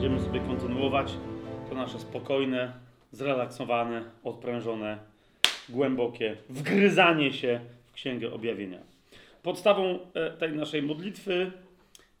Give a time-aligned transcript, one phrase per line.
[0.00, 1.12] Będziemy sobie kontynuować
[1.68, 2.72] to nasze spokojne,
[3.12, 4.98] zrelaksowane, odprężone,
[5.68, 8.78] głębokie wgryzanie się w Księgę Objawienia.
[9.42, 11.52] Podstawą e, tej naszej modlitwy,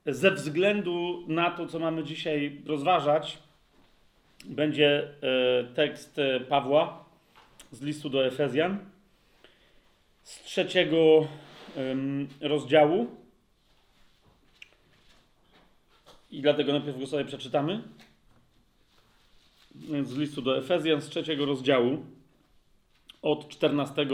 [0.06, 3.38] ze względu na to, co mamy dzisiaj rozważać,
[4.44, 7.04] będzie e, tekst e, Pawła
[7.70, 8.78] z listu do Efezjan
[10.22, 11.26] z trzeciego
[12.40, 13.19] rozdziału.
[16.30, 17.82] I dlatego najpierw go sobie przeczytamy.
[20.02, 22.04] Z listu do Efezjan z trzeciego rozdziału
[23.22, 24.06] od 14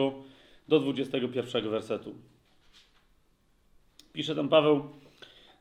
[0.68, 2.14] do 21 wersetu.
[4.12, 4.88] Pisze tam Paweł: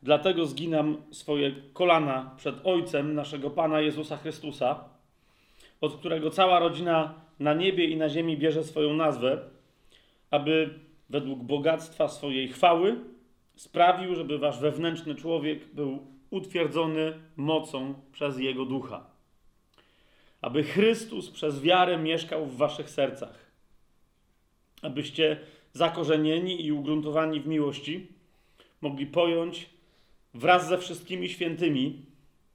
[0.04, 4.84] Dlatego zginam swoje kolana przed Ojcem naszego Pana Jezusa Chrystusa,
[5.82, 9.40] od którego cała rodzina na niebie i na ziemi bierze swoją nazwę,
[10.32, 13.00] aby według bogactwa swojej chwały
[13.56, 19.06] sprawił, żeby wasz wewnętrzny człowiek był utwierdzony mocą przez Jego ducha.
[20.42, 23.46] Aby Chrystus przez wiarę mieszkał w waszych sercach.
[24.82, 25.40] Abyście
[25.74, 28.08] zakorzenieni i ugruntowani w miłości
[28.82, 29.70] mogli pojąć
[30.34, 32.06] wraz ze wszystkimi świętymi,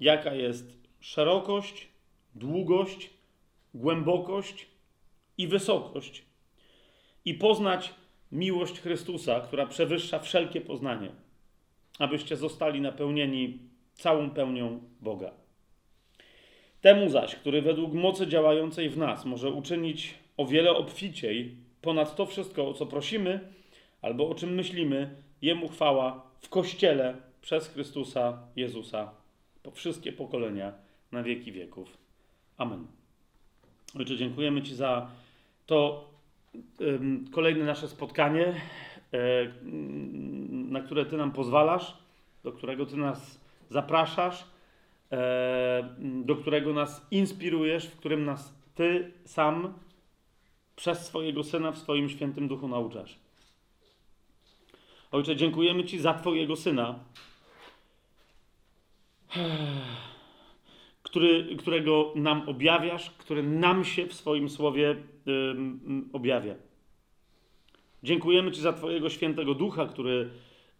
[0.00, 1.88] jaka jest szerokość,
[2.34, 3.10] długość,
[3.74, 4.66] głębokość
[5.38, 6.22] i wysokość,
[7.24, 7.94] i poznać
[8.32, 11.10] miłość Chrystusa, która przewyższa wszelkie poznanie,
[11.98, 13.69] abyście zostali napełnieni
[14.00, 15.30] całą pełnią Boga.
[16.80, 22.26] Temu zaś, który według mocy działającej w nas może uczynić o wiele obficiej ponad to
[22.26, 23.40] wszystko, o co prosimy
[24.02, 29.10] albo o czym myślimy, Jemu chwała w Kościele przez Chrystusa Jezusa
[29.62, 30.72] po wszystkie pokolenia
[31.12, 31.98] na wieki wieków.
[32.56, 32.86] Amen.
[33.98, 35.10] Ojcze, dziękujemy Ci za
[35.66, 36.10] to
[37.32, 39.52] kolejne nasze spotkanie, e,
[40.50, 41.96] na które Ty nam pozwalasz,
[42.44, 43.39] do którego Ty nas
[43.70, 44.44] zapraszasz,
[45.12, 49.74] e, do którego nas inspirujesz, w którym nas Ty sam
[50.76, 53.18] przez swojego Syna w swoim świętym duchu nauczasz.
[55.12, 56.98] Ojcze, dziękujemy Ci za Twojego Syna,
[61.02, 64.96] który, którego nam objawiasz, który nam się w swoim słowie
[66.12, 66.54] objawia.
[68.02, 70.30] Dziękujemy Ci za Twojego świętego ducha, który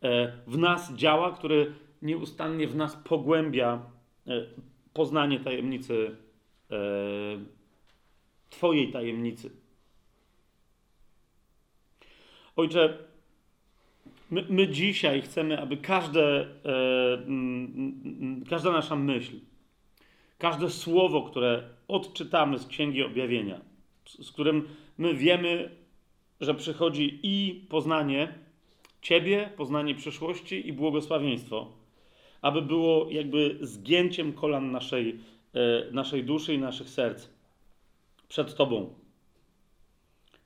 [0.03, 1.73] e, w nas działa, który
[2.03, 3.83] nieustannie w nas pogłębia
[4.27, 4.47] e,
[4.93, 6.17] poznanie tajemnicy,
[6.71, 6.77] e,
[8.51, 9.51] Twojej tajemnicy.
[12.57, 12.99] Ojcze,
[14.31, 17.27] my, my dzisiaj chcemy, aby każde, e,
[18.51, 19.37] każda nasza myśl,
[20.39, 23.61] każde słowo, które odczytamy z Księgi Objawienia,
[24.05, 24.69] z, którym
[24.99, 25.77] my wiemy,
[26.41, 28.35] że przychodzi i poznanie
[29.03, 31.80] Ciebie, poznanie przyszłości i błogosławieństwo,
[32.43, 35.19] aby było jakby zgięciem kolan naszej,
[35.55, 37.29] e, naszej duszy i naszych serc
[38.29, 38.95] przed Tobą,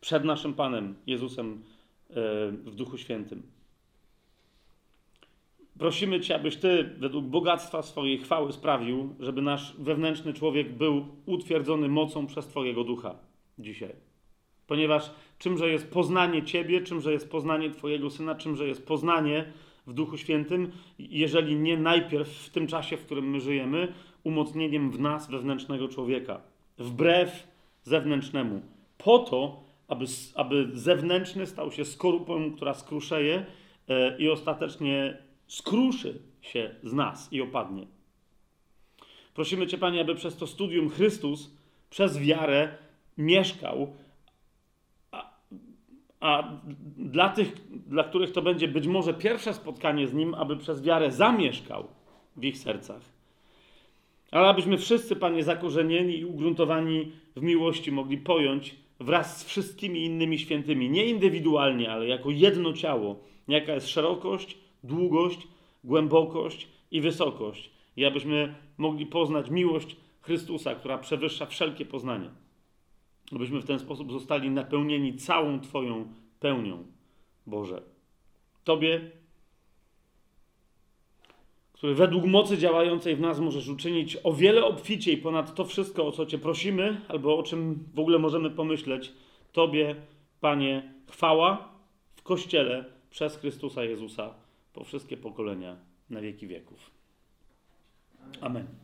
[0.00, 1.62] przed naszym Panem Jezusem
[2.10, 2.14] e,
[2.50, 3.42] w Duchu Świętym.
[5.78, 11.88] Prosimy Cię, abyś Ty według bogactwa swojej chwały sprawił, żeby nasz wewnętrzny człowiek był utwierdzony
[11.88, 13.14] mocą przez Twojego ducha
[13.58, 13.94] dzisiaj.
[14.66, 19.52] Ponieważ czymże jest poznanie Ciebie, czymże jest poznanie Twojego syna, czymże jest poznanie
[19.86, 23.92] w Duchu Świętym, jeżeli nie najpierw w tym czasie, w którym my żyjemy,
[24.24, 26.40] umocnieniem w nas wewnętrznego człowieka,
[26.78, 27.48] wbrew
[27.82, 28.62] zewnętrznemu,
[28.98, 33.46] po to, aby, aby zewnętrzny stał się skorupą, która skruszeje
[33.88, 37.86] e, i ostatecznie skruszy się z nas i opadnie.
[39.34, 41.50] Prosimy Cię, Panie, aby przez to studium Chrystus
[41.90, 42.78] przez wiarę
[43.18, 43.92] mieszkał,
[46.24, 46.60] a
[46.96, 47.52] dla tych,
[47.86, 51.88] dla których to będzie być może pierwsze spotkanie z Nim, aby przez wiarę zamieszkał
[52.36, 53.02] w ich sercach.
[54.30, 60.38] Ale abyśmy wszyscy, Panie, zakorzenieni i ugruntowani w miłości mogli pojąć wraz z wszystkimi innymi
[60.38, 63.16] świętymi, nie indywidualnie, ale jako jedno ciało,
[63.48, 65.48] jaka jest szerokość, długość,
[65.84, 67.70] głębokość i wysokość.
[67.96, 72.43] I abyśmy mogli poznać miłość Chrystusa, która przewyższa wszelkie poznanie.
[73.34, 76.08] Abyśmy w ten sposób zostali napełnieni całą Twoją
[76.40, 76.84] pełnią,
[77.46, 77.82] Boże.
[78.64, 79.10] Tobie,
[81.72, 86.12] który według mocy działającej w nas możesz uczynić o wiele obficiej ponad to wszystko, o
[86.12, 89.12] co Cię prosimy, albo o czym w ogóle możemy pomyśleć.
[89.52, 89.96] Tobie,
[90.40, 91.68] Panie, chwała
[92.16, 94.34] w Kościele przez Chrystusa Jezusa
[94.72, 95.76] po wszystkie pokolenia
[96.10, 96.90] na wieki wieków.
[98.40, 98.83] Amen.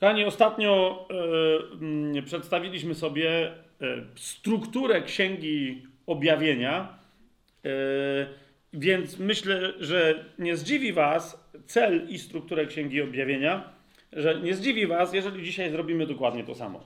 [0.00, 1.06] Kochani, ostatnio
[2.16, 3.52] y, przedstawiliśmy sobie y,
[4.14, 6.98] strukturę Księgi Objawienia
[7.66, 7.70] y,
[8.72, 13.72] więc myślę, że nie zdziwi Was cel i strukturę Księgi Objawienia,
[14.12, 16.80] że nie zdziwi Was, jeżeli dzisiaj zrobimy dokładnie to samo.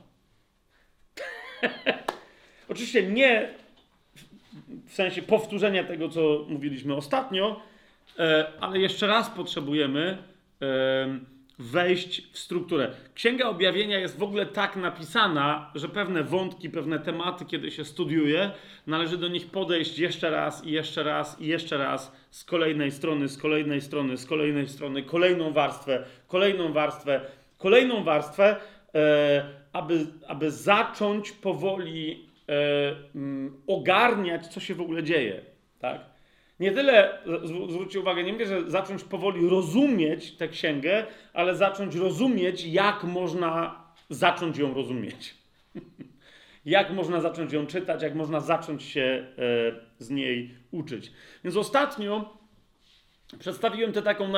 [2.69, 3.49] Oczywiście nie
[4.87, 7.61] w sensie powtórzenia tego, co mówiliśmy ostatnio,
[8.61, 10.19] ale jeszcze raz potrzebujemy
[11.59, 12.91] wejść w strukturę.
[13.15, 18.51] Księga Objawienia jest w ogóle tak napisana, że pewne wątki, pewne tematy, kiedy się studiuje,
[18.87, 23.29] należy do nich podejść jeszcze raz i jeszcze raz i jeszcze raz z kolejnej strony,
[23.29, 27.21] z kolejnej strony, z kolejnej strony, kolejną warstwę, kolejną warstwę,
[27.59, 28.57] kolejną warstwę,
[28.95, 35.41] e, aby, aby zacząć powoli e, mm, ogarniać, co się w ogóle dzieje.
[35.79, 36.14] Tak?
[36.61, 37.19] Nie tyle,
[37.69, 43.85] zwróćcie uwagę, nie mówię, że zacząć powoli rozumieć tę księgę, ale zacząć rozumieć, jak można
[44.11, 45.35] zacząć ją rozumieć.
[46.65, 49.45] jak można zacząć ją czytać, jak można zacząć się e,
[49.99, 51.13] z niej uczyć.
[51.45, 52.39] Więc ostatnio
[53.39, 54.29] Przedstawiłem tę taką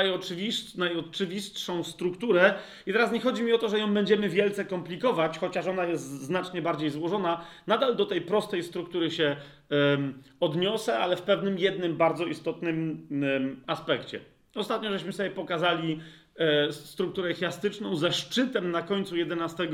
[0.77, 2.55] najoczywistszą strukturę
[2.87, 6.05] i teraz nie chodzi mi o to, że ją będziemy wielce komplikować, chociaż ona jest
[6.05, 7.45] znacznie bardziej złożona.
[7.67, 9.37] Nadal do tej prostej struktury się
[9.71, 14.21] um, odniosę, ale w pewnym jednym bardzo istotnym um, aspekcie.
[14.57, 16.01] Ostatnio żeśmy sobie pokazali
[16.37, 19.69] e, strukturę chiastyczną ze szczytem na końcu 11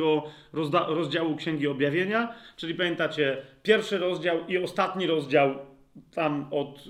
[0.89, 5.72] rozdziału Księgi Objawienia, czyli pamiętacie, pierwszy rozdział i ostatni rozdział
[6.15, 6.85] tam od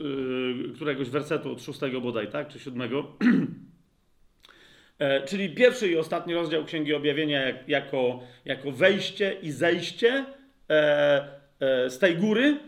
[0.71, 3.17] y, któregoś wersetu, od szóstego bodaj, tak, czy siódmego.
[4.99, 10.25] e, czyli pierwszy i ostatni rozdział Księgi Objawienia jak, jako, jako wejście i zejście
[10.71, 11.29] e,
[11.61, 12.59] e, z tej góry.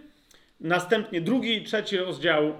[0.60, 2.52] Następnie drugi i trzeci rozdział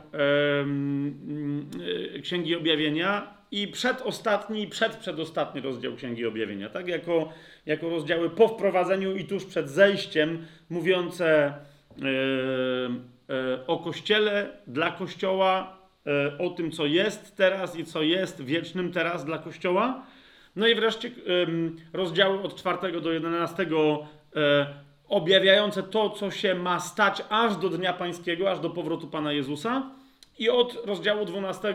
[2.22, 6.88] Księgi Objawienia i przedostatni i przedprzedostatni rozdział Księgi Objawienia, tak?
[6.88, 7.32] Jako,
[7.66, 11.54] jako rozdziały po wprowadzeniu i tuż przed zejściem, mówiące
[12.02, 13.13] E,
[13.66, 19.24] o Kościele, dla Kościoła, e, o tym, co jest teraz i co jest wiecznym teraz
[19.24, 20.06] dla Kościoła.
[20.56, 21.10] No i wreszcie
[21.92, 23.66] rozdziały od 4 do 11 e,
[25.08, 29.90] objawiające to, co się ma stać aż do Dnia Pańskiego, aż do powrotu Pana Jezusa.
[30.38, 31.74] I od rozdziału 12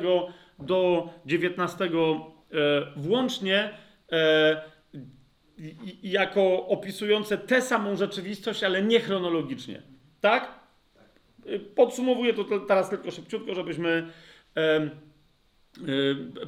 [0.60, 1.90] do 19
[2.96, 3.69] włącznie
[6.04, 9.81] jako opisujące tę samą rzeczywistość, ale nie chronologicznie.
[10.22, 10.58] Tak?
[11.75, 14.07] Podsumowuję to teraz tylko szybciutko, żebyśmy
[14.57, 14.90] e, e,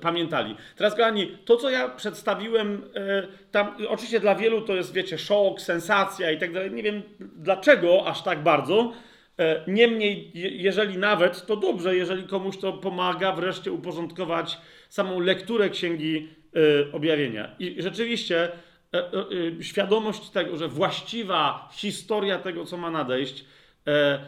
[0.01, 0.55] pamiętali.
[0.75, 5.61] Teraz, kochani, to co ja przedstawiłem, e, tam oczywiście dla wielu to jest, wiecie, szok,
[5.61, 6.71] sensacja i tak dalej.
[6.71, 8.93] Nie wiem dlaczego aż tak bardzo.
[9.39, 14.57] E, niemniej, jeżeli nawet, to dobrze, jeżeli komuś to pomaga wreszcie uporządkować
[14.89, 16.29] samą lekturę Księgi
[16.89, 17.55] e, Objawienia.
[17.59, 18.51] I rzeczywiście
[18.93, 23.45] e, świadomość tego, że właściwa historia tego, co ma nadejść, E,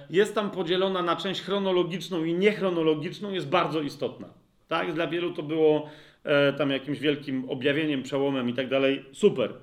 [0.10, 4.28] jest tam podzielona na część chronologiczną i niechronologiczną, jest bardzo istotna.
[4.68, 4.94] Tak?
[4.94, 5.90] Dla wielu to było
[6.24, 9.06] e, tam jakimś wielkim objawieniem, przełomem i tak dalej.
[9.12, 9.54] Super.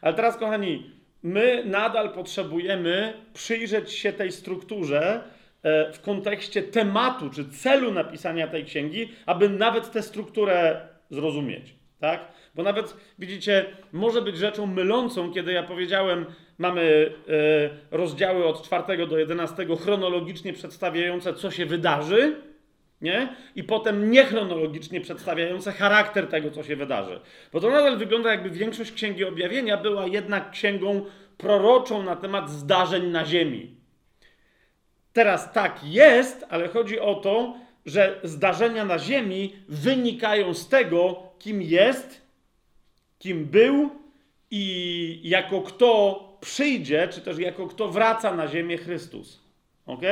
[0.00, 0.90] Ale teraz, kochani,
[1.22, 5.22] my nadal potrzebujemy przyjrzeć się tej strukturze
[5.62, 11.74] e, w kontekście tematu czy celu napisania tej księgi, aby nawet tę strukturę zrozumieć.
[12.00, 12.20] Tak?
[12.54, 16.26] Bo nawet, widzicie, może być rzeczą mylącą, kiedy ja powiedziałem,
[16.58, 17.12] mamy
[17.90, 22.36] e, rozdziały od 4 do 11 chronologicznie przedstawiające, co się wydarzy,
[23.00, 23.28] nie?
[23.54, 27.20] I potem niechronologicznie przedstawiające charakter tego, co się wydarzy.
[27.52, 31.04] Bo to nadal wygląda, jakby większość Księgi Objawienia była jednak księgą
[31.38, 33.76] proroczą na temat zdarzeń na ziemi.
[35.12, 41.62] Teraz tak jest, ale chodzi o to, że zdarzenia na ziemi wynikają z tego, kim
[41.62, 42.26] jest
[43.18, 43.90] kim był
[44.50, 49.40] i jako kto przyjdzie, czy też jako kto wraca na ziemię Chrystus.
[49.86, 50.02] Ok?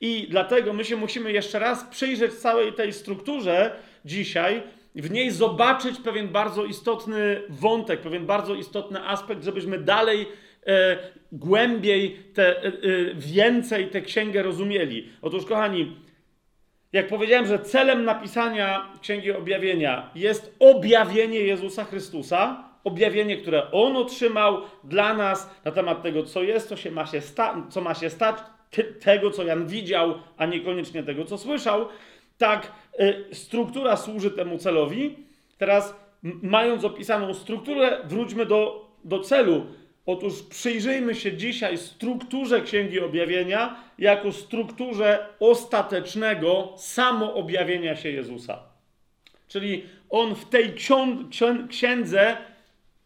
[0.00, 4.62] I dlatego my się musimy jeszcze raz przyjrzeć całej tej strukturze dzisiaj,
[4.94, 10.26] w niej zobaczyć pewien bardzo istotny wątek, pewien bardzo istotny aspekt, żebyśmy dalej
[10.66, 10.98] e,
[11.32, 12.72] głębiej, te, e, e
[13.14, 15.08] więcej tę księgę rozumieli.
[15.22, 15.96] Otóż, kochani,
[16.92, 24.60] jak powiedziałem, że celem napisania Księgi Objawienia jest objawienie Jezusa Chrystusa, objawienie, które On otrzymał
[24.84, 28.10] dla nas na temat tego, co jest, co, się ma, się sta- co ma się
[28.10, 28.36] stać,
[29.00, 31.88] tego, co Jan widział, a niekoniecznie tego, co słyszał,
[32.38, 35.16] tak y, struktura służy temu celowi.
[35.58, 35.96] Teraz,
[36.42, 39.66] mając opisaną strukturę, wróćmy do, do celu.
[40.06, 48.62] Otóż przyjrzyjmy się dzisiaj strukturze Księgi Objawienia jako strukturze ostatecznego samoobjawienia się Jezusa.
[49.48, 50.74] Czyli on w tej
[51.68, 52.36] ksiądze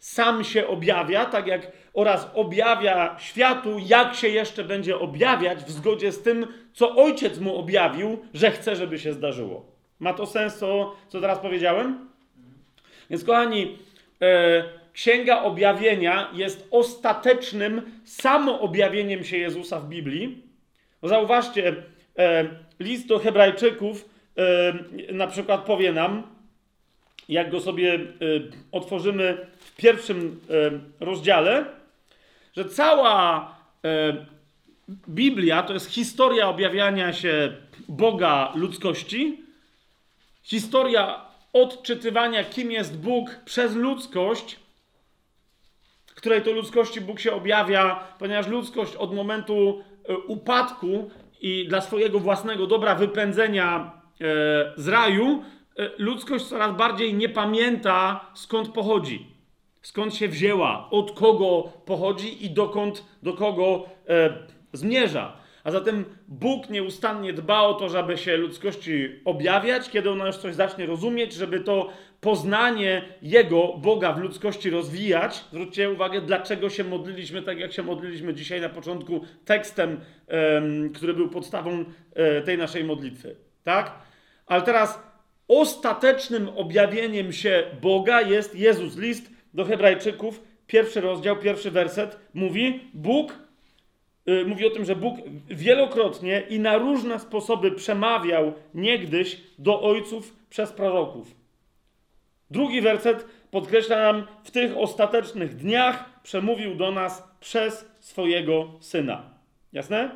[0.00, 6.12] sam się objawia, tak jak oraz objawia światu, jak się jeszcze będzie objawiać w zgodzie
[6.12, 9.66] z tym, co ojciec mu objawił, że chce, żeby się zdarzyło.
[9.98, 12.10] Ma to sens, co, co teraz powiedziałem?
[13.10, 13.78] Więc, kochani,
[14.22, 20.42] e, Księga Objawienia jest ostatecznym samoobjawieniem się Jezusa w Biblii.
[21.02, 21.74] No zauważcie,
[22.18, 22.48] e,
[22.80, 26.22] list do Hebrajczyków e, na przykład powie nam,
[27.28, 27.98] jak go sobie e,
[28.72, 29.46] otworzymy
[29.80, 30.40] pierwszym
[31.00, 31.64] e, rozdziale,
[32.56, 34.26] że cała e,
[35.08, 37.52] Biblia to jest historia objawiania się
[37.88, 39.40] Boga ludzkości,
[40.42, 41.20] historia
[41.52, 44.60] odczytywania, kim jest Bóg przez ludzkość,
[46.14, 51.10] której to ludzkości Bóg się objawia, ponieważ ludzkość od momentu e, upadku
[51.40, 54.00] i dla swojego własnego dobra wypędzenia
[54.76, 55.44] z raju,
[55.98, 59.26] ludzkość coraz bardziej nie pamięta skąd pochodzi,
[59.82, 63.84] skąd się wzięła, od kogo pochodzi i dokąd, do kogo
[64.72, 65.40] zmierza.
[65.64, 70.54] A zatem Bóg nieustannie dba o to, żeby się ludzkości objawiać, kiedy ona już coś
[70.54, 71.88] zacznie rozumieć, żeby to
[72.20, 75.44] poznanie Jego, Boga w ludzkości rozwijać.
[75.52, 80.00] Zwróćcie uwagę, dlaczego się modliliśmy tak, jak się modliliśmy dzisiaj na początku tekstem,
[80.94, 81.84] który był podstawą um,
[82.44, 83.36] tej naszej modlitwy.
[83.64, 83.92] Tak?
[84.46, 85.02] Ale teraz
[85.48, 88.96] ostatecznym objawieniem się Boga jest Jezus.
[88.96, 93.38] List do Hebrajczyków, pierwszy rozdział, pierwszy werset mówi: Bóg
[94.28, 100.36] Y, mówi o tym, że Bóg wielokrotnie i na różne sposoby przemawiał niegdyś do ojców
[100.50, 101.34] przez proroków.
[102.50, 109.22] Drugi werset podkreśla nam, w tych ostatecznych dniach przemówił do nas przez swojego syna.
[109.72, 110.10] Jasne?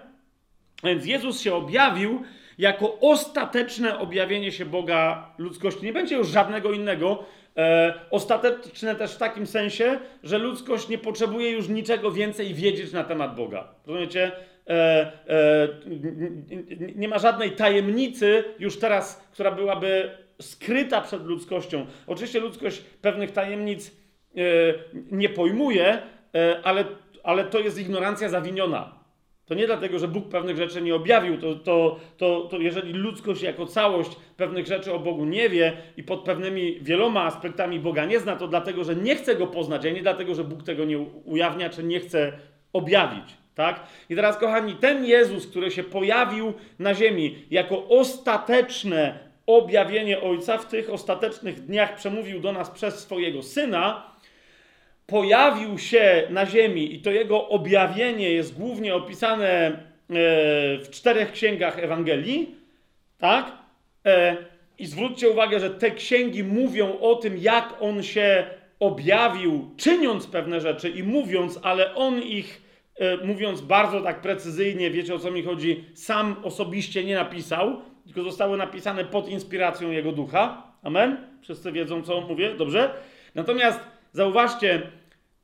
[0.84, 2.22] Więc Jezus się objawił
[2.58, 5.84] jako ostateczne objawienie się Boga ludzkości.
[5.84, 7.24] Nie będzie już żadnego innego,
[7.56, 13.04] E, ostateczne też w takim sensie, że ludzkość nie potrzebuje już niczego więcej wiedzieć na
[13.04, 13.68] temat Boga.
[13.86, 14.32] Rozumiecie?
[14.68, 15.68] E, e,
[16.96, 21.86] nie ma żadnej tajemnicy już teraz, która byłaby skryta przed ludzkością.
[22.06, 24.40] Oczywiście ludzkość pewnych tajemnic e,
[25.10, 26.02] nie pojmuje,
[26.34, 26.84] e, ale,
[27.22, 29.03] ale to jest ignorancja zawiniona.
[29.46, 33.42] To nie dlatego, że Bóg pewnych rzeczy nie objawił, to, to, to, to jeżeli ludzkość
[33.42, 38.20] jako całość pewnych rzeczy o Bogu nie wie i pod pewnymi wieloma aspektami Boga nie
[38.20, 40.98] zna, to dlatego, że nie chce go poznać, a nie dlatego, że Bóg tego nie
[41.24, 42.32] ujawnia, czy nie chce
[42.72, 43.24] objawić.
[43.54, 43.86] Tak?
[44.10, 50.68] I teraz, kochani, ten Jezus, który się pojawił na ziemi jako ostateczne objawienie Ojca, w
[50.68, 54.13] tych ostatecznych dniach przemówił do nas przez swojego Syna,
[55.06, 59.72] pojawił się na ziemi i to jego objawienie jest głównie opisane e,
[60.78, 62.54] w czterech księgach Ewangelii,
[63.18, 63.52] tak?
[64.06, 64.36] E,
[64.78, 68.46] I zwróćcie uwagę, że te księgi mówią o tym, jak on się
[68.80, 72.62] objawił, czyniąc pewne rzeczy i mówiąc, ale on ich,
[72.98, 78.22] e, mówiąc bardzo tak precyzyjnie, wiecie o co mi chodzi, sam osobiście nie napisał, tylko
[78.22, 80.62] zostały napisane pod inspiracją jego ducha.
[80.82, 81.16] Amen?
[81.42, 82.54] Wszyscy wiedzą, co mówię?
[82.54, 82.90] Dobrze?
[83.34, 83.80] Natomiast
[84.14, 84.82] Zauważcie,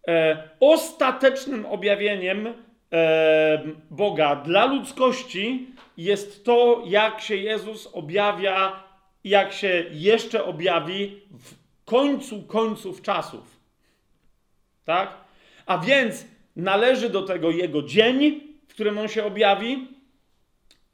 [0.09, 8.83] e, ostatecznym objawieniem e, Boga dla ludzkości jest to, jak się Jezus objawia,
[9.25, 13.61] jak się jeszcze objawi w końcu końców czasów.
[14.85, 15.15] Tak?
[15.67, 19.89] A więc należy do tego Jego dzień, w którym On się objawi,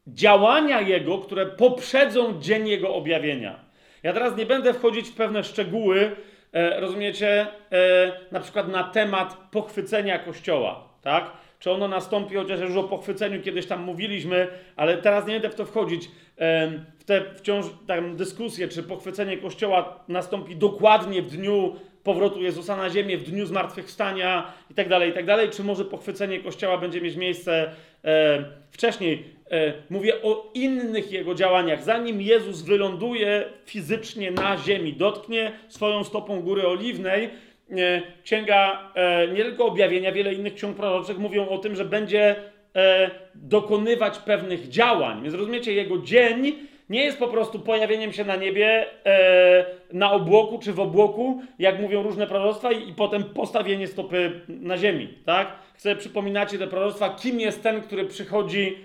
[0.06, 3.61] działania Jego, które poprzedzą dzień Jego objawienia.
[4.02, 6.16] Ja teraz nie będę wchodzić w pewne szczegóły,
[6.80, 11.30] rozumiecie, e, na przykład na temat pochwycenia Kościoła, tak?
[11.58, 15.54] Czy ono nastąpi, chociaż już o pochwyceniu kiedyś tam mówiliśmy, ale teraz nie będę w
[15.54, 16.10] to wchodzić,
[16.98, 22.90] w te wciąż tam dyskusje, czy pochwycenie Kościoła nastąpi dokładnie w dniu powrotu Jezusa na
[22.90, 27.16] ziemię, w dniu zmartwychwstania i tak dalej, i tak czy może pochwycenie Kościoła będzie mieć
[27.16, 27.70] miejsce
[28.04, 29.36] e, wcześniej.
[29.50, 31.82] E, mówię o innych jego działaniach.
[31.82, 37.30] Zanim Jezus wyląduje fizycznie na ziemi, dotknie swoją stopą góry oliwnej,
[37.70, 42.36] e, księga e, nie tylko objawienia, wiele innych ksiąg proroczych mówią o tym, że będzie
[43.34, 45.22] dokonywać pewnych działań.
[45.22, 46.54] Więc rozumiecie, jego dzień
[46.90, 48.86] nie jest po prostu pojawieniem się na niebie,
[49.92, 54.78] na obłoku czy w obłoku, jak mówią różne proroctwa, i, i potem postawienie stopy na
[54.78, 55.08] ziemi.
[55.24, 55.48] Tak?
[55.74, 58.76] Chcę przypominacie te proroctwa, kim jest ten, który przychodzi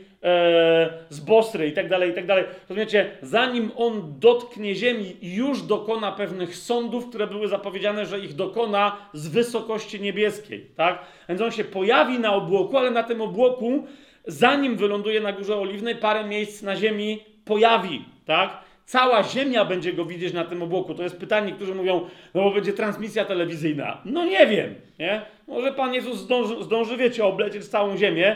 [1.10, 2.44] z Bosry i tak dalej, i tak dalej.
[2.70, 8.98] Rozumiecie, zanim on dotknie ziemi, już dokona pewnych sądów, które były zapowiedziane, że ich dokona
[9.14, 11.00] z wysokości niebieskiej, tak?
[11.30, 13.88] Więc on się pojawi na obłoku, ale na tym obłoku,
[14.28, 18.72] zanim wyląduje na Górze Oliwnej, parę miejsc na ziemi pojawi, tak?
[18.86, 20.94] cała ziemia będzie go widzieć na tym obłoku.
[20.94, 24.02] To jest pytanie, którzy mówią, no bo będzie transmisja telewizyjna.
[24.06, 25.22] No nie wiem, nie?
[25.48, 28.36] Może Pan Jezus zdąży, zdąży wiecie, oblecieć całą ziemię.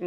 [0.00, 0.06] Yy,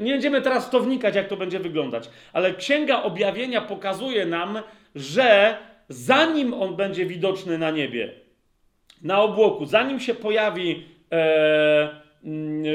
[0.00, 4.58] nie będziemy teraz w to wnikać, jak to będzie wyglądać, ale Księga Objawienia pokazuje nam,
[4.94, 5.56] że
[5.88, 8.12] zanim on będzie widoczny na niebie,
[9.02, 12.06] na obłoku, zanim się pojawi e,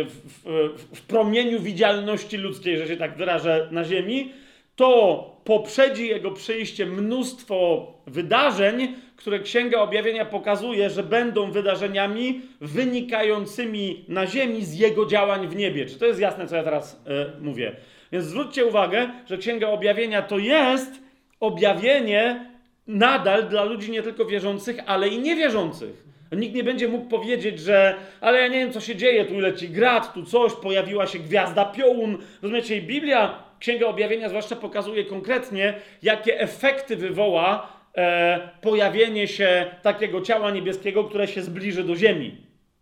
[0.06, 4.34] w, w, w promieniu widzialności ludzkiej, że się tak wyrażę, na Ziemi,
[4.76, 14.28] to poprzedzi jego przyjście mnóstwo wydarzeń, które Księga Objawienia pokazuje, że będą wydarzeniami wynikającymi na
[14.28, 15.86] Ziemi z jego działań w niebie.
[15.86, 17.04] Czy to jest jasne, co ja teraz
[17.38, 17.76] y, mówię?
[18.12, 21.02] Więc zwróćcie uwagę, że Księga Objawienia to jest
[21.40, 22.52] objawienie
[22.88, 26.04] nadal dla ludzi nie tylko wierzących, ale i niewierzących.
[26.32, 29.70] Nikt nie będzie mógł powiedzieć, że ale ja nie wiem, co się dzieje, tu leci
[29.70, 32.18] grad, tu coś, pojawiła się gwiazda piołun.
[32.42, 35.74] Rozumiecie, Biblia, Księga Objawienia zwłaszcza pokazuje konkretnie,
[36.04, 42.38] jakie efekty wywoła e, pojawienie się takiego ciała niebieskiego, które się zbliży do ziemi.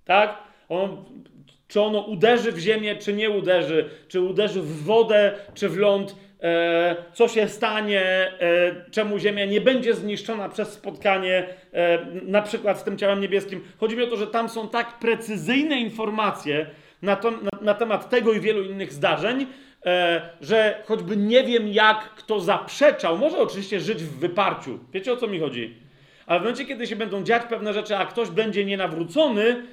[0.05, 0.37] Tak?
[0.69, 1.05] On,
[1.69, 6.15] czy ono uderzy w ziemię, czy nie uderzy, czy uderzy w wodę, czy w ląd,
[6.41, 8.31] e, co się stanie, e,
[8.91, 13.61] czemu Ziemia nie będzie zniszczona przez spotkanie e, na przykład z tym ciałem niebieskim.
[13.77, 16.65] Chodzi mi o to, że tam są tak precyzyjne informacje
[17.01, 19.47] na, to, na, na temat tego i wielu innych zdarzeń,
[20.41, 24.79] że choćby nie wiem, jak kto zaprzeczał, może oczywiście żyć w wyparciu.
[24.93, 25.77] Wiecie o co mi chodzi?
[26.25, 29.67] Ale w momencie, kiedy się będą dziać pewne rzeczy, a ktoś będzie nienawrócony,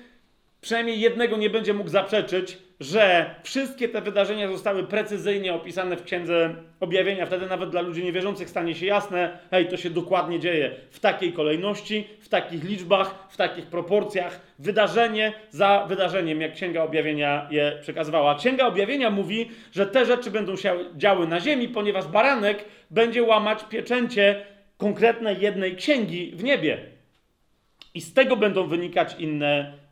[0.60, 6.54] przynajmniej jednego nie będzie mógł zaprzeczyć, że wszystkie te wydarzenia zostały precyzyjnie opisane w Księdze
[6.80, 7.26] Objawienia.
[7.26, 11.32] Wtedy nawet dla ludzi niewierzących stanie się jasne, hej, to się dokładnie dzieje w takiej
[11.32, 14.40] kolejności, w takich liczbach, w takich proporcjach.
[14.58, 18.34] Wydarzenie za wydarzeniem, jak Księga Objawienia je przekazywała.
[18.34, 23.64] Księga Objawienia mówi, że te rzeczy będą się działy na ziemi, ponieważ baranek będzie łamać
[23.64, 24.44] pieczęcie
[24.76, 26.78] konkretnej jednej księgi w niebie.
[27.94, 29.85] I z tego będą wynikać inne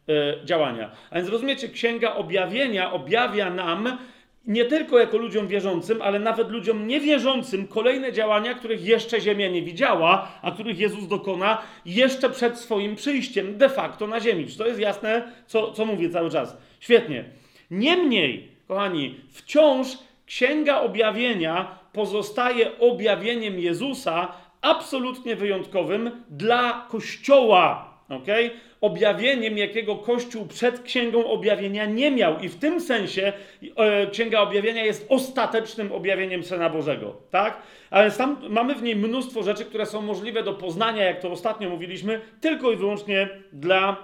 [0.45, 0.91] działania.
[1.11, 3.99] A więc rozumiecie, Księga Objawienia objawia nam
[4.47, 9.63] nie tylko jako ludziom wierzącym, ale nawet ludziom niewierzącym kolejne działania, których jeszcze Ziemia nie
[9.63, 14.47] widziała, a których Jezus dokona jeszcze przed swoim przyjściem de facto na Ziemi.
[14.47, 16.57] Czy to jest jasne, co, co mówię cały czas?
[16.81, 17.25] Świetnie.
[17.71, 19.89] Niemniej, kochani, wciąż
[20.27, 27.95] Księga Objawienia pozostaje objawieniem Jezusa absolutnie wyjątkowym dla Kościoła.
[28.09, 28.51] Okay?
[28.85, 32.39] Objawieniem, jakiego Kościół przed Księgą Objawienia nie miał.
[32.41, 33.33] I w tym sensie
[33.77, 37.17] e, Księga Objawienia jest ostatecznym objawieniem Syna Bożego.
[37.31, 37.63] Tak?
[37.91, 41.71] Ale tam mamy w niej mnóstwo rzeczy, które są możliwe do poznania, jak to ostatnio
[41.71, 43.97] mówiliśmy, tylko i wyłącznie dla,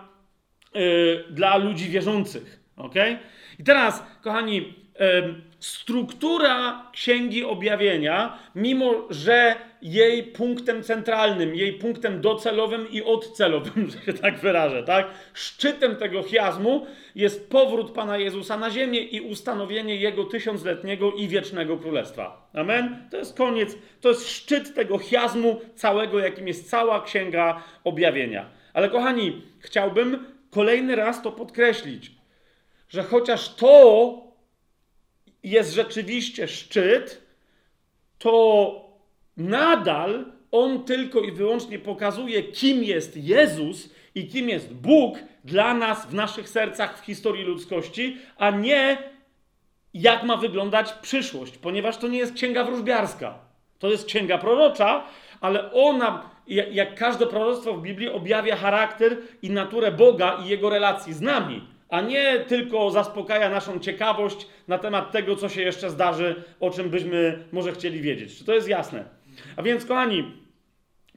[0.75, 0.81] e,
[1.33, 2.61] dla ludzi wierzących.
[2.77, 3.19] Okay?
[3.59, 4.75] I teraz, kochani,
[5.59, 14.13] struktura Księgi Objawienia, mimo że jej punktem centralnym, jej punktem docelowym i odcelowym, że się
[14.13, 15.07] tak wyrażę, tak?
[15.35, 21.77] Szczytem tego chiasmu jest powrót Pana Jezusa na ziemię i ustanowienie Jego tysiącletniego i wiecznego
[21.77, 22.51] królestwa.
[22.55, 23.09] Amen?
[23.11, 28.51] To jest koniec, to jest szczyt tego chiasmu całego, jakim jest cała Księga Objawienia.
[28.73, 32.13] Ale kochani, chciałbym kolejny raz to podkreślić,
[32.89, 34.15] że chociaż to
[35.43, 37.23] jest rzeczywiście szczyt,
[38.19, 38.90] to
[39.41, 46.07] nadal on tylko i wyłącznie pokazuje, kim jest Jezus i kim jest Bóg dla nas
[46.07, 48.99] w naszych sercach w historii ludzkości, a nie
[49.95, 53.39] jak ma wyglądać przyszłość, ponieważ to nie jest księga wróżbiarska.
[53.79, 55.05] To jest księga prorocza,
[55.41, 61.13] ale ona, jak każde proroctwo w Biblii, objawia charakter i naturę Boga i jego relacji
[61.13, 66.43] z nami a nie tylko zaspokaja naszą ciekawość na temat tego, co się jeszcze zdarzy,
[66.61, 68.39] o czym byśmy może chcieli wiedzieć.
[68.39, 69.05] Czy to jest jasne?
[69.57, 70.33] A więc, kochani,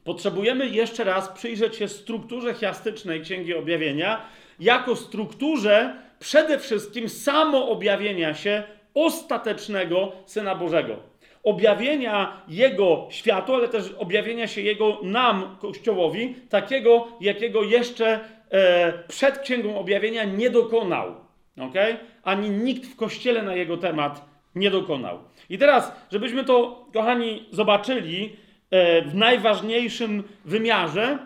[0.03, 4.25] potrzebujemy jeszcze raz przyjrzeć się strukturze chiastycznej Księgi Objawienia,
[4.59, 10.95] jako strukturze przede wszystkim samo objawienia się ostatecznego Syna Bożego.
[11.43, 19.39] Objawienia Jego światu, ale też objawienia się Jego nam, Kościołowi, takiego, jakiego jeszcze e, przed
[19.39, 21.15] Księgą Objawienia nie dokonał.
[21.59, 21.97] Okay?
[22.23, 25.19] Ani nikt w Kościele na jego temat nie dokonał.
[25.49, 28.35] I teraz, żebyśmy to, kochani, zobaczyli
[28.71, 31.17] e, w najważniejszym wymiarze,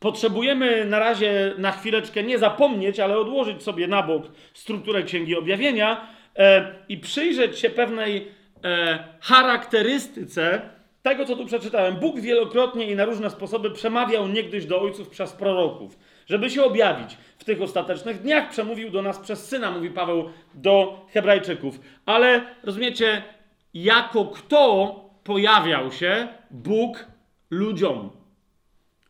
[0.00, 4.22] potrzebujemy na razie na chwileczkę nie zapomnieć, ale odłożyć sobie na bok
[4.54, 8.28] strukturę Księgi Objawienia e, i przyjrzeć się pewnej
[8.64, 10.62] e, charakterystyce
[11.02, 11.96] tego, co tu przeczytałem.
[11.96, 17.16] Bóg wielokrotnie i na różne sposoby przemawiał niegdyś do ojców przez proroków żeby się objawić
[17.38, 21.80] w tych ostatecznych dniach, przemówił do nas przez syna, mówi Paweł do Hebrajczyków.
[22.06, 23.22] Ale rozumiecie,
[23.74, 27.06] jako kto pojawiał się Bóg
[27.50, 28.10] ludziom.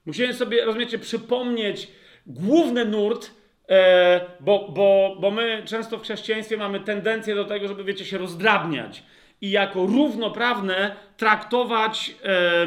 [0.07, 1.89] Musimy sobie, rozumiecie, przypomnieć
[2.27, 3.31] główny nurt,
[3.69, 8.19] e, bo, bo, bo my często w chrześcijaństwie mamy tendencję do tego, żeby, wiecie, się
[8.19, 9.03] rozdrabniać
[9.41, 12.67] i jako równoprawne traktować e,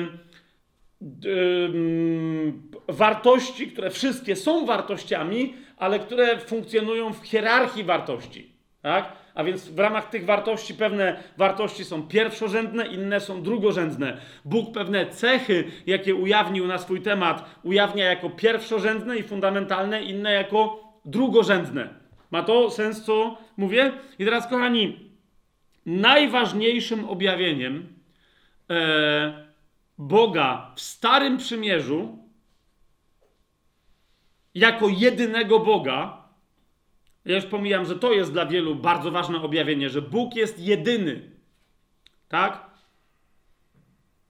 [2.87, 8.51] wartości, które wszystkie są wartościami, ale które funkcjonują w hierarchii wartości.
[8.81, 9.13] Tak?
[9.33, 14.17] A więc w ramach tych wartości pewne wartości są pierwszorzędne, inne są drugorzędne.
[14.45, 20.83] Bóg pewne cechy, jakie ujawnił na swój temat, ujawnia jako pierwszorzędne i fundamentalne, inne jako
[21.05, 21.89] drugorzędne.
[22.31, 23.91] Ma to sens, co mówię?
[24.19, 24.99] I teraz, kochani,
[25.85, 27.87] najważniejszym objawieniem
[28.69, 29.46] e,
[29.97, 32.17] Boga w Starym Przymierzu
[34.55, 36.27] jako jedynego Boga,
[37.25, 41.31] ja już pomijam, że to jest dla wielu bardzo ważne objawienie, że Bóg jest jedyny.
[42.29, 42.69] Tak?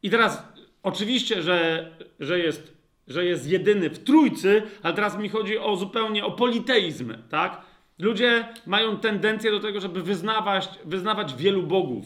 [0.04, 0.44] I teraz
[0.84, 2.78] oczywiście, że, że, jest,
[3.08, 7.62] że jest jedyny w trójcy, ale teraz mi chodzi o zupełnie o politeizm, tak?
[8.00, 12.06] Ludzie mają tendencję do tego, żeby wyznawać, wyznawać wielu bogów.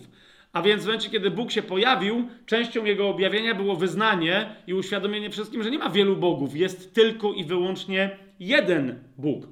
[0.54, 5.30] A więc w momencie, kiedy Bóg się pojawił, częścią jego objawienia było wyznanie i uświadomienie
[5.30, 9.48] wszystkim, że nie ma wielu bogów, jest tylko i wyłącznie jeden Bóg.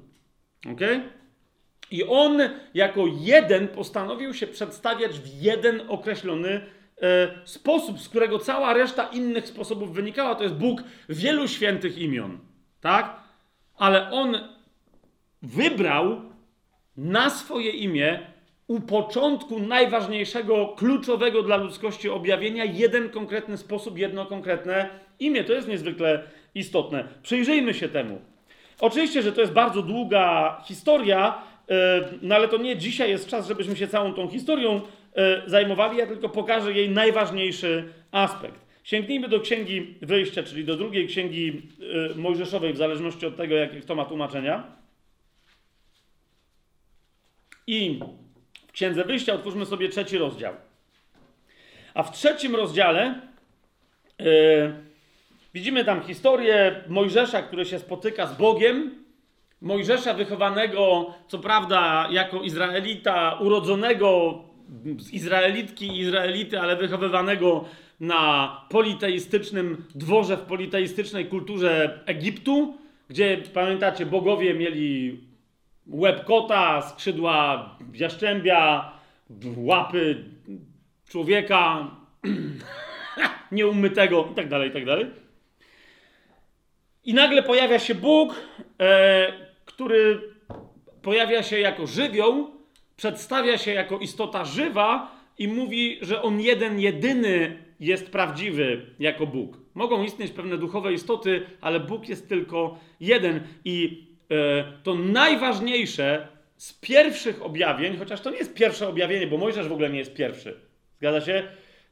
[0.72, 0.80] Ok?
[1.90, 2.40] I on
[2.74, 6.48] jako jeden postanowił się przedstawiać w jeden określony
[7.02, 10.34] e, sposób, z którego cała reszta innych sposobów wynikała.
[10.34, 12.38] To jest Bóg wielu świętych imion.
[12.80, 13.20] Tak?
[13.76, 14.38] Ale on
[15.42, 16.20] wybrał
[16.96, 18.29] na swoje imię
[18.70, 24.88] u początku najważniejszego, kluczowego dla ludzkości objawienia jeden konkretny sposób, jedno konkretne
[25.20, 25.44] imię.
[25.44, 26.22] To jest niezwykle
[26.54, 27.04] istotne.
[27.22, 28.20] Przyjrzyjmy się temu.
[28.80, 33.48] Oczywiście, że to jest bardzo długa historia, e, no ale to nie dzisiaj jest czas,
[33.48, 34.80] żebyśmy się całą tą historią
[35.14, 35.98] e, zajmowali.
[35.98, 38.60] Ja tylko pokażę jej najważniejszy aspekt.
[38.84, 41.62] Sięgnijmy do księgi wyjścia, czyli do drugiej księgi
[42.12, 44.62] e, Mojżeszowej, w zależności od tego, jakie kto ma tłumaczenia.
[47.66, 48.00] I
[48.70, 50.54] w księdze wyjścia otwórzmy sobie trzeci rozdział.
[51.94, 53.20] A w trzecim rozdziale
[54.18, 54.26] yy,
[55.54, 59.04] widzimy tam historię Mojżesza, który się spotyka z Bogiem.
[59.60, 64.38] Mojżesza wychowanego, co prawda, jako Izraelita, urodzonego
[64.98, 67.64] z Izraelitki Izraelity, ale wychowywanego
[68.00, 72.74] na politeistycznym dworze, w politeistycznej kulturze Egiptu,
[73.08, 75.20] gdzie pamiętacie, bogowie mieli
[75.86, 78.92] łeb kota, skrzydła jaszczębia,
[79.56, 80.24] łapy
[81.08, 81.90] człowieka
[83.52, 85.06] nieumytego i tak dalej, i tak dalej.
[87.04, 88.34] I nagle pojawia się Bóg,
[88.80, 89.32] e,
[89.64, 90.20] który
[91.02, 92.50] pojawia się jako żywioł,
[92.96, 99.56] przedstawia się jako istota żywa i mówi, że on jeden, jedyny jest prawdziwy jako Bóg.
[99.74, 103.40] Mogą istnieć pewne duchowe istoty, ale Bóg jest tylko jeden.
[103.64, 104.06] I
[104.82, 109.90] to najważniejsze z pierwszych objawień, chociaż to nie jest pierwsze objawienie, bo Mojżesz w ogóle
[109.90, 110.60] nie jest pierwszy.
[110.98, 111.42] Zgadza się?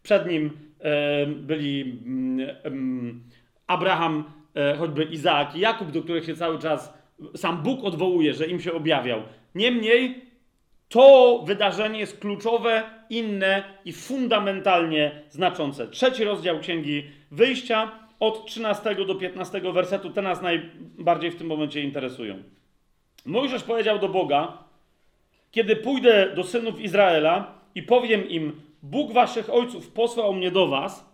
[0.03, 3.23] Przed nim e, byli mm, mm,
[3.67, 4.25] Abraham,
[4.55, 6.95] e, choćby Izaak i Jakub, do których się cały czas
[7.37, 9.23] sam Bóg odwołuje, że im się objawiał.
[9.55, 10.23] Niemniej
[10.89, 15.89] to wydarzenie jest kluczowe, inne i fundamentalnie znaczące.
[15.89, 21.83] Trzeci rozdział Księgi Wyjścia od 13 do 15 wersetu, te nas najbardziej w tym momencie
[21.83, 22.43] interesują.
[23.27, 24.65] Mojżesz powiedział do Boga:
[25.51, 31.09] Kiedy pójdę do synów Izraela i powiem im: Bóg waszych ojców posłał mnie do was,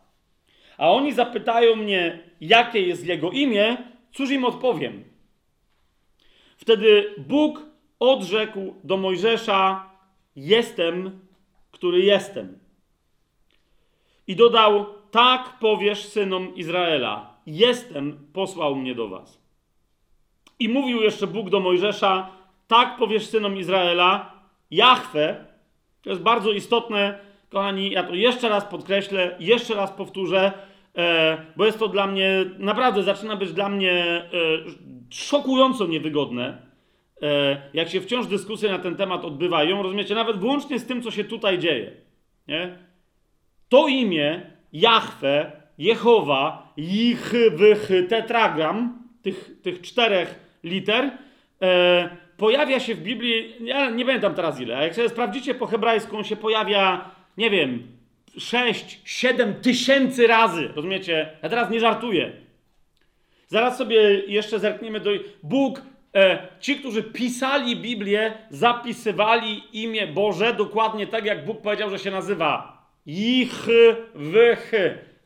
[0.78, 3.76] a oni zapytają mnie, jakie jest jego imię,
[4.12, 5.04] cóż im odpowiem?
[6.56, 7.62] Wtedy Bóg
[7.98, 9.90] odrzekł do Mojżesza:
[10.36, 11.20] Jestem,
[11.70, 12.58] który jestem.
[14.26, 19.42] I dodał: tak powiesz synom Izraela: Jestem, posłał mnie do was.
[20.58, 22.30] I mówił jeszcze Bóg do Mojżesza:
[22.66, 24.32] Tak powiesz synom Izraela:
[24.70, 25.44] Jahwe,
[26.02, 30.52] to jest bardzo istotne, kochani, ja to jeszcze raz podkreślę, jeszcze raz powtórzę,
[30.96, 34.28] e, bo jest to dla mnie, naprawdę zaczyna być dla mnie e,
[35.10, 36.58] szokująco niewygodne,
[37.22, 41.10] e, jak się wciąż dyskusje na ten temat odbywają, rozumiecie, nawet wyłącznie z tym, co
[41.10, 41.92] się tutaj dzieje.
[42.48, 42.78] Nie?
[43.68, 51.10] To imię Jahwe, Jehowa, Jichwych, tetragram, tych, tych czterech liter,
[51.62, 56.16] e, pojawia się w Biblii, ja nie pamiętam teraz ile, jak sobie sprawdzicie po hebrajsku,
[56.16, 57.82] on się pojawia, nie wiem,
[58.38, 61.30] 6, 7 tysięcy razy, rozumiecie?
[61.42, 62.32] Ja teraz nie żartuję.
[63.46, 65.10] Zaraz sobie jeszcze zerkniemy do...
[65.42, 65.82] Bóg,
[66.14, 72.10] e, ci, którzy pisali Biblię, zapisywali imię Boże dokładnie tak, jak Bóg powiedział, że się
[72.10, 72.73] nazywa
[73.06, 74.72] Ich-wych.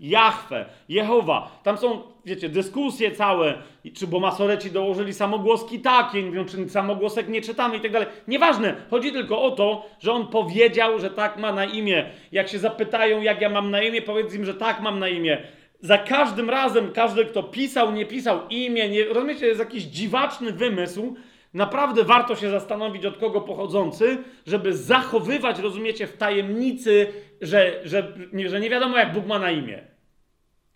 [0.00, 1.60] Jahwe, Jehowa.
[1.62, 3.54] Tam są, wiecie, dyskusje całe,
[3.94, 8.08] czy bo masoreci dołożyli samogłoski takie, mówią, czy samogłosek nie czytamy i tak dalej.
[8.28, 12.10] Nieważne, chodzi tylko o to, że on powiedział, że tak ma na imię.
[12.32, 15.42] Jak się zapytają, jak ja mam na imię, powiedz im, że tak mam na imię.
[15.80, 21.16] Za każdym razem, każdy, kto pisał, nie pisał imię, nie, rozumiecie, jest jakiś dziwaczny wymysł,
[21.54, 27.06] Naprawdę warto się zastanowić, od kogo pochodzący, żeby zachowywać, rozumiecie, w tajemnicy,
[27.40, 29.82] że, że, nie, że nie wiadomo, jak Bóg ma na imię.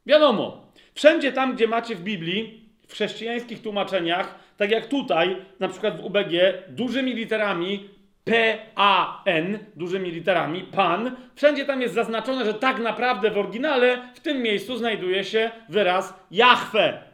[0.06, 0.72] Wiadomo.
[0.94, 6.04] Wszędzie tam, gdzie macie w Biblii, w chrześcijańskich tłumaczeniach, tak jak tutaj, na przykład w
[6.04, 6.32] UBG,
[6.68, 7.88] dużymi literami
[8.24, 14.42] P-A-N, dużymi literami, Pan, wszędzie tam jest zaznaczone, że tak naprawdę w oryginale w tym
[14.42, 17.11] miejscu znajduje się wyraz Jahwe,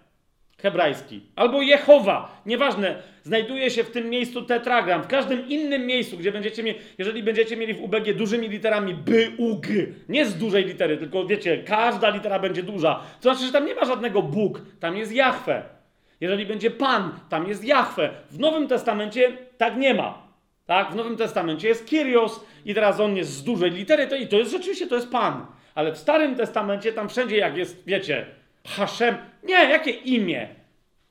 [0.62, 5.02] hebrajski, albo Jehowa, nieważne, znajduje się w tym miejscu tetragram.
[5.02, 9.32] W każdym innym miejscu, gdzie będziecie mieli, jeżeli będziecie mieli w UBG dużymi literami by,
[9.38, 13.52] u, g, nie z dużej litery, tylko wiecie, każda litera będzie duża, to znaczy, że
[13.52, 15.62] tam nie ma żadnego Bóg, tam jest Jahwe.
[16.20, 18.10] Jeżeli będzie Pan, tam jest Jahwe.
[18.30, 20.28] W Nowym Testamencie tak nie ma.
[20.66, 20.92] Tak?
[20.92, 24.36] W Nowym Testamencie jest Kyrios i teraz on jest z dużej litery to, i to
[24.36, 25.46] jest rzeczywiście, to jest Pan.
[25.74, 28.26] Ale w Starym Testamencie tam wszędzie jak jest, wiecie,
[28.68, 29.16] Hashem.
[29.42, 30.48] Nie, jakie imię?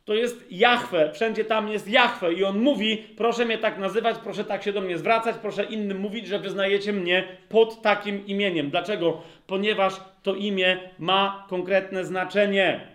[0.05, 1.11] To jest Jahwe.
[1.13, 2.33] Wszędzie tam jest Jahwe.
[2.33, 5.99] I on mówi: Proszę mnie tak nazywać, proszę tak się do mnie zwracać, proszę innym
[5.99, 8.69] mówić, że wyznajecie mnie pod takim imieniem.
[8.69, 9.21] Dlaczego?
[9.47, 9.93] Ponieważ
[10.23, 12.87] to imię ma konkretne znaczenie.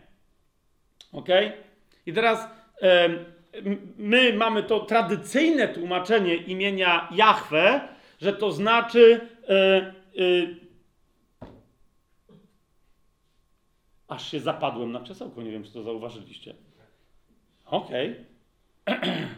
[1.12, 1.28] Ok?
[2.06, 2.48] I teraz
[3.96, 7.80] my mamy to tradycyjne tłumaczenie imienia Jahwe,
[8.20, 9.20] że to znaczy.
[9.48, 10.61] E, e,
[14.12, 16.54] Aż się zapadłem na krzesełko, nie wiem, czy to zauważyliście.
[17.66, 18.14] Okej.
[18.92, 19.32] Okay.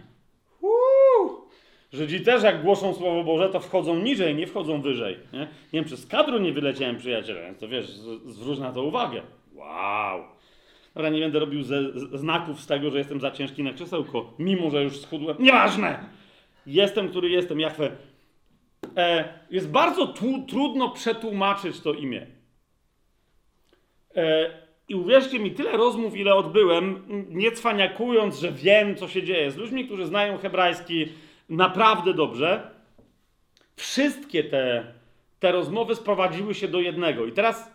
[1.92, 5.18] Żydzi też jak głoszą Słowo Boże, to wchodzą niżej, nie wchodzą wyżej.
[5.32, 7.86] Nie, nie wiem, czy z kadru nie wyleciałem, przyjaciele, to wiesz,
[8.26, 9.22] zwróć na to uwagę.
[9.54, 10.24] Wow.
[10.94, 11.82] Dobra, nie będę robił ze,
[12.18, 15.36] znaków z tego, że jestem za ciężki na krzesełko, mimo że już schudłem.
[15.40, 15.98] Nieważne!
[16.66, 17.90] Jestem, który jestem, Jachwę.
[18.96, 22.26] E, jest bardzo tu, trudno przetłumaczyć to imię.
[24.16, 29.50] E, i uwierzcie mi, tyle rozmów, ile odbyłem, nie cwaniakując, że wiem, co się dzieje,
[29.50, 31.08] z ludźmi, którzy znają hebrajski
[31.48, 32.70] naprawdę dobrze,
[33.76, 34.92] wszystkie te,
[35.40, 37.26] te rozmowy sprowadziły się do jednego.
[37.26, 37.72] I teraz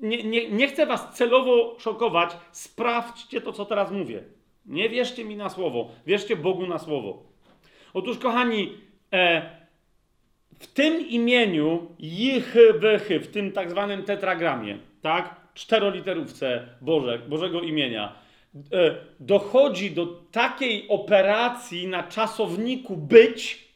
[0.00, 4.22] nie, nie, nie chcę was celowo szokować, sprawdźcie to, co teraz mówię.
[4.66, 7.22] Nie wierzcie mi na słowo, wierzcie Bogu na słowo.
[7.94, 8.74] Otóż, kochani,
[9.12, 9.50] e,
[10.58, 15.47] w tym imieniu Jihwychy, w tym tak zwanym tetragramie, tak?
[15.58, 18.12] Czteroliterówce Boże, Bożego imienia,
[18.72, 23.68] e, dochodzi do takiej operacji na czasowniku być,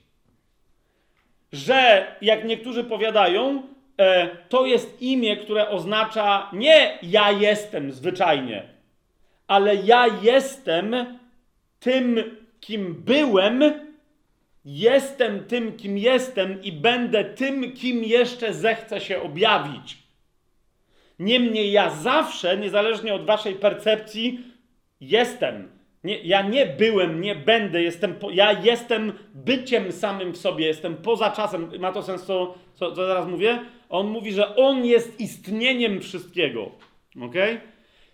[1.53, 3.62] że jak niektórzy powiadają,
[3.99, 8.62] e, to jest imię, które oznacza nie ja jestem zwyczajnie,
[9.47, 11.18] ale ja jestem
[11.81, 13.62] tym, kim byłem,
[14.64, 20.02] jestem tym, kim jestem i będę tym, kim jeszcze zechcę się objawić.
[21.23, 24.41] Niemniej ja zawsze, niezależnie od waszej percepcji,
[25.01, 25.69] jestem.
[26.05, 30.97] Nie, ja nie byłem, nie będę, jestem, po, ja jestem byciem samym w sobie, jestem
[30.97, 31.71] poza czasem.
[31.79, 33.59] Ma to sens, co, co, co zaraz mówię?
[33.89, 36.71] On mówi, że on jest istnieniem wszystkiego.
[37.23, 37.35] ok?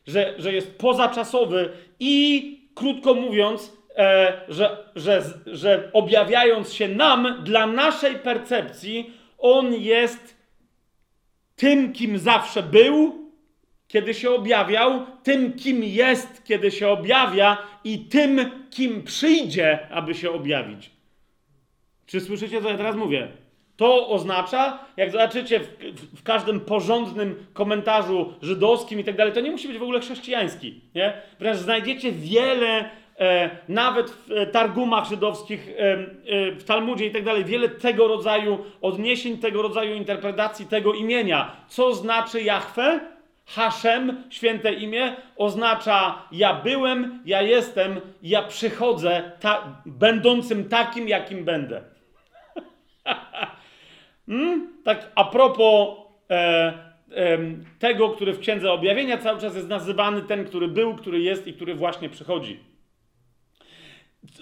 [0.07, 7.67] Że, że jest pozaczasowy i krótko mówiąc, e, że, że, że objawiając się nam, dla
[7.67, 10.38] naszej percepcji, on jest
[11.59, 13.29] tym, kim zawsze był,
[13.89, 20.31] kiedy się objawiał, tym, kim jest, kiedy się objawia, i tym, kim przyjdzie, aby się
[20.31, 20.91] objawić.
[22.07, 23.29] Czy słyszycie, co ja teraz mówię?
[23.77, 25.69] To oznacza, jak zobaczycie w,
[26.17, 30.81] w, każdym porządnym komentarzu żydowskim i tak dalej, to nie musi być w ogóle chrześcijański.
[30.95, 31.23] Nie?
[31.39, 32.91] Wręcz znajdziecie wiele
[33.69, 35.97] nawet w e, targumach żydowskich, e,
[36.53, 41.57] w Talmudzie i tak dalej, wiele tego rodzaju odniesień, tego rodzaju interpretacji tego imienia.
[41.69, 43.01] Co znaczy Jahwe?
[43.47, 51.83] Hashem, święte imię, oznacza ja byłem, ja jestem, ja przychodzę, ta, będącym takim, jakim będę.
[54.29, 54.69] hmm?
[54.85, 55.89] Tak a propos
[56.31, 57.39] e, e,
[57.79, 61.55] tego, który w Księdze Objawienia cały czas jest nazywany ten, który był, który jest i
[61.55, 62.68] który właśnie przychodzi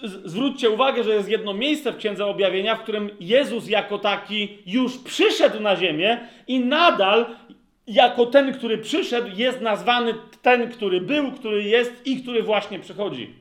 [0.03, 4.97] zwróćcie uwagę, że jest jedno miejsce w Księdze Objawienia, w którym Jezus jako taki już
[4.97, 7.25] przyszedł na ziemię i nadal
[7.87, 13.33] jako ten, który przyszedł, jest nazwany ten, który był, który jest i który właśnie przychodzi.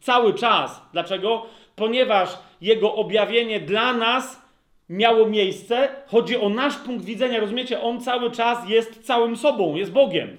[0.00, 0.82] Cały czas.
[0.92, 1.46] Dlaczego?
[1.76, 4.42] Ponieważ jego objawienie dla nas
[4.88, 5.88] miało miejsce.
[6.06, 7.82] Chodzi o nasz punkt widzenia, rozumiecie?
[7.82, 10.36] On cały czas jest całym sobą, jest Bogiem.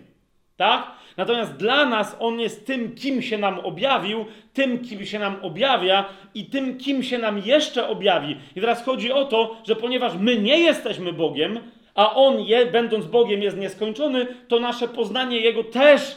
[0.57, 0.96] Tak?
[1.17, 6.05] Natomiast dla nas On jest tym, kim się nam objawił, tym, kim się nam objawia
[6.33, 8.37] i tym, kim się nam jeszcze objawi.
[8.55, 11.59] I teraz chodzi o to, że ponieważ my nie jesteśmy Bogiem,
[11.95, 16.15] a On, je, będąc Bogiem, jest nieskończony, to nasze poznanie Jego też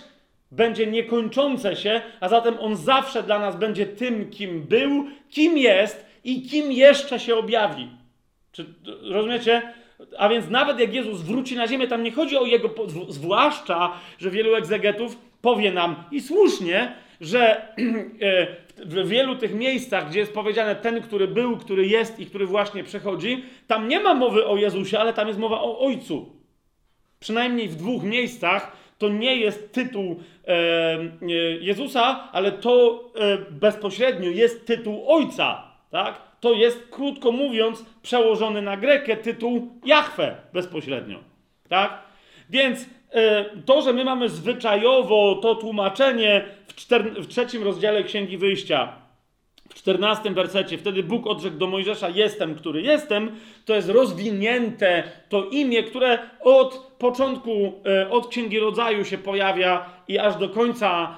[0.51, 6.07] będzie niekończące się, a zatem On zawsze dla nas będzie tym, kim był, kim jest
[6.25, 7.89] i kim jeszcze się objawi.
[8.53, 8.67] Czy
[9.03, 9.63] rozumiecie?
[10.19, 12.71] A więc nawet jak Jezus wróci na ziemię, tam nie chodzi o Jego,
[13.09, 17.57] zwłaszcza, że wielu egzegetów powie nam, i słusznie, że
[18.23, 22.47] e, w wielu tych miejscach, gdzie jest powiedziane ten, który był, który jest i który
[22.47, 26.41] właśnie przechodzi, tam nie ma mowy o Jezusie, ale tam jest mowa o Ojcu.
[27.21, 31.27] Przynajmniej w dwóch miejscach to nie jest tytuł e, e,
[31.61, 33.05] Jezusa, ale to
[33.51, 36.30] bezpośrednio jest tytuł Ojca, tak?
[36.41, 41.19] To jest, krótko mówiąc, przełożony na grekę tytuł Jahwe bezpośrednio,
[41.69, 42.03] tak?
[42.51, 48.39] Więc e, to, że my mamy zwyczajowo to tłumaczenie w, czter- w trzecim rozdziale Księgi
[48.39, 48.93] Wyjścia,
[49.69, 53.31] w czternastym wersecie, wtedy Bóg odrzekł do Mojżesza: Jestem, który jestem.
[53.65, 60.19] To jest rozwinięte to imię, które od początku, e, od Księgi Rodzaju się pojawia i
[60.19, 61.17] aż do końca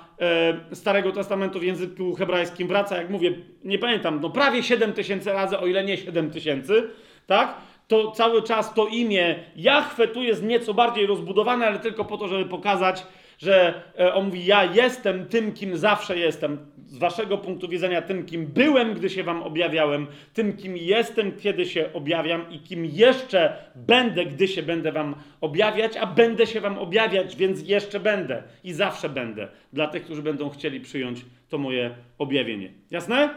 [0.73, 3.33] Starego Testamentu w języku hebrajskim wraca, jak mówię,
[3.65, 6.91] nie pamiętam, no prawie 7 tysięcy razy, o ile nie 7 tysięcy,
[7.27, 7.55] tak?
[7.89, 12.29] To cały czas to imię Jahwe tu jest nieco bardziej rozbudowane, ale tylko po to,
[12.29, 13.07] żeby pokazać,
[13.38, 16.59] że e, on mówi: Ja jestem tym, kim zawsze jestem.
[16.87, 21.66] Z waszego punktu widzenia, tym, kim byłem, gdy się wam objawiałem, tym, kim jestem, kiedy
[21.66, 26.79] się objawiam i kim jeszcze będę, gdy się będę wam objawiać, a będę się wam
[26.79, 31.95] objawiać, więc jeszcze będę i zawsze będę dla tych, którzy będą chcieli przyjąć to moje
[32.18, 32.73] objawienie.
[32.90, 33.35] Jasne?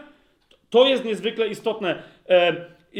[0.69, 2.03] To jest niezwykle istotne.
[2.95, 2.99] E,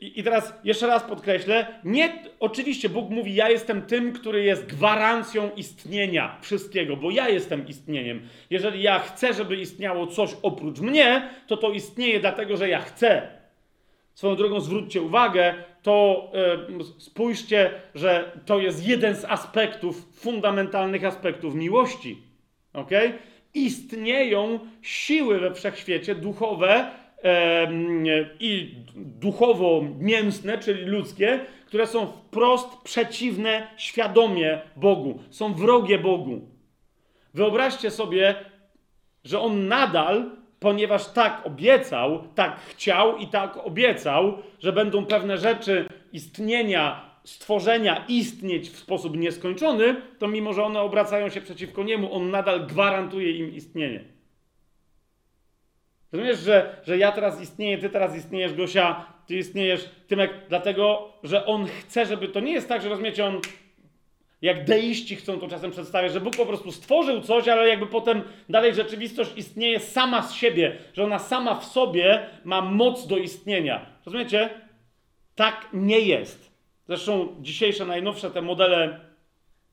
[0.00, 4.66] i, I, teraz jeszcze raz podkreślę, nie, oczywiście Bóg mówi, ja jestem tym, który jest
[4.66, 8.22] gwarancją istnienia wszystkiego, bo ja jestem istnieniem.
[8.50, 13.28] Jeżeli ja chcę, żeby istniało coś oprócz mnie, to to istnieje dlatego, że ja chcę.
[14.14, 16.30] Swoją drogą zwróćcie uwagę, to
[16.68, 22.22] yy, spójrzcie, że to jest jeden z aspektów, fundamentalnych aspektów miłości.
[22.72, 22.90] ok?
[23.54, 26.90] Istnieją siły we wszechświecie duchowe,
[28.40, 36.40] i duchowo-mięsne, czyli ludzkie, które są wprost przeciwne świadomie Bogu, są wrogie Bogu.
[37.34, 38.34] Wyobraźcie sobie,
[39.24, 40.30] że on nadal,
[40.60, 48.70] ponieważ tak obiecał, tak chciał i tak obiecał, że będą pewne rzeczy istnienia, stworzenia istnieć
[48.70, 53.54] w sposób nieskończony, to mimo, że one obracają się przeciwko niemu, on nadal gwarantuje im
[53.54, 54.11] istnienie.
[56.12, 61.46] Rozumiesz, że, że ja teraz istnieję, ty teraz istniejesz, Gosia, ty istniejesz, Tymek, dlatego, że
[61.46, 63.40] on chce, żeby to nie jest tak, że rozumiecie, on
[64.42, 68.22] jak deiści chcą to czasem przedstawiać, że Bóg po prostu stworzył coś, ale jakby potem
[68.48, 73.86] dalej rzeczywistość istnieje sama z siebie, że ona sama w sobie ma moc do istnienia.
[74.06, 74.50] Rozumiecie?
[75.34, 76.52] Tak nie jest.
[76.86, 79.00] Zresztą dzisiejsze najnowsze te modele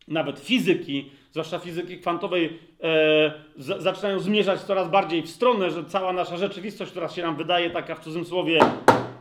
[0.08, 6.14] nawet fizyki, zwłaszcza fizyki kwantowej, e, z, zaczynają zmierzać coraz bardziej w stronę, że cała
[6.14, 8.60] nasza rzeczywistość, która się nam wydaje taka w cudzysłowie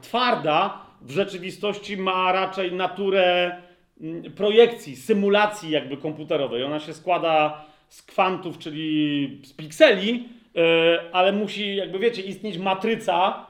[0.00, 3.56] twarda, w rzeczywistości ma raczej naturę
[4.00, 6.64] mm, projekcji, symulacji jakby komputerowej.
[6.64, 13.46] Ona się składa z kwantów, czyli z pikseli, e, ale musi, jakby wiecie, istnieć matryca,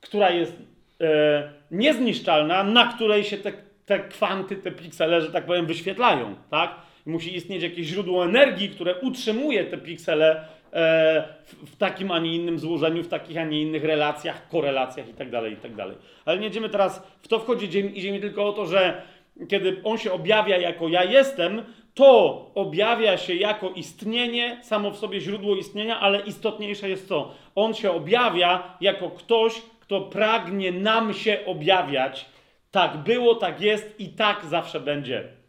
[0.00, 0.56] która jest
[1.00, 3.52] e, niezniszczalna, na której się te,
[3.86, 6.89] te kwanty, te piksele, że tak powiem, wyświetlają, tak?
[7.06, 11.24] Musi istnieć jakieś źródło energii, które utrzymuje te piksele e,
[11.66, 15.50] w, takim, a nie innym złożeniu, w takich, a nie innych relacjach, korelacjach itd., tak
[15.50, 15.76] itd.
[15.76, 19.02] Tak Ale nie idziemy teraz w to wchodzić, idzie mi tylko o to, że
[19.48, 21.62] kiedy on się objawia jako ja jestem,
[21.94, 27.74] to objawia się jako istnienie, samo w sobie źródło istnienia, ale istotniejsze jest to, on
[27.74, 32.26] się objawia jako ktoś, kto pragnie nam się objawiać.
[32.70, 35.39] Tak było, tak jest i tak zawsze będzie.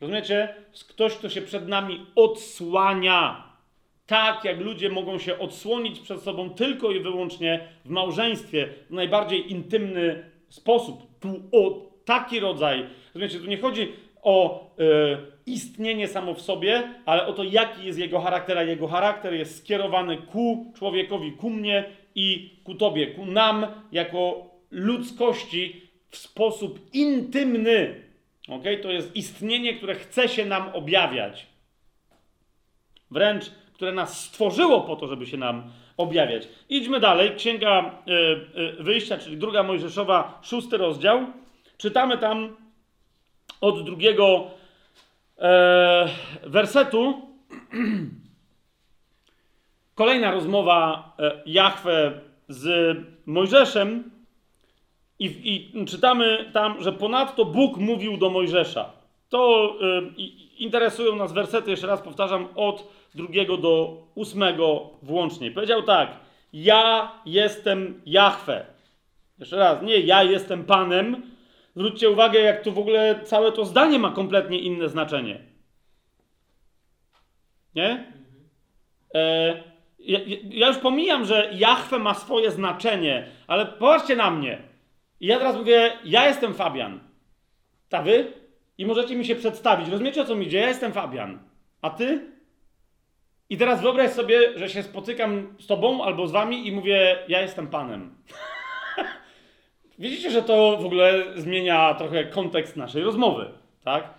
[0.00, 0.54] Rozumiecie?
[0.88, 3.48] Ktoś, kto się przed nami odsłania.
[4.06, 9.52] Tak jak ludzie mogą się odsłonić przed sobą tylko i wyłącznie w małżeństwie, w najbardziej
[9.52, 11.18] intymny sposób.
[11.20, 12.86] Tu o taki rodzaj.
[13.14, 13.38] Rozumiecie?
[13.38, 13.92] Tu nie chodzi
[14.22, 14.82] o y,
[15.46, 19.58] istnienie samo w sobie, ale o to, jaki jest jego charakter, a jego charakter jest
[19.58, 21.84] skierowany ku człowiekowi, ku mnie
[22.14, 28.07] i ku tobie, ku nam jako ludzkości w sposób intymny.
[28.48, 28.78] Okay?
[28.78, 31.46] To jest istnienie, które chce się nam objawiać.
[33.10, 35.62] Wręcz które nas stworzyło po to, żeby się nam
[35.96, 36.48] objawiać.
[36.68, 37.36] Idźmy dalej.
[37.36, 38.12] Księga y,
[38.80, 41.26] y, Wyjścia, czyli druga Mojżeszowa, szósty rozdział.
[41.76, 42.56] Czytamy tam
[43.60, 44.50] od drugiego
[45.38, 46.08] e,
[46.42, 47.22] wersetu.
[49.94, 52.96] Kolejna rozmowa e, Jahwe z
[53.26, 54.10] Mojżeszem.
[55.18, 58.92] I, I, czytamy tam, że ponadto Bóg mówił do Mojżesza.
[59.28, 59.72] To
[60.18, 60.22] y,
[60.58, 65.50] interesują nas wersety, jeszcze raz powtarzam, od drugiego do ósmego włącznie.
[65.50, 66.10] Powiedział tak:
[66.52, 68.66] Ja jestem Jahwe.
[69.38, 71.22] Jeszcze raz, nie ja jestem Panem.
[71.76, 75.40] Zwróćcie uwagę, jak to w ogóle całe to zdanie ma kompletnie inne znaczenie.
[77.74, 78.12] Nie?
[79.14, 79.54] E,
[79.98, 80.18] ja,
[80.50, 84.67] ja, już pomijam, że Jahwe ma swoje znaczenie, ale popatrzcie na mnie.
[85.20, 87.00] I ja teraz mówię, ja jestem Fabian.
[87.88, 88.32] Ta wy?
[88.78, 89.88] I możecie mi się przedstawić.
[89.88, 90.58] Rozumiecie o co mi idzie?
[90.58, 91.38] Ja jestem Fabian.
[91.82, 92.20] A ty?
[93.50, 97.40] I teraz wyobraź sobie, że się spotykam z tobą albo z wami i mówię, ja
[97.40, 98.14] jestem panem.
[99.98, 103.50] Widzicie, że to w ogóle zmienia trochę kontekst naszej rozmowy,
[103.84, 104.14] tak?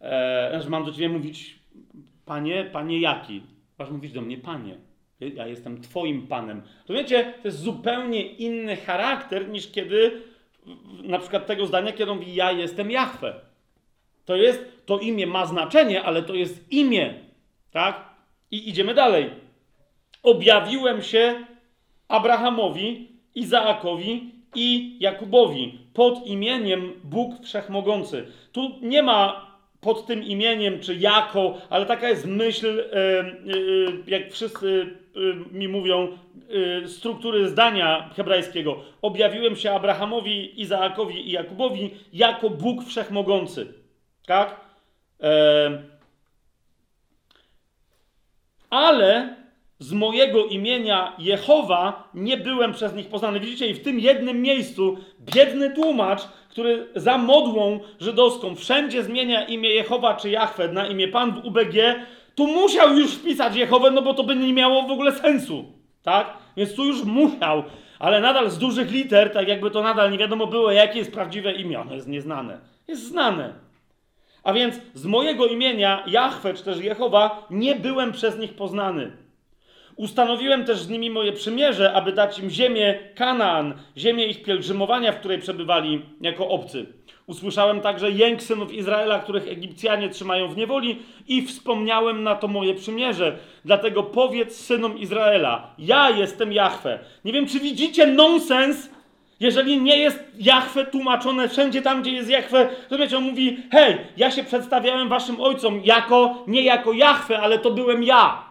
[0.00, 1.58] Eee, że mam do ciebie mówić,
[2.24, 3.42] panie, panie jaki?
[3.78, 4.76] Masz mówić do mnie, panie.
[5.20, 6.62] Ja jestem twoim panem.
[6.88, 7.34] Rozumiecie?
[7.42, 10.22] To jest zupełnie inny charakter niż kiedy
[11.02, 13.34] na przykład tego zdania, kiedy on mówi, ja jestem Jahwe.
[14.24, 17.14] To jest, to imię ma znaczenie, ale to jest imię,
[17.70, 18.04] tak?
[18.50, 19.30] I idziemy dalej.
[20.22, 21.44] Objawiłem się
[22.08, 28.26] Abrahamowi, Izaakowi i Jakubowi pod imieniem Bóg Wszechmogący.
[28.52, 29.45] Tu nie ma
[29.86, 32.84] pod tym imieniem czy jako, ale taka jest myśl,
[34.06, 34.96] jak wszyscy
[35.52, 36.18] mi mówią,
[36.86, 38.80] struktury zdania hebrajskiego.
[39.02, 43.74] Objawiłem się Abrahamowi, Izaakowi i Jakubowi jako Bóg Wszechmogący.
[44.26, 44.60] Tak?
[48.70, 49.36] ale
[49.78, 53.40] z mojego imienia Jehowa nie byłem przez nich poznany.
[53.40, 56.20] Widzicie, i w tym jednym miejscu biedny tłumacz,
[56.56, 61.74] który za modłą żydowską wszędzie zmienia imię Jehowa czy Jachwę na imię Pan w UBG,
[62.34, 65.64] tu musiał już wpisać Jehowę, no bo to by nie miało w ogóle sensu.
[66.02, 66.36] Tak?
[66.56, 67.62] Więc tu już musiał,
[67.98, 71.52] ale nadal z dużych liter, tak jakby to nadal nie wiadomo było, jakie jest prawdziwe
[71.52, 71.80] imię.
[71.80, 72.58] Ono jest nieznane.
[72.88, 73.54] Jest znane.
[74.42, 79.12] A więc z mojego imienia Jahwe, czy też Jehowa, nie byłem przez nich poznany.
[79.96, 85.18] Ustanowiłem też z nimi moje przymierze, aby dać im ziemię Kanaan, ziemię ich pielgrzymowania, w
[85.18, 86.86] której przebywali jako obcy.
[87.26, 92.74] Usłyszałem także jęk synów Izraela, których Egipcjanie trzymają w niewoli i wspomniałem na to moje
[92.74, 93.38] przymierze.
[93.64, 96.98] Dlatego powiedz synom Izraela, ja jestem Jahwe.
[97.24, 98.90] Nie wiem, czy widzicie nonsens
[99.40, 103.96] jeżeli nie jest Jachwę tłumaczone wszędzie tam, gdzie jest Jachwę, to wiecie, on mówi, hej,
[104.16, 108.45] ja się przedstawiałem waszym ojcom jako, nie jako Jachwę, ale to byłem ja.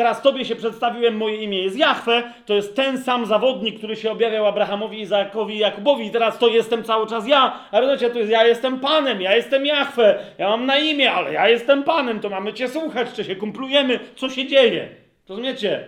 [0.00, 4.10] Teraz tobie się przedstawiłem, moje imię jest Jachwę, to jest ten sam zawodnik, który się
[4.10, 7.60] objawiał Abrahamowi, Izaakowi i Jakubowi teraz to jestem cały czas ja.
[7.70, 11.32] A rozumiecie, to jest ja jestem Panem, ja jestem Jachwę, ja mam na imię, ale
[11.32, 14.88] ja jestem Panem, to mamy cię słuchać, czy się kumplujemy, co się dzieje.
[15.28, 15.84] Rozumiecie?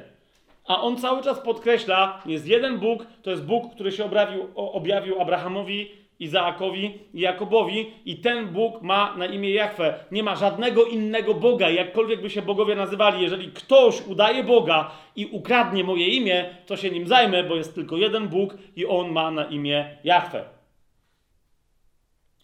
[0.67, 5.21] A on cały czas podkreśla, jest jeden Bóg, to jest Bóg, który się objawił, objawił
[5.21, 5.91] Abrahamowi,
[6.23, 9.95] Izaakowi i Jakobowi i ten Bóg ma na imię Jachwę.
[10.11, 13.23] Nie ma żadnego innego Boga, jakkolwiek by się bogowie nazywali.
[13.23, 17.97] Jeżeli ktoś udaje Boga i ukradnie moje imię, to się nim zajmę, bo jest tylko
[17.97, 20.45] jeden Bóg i on ma na imię Jachwę.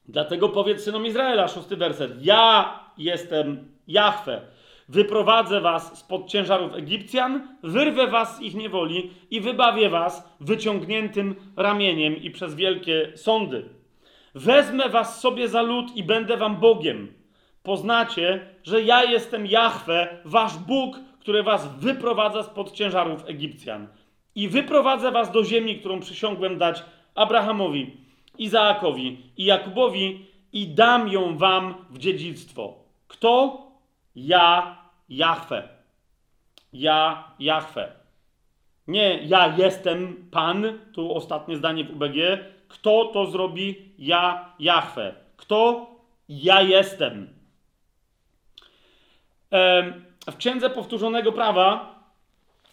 [0.08, 2.12] Dlatego powiedz synom Izraela, szósty werset.
[2.20, 4.40] Ja jestem Jachwę
[4.88, 12.16] Wyprowadzę was spod ciężarów Egipcjan, wyrwę was z ich niewoli i wybawię was wyciągniętym ramieniem
[12.16, 13.68] i przez wielkie sądy.
[14.34, 17.12] Wezmę was sobie za lud i będę wam Bogiem.
[17.62, 23.88] Poznacie, że ja jestem Jahwe, wasz Bóg, który was wyprowadza spod ciężarów Egipcjan.
[24.34, 26.84] I wyprowadzę was do ziemi, którą przysiągłem dać
[27.14, 27.96] Abrahamowi,
[28.38, 32.74] Izaakowi i Jakubowi i dam ją wam w dziedzictwo.
[33.08, 33.62] Kto?
[34.16, 34.77] Ja
[35.08, 35.68] Jahwe.
[36.72, 37.92] Ja Jahwe.
[38.86, 42.16] Nie ja jestem Pan, tu ostatnie zdanie w UBG.
[42.68, 43.92] Kto to zrobi?
[43.98, 45.14] Ja Jahwe.
[45.36, 45.90] Kto?
[46.28, 47.28] Ja jestem.
[50.30, 51.98] W Księdze Powtórzonego Prawa,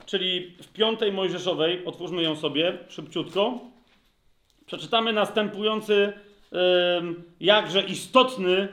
[0.06, 3.60] czyli w piątej Mojżeszowej, otwórzmy ją sobie szybciutko,
[4.66, 6.14] przeczytamy następujący
[7.40, 8.68] jakże istotny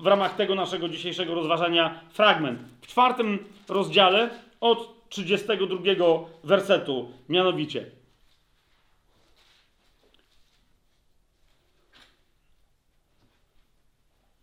[0.00, 2.60] w ramach tego naszego dzisiejszego rozważania fragment.
[2.80, 3.38] W czwartym
[3.68, 5.78] rozdziale od 32
[6.44, 7.86] wersetu, mianowicie.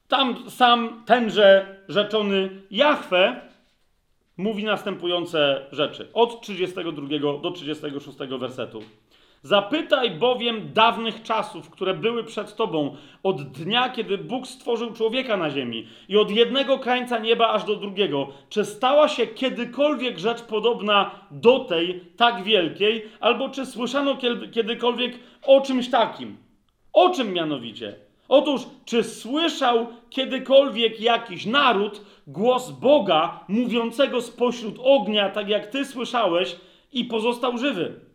[0.08, 3.42] Tam sam tenże rzeczony Jahwe
[4.38, 6.08] mówi następujące rzeczy.
[6.14, 7.08] Od 32
[7.42, 8.84] do 36 wersetu.
[9.46, 15.50] Zapytaj bowiem dawnych czasów, które były przed tobą, od dnia, kiedy Bóg stworzył człowieka na
[15.50, 21.12] ziemi i od jednego krańca nieba aż do drugiego, czy stała się kiedykolwiek rzecz podobna
[21.32, 24.18] do tej, tak wielkiej, albo czy słyszano
[24.52, 25.14] kiedykolwiek
[25.46, 26.38] o czymś takim?
[26.94, 27.96] O czym mianowicie?
[28.28, 36.56] Otóż, czy słyszał kiedykolwiek jakiś naród głos Boga mówiącego spośród ognia, tak jak ty słyszałeś,
[36.94, 38.12] i pozostał żywy?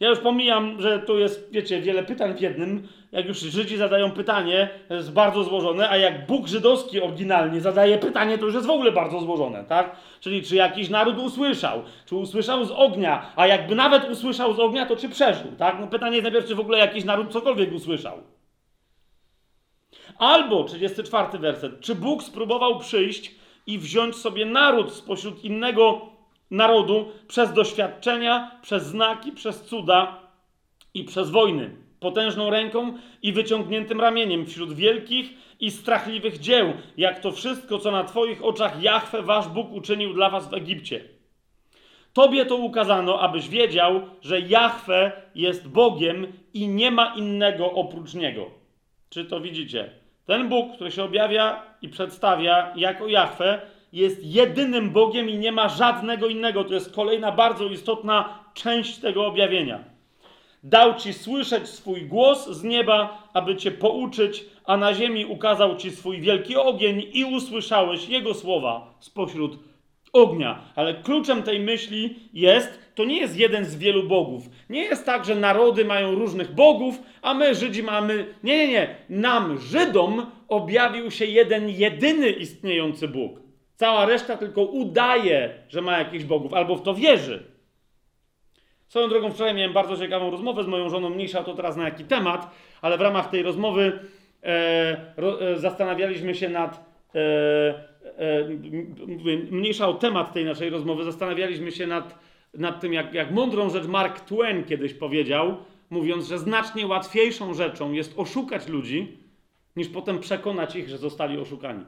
[0.00, 2.88] Ja już pomijam, że tu jest, wiecie, wiele pytań w jednym.
[3.12, 8.38] Jak już Żydzi zadają pytanie, jest bardzo złożone, a jak Bóg żydowski oryginalnie zadaje pytanie,
[8.38, 9.96] to już jest w ogóle bardzo złożone, tak?
[10.20, 14.86] Czyli czy jakiś naród usłyszał, czy usłyszał z ognia, a jakby nawet usłyszał z ognia,
[14.86, 15.76] to czy przeżył, tak?
[15.80, 18.18] No pytanie jest najpierw, czy w ogóle jakiś naród cokolwiek usłyszał.
[20.18, 23.34] Albo, 34 werset, czy Bóg spróbował przyjść
[23.66, 26.17] i wziąć sobie naród spośród innego
[26.50, 30.18] narodu przez doświadczenia, przez znaki, przez cuda
[30.94, 31.70] i przez wojny,
[32.00, 32.92] potężną ręką
[33.22, 35.30] i wyciągniętym ramieniem wśród wielkich
[35.60, 40.30] i strachliwych dzieł, jak to wszystko, co na Twoich oczach Jahwe, Wasz Bóg, uczynił dla
[40.30, 41.04] Was w Egipcie.
[42.12, 48.50] Tobie to ukazano, abyś wiedział, że Jahwe jest Bogiem i nie ma innego oprócz Niego.
[49.10, 49.90] Czy to widzicie?
[50.26, 53.60] Ten Bóg, który się objawia i przedstawia jako Jahwe,
[53.92, 56.64] jest jedynym Bogiem i nie ma żadnego innego.
[56.64, 59.84] To jest kolejna bardzo istotna część tego objawienia.
[60.62, 65.90] Dał ci słyszeć swój głos z nieba, aby cię pouczyć, a na ziemi ukazał ci
[65.90, 69.58] swój wielki ogień i usłyszałeś jego słowa spośród
[70.12, 70.62] ognia.
[70.76, 74.42] Ale kluczem tej myśli jest, to nie jest jeden z wielu bogów.
[74.70, 78.34] Nie jest tak, że narody mają różnych bogów, a my, Żydzi, mamy.
[78.42, 78.96] Nie, nie, nie.
[79.08, 83.47] Nam, Żydom, objawił się jeden, jedyny istniejący Bóg.
[83.78, 87.42] Cała reszta tylko udaje, że ma jakichś bogów, albo w to wierzy.
[88.88, 92.04] Swoją drogą, wczoraj miałem bardzo ciekawą rozmowę z moją żoną, mniejsza to teraz na jaki
[92.04, 92.50] temat,
[92.82, 94.00] ale w ramach tej rozmowy
[94.42, 96.84] e, ro, e, zastanawialiśmy się nad.
[97.14, 97.18] E,
[98.18, 98.48] e
[99.50, 102.18] mniejsza o temat tej naszej rozmowy, zastanawialiśmy się nad,
[102.54, 105.56] nad tym, jak, jak mądrą rzecz Mark Twain kiedyś powiedział,
[105.90, 109.18] mówiąc, że znacznie łatwiejszą rzeczą jest oszukać ludzi,
[109.76, 111.84] niż potem przekonać ich, że zostali oszukani.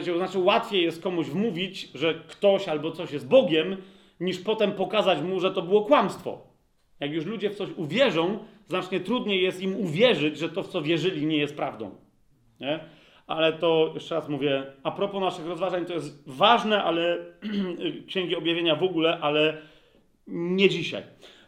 [0.00, 3.76] To znaczy, łatwiej jest komuś wmówić, że ktoś albo coś jest Bogiem,
[4.20, 6.46] niż potem pokazać mu, że to było kłamstwo.
[7.00, 8.38] Jak już ludzie w coś uwierzą,
[8.68, 11.90] znacznie trudniej jest im uwierzyć, że to, w co wierzyli, nie jest prawdą.
[12.60, 12.80] Nie?
[13.26, 17.18] Ale to, jeszcze raz mówię, a propos naszych rozważań, to jest ważne, ale
[18.08, 19.62] Księgi Objawienia w ogóle, ale
[20.26, 21.02] nie dzisiaj.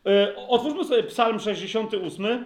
[0.07, 2.45] E, otwórzmy sobie Psalm 68,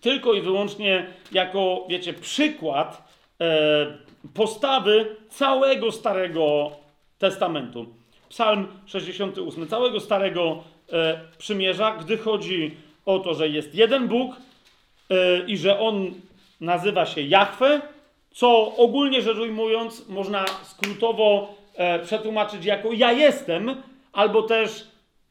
[0.00, 3.08] tylko i wyłącznie jako, wiecie, przykład
[3.40, 6.70] e, postawy całego Starego
[7.18, 7.86] Testamentu.
[8.28, 14.36] Psalm 68, całego Starego e, Przymierza, gdy chodzi o to, że jest jeden Bóg
[15.10, 16.14] e, i że On
[16.60, 17.80] nazywa się Jahwe,
[18.30, 24.86] co ogólnie rzecz ujmując można skrótowo e, przetłumaczyć jako ja jestem, albo też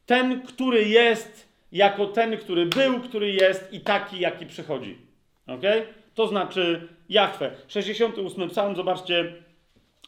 [0.06, 4.98] ten, który jest, jako ten, który był, który jest i taki, jaki przychodzi.
[5.46, 5.86] Okay?
[6.16, 7.50] To znaczy Jachwę.
[7.68, 9.34] 68 psalm, zobaczcie,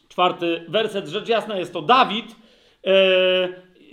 [0.09, 1.09] czwarty werset.
[1.09, 2.37] Rzecz jasna jest to Dawid.
[2.87, 2.93] E,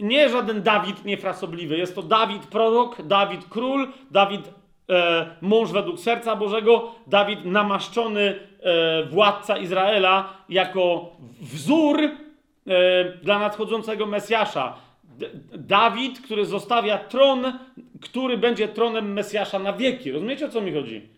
[0.01, 1.77] nie żaden Dawid niefrasobliwy.
[1.77, 4.41] Jest to Dawid prorok, Dawid król, Dawid
[4.89, 12.11] e, mąż według serca Bożego, Dawid namaszczony e, władca Izraela jako wzór e,
[13.23, 14.75] dla nadchodzącego Mesjasza.
[15.03, 17.59] D Dawid, który zostawia tron,
[18.01, 20.11] który będzie tronem Mesjasza na wieki.
[20.11, 21.14] Rozumiecie o co mi chodzi?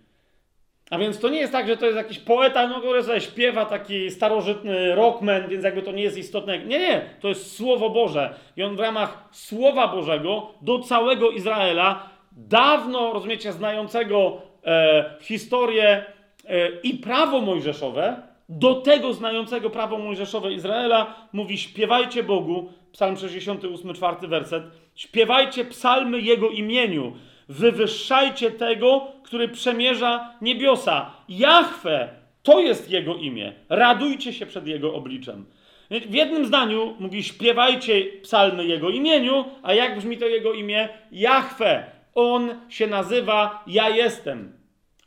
[0.89, 3.65] A więc to nie jest tak, że to jest jakiś poeta, no, który sobie śpiewa
[3.65, 6.59] taki starożytny rockman, więc jakby to nie jest istotne.
[6.59, 8.35] Nie, nie, to jest Słowo Boże.
[8.57, 16.05] I on w ramach Słowa Bożego do całego Izraela, dawno, rozumiecie, znającego e, historię
[16.45, 23.93] e, i prawo mojżeszowe, do tego znającego prawo mojżeszowe Izraela, mówi śpiewajcie Bogu, psalm 68,
[23.93, 24.63] czwarty werset,
[24.95, 27.13] śpiewajcie psalmy Jego imieniu,
[27.49, 31.11] Wywyższajcie tego, który przemierza niebiosa.
[31.29, 32.09] Jahwe,
[32.43, 33.53] to jest Jego imię.
[33.69, 35.45] Radujcie się przed Jego obliczem.
[35.91, 40.89] W jednym zdaniu mówi śpiewajcie psalmy Jego imieniu, a jak brzmi to Jego imię?
[41.11, 41.83] Jahwe.
[42.15, 44.53] On się nazywa Ja jestem.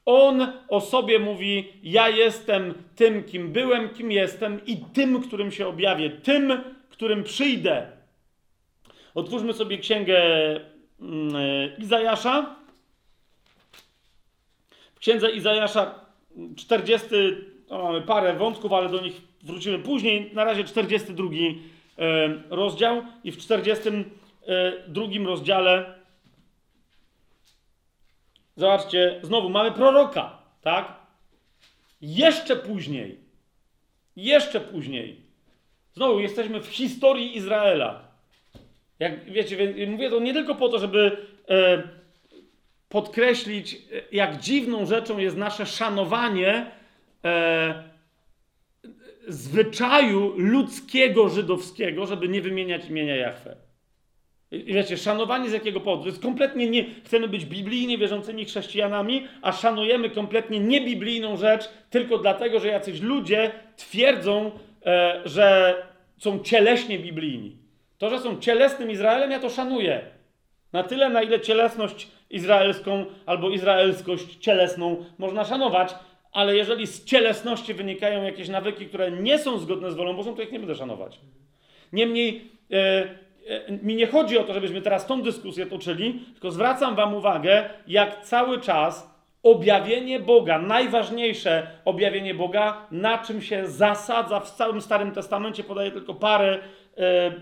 [0.06, 5.66] On o sobie mówi: Ja jestem tym, kim byłem, kim jestem i tym, którym się
[5.66, 6.52] objawię, tym,
[6.88, 7.86] którym przyjdę.
[9.14, 10.20] Otwórzmy sobie księgę
[11.78, 12.56] Izajasza.
[14.94, 15.94] W księdze Izajasza
[16.56, 17.08] 40,
[17.70, 20.30] no mamy parę wątków, ale do nich wrócimy później.
[20.34, 26.00] Na razie 42 e, rozdział i w 42 rozdziale
[28.60, 30.94] zobaczcie, znowu mamy proroka, tak?
[32.00, 33.20] Jeszcze później,
[34.16, 35.20] jeszcze później,
[35.92, 38.09] znowu jesteśmy w historii Izraela.
[39.00, 41.16] Jak wiecie, mówię to nie tylko po to, żeby
[41.48, 41.82] e,
[42.88, 43.78] podkreślić,
[44.12, 46.70] jak dziwną rzeczą jest nasze szanowanie
[47.24, 47.90] e,
[49.28, 53.56] zwyczaju ludzkiego żydowskiego, żeby nie wymieniać imienia Jahwe.
[54.52, 56.02] Wiecie, szanowanie z jakiego powodu?
[56.02, 56.84] To jest kompletnie nie.
[57.04, 63.50] Chcemy być biblijnie wierzącymi chrześcijanami, a szanujemy kompletnie niebiblijną rzecz tylko dlatego, że jacyś ludzie
[63.76, 64.50] twierdzą,
[64.86, 65.74] e, że
[66.18, 67.59] są cieleśnie biblijni.
[68.00, 70.00] To, że są cielesnym Izraelem, ja to szanuję.
[70.72, 75.94] Na tyle, na ile cielesność izraelską albo izraelskość cielesną można szanować,
[76.32, 80.42] ale jeżeli z cielesności wynikają jakieś nawyki, które nie są zgodne z wolą Bożą, to
[80.42, 81.20] ich nie będę szanować.
[81.92, 82.76] Niemniej e,
[83.48, 87.70] e, mi nie chodzi o to, żebyśmy teraz tą dyskusję toczyli, tylko zwracam Wam uwagę,
[87.86, 89.10] jak cały czas
[89.42, 96.14] objawienie Boga, najważniejsze objawienie Boga, na czym się zasadza w całym Starym Testamencie, podaję tylko
[96.14, 96.58] parę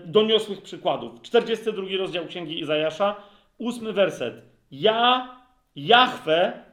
[0.05, 1.21] doniosłych przykładów.
[1.21, 3.15] 42 rozdział Księgi Izajasza,
[3.57, 4.43] ósmy werset.
[4.71, 5.35] Ja,
[5.75, 6.63] Jahwe,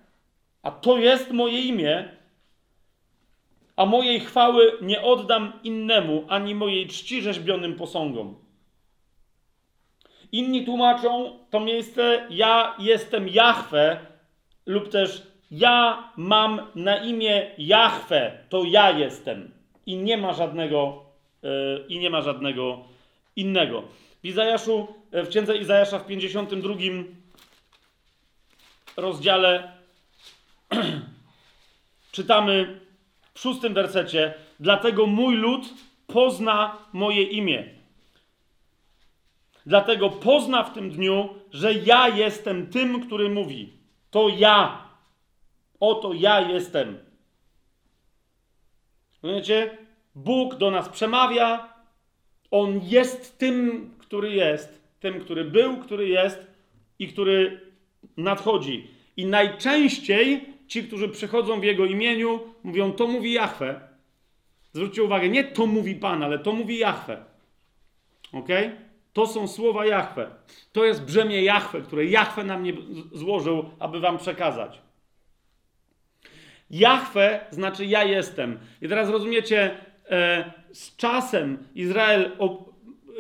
[0.62, 2.08] a to jest moje imię,
[3.76, 8.34] a mojej chwały nie oddam innemu, ani mojej czci rzeźbionym posągom.
[10.32, 13.98] Inni tłumaczą to miejsce ja jestem Jahwe
[14.66, 19.50] lub też ja mam na imię Jahwe, to ja jestem
[19.86, 21.05] i nie ma żadnego
[21.88, 22.84] i nie ma żadnego
[23.36, 23.82] innego.
[24.22, 26.74] W Izajaszu, e, w księdze Izajasza w 52
[28.96, 29.72] rozdziale
[32.12, 32.80] czytamy
[33.34, 35.68] w szóstym wersecie: Dlatego mój lud
[36.06, 37.64] pozna moje imię.
[39.66, 43.72] Dlatego pozna w tym dniu, że ja jestem tym, który mówi.
[44.10, 44.86] To ja.
[45.80, 46.98] Oto ja jestem.
[49.22, 49.85] Rozumiecie?
[50.16, 51.74] Bóg do nas przemawia.
[52.50, 54.82] On jest tym, który jest.
[55.00, 56.46] Tym, który był, który jest
[56.98, 57.60] i który
[58.16, 58.90] nadchodzi.
[59.16, 63.80] I najczęściej ci, którzy przychodzą w Jego imieniu, mówią, to mówi Jahwe.
[64.72, 67.24] Zwróćcie uwagę, nie to mówi Pan, ale to mówi Jahwe.
[68.32, 68.48] Ok?
[69.12, 70.30] To są słowa Jahwe.
[70.72, 72.72] To jest brzemię Jahwe, które Jahwe nam nie
[73.12, 74.80] złożył, aby wam przekazać.
[76.70, 78.58] Jahwe znaczy ja jestem.
[78.82, 79.78] I teraz rozumiecie,
[80.72, 82.32] z czasem Izrael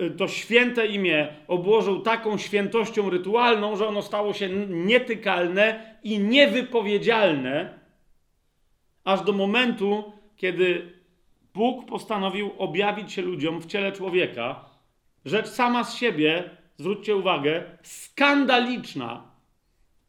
[0.00, 7.78] Y, to święte imię obłożył taką świętością rytualną, że ono stało się nietykalne i niewypowiedzialne,
[9.04, 10.92] aż do momentu, kiedy
[11.54, 14.64] Bóg postanowił objawić się ludziom w ciele człowieka.
[15.24, 19.22] Rzecz sama z siebie, zwróćcie uwagę, skandaliczna.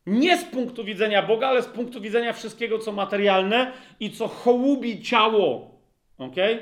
[0.05, 5.01] Nie z punktu widzenia Boga, ale z punktu widzenia wszystkiego, co materialne i co hołubi
[5.01, 5.76] ciało.
[6.17, 6.59] Okay?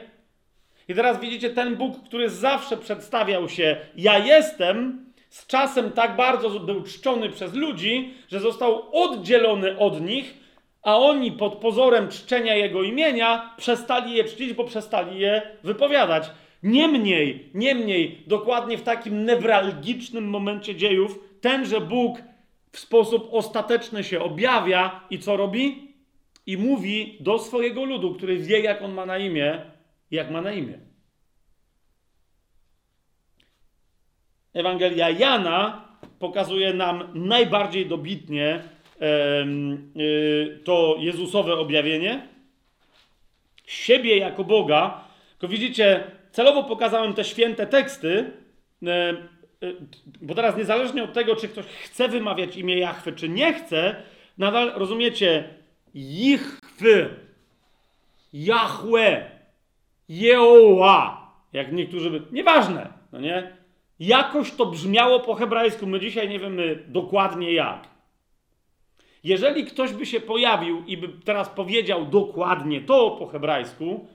[0.87, 6.59] I teraz widzicie, ten Bóg, który zawsze przedstawiał się, ja jestem, z czasem tak bardzo
[6.59, 10.33] był czczony przez ludzi, że został oddzielony od nich,
[10.81, 16.31] a oni pod pozorem czczenia jego imienia przestali je czcić, bo przestali je wypowiadać.
[16.63, 22.17] Niemniej, niemniej, dokładnie w takim newralgicznym momencie dziejów, tenże Bóg
[22.71, 25.94] w sposób ostateczny się objawia i co robi?
[26.45, 29.61] I mówi do swojego ludu, który wie, jak on ma na imię,
[30.11, 30.79] jak ma na imię.
[34.53, 35.87] Ewangelia Jana
[36.19, 38.63] pokazuje nam najbardziej dobitnie
[39.95, 42.27] y, to Jezusowe objawienie.
[43.65, 45.03] Siebie jako Boga.
[45.31, 48.31] Tylko widzicie, celowo pokazałem te święte teksty,
[48.83, 49.75] y,
[50.21, 53.95] bo teraz niezależnie od tego, czy ktoś chce wymawiać imię Jachwy, czy nie chce,
[54.37, 55.43] nadal rozumiecie,
[55.95, 57.09] Jichwy,
[58.33, 59.31] Jahwe,
[60.09, 62.21] Jeoła, jak niektórzy by...
[62.31, 63.57] Nieważne, no nie?
[63.99, 67.87] Jakoś to brzmiało po hebrajsku, my dzisiaj nie wiemy dokładnie jak.
[69.23, 74.07] Jeżeli ktoś by się pojawił i by teraz powiedział dokładnie to po hebrajsku,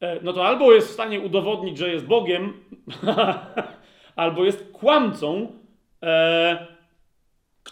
[0.00, 2.52] e, no to albo jest w stanie udowodnić, że jest Bogiem,
[4.16, 5.52] albo jest kłamcą,
[6.02, 6.73] e,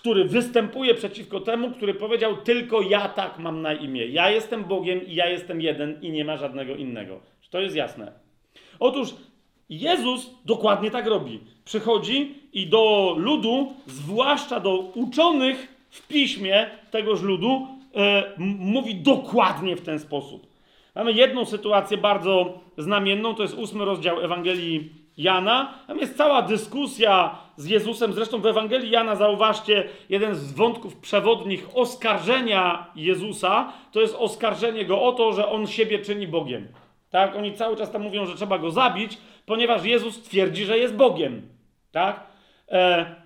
[0.03, 4.07] który występuje przeciwko temu, który powiedział tylko ja tak mam na imię.
[4.07, 7.21] Ja jestem Bogiem i ja jestem jeden i nie ma żadnego innego.
[7.41, 8.13] Czy to jest jasne?
[8.81, 9.15] Otóż
[9.69, 11.41] Jezus dokładnie tak robi.
[11.65, 19.83] Przychodzi i do ludu, zwłaszcza do uczonych w piśmie tegoż ludu, e, mówi dokładnie w
[19.83, 20.47] ten sposób.
[20.95, 25.75] Mamy jedną sytuację bardzo znamienną, to jest ósmy rozdział Ewangelii Jana.
[25.87, 28.13] Tam jest cała dyskusja z Jezusem.
[28.13, 35.03] Zresztą w Ewangelii Jana zauważcie, jeden z wątków przewodnich oskarżenia Jezusa to jest oskarżenie go
[35.03, 36.69] o to, że on siebie czyni Bogiem.
[37.11, 37.37] Tak?
[37.37, 41.43] Oni cały czas tam mówią, że trzeba go zabić, ponieważ Jezus twierdzi, że jest Bogiem.
[41.93, 42.27] Tak?
[42.69, 43.22] E,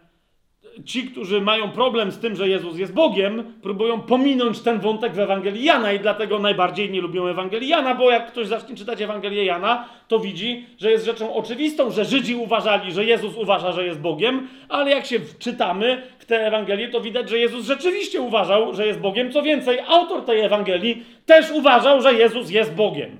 [0.85, 5.19] ci, którzy mają problem z tym, że Jezus jest Bogiem, próbują pominąć ten wątek w
[5.19, 9.45] Ewangelii Jana i dlatego najbardziej nie lubią Ewangelii Jana, bo jak ktoś zacznie czytać Ewangelię
[9.45, 14.01] Jana, to widzi, że jest rzeczą oczywistą, że Żydzi uważali, że Jezus uważa, że jest
[14.01, 18.87] Bogiem, ale jak się wczytamy w tę Ewangelię, to widać, że Jezus rzeczywiście uważał, że
[18.87, 19.33] jest Bogiem.
[19.33, 23.19] Co więcej, autor tej Ewangelii też uważał, że Jezus jest Bogiem.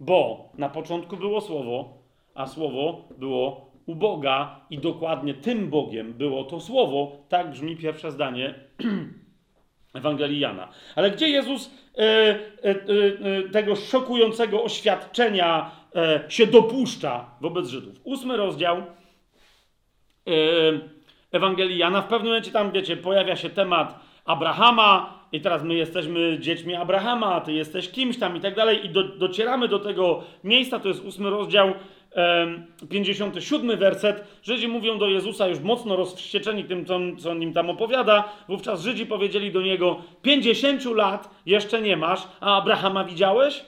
[0.00, 2.02] Bo na początku było Słowo,
[2.34, 7.16] a Słowo było u Boga i dokładnie tym Bogiem było to słowo.
[7.28, 8.54] Tak brzmi pierwsze zdanie
[9.94, 10.68] Ewangelii Jana.
[10.96, 18.00] Ale gdzie Jezus e, e, e, tego szokującego oświadczenia e, się dopuszcza wobec Żydów?
[18.04, 18.82] Ósmy rozdział e,
[21.32, 22.02] Ewangelii Jana.
[22.02, 27.34] W pewnym momencie tam, wiecie, pojawia się temat Abrahama i teraz my jesteśmy dziećmi Abrahama,
[27.34, 30.88] a ty jesteś kimś tam i tak dalej i do, docieramy do tego miejsca, to
[30.88, 31.74] jest ósmy rozdział
[32.90, 38.32] 57 werset, Żydzi mówią do Jezusa już mocno rozwścieczeni tym, co on, im tam opowiada.
[38.48, 43.64] Wówczas Żydzi powiedzieli do niego: 50 lat jeszcze nie masz, a Abrahama widziałeś?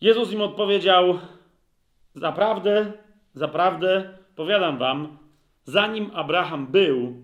[0.00, 1.18] Jezus im odpowiedział:
[2.14, 2.92] Zaprawdę,
[3.34, 5.18] zaprawdę, powiadam wam,
[5.64, 7.22] zanim Abraham był,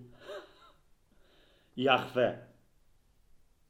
[1.76, 2.38] Jahwe.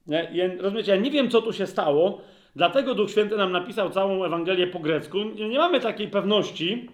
[0.07, 0.22] Ja,
[0.59, 2.20] rozumiecie, ja nie wiem, co tu się stało,
[2.57, 5.18] Dlatego Duch Święty nam napisał całą Ewangelię po grecku.
[5.48, 6.88] Nie mamy takiej pewności,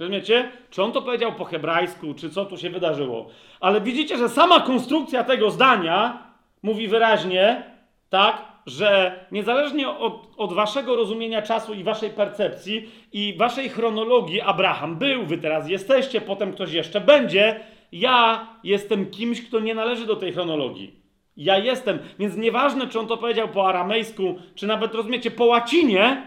[0.00, 3.26] rozumiecie, czy on to powiedział po hebrajsku, czy co tu się wydarzyło.
[3.60, 6.26] Ale widzicie, że sama konstrukcja tego zdania
[6.62, 7.62] mówi wyraźnie,
[8.08, 14.96] tak, że niezależnie od, od waszego rozumienia czasu i waszej percepcji i waszej chronologii, Abraham
[14.96, 17.60] był, wy teraz jesteście, potem ktoś jeszcze będzie,
[17.92, 21.03] ja jestem kimś, kto nie należy do tej chronologii.
[21.36, 21.98] Ja jestem.
[22.18, 26.22] Więc nieważne, czy on to powiedział po aramejsku, czy nawet rozumiecie po łacinie,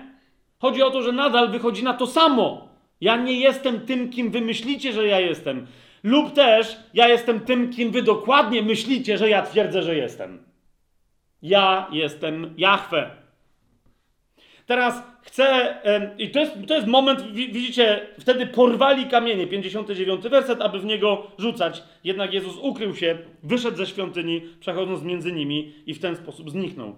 [0.60, 2.68] chodzi o to, że nadal wychodzi na to samo.
[3.02, 5.68] Ja nie jestem tym, kim wy myślicie, że ja jestem.
[6.04, 10.44] Lub też ja jestem tym, kim wy dokładnie myślicie, że ja twierdzę, że jestem.
[11.42, 13.10] Ja jestem Jahwe.
[14.66, 15.76] Teraz chcę,
[16.18, 21.32] i to jest, to jest moment, widzicie, wtedy porwali kamienie, 59 werset, aby w niego
[21.38, 21.84] rzucać.
[22.04, 26.96] Jednak Jezus ukrył się, wyszedł ze świątyni, przechodząc między nimi i w ten sposób zniknął.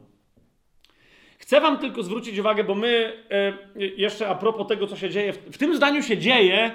[1.38, 3.14] Chcę wam tylko zwrócić uwagę, bo my
[3.98, 6.72] jeszcze a propos tego, co się dzieje, w tym zdaniu się dzieje,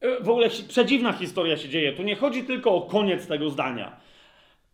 [0.00, 1.92] e, w ogóle przedziwna historia się dzieje.
[1.92, 4.00] Tu nie chodzi tylko o koniec tego zdania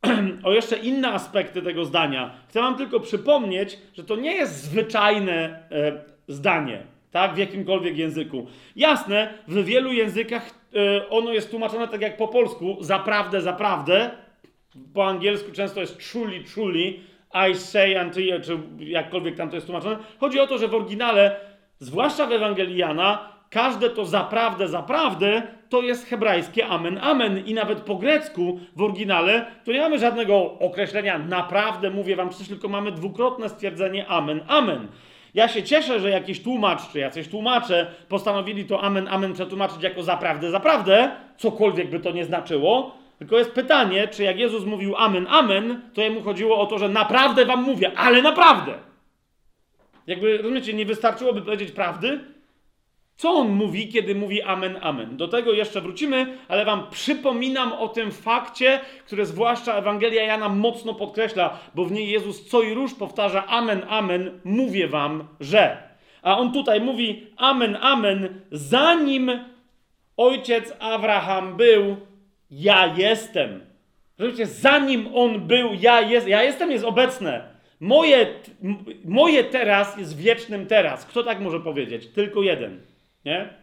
[0.45, 2.35] o jeszcze inne aspekty tego zdania.
[2.49, 8.47] Chcę Wam tylko przypomnieć, że to nie jest zwyczajne e, zdanie, tak, w jakimkolwiek języku.
[8.77, 14.11] Jasne, w wielu językach e, ono jest tłumaczone tak jak po polsku, zaprawdę, zaprawdę.
[14.95, 16.95] Po angielsku często jest truly, truly,
[17.51, 19.97] I say unto you, czy jakkolwiek tam to jest tłumaczone.
[20.21, 21.37] Chodzi o to, że w oryginale,
[21.79, 27.47] zwłaszcza w Ewangelii Jana, każde to zaprawdę, zaprawdę to jest hebrajskie amen, amen.
[27.47, 32.49] I nawet po grecku w oryginale to nie mamy żadnego określenia naprawdę, mówię wam coś,
[32.49, 34.89] tylko mamy dwukrotne stwierdzenie amen, amen.
[35.35, 40.03] Ja się cieszę, że jakiś tłumacz, czy jacyś tłumacze postanowili to amen, amen przetłumaczyć jako
[40.03, 42.97] zaprawdę, zaprawdę, cokolwiek by to nie znaczyło.
[43.19, 46.89] Tylko jest pytanie, czy jak Jezus mówił amen, amen, to jemu chodziło o to, że
[46.89, 48.75] naprawdę wam mówię, ale naprawdę.
[50.07, 52.21] Jakby, rozumiecie, nie wystarczyłoby powiedzieć prawdy,
[53.23, 55.17] co on mówi, kiedy mówi amen, amen?
[55.17, 60.95] Do tego jeszcze wrócimy, ale wam przypominam o tym fakcie, które zwłaszcza Ewangelia Jana mocno
[60.95, 65.77] podkreśla, bo w niej Jezus co i róż powtarza amen, amen, mówię wam, że.
[66.23, 69.31] A on tutaj mówi amen, amen, zanim
[70.17, 71.97] ojciec Abraham był,
[72.51, 73.61] ja jestem.
[74.45, 77.53] Zanim on był, ja, jest, ja jestem jest obecne.
[77.81, 78.27] Moje,
[79.05, 81.07] moje teraz jest wiecznym teraz.
[81.07, 82.07] Kto tak może powiedzieć?
[82.07, 82.92] Tylko jeden.
[83.25, 83.55] Nie?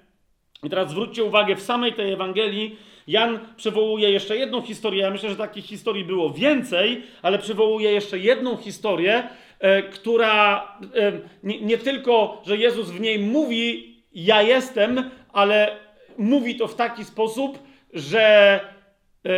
[0.64, 5.02] I teraz zwróćcie uwagę, w samej tej Ewangelii Jan przywołuje jeszcze jedną historię.
[5.02, 9.24] Ja myślę, że takich historii było więcej, ale przywołuje jeszcze jedną historię,
[9.60, 10.58] e, która
[10.96, 11.12] e,
[11.44, 15.78] nie, nie, tylko, że Jezus w niej mówi, ja jestem, ale
[16.18, 17.60] mówi to w taki sposób,
[17.94, 18.60] że,
[19.26, 19.30] e,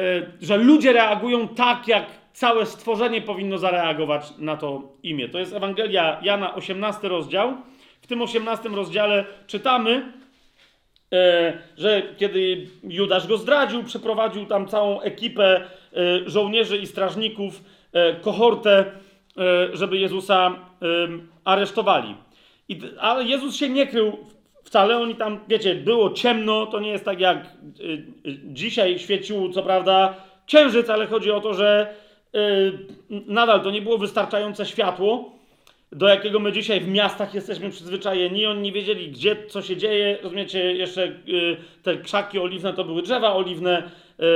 [0.42, 5.30] że ludzie reagują tak, jak całe stworzenie powinno zareagować na to imię.
[5.30, 7.54] To jest Ewangelia Jana, 18 rozdział.
[8.12, 10.12] Tym 18 rozdziale czytamy,
[11.14, 18.16] e, że kiedy Judasz go zdradził, przeprowadził tam całą ekipę e, żołnierzy i strażników, e,
[18.16, 18.86] kohortę
[19.74, 20.56] żeby Jezusa
[21.46, 22.16] aresztowali.
[22.70, 24.18] I, ale Jezus się nie krył
[24.64, 24.98] wcale.
[24.98, 26.66] Oni tam, wiecie, było ciemno.
[26.66, 27.48] To nie jest tak jak
[28.46, 31.96] dzisiaj świecił, co prawda, księżyc, ale chodzi o to, że
[33.10, 35.41] nadal to nie było wystarczające światło
[35.92, 38.46] do jakiego my dzisiaj w miastach jesteśmy przyzwyczajeni.
[38.46, 40.18] Oni nie wiedzieli, gdzie co się dzieje.
[40.24, 43.92] Rozumiecie, jeszcze y, te krzaki oliwne to były drzewa oliwne.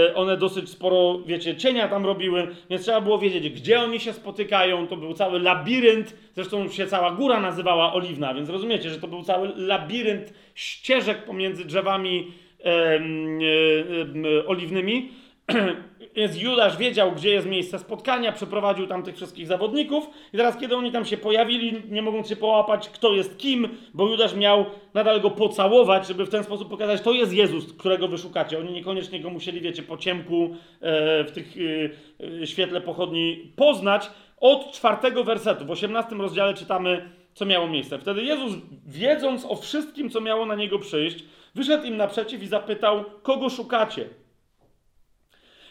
[0.09, 4.13] Y, one dosyć sporo, wiecie, cienia tam robiły, więc trzeba było wiedzieć, gdzie oni się
[4.13, 4.87] spotykają.
[4.87, 6.17] To był cały labirynt.
[6.33, 11.65] Zresztą się cała góra nazywała oliwna, więc rozumiecie, że to był cały labirynt ścieżek pomiędzy
[11.65, 15.09] drzewami y, oliwnymi.
[16.15, 20.75] Więc Judasz wiedział, gdzie jest miejsce spotkania, przeprowadził tam tych wszystkich zawodników i teraz, kiedy
[20.75, 25.21] oni tam się pojawili, nie mogąc się połapać, kto jest kim, bo Judasz miał nadal
[25.21, 28.59] go pocałować, żeby w ten sposób pokazać, to jest Jezus, którego wy szukacie.
[28.59, 34.09] Oni niekoniecznie go musieli, wiecie, po ciemku e, w tych e, e, świetle pochodni poznać.
[34.39, 37.99] Od czwartego wersetu, w osiemnastym rozdziale czytamy, co miało miejsce.
[37.99, 38.53] Wtedy Jezus,
[38.87, 41.23] wiedząc o wszystkim, co miało na niego przyjść,
[41.55, 44.09] wyszedł im naprzeciw i zapytał, kogo szukacie?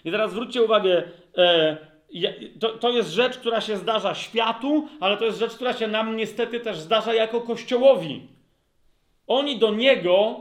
[0.05, 1.03] I teraz zwróćcie uwagę,
[1.37, 1.77] e,
[2.61, 6.17] to, to jest rzecz, która się zdarza światu, ale to jest rzecz, która się nam
[6.17, 8.29] niestety też zdarza jako Kościołowi.
[9.27, 10.41] Oni do Niego,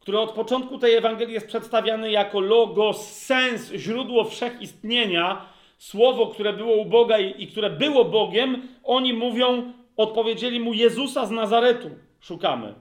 [0.00, 5.46] który od początku tej Ewangelii jest przedstawiany jako logos, sens, źródło wszechistnienia,
[5.78, 11.26] słowo, które było u Boga i, i które było Bogiem, oni mówią, odpowiedzieli mu Jezusa
[11.26, 11.90] z Nazaretu
[12.20, 12.74] szukamy.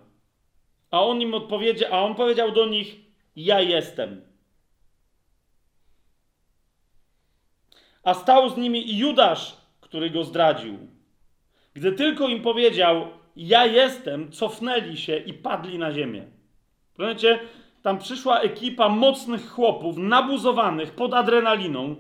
[0.92, 2.96] A on im odpowiedział, a on powiedział do nich:
[3.36, 4.33] Ja jestem.
[8.04, 10.78] A stał z nimi i Judasz, który go zdradził.
[11.74, 16.24] Gdy tylko im powiedział, ja jestem, cofnęli się i padli na ziemię.
[16.98, 17.40] Pamiętacie,
[17.82, 21.96] tam przyszła ekipa mocnych chłopów, nabuzowanych pod adrenaliną.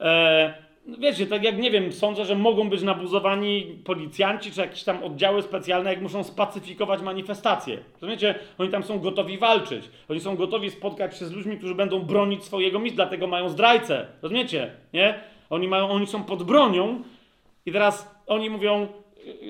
[0.00, 0.54] E,
[0.98, 5.42] wiecie, tak jak nie wiem, sądzę, że mogą być nabuzowani policjanci czy jakieś tam oddziały
[5.42, 7.78] specjalne, jak muszą spacyfikować manifestacje.
[7.92, 8.34] Rozumiecie?
[8.58, 9.84] Oni tam są gotowi walczyć.
[10.08, 14.06] Oni są gotowi spotkać się z ludźmi, którzy będą bronić swojego miejsca, dlatego mają zdrajcę.
[14.22, 14.70] Rozumiecie?
[14.92, 15.20] Nie?
[15.50, 17.02] Oni, mają, oni są pod bronią
[17.66, 18.88] i teraz oni mówią,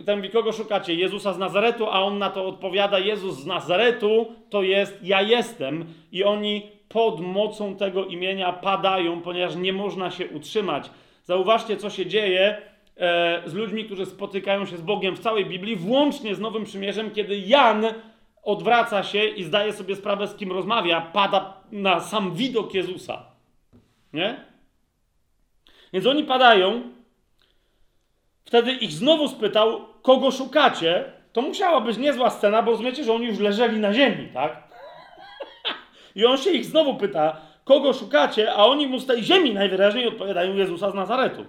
[0.06, 0.94] ten mówi, kogo szukacie?
[0.94, 5.84] Jezusa z Nazaretu, a on na to odpowiada, Jezus z Nazaretu to jest ja jestem.
[6.12, 10.90] I oni pod mocą tego imienia padają, ponieważ nie można się utrzymać.
[11.24, 12.62] Zauważcie, co się dzieje
[12.96, 17.10] e, z ludźmi, którzy spotykają się z Bogiem w całej Biblii, włącznie z Nowym Przymierzem,
[17.10, 17.86] kiedy Jan
[18.42, 23.22] odwraca się i zdaje sobie sprawę, z kim rozmawia, pada na sam widok Jezusa.
[24.12, 24.47] Nie?
[25.92, 26.82] Więc oni padają.
[28.44, 31.12] Wtedy ich znowu spytał, kogo szukacie.
[31.32, 34.68] To musiała być niezła scena, bo rozumiecie, że oni już leżeli na ziemi, tak?
[36.14, 40.08] I on się ich znowu pyta, kogo szukacie, a oni mu z tej ziemi najwyraźniej
[40.08, 41.44] odpowiadają Jezusa z Nazaretu.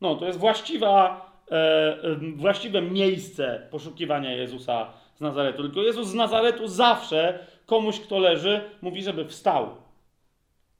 [0.00, 5.62] No, to jest właściwa, e, e, właściwe miejsce poszukiwania Jezusa z Nazaretu.
[5.62, 9.76] Tylko Jezus z Nazaretu zawsze komuś, kto leży, mówi, żeby wstał.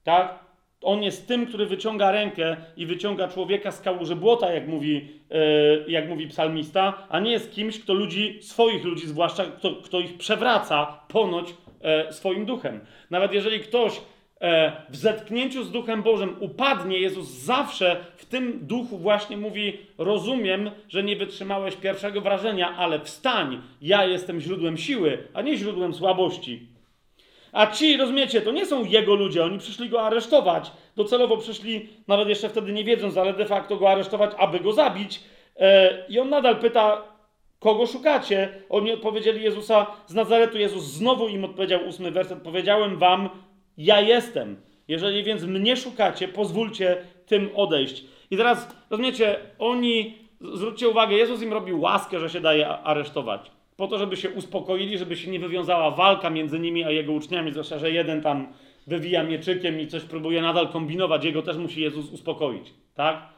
[0.05, 0.42] Tak?
[0.83, 5.91] On jest tym, który wyciąga rękę i wyciąga człowieka z kałuży błota, jak mówi, e,
[5.91, 10.19] jak mówi psalmista, a nie jest kimś, kto ludzi, swoich ludzi zwłaszcza, kto, kto ich
[10.19, 12.81] przewraca ponoć e, swoim duchem.
[13.11, 14.01] Nawet jeżeli ktoś
[14.41, 20.71] e, w zetknięciu z Duchem Bożym upadnie, Jezus zawsze w tym duchu właśnie mówi: Rozumiem,
[20.89, 26.73] że nie wytrzymałeś pierwszego wrażenia, ale wstań, ja jestem źródłem siły, a nie źródłem słabości.
[27.53, 30.73] A ci, rozumiecie, to nie są jego ludzie, oni przyszli go aresztować.
[30.97, 35.21] Docelowo przyszli, nawet jeszcze wtedy nie wiedząc, ale de facto go aresztować, aby go zabić.
[35.57, 37.03] E, I on nadal pyta,
[37.59, 38.63] kogo szukacie?
[38.69, 40.59] Oni odpowiedzieli Jezusa z Nazaretu.
[40.59, 43.29] Jezus znowu im odpowiedział, ósmy werset, powiedziałem wam,
[43.79, 44.57] ja jestem.
[44.89, 46.97] Jeżeli więc mnie szukacie, pozwólcie
[47.27, 48.05] tym odejść.
[48.31, 53.87] I teraz, rozumiecie, oni, zwróćcie uwagę, Jezus im robił łaskę, że się daje aresztować po
[53.87, 57.79] to, żeby się uspokoili, żeby się nie wywiązała walka między nimi a jego uczniami, zwłaszcza,
[57.79, 58.47] że jeden tam
[58.87, 63.33] wywija mieczykiem i coś próbuje nadal kombinować, jego też musi Jezus uspokoić, tak?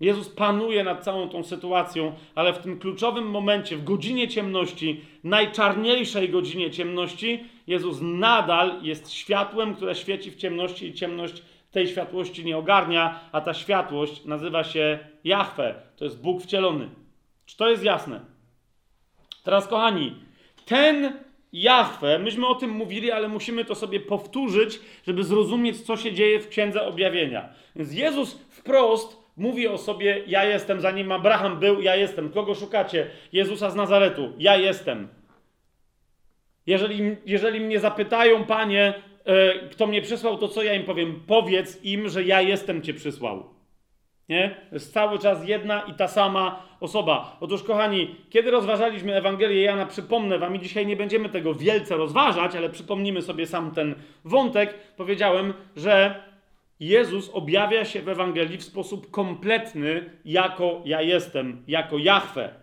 [0.00, 6.28] Jezus panuje nad całą tą sytuacją, ale w tym kluczowym momencie, w godzinie ciemności, najczarniejszej
[6.28, 12.56] godzinie ciemności, Jezus nadal jest światłem, które świeci w ciemności i ciemność tej światłości nie
[12.56, 15.74] ogarnia, a ta światłość nazywa się Jahwe.
[15.96, 16.88] To jest Bóg wcielony.
[17.46, 18.37] Czy to jest jasne?
[19.48, 20.14] Teraz, kochani,
[20.66, 21.12] ten
[21.52, 26.40] Jahwe, myśmy o tym mówili, ale musimy to sobie powtórzyć, żeby zrozumieć, co się dzieje
[26.40, 27.48] w Księdze Objawienia.
[27.76, 32.30] Więc Jezus wprost mówi o sobie: Ja jestem, zanim Abraham był, ja jestem.
[32.30, 33.10] Kogo szukacie?
[33.32, 34.32] Jezusa z Nazaretu.
[34.38, 35.08] Ja jestem.
[36.66, 38.94] Jeżeli, jeżeli mnie zapytają, panie,
[39.24, 41.22] e, kto mnie przysłał, to co ja im powiem?
[41.26, 43.57] Powiedz im, że ja jestem cię przysłał.
[44.28, 44.56] Nie?
[44.68, 47.36] To jest cały czas jedna i ta sama osoba.
[47.40, 52.56] Otóż, kochani, kiedy rozważaliśmy Ewangelię Jana, przypomnę wam, i dzisiaj nie będziemy tego wielce rozważać,
[52.56, 56.22] ale przypomnimy sobie sam ten wątek, powiedziałem, że
[56.80, 62.54] Jezus objawia się w Ewangelii w sposób kompletny jako ja jestem, jako Jahwe.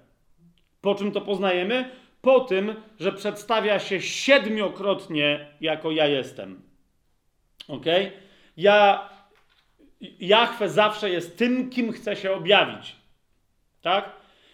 [0.81, 1.89] Po czym to poznajemy?
[2.21, 6.61] Po tym, że przedstawia się siedmiokrotnie jako ja jestem.
[7.67, 7.85] Ok?
[8.57, 9.09] Ja,
[10.19, 12.95] Jahwe zawsze jest tym, kim chce się objawić.
[13.81, 14.09] Tak?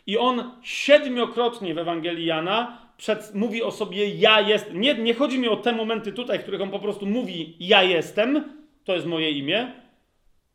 [0.07, 4.81] I on siedmiokrotnie w Ewangelii Jana przed, mówi o sobie ja jestem.
[4.81, 7.83] Nie, nie chodzi mi o te momenty tutaj, w których on po prostu mówi ja
[7.83, 9.71] jestem, to jest moje imię.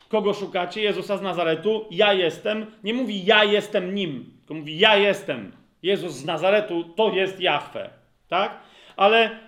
[0.09, 0.83] Kogo szukacie?
[0.83, 1.87] Jezusa z Nazaretu.
[1.91, 2.67] Ja jestem.
[2.85, 5.53] Nie mówi ja jestem nim, tylko mówi ja jestem.
[5.83, 7.91] Jezus z Nazaretu to jest Jahwe.
[8.29, 8.59] Tak?
[8.97, 9.39] Ale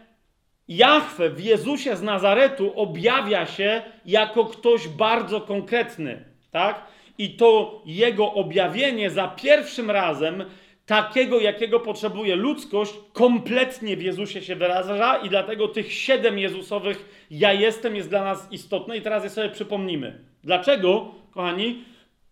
[0.69, 6.25] Jahwe w Jezusie z Nazaretu objawia się jako ktoś bardzo konkretny.
[6.51, 6.87] Tak?
[7.19, 10.45] I to jego objawienie za pierwszym razem
[10.87, 17.53] takiego, jakiego potrzebuje ludzkość, kompletnie w Jezusie się wyraża i dlatego tych siedem Jezusowych ja
[17.53, 20.25] jestem jest dla nas istotne i teraz je sobie przypomnimy.
[20.45, 21.85] Dlaczego, kochani?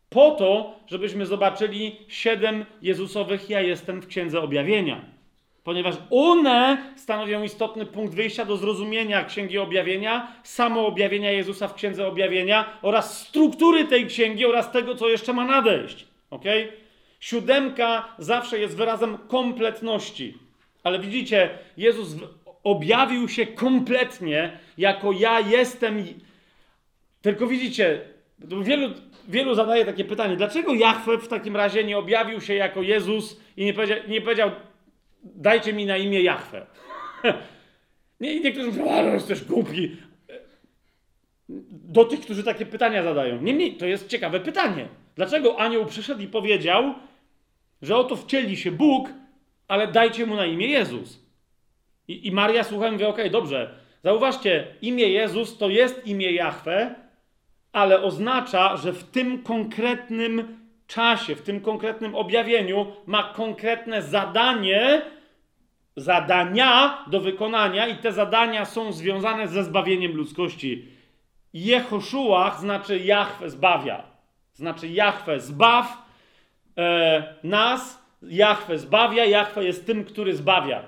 [0.08, 5.15] Po to, żebyśmy zobaczyli siedem Jezusowych ja jestem w Księdze Objawienia.
[5.66, 12.06] Ponieważ one stanowią istotny punkt wyjścia do zrozumienia Księgi Objawienia, samo objawienia Jezusa w Księdze
[12.06, 16.06] Objawienia oraz struktury tej księgi oraz tego, co jeszcze ma nadejść.
[16.30, 16.72] Okay?
[17.20, 20.38] Siódemka zawsze jest wyrazem kompletności.
[20.84, 22.16] Ale widzicie, Jezus
[22.64, 26.04] objawił się kompletnie jako ja jestem.
[27.22, 28.00] Tylko widzicie,
[28.38, 28.94] wielu,
[29.28, 33.64] wielu zadaje takie pytanie, dlaczego Jahwe w takim razie nie objawił się jako Jezus i
[33.64, 34.50] nie powiedział, nie powiedział
[35.34, 36.66] dajcie mi na imię Jahwe.
[38.20, 39.96] nie, niektórzy mówią, ale jesteś głupi.
[41.68, 43.42] Do tych, którzy takie pytania zadają.
[43.42, 44.88] Niemniej, to jest ciekawe pytanie.
[45.14, 46.94] Dlaczego anioł przyszedł i powiedział,
[47.82, 49.08] że oto wcieli się Bóg,
[49.68, 51.26] ale dajcie mu na imię Jezus.
[52.08, 53.78] I, i Maria słucha i mówi, okej, okay, dobrze.
[54.04, 56.94] Zauważcie, imię Jezus to jest imię Jahwe,
[57.72, 65.02] ale oznacza, że w tym konkretnym czasie, w tym konkretnym objawieniu ma konkretne zadanie,
[65.96, 70.88] zadania do wykonania i te zadania są związane ze zbawieniem ludzkości.
[71.54, 74.02] Jehoszuach znaczy Jahwe zbawia.
[74.54, 76.02] Znaczy Jahwe zbaw
[76.78, 80.82] e, nas, Jahwe zbawia, Jahwe jest tym, który zbawia.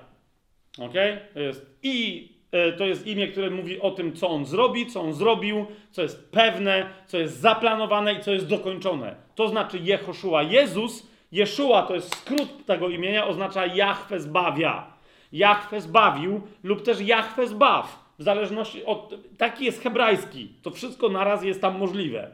[0.79, 0.95] Ok?
[1.35, 5.01] To jest i e, to jest imię, które mówi o tym, co on zrobi, co
[5.01, 9.17] on zrobił, co jest pewne, co jest zaplanowane i co jest dokończone.
[9.35, 10.43] To znaczy Jehoszua.
[10.43, 14.98] Jezus, Jeszua to jest skrót tego imienia, oznacza Jahwe zbawia.
[15.33, 18.09] Jahwe zbawił lub też Jahwe zbaw.
[18.19, 19.15] W zależności od.
[19.39, 20.49] Taki jest hebrajski.
[20.63, 22.31] To wszystko naraz jest tam możliwe.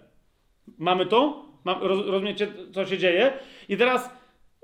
[0.79, 1.45] Mamy to?
[1.81, 3.33] rozumiecie, co się dzieje?
[3.69, 4.11] I teraz,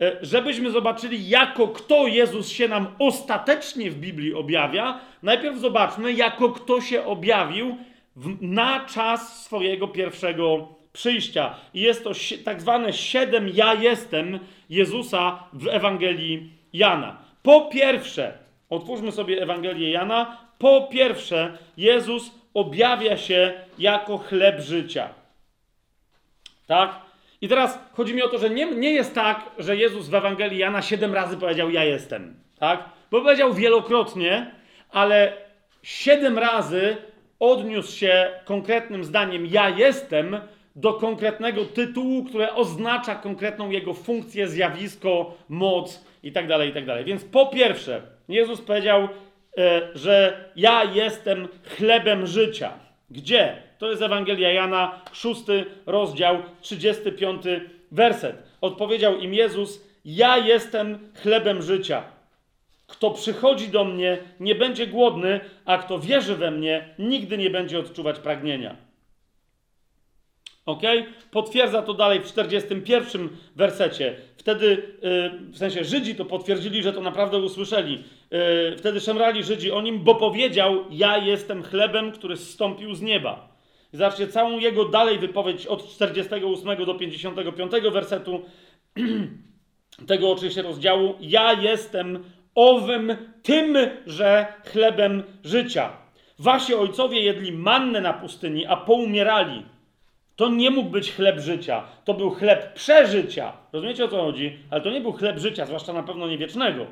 [0.02, 6.48] e, żebyśmy zobaczyli, jako kto Jezus się nam ostatecznie w Biblii objawia, najpierw zobaczmy, jako
[6.48, 7.76] kto się objawił
[8.40, 11.54] na czas swojego pierwszego przyjścia.
[11.74, 12.10] I jest to
[12.44, 14.38] tak zwane siedem ja jestem
[14.70, 17.29] Jezusa w Ewangelii Jana.
[17.42, 18.38] Po pierwsze,
[18.70, 20.38] otwórzmy sobie Ewangelię Jana.
[20.58, 25.08] Po pierwsze, Jezus objawia się jako chleb życia.
[26.66, 27.00] Tak?
[27.40, 30.58] I teraz chodzi mi o to, że nie, nie jest tak, że Jezus w Ewangelii
[30.58, 32.34] Jana siedem razy powiedział: Ja jestem.
[32.58, 32.84] Tak?
[33.10, 34.54] Bo powiedział wielokrotnie,
[34.90, 35.32] ale
[35.82, 36.96] siedem razy
[37.38, 40.40] odniósł się konkretnym zdaniem: Ja jestem
[40.76, 46.48] do konkretnego tytułu, które oznacza konkretną jego funkcję, zjawisko, moc itd.
[46.48, 46.96] Tak itd.
[46.96, 49.08] Tak Więc po pierwsze, Jezus powiedział,
[49.58, 52.72] e, że ja jestem chlebem życia.
[53.10, 53.62] Gdzie?
[53.78, 57.42] To jest Ewangelia Jana, szósty rozdział, 35
[57.90, 58.36] werset.
[58.60, 62.02] Odpowiedział im Jezus: Ja jestem chlebem życia.
[62.86, 67.78] Kto przychodzi do mnie, nie będzie głodny, a kto wierzy we mnie, nigdy nie będzie
[67.78, 68.76] odczuwać pragnienia.
[70.66, 70.82] Ok?
[71.30, 74.16] Potwierdza to dalej w 41 wersecie.
[74.40, 74.66] Wtedy,
[75.02, 78.04] yy, w sensie Żydzi to potwierdzili, że to naprawdę usłyszeli.
[78.30, 83.48] Yy, wtedy szemrali Żydzi o nim, bo powiedział: Ja jestem chlebem, który zstąpił z nieba.
[83.92, 88.42] Zobaczcie całą jego dalej wypowiedź od 48 do 55 wersetu
[90.10, 91.14] tego oczywiście rozdziału.
[91.20, 92.24] Ja jestem
[92.54, 93.76] owym tym,
[94.06, 95.92] że chlebem życia.
[96.38, 99.62] Wasi ojcowie jedli mannę na pustyni, a poumierali.
[100.40, 101.82] To nie mógł być chleb życia.
[102.04, 103.52] To był chleb przeżycia.
[103.72, 104.58] Rozumiecie o co chodzi?
[104.70, 106.86] Ale to nie był chleb życia, zwłaszcza na pewno nie wiecznego.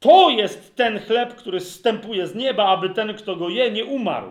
[0.00, 4.30] To jest ten chleb, który zstępuje z nieba, aby ten, kto go je, nie umarł.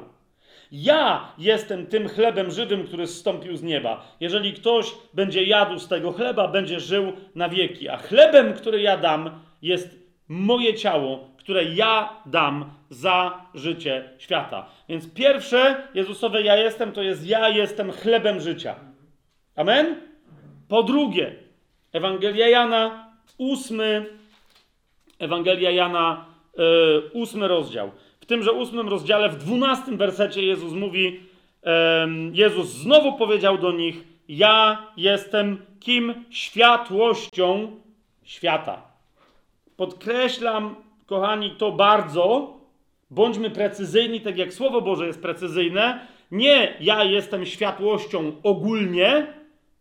[0.72, 4.06] Ja jestem tym chlebem żywym, który zstąpił z nieba.
[4.20, 7.89] Jeżeli ktoś będzie jadł z tego chleba, będzie żył na wieki.
[7.89, 14.65] A chlebem, który ja dam, jest moje ciało, które ja dam za życie świata.
[14.89, 18.75] Więc pierwsze Jezusowe ja jestem to jest ja jestem chlebem życia.
[19.55, 19.95] Amen?
[20.67, 21.35] Po drugie,
[21.91, 24.05] Ewangelia Jana, ósmy,
[25.19, 26.25] Ewangelia Jana,
[26.57, 27.91] yy, ósmy rozdział.
[28.19, 31.71] W tymże ósmym rozdziale, w dwunastym wersecie Jezus mówi, yy,
[32.33, 36.25] Jezus znowu powiedział do nich, ja jestem kim?
[36.29, 37.71] Światłością
[38.23, 38.81] świata.
[39.77, 40.75] Podkreślam,
[41.14, 42.57] kochani, to bardzo,
[43.09, 46.07] bądźmy precyzyjni, tak jak Słowo Boże jest precyzyjne.
[46.32, 49.28] Nie ja jestem światłością ogólnie,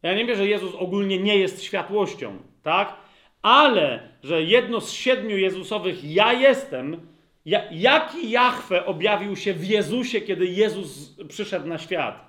[0.03, 2.97] ja nie wiem, że Jezus ogólnie nie jest światłością, tak?
[3.43, 7.01] Ale, że jedno z siedmiu Jezusowych ja jestem,
[7.47, 12.25] ja, jaki Jahwe objawił się w Jezusie, kiedy Jezus przyszedł na świat?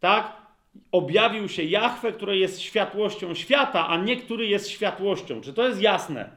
[0.00, 0.32] Tak?
[0.92, 5.40] Objawił się Jahwe, który jest światłością świata, a nie który jest światłością.
[5.40, 6.30] Czy to jest jasne?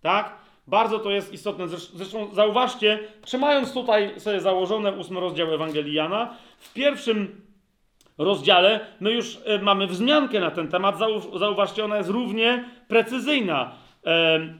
[0.00, 0.43] Tak?
[0.66, 1.68] Bardzo to jest istotne.
[1.68, 7.40] Zresztą zauważcie, trzymając tutaj sobie założone ósmy rozdział Ewangelii Jana, w pierwszym
[8.18, 10.98] rozdziale my już e, mamy wzmiankę na ten temat.
[11.34, 13.72] Zauważcie, ona jest równie precyzyjna.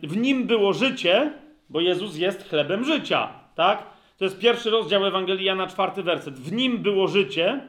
[0.02, 1.32] W nim było życie,
[1.68, 3.86] bo Jezus jest chlebem życia, tak?
[4.18, 6.34] To jest pierwszy rozdział Ewangelii Jana, czwarty werset.
[6.34, 7.68] W nim było życie.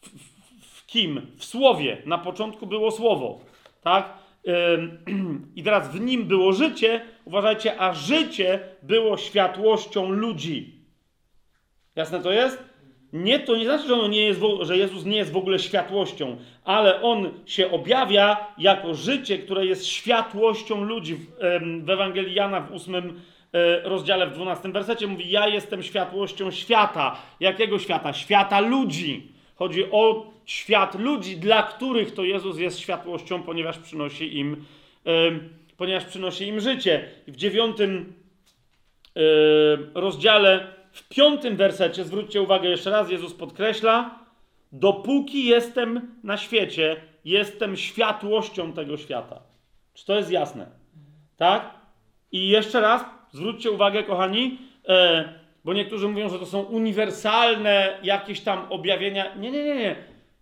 [0.00, 1.26] W, w, w kim?
[1.36, 2.02] W słowie.
[2.06, 3.40] Na początku było słowo,
[3.82, 4.12] tak?
[5.56, 10.74] I teraz w nim było życie, uważajcie, a życie było światłością ludzi.
[11.96, 12.64] Jasne to jest?
[13.12, 16.36] Nie, to nie znaczy, że, ono nie jest, że Jezus nie jest w ogóle światłością,
[16.64, 21.16] ale On się objawia jako życie, które jest światłością ludzi.
[21.82, 23.20] W, Ewangelii Jana w ósmym
[23.52, 27.16] e, rozdziale, w dwunastym wersecie mówi, ja jestem światłością świata.
[27.40, 28.12] Jakiego świata?
[28.12, 29.32] Świata ludzi.
[29.54, 34.64] Chodzi o świat ludzi, dla których to Jezus jest światłością, ponieważ przynosi im,
[35.76, 37.08] ponieważ przynosi im życie.
[37.28, 38.12] W dziewiątym
[39.94, 44.18] rozdziale, w piątym wersecie, zwróćcie uwagę jeszcze raz, Jezus podkreśla,
[44.72, 49.40] dopóki jestem na świecie, jestem światłością tego świata.
[49.94, 50.66] Czy to jest jasne?
[51.36, 51.70] Tak?
[52.32, 55.28] I jeszcze raz, zwróćcie uwagę, kochani, e,
[55.64, 59.34] bo niektórzy mówią, że to są uniwersalne jakieś tam objawienia.
[59.34, 59.96] Nie, nie, nie, nie.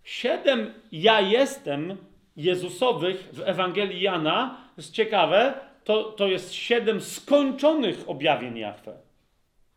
[0.05, 1.97] Siedem ja jestem
[2.37, 5.53] Jezusowych w Ewangelii Jana, jest ciekawe,
[5.83, 8.97] to, to jest siedem skończonych objawień Jahwe.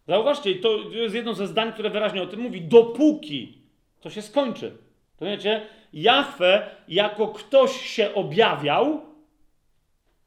[0.07, 2.61] Zauważcie, to jest jedno ze zdań, które wyraźnie o tym mówi.
[2.61, 3.59] Dopóki
[4.01, 4.77] to się skończy.
[5.17, 9.01] To wiecie, Jahwe jako ktoś się objawiał,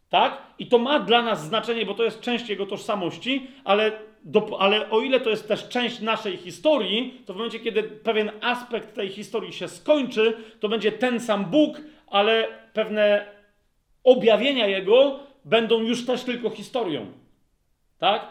[0.09, 0.41] tak?
[0.59, 3.91] I to ma dla nas znaczenie, bo to jest część jego tożsamości, ale
[4.23, 8.31] do, ale o ile to jest też część naszej historii, to w momencie, kiedy pewien
[8.41, 13.25] aspekt tej historii się skończy, to będzie ten sam Bóg, ale pewne
[14.03, 17.05] objawienia Jego będą już też tylko historią.
[17.99, 18.27] Tak?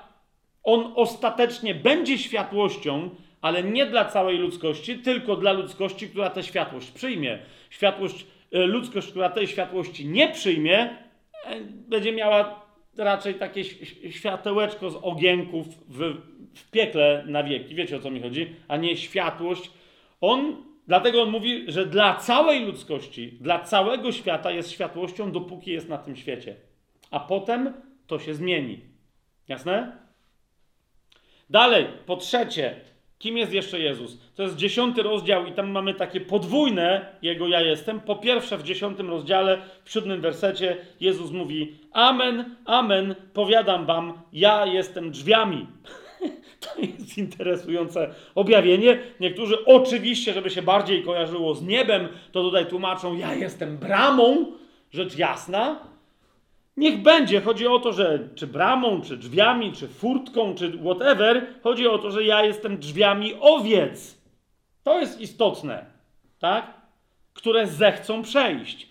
[0.62, 3.10] On ostatecznie będzie światłością,
[3.40, 7.38] ale nie dla całej ludzkości, tylko dla ludzkości, która tę światłość przyjmie.
[7.70, 10.78] Światłość, e, ludzkość, która tej światłości nie przyjmie,
[11.44, 12.59] e, będzie miała
[12.96, 13.64] raczej takie
[14.10, 16.16] światełeczko z ogienków w,
[16.54, 17.74] w piekle na wieki.
[17.74, 18.56] Wiecie o co mi chodzi?
[18.68, 19.70] A nie światłość.
[20.20, 20.56] On,
[20.86, 25.98] dlatego on mówi, że dla całej ludzkości, dla całego świata jest światłością, dopóki jest na
[25.98, 26.56] tym świecie.
[27.10, 27.72] A potem
[28.06, 28.80] to się zmieni.
[29.48, 29.92] Jasne?
[31.50, 32.80] Dalej, po trzecie,
[33.20, 34.18] Kim jest jeszcze Jezus?
[34.34, 38.00] To jest dziesiąty rozdział i tam mamy takie podwójne Jego ja jestem.
[38.00, 44.66] Po pierwsze w dziesiątym rozdziale, w siódmym wersecie Jezus mówi Amen, amen, powiadam wam, ja
[44.66, 45.66] jestem drzwiami.
[46.60, 48.98] To jest interesujące objawienie.
[49.20, 54.52] Niektórzy oczywiście, żeby się bardziej kojarzyło z niebem, to tutaj tłumaczą, ja jestem bramą,
[54.92, 55.89] rzecz jasna.
[56.76, 57.40] Niech będzie.
[57.40, 62.10] Chodzi o to, że czy bramą, czy drzwiami, czy furtką, czy whatever, chodzi o to,
[62.10, 64.20] że ja jestem drzwiami owiec.
[64.82, 65.86] To jest istotne,
[66.38, 66.74] tak?
[67.32, 68.88] Które zechcą przejść.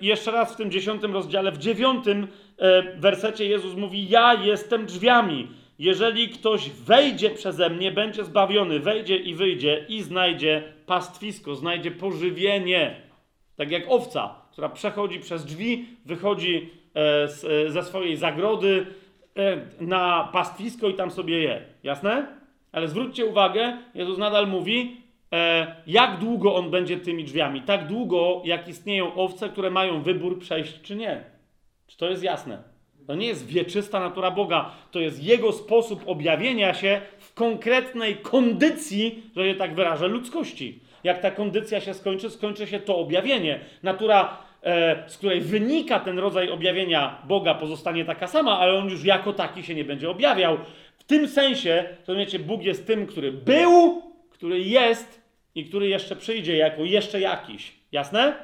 [0.00, 2.20] Jeszcze raz w tym dziesiątym rozdziale, w dziewiątym
[2.58, 5.48] yy, wersecie Jezus mówi: Ja jestem drzwiami.
[5.78, 13.02] Jeżeli ktoś wejdzie przeze mnie, będzie zbawiony, wejdzie i wyjdzie i znajdzie pastwisko, znajdzie pożywienie.
[13.56, 18.86] Tak jak owca, która przechodzi przez drzwi, wychodzi E, e, ze swojej zagrody
[19.36, 21.62] e, na pastwisko i tam sobie je.
[21.82, 22.26] Jasne?
[22.72, 24.96] Ale zwróćcie uwagę, Jezus nadal mówi,
[25.86, 27.62] jak długo on będzie tymi drzwiami.
[27.62, 31.24] Tak długo, jak istnieją owce, które mają wybór przejść czy nie.
[31.86, 32.62] Czy to jest jasne?
[33.06, 39.22] To nie jest wieczysta natura Boga, to jest Jego sposób objawienia się w konkretnej kondycji,
[39.36, 40.80] że tak wyrażę, ludzkości.
[41.04, 43.60] Jak ta kondycja się skończy, skończy się to objawienie.
[43.82, 44.38] Natura,
[45.06, 49.62] z której wynika ten rodzaj objawienia Boga, pozostanie taka sama, ale on już jako taki
[49.62, 50.58] się nie będzie objawiał.
[50.98, 55.20] W tym sensie, rozumiecie, Bóg jest tym, który był, który jest
[55.54, 57.72] i który jeszcze przyjdzie jako jeszcze jakiś.
[57.92, 58.34] Jasne?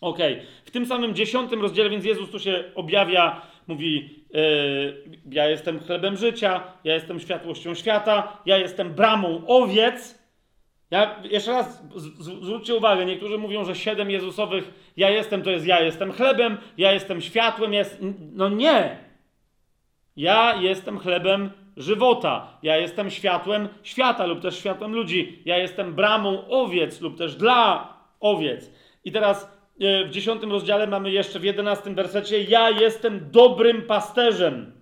[0.00, 0.40] Okej.
[0.64, 6.16] W tym samym dziesiątym rozdziale, więc Jezus tu się objawia, mówi: yy, Ja jestem chlebem
[6.16, 10.23] życia, ja jestem światłością świata, ja jestem bramą owiec.
[10.90, 11.82] Ja, jeszcze raz
[12.20, 16.92] zwróćcie uwagę, niektórzy mówią, że siedem Jezusowych ja jestem to jest ja jestem chlebem, ja
[16.92, 17.98] jestem światłem, jest.
[18.32, 18.96] No nie!
[20.16, 26.48] Ja jestem chlebem żywota, ja jestem światłem świata lub też światłem ludzi, ja jestem bramą
[26.48, 28.70] owiec lub też dla owiec.
[29.04, 29.44] I teraz
[29.80, 34.73] e, w dziesiątym rozdziale mamy jeszcze w jedenastym wersecie: Ja jestem dobrym pasterzem.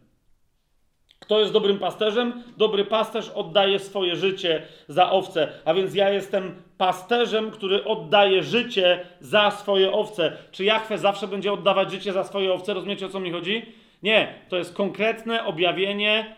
[1.32, 2.42] Kto jest dobrym pasterzem?
[2.56, 5.48] Dobry pasterz oddaje swoje życie za owce.
[5.64, 10.36] A więc ja jestem pasterzem, który oddaje życie za swoje owce.
[10.50, 12.74] Czy Jachwę zawsze będzie oddawać życie za swoje owce?
[12.74, 13.62] Rozumiecie o co mi chodzi?
[14.02, 16.36] Nie, to jest konkretne objawienie,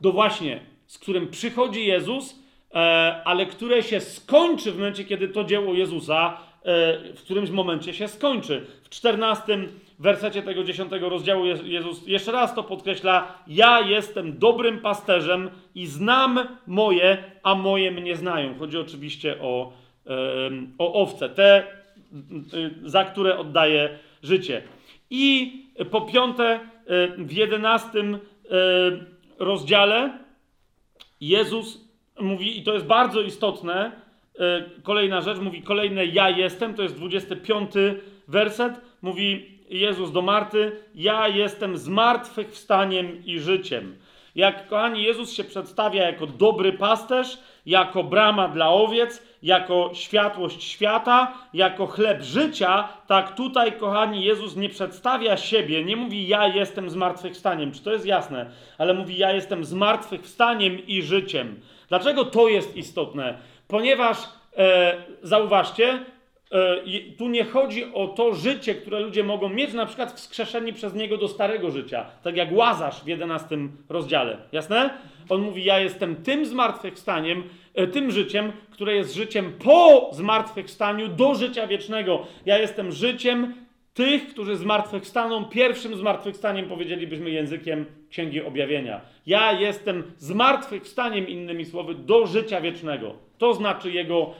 [0.00, 2.38] do właśnie, z którym przychodzi Jezus,
[2.74, 2.76] e,
[3.24, 8.08] ale które się skończy w momencie, kiedy to dzieło Jezusa e, w którymś momencie się
[8.08, 8.66] skończy.
[8.82, 8.88] W
[10.00, 15.86] czternastym wersecie tego dziesiątego rozdziału Jezus jeszcze raz to podkreśla: Ja jestem dobrym pasterzem i
[15.86, 18.58] znam moje, a moje mnie znają.
[18.58, 19.72] Chodzi oczywiście o,
[20.78, 21.66] o owce, te,
[22.82, 24.62] za które oddaję życie.
[25.10, 25.52] I
[25.90, 26.60] po piąte, e,
[27.18, 28.18] w jedenastym e,
[29.38, 30.18] rozdziale
[31.20, 31.90] Jezus
[32.20, 33.92] mówi, i to jest bardzo istotne,
[34.82, 37.70] kolejna rzecz, mówi kolejne ja jestem, to jest 25
[38.28, 43.96] werset, mówi Jezus do Marty, ja jestem zmartwychwstaniem i życiem.
[44.34, 51.34] Jak, kochani, Jezus się przedstawia jako dobry pasterz, jako brama dla owiec, jako światłość świata,
[51.54, 57.72] jako chleb życia, tak tutaj, kochani, Jezus nie przedstawia siebie, nie mówi ja jestem zmartwychwstaniem,
[57.72, 61.60] czy to jest jasne, ale mówi ja jestem zmartwychwstaniem i życiem.
[61.88, 63.38] Dlaczego to jest istotne?
[63.68, 64.18] Ponieważ,
[64.56, 66.04] e, zauważcie,
[67.18, 71.16] tu nie chodzi o to życie, które ludzie mogą mieć, na przykład wskrzeszeni przez niego
[71.16, 73.58] do starego życia, tak jak Łazarz w 11
[73.88, 74.36] rozdziale.
[74.52, 74.90] Jasne?
[75.28, 77.42] On mówi: Ja jestem tym zmartwychwstaniem,
[77.74, 82.26] e, tym życiem, które jest życiem po zmartwychwstaniu do życia wiecznego.
[82.46, 83.54] Ja jestem życiem
[83.94, 89.00] tych, którzy zmartwychwstaną, pierwszym zmartwychwstaniem powiedzielibyśmy językiem Księgi Objawienia.
[89.26, 93.14] Ja jestem zmartwychwstaniem, innymi słowy, do życia wiecznego.
[93.38, 94.30] To znaczy jego e,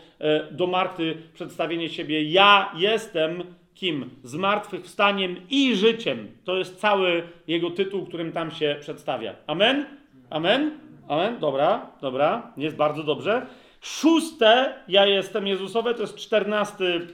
[0.50, 2.22] do Marty przedstawienie siebie.
[2.22, 3.42] Ja jestem
[3.74, 4.10] kim?
[4.24, 6.28] Zmartwychwstaniem i życiem.
[6.44, 9.34] To jest cały jego tytuł, którym tam się przedstawia.
[9.46, 9.86] Amen?
[10.30, 10.78] Amen?
[11.08, 11.38] Amen?
[11.38, 12.52] Dobra, dobra.
[12.56, 13.46] Jest bardzo dobrze.
[13.80, 17.06] Szóste, ja jestem Jezusowe, to jest czternasty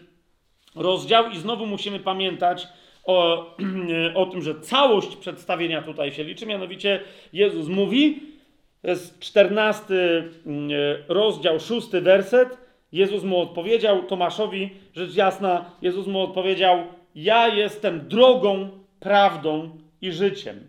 [0.74, 2.68] rozdział i znowu musimy pamiętać
[3.04, 3.46] o,
[4.14, 6.46] o tym, że całość przedstawienia tutaj się liczy.
[6.46, 7.00] Mianowicie
[7.32, 8.22] Jezus mówi,
[8.82, 9.94] to jest 14
[10.46, 10.70] mm,
[11.08, 12.65] rozdział, 6 werset.
[12.92, 16.78] Jezus mu odpowiedział, Tomaszowi, rzecz jasna, Jezus mu odpowiedział:
[17.14, 20.66] Ja jestem drogą, prawdą i życiem.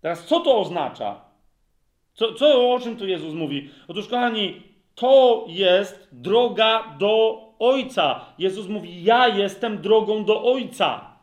[0.00, 1.20] Teraz co to oznacza?
[2.14, 3.70] Co, co, o czym tu Jezus mówi?
[3.88, 4.62] Otóż, kochani,
[4.94, 8.20] to jest droga do Ojca.
[8.38, 11.14] Jezus mówi: Ja jestem drogą do Ojca.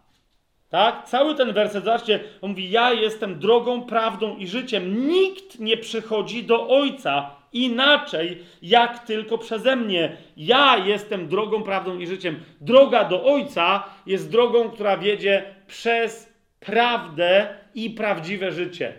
[0.70, 1.06] Tak?
[1.06, 5.08] Cały ten werset, zobaczcie, on mówi: Ja jestem drogą, prawdą i życiem.
[5.08, 10.18] Nikt nie przychodzi do Ojca inaczej, jak tylko przeze mnie.
[10.38, 12.40] Ja jestem drogą, prawdą i życiem.
[12.62, 18.94] Droga do Ojca jest drogą, która wiedzie przez prawdę i prawdziwe życie.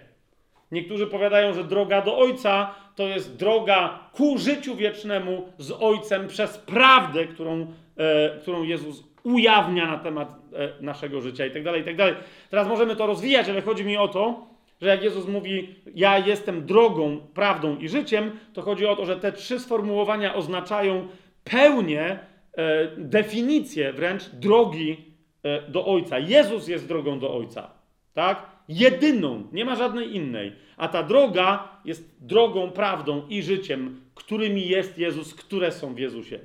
[0.72, 6.58] Niektórzy powiadają, że droga do Ojca to jest droga ku życiu wiecznemu z Ojcem przez
[6.58, 7.66] prawdę, którą,
[7.96, 12.14] e, którą Jezus ujawnia na temat e, naszego życia itd., tak itd.
[12.14, 14.51] Tak Teraz możemy to rozwijać, ale chodzi mi o to,
[14.82, 19.16] że jak Jezus mówi, ja jestem drogą, prawdą i życiem, to chodzi o to, że
[19.16, 21.08] te trzy sformułowania oznaczają
[21.44, 22.18] pełnię,
[22.56, 24.96] e, definicję wręcz drogi
[25.42, 26.18] e, do Ojca.
[26.18, 27.70] Jezus jest drogą do Ojca.
[28.14, 28.46] Tak?
[28.68, 30.52] Jedyną, nie ma żadnej innej.
[30.76, 36.38] A ta droga jest drogą, prawdą i życiem, którymi jest Jezus, które są w Jezusie.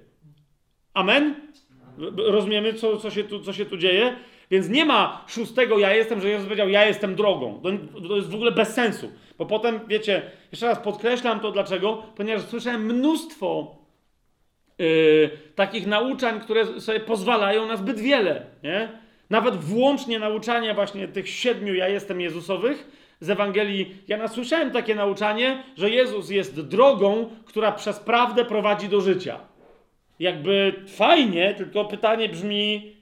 [0.94, 1.36] Amen?
[2.18, 4.16] Rozumiemy, co, co, się tu, co się tu dzieje?
[4.52, 7.62] Więc nie ma szóstego ja jestem, że Jezus powiedział ja jestem drogą.
[8.08, 9.12] To, jest w ogóle bez sensu.
[9.38, 10.22] Bo potem, wiecie,
[10.52, 13.76] jeszcze raz podkreślam to dlaczego, ponieważ słyszałem mnóstwo
[14.78, 18.46] yy, takich nauczań, które sobie pozwalają na zbyt wiele.
[18.64, 18.90] Nie?
[19.30, 22.88] Nawet włącznie nauczania właśnie tych siedmiu ja jestem Jezusowych
[23.20, 29.02] z Ewangelii Jana słyszałem takie nauczanie, że Jezus jest drogą, która przez prawdę prowadzi do
[29.02, 29.40] życia.
[30.20, 32.97] Jakby fajnie, tylko pytanie brzmi,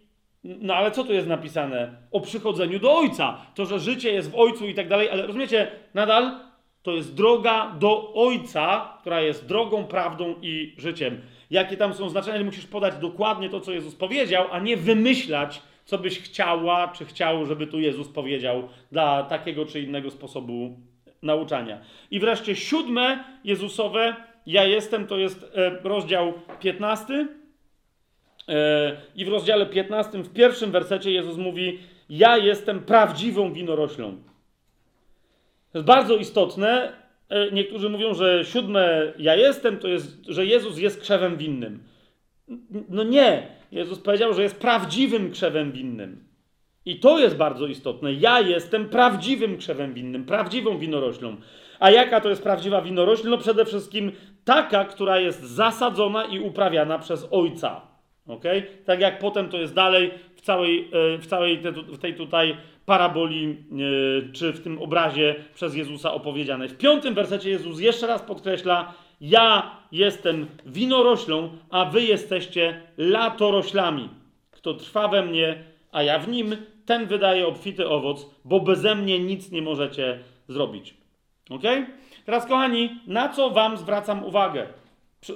[0.46, 1.96] no ale co tu jest napisane?
[2.12, 3.38] O przychodzeniu do Ojca.
[3.56, 6.40] To, że życie jest w Ojcu i tak dalej, ale rozumiecie, nadal
[6.84, 11.22] to jest droga do Ojca, która jest drogą, prawdą i życiem.
[11.52, 15.98] Jakie tam są znaczenia, musisz podać dokładnie to, co Jezus powiedział, a nie wymyślać, co
[15.98, 20.80] byś chciała, czy chciał, żeby tu Jezus powiedział dla takiego czy innego sposobu
[21.22, 21.80] nauczania.
[22.12, 24.16] I wreszcie siódme Jezusowe,
[24.46, 27.28] ja jestem, to jest e, rozdział 15.
[29.16, 34.18] I w rozdziale 15, w pierwszym wersecie Jezus mówi: Ja jestem prawdziwą winoroślą.
[35.72, 36.94] To jest bardzo istotne.
[37.30, 41.84] E, niektórzy mówią, że siódme ja jestem, to jest, że Jezus jest krzewem winnym.
[42.90, 43.48] No nie.
[43.72, 46.24] Jezus powiedział, że jest prawdziwym krzewem winnym.
[46.86, 48.14] I to jest bardzo istotne.
[48.14, 51.36] Ja jestem prawdziwym krzewem winnym, prawdziwą winoroślą.
[51.80, 53.30] A jaka to jest prawdziwa winorośl?
[53.30, 54.12] No przede wszystkim
[54.46, 57.95] taka, która jest zasadzona i uprawiana przez Ojca.
[58.28, 58.64] Okay?
[58.86, 62.58] Tak jak potem to jest dalej w całej, e, w całej te, w tej tutaj
[62.86, 66.70] paraboli, e, czy w tym obrazie przez Jezusa opowiedzianej.
[66.70, 74.10] W piątym wersecie Jezus jeszcze raz podkreśla, ja jestem winoroślą, a wy jesteście latoroślami.
[74.52, 79.20] Kto trwa we mnie, a ja w nim, ten wydaje obfity owoc, bo beze mnie
[79.20, 80.94] nic nie możecie zrobić.
[81.50, 81.64] Ok?
[82.26, 84.68] Teraz, kochani, na co Wam zwracam uwagę?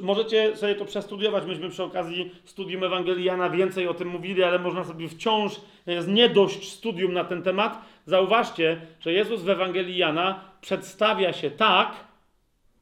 [0.01, 1.45] Możecie sobie to przestudiować.
[1.45, 6.07] Myśmy przy okazji studium Ewangelii Jana więcej o tym mówili, ale można sobie wciąż, jest
[6.07, 7.81] nie dość studium na ten temat.
[8.05, 11.93] Zauważcie, że Jezus w Ewangelii Jana przedstawia się tak,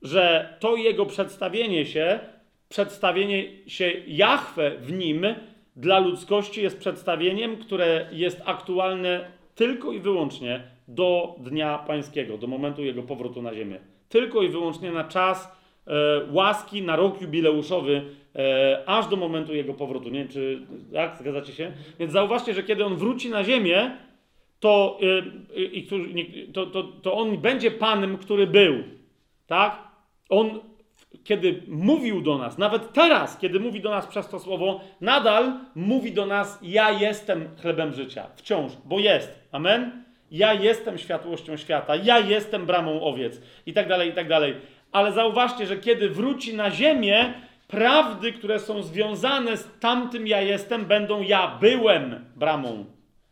[0.01, 2.19] że to jego przedstawienie się,
[2.69, 5.25] przedstawienie się Jahwe w nim
[5.75, 12.83] dla ludzkości jest przedstawieniem, które jest aktualne tylko i wyłącznie do Dnia Pańskiego, do momentu
[12.83, 13.79] jego powrotu na ziemię.
[14.09, 15.56] Tylko i wyłącznie na czas
[16.31, 18.01] łaski, na rok jubileuszowy,
[18.35, 20.09] e, aż do momentu jego powrotu.
[20.09, 20.61] Nie wiem, czy
[20.93, 21.71] tak, zgadzacie się?
[21.99, 23.91] Więc zauważcie, że kiedy on wróci na ziemię,
[24.59, 24.99] to,
[26.47, 28.73] e, to, to, to on będzie Panem, który był.
[29.47, 29.87] Tak?
[30.29, 30.59] On,
[31.23, 36.11] kiedy mówił do nas, nawet teraz, kiedy mówi do nas przez to słowo, nadal mówi
[36.11, 38.27] do nas: Ja jestem chlebem życia.
[38.35, 39.47] Wciąż, bo jest.
[39.51, 40.07] Amen?
[40.31, 44.55] Ja jestem światłością świata, ja jestem bramą owiec, i tak dalej, i tak dalej.
[44.97, 47.33] Ale zauważcie, że kiedy wróci na ziemię,
[47.67, 52.85] prawdy, które są związane z tamtym ja jestem, będą ja byłem bramą.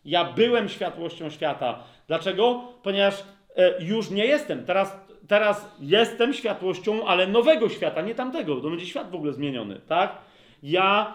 [0.05, 1.83] Ja byłem światłością świata.
[2.07, 2.61] Dlaczego?
[2.83, 3.23] Ponieważ
[3.55, 4.65] e, już nie jestem.
[4.65, 8.55] Teraz teraz jestem światłością, ale nowego świata, nie tamtego.
[8.55, 10.17] To będzie świat w ogóle zmieniony, tak?
[10.63, 11.13] Ja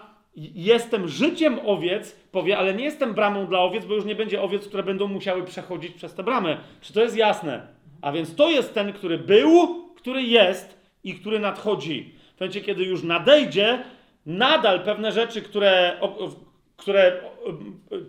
[0.55, 4.67] jestem życiem owiec, powie, ale nie jestem bramą dla owiec, bo już nie będzie owiec,
[4.67, 6.57] które będą musiały przechodzić przez tę bramę.
[6.81, 7.67] Czy to jest jasne?
[8.01, 12.13] A więc to jest ten, który był, który jest i który nadchodzi.
[12.37, 13.83] W momencie, kiedy już nadejdzie,
[14.25, 15.99] nadal pewne rzeczy, które,
[16.77, 17.21] które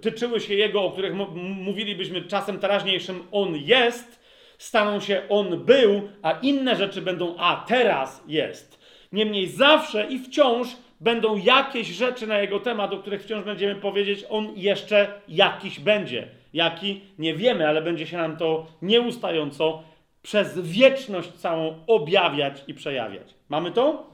[0.01, 4.21] tyczyły się jego, o których mówilibyśmy czasem teraźniejszym, on jest,
[4.59, 8.83] staną się on był, a inne rzeczy będą a teraz jest.
[9.13, 10.69] Niemniej zawsze i wciąż
[11.01, 16.29] będą jakieś rzeczy na jego temat, o których wciąż będziemy powiedzieć, on jeszcze jakiś będzie.
[16.53, 17.01] Jaki?
[17.19, 19.83] Nie wiemy, ale będzie się nam to nieustająco
[20.23, 23.35] przez wieczność całą objawiać i przejawiać.
[23.49, 24.11] Mamy to?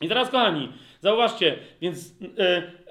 [0.00, 0.68] I teraz, kochani,
[1.00, 2.28] zauważcie, więc yy,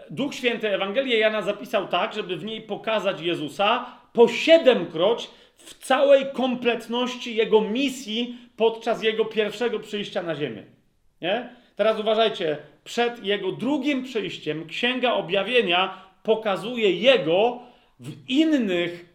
[0.09, 6.25] Duch Święty Ewangelię Jana zapisał tak, żeby w niej pokazać Jezusa po siedemkroć w całej
[6.33, 10.63] kompletności jego misji podczas jego pierwszego przyjścia na ziemię.
[11.21, 11.49] Nie?
[11.75, 17.59] Teraz uważajcie, przed jego drugim przyjściem Księga Objawienia pokazuje jego
[17.99, 19.05] w innych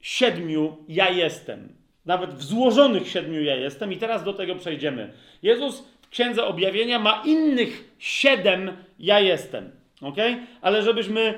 [0.00, 1.73] siedmiu ja jestem.
[2.06, 5.12] Nawet w złożonych siedmiu ja jestem i teraz do tego przejdziemy.
[5.42, 9.70] Jezus w Księdze Objawienia ma innych siedem ja jestem.
[10.02, 10.16] ok?
[10.60, 11.34] Ale żebyśmy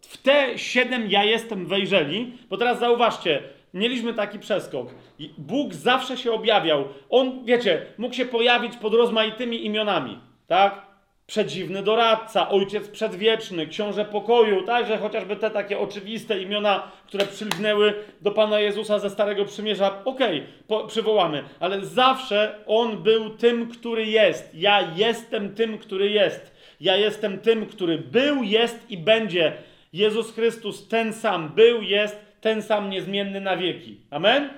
[0.00, 3.42] w te siedem ja jestem wejrzeli, bo teraz zauważcie,
[3.74, 4.94] mieliśmy taki przeskok.
[5.38, 6.84] Bóg zawsze się objawiał.
[7.10, 10.93] On, wiecie, mógł się pojawić pod rozmaitymi imionami, tak?
[11.26, 18.30] Przedziwny doradca, ojciec przedwieczny, książę pokoju, także chociażby te takie oczywiste imiona, które przylgnęły do
[18.30, 24.54] Pana Jezusa ze Starego Przymierza, okej, okay, przywołamy, ale zawsze On był tym, który jest.
[24.54, 26.54] Ja jestem tym, który jest.
[26.80, 29.52] Ja jestem tym, który był, jest i będzie.
[29.92, 34.00] Jezus Chrystus ten sam był, jest ten sam niezmienny na wieki.
[34.10, 34.50] Amen?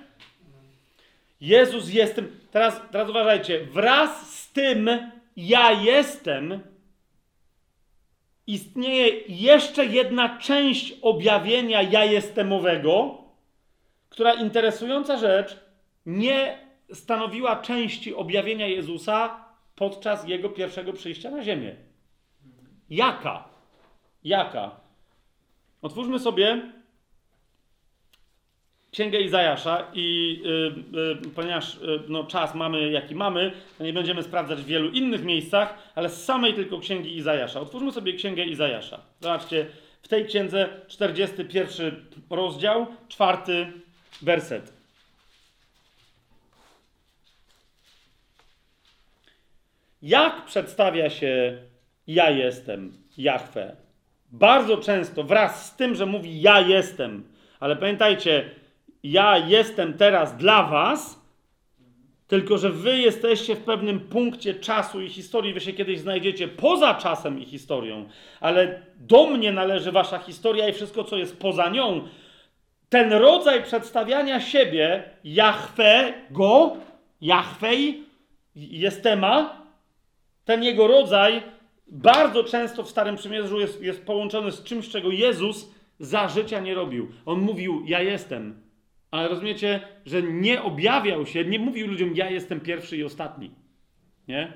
[1.40, 2.28] Jezus jestem.
[2.50, 3.60] Teraz, teraz uważajcie.
[3.64, 4.90] Wraz z tym
[5.36, 6.60] ja jestem,
[8.46, 13.18] istnieje jeszcze jedna część objawienia ja jestemowego,
[14.08, 15.60] która interesująca rzecz
[16.06, 16.58] nie
[16.92, 19.44] stanowiła części objawienia Jezusa
[19.76, 21.76] podczas jego pierwszego przyjścia na ziemię.
[22.90, 23.48] Jaka?
[24.24, 24.80] Jaka?
[25.82, 26.72] Otwórzmy sobie
[28.96, 31.78] Księgę Izajasza i y, y, ponieważ y,
[32.08, 36.24] no, czas mamy jaki mamy, to nie będziemy sprawdzać w wielu innych miejscach, ale z
[36.24, 37.60] samej tylko Księgi Izajasza.
[37.60, 39.00] Otwórzmy sobie Księgę Izajasza.
[39.20, 39.66] Zobaczcie,
[40.02, 43.72] w tej księdze 41 rozdział, czwarty
[44.22, 44.72] werset.
[50.02, 51.58] Jak przedstawia się
[52.06, 53.76] ja jestem, Jahwe?
[54.32, 57.24] Bardzo często wraz z tym, że mówi ja jestem,
[57.60, 58.50] ale pamiętajcie,
[59.10, 61.26] ja jestem teraz dla was,
[62.28, 66.94] tylko że wy jesteście w pewnym punkcie czasu i historii, wy się kiedyś znajdziecie poza
[66.94, 68.08] czasem i historią,
[68.40, 72.08] ale do mnie należy wasza historia i wszystko, co jest poza nią.
[72.88, 76.76] Ten rodzaj przedstawiania siebie, Jahwe, go,
[77.20, 78.02] Jahwej,
[78.56, 79.62] jestema,
[80.44, 81.42] ten jego rodzaj
[81.86, 85.70] bardzo często w Starym Przymierzu jest, jest połączony z czymś, czego Jezus
[86.00, 87.08] za życia nie robił.
[87.26, 88.65] On mówił, ja jestem.
[89.10, 93.50] Ale rozumiecie, że nie objawiał się, nie mówił ludziom, ja jestem pierwszy i ostatni.
[94.28, 94.52] Nie?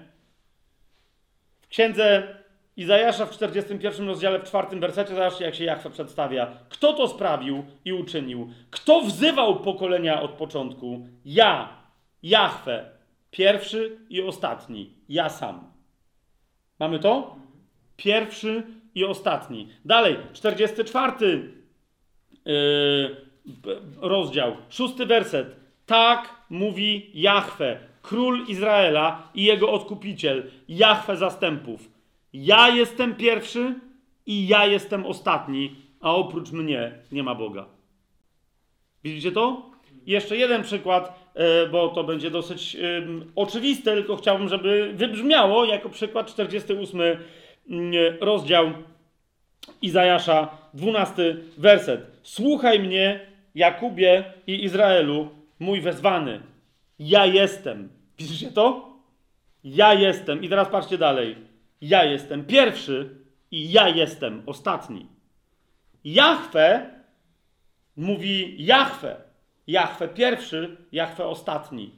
[1.60, 2.34] W księdze
[2.76, 6.58] Izajasza w 41 rozdziale, w czwartym wersecie, zobaczcie, jak się Jachwę przedstawia.
[6.68, 8.50] Kto to sprawił i uczynił?
[8.70, 11.06] Kto wzywał pokolenia od początku?
[11.24, 11.68] Ja,
[12.22, 12.90] Jachwę,
[13.30, 14.94] pierwszy i ostatni.
[15.08, 15.72] Ja sam.
[16.78, 17.36] Mamy to?
[17.96, 19.68] Pierwszy i ostatni.
[19.84, 21.52] Dalej, 44
[22.44, 23.29] yy,
[24.00, 25.56] rozdział, szósty werset.
[25.86, 31.90] Tak mówi Jahwe, król Izraela i jego odkupiciel, Jahwe zastępów.
[32.32, 33.74] Ja jestem pierwszy
[34.26, 37.66] i ja jestem ostatni, a oprócz mnie nie ma Boga.
[39.04, 39.70] Widzicie to?
[40.06, 42.76] Jeszcze jeden przykład, e, bo to będzie dosyć
[43.34, 48.72] oczywiste, tylko chciałbym, żeby wybrzmiało jako przykład 48 mm, rozdział
[49.82, 52.06] Izajasza, 12 werset.
[52.22, 55.28] Słuchaj mnie, Jakubie i Izraelu,
[55.58, 56.40] mój wezwany.
[56.98, 57.88] Ja jestem.
[58.18, 58.96] Widzicie to?
[59.64, 60.42] Ja jestem.
[60.42, 61.36] I teraz patrzcie dalej.
[61.80, 63.16] Ja jestem pierwszy
[63.50, 65.06] i ja jestem ostatni.
[66.04, 66.90] Jahwe
[67.96, 69.16] mówi Jahwe.
[69.66, 71.92] Jahwe pierwszy, Jahwe ostatni.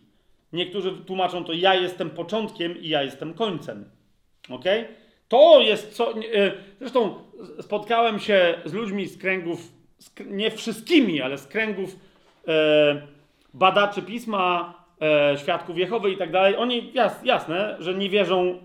[0.53, 3.91] Niektórzy tłumaczą to ja jestem początkiem i ja jestem końcem.
[4.51, 4.65] Ok?
[5.29, 6.13] To jest co.
[6.13, 7.15] E, zresztą
[7.61, 9.73] spotkałem się z ludźmi z kręgów
[10.27, 11.97] nie wszystkimi, ale z kręgów
[12.49, 13.03] e,
[13.55, 18.57] badaczy pisma, e, świadków Jehowy i tak dalej, oni jas, jasne, że nie wierzą e,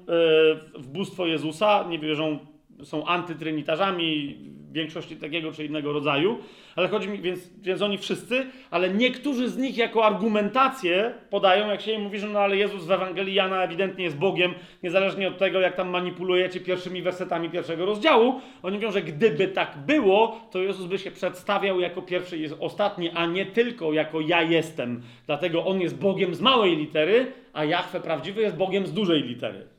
[0.80, 2.39] w bóstwo Jezusa, nie wierzą,
[2.84, 4.38] są antytrynitarzami,
[4.72, 6.38] większości takiego czy innego rodzaju,
[6.76, 11.82] ale chodzi mi, więc, więc oni wszyscy, ale niektórzy z nich jako argumentację podają, jak
[11.82, 15.38] się im mówi, że no ale Jezus w Ewangelii Jana ewidentnie jest Bogiem, niezależnie od
[15.38, 20.60] tego, jak tam manipulujecie pierwszymi wersetami pierwszego rozdziału, oni mówią, że gdyby tak było, to
[20.60, 25.02] Jezus by się przedstawiał jako pierwszy i ostatni, a nie tylko jako ja jestem.
[25.26, 29.77] Dlatego On jest Bogiem z małej litery, a Jahwe prawdziwy jest Bogiem z dużej litery.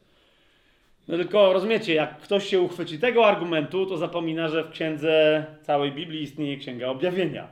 [1.09, 5.93] No tylko rozumiecie, jak ktoś się uchwyci tego argumentu, to zapomina, że w księdze całej
[5.93, 7.49] Biblii istnieje księga objawienia.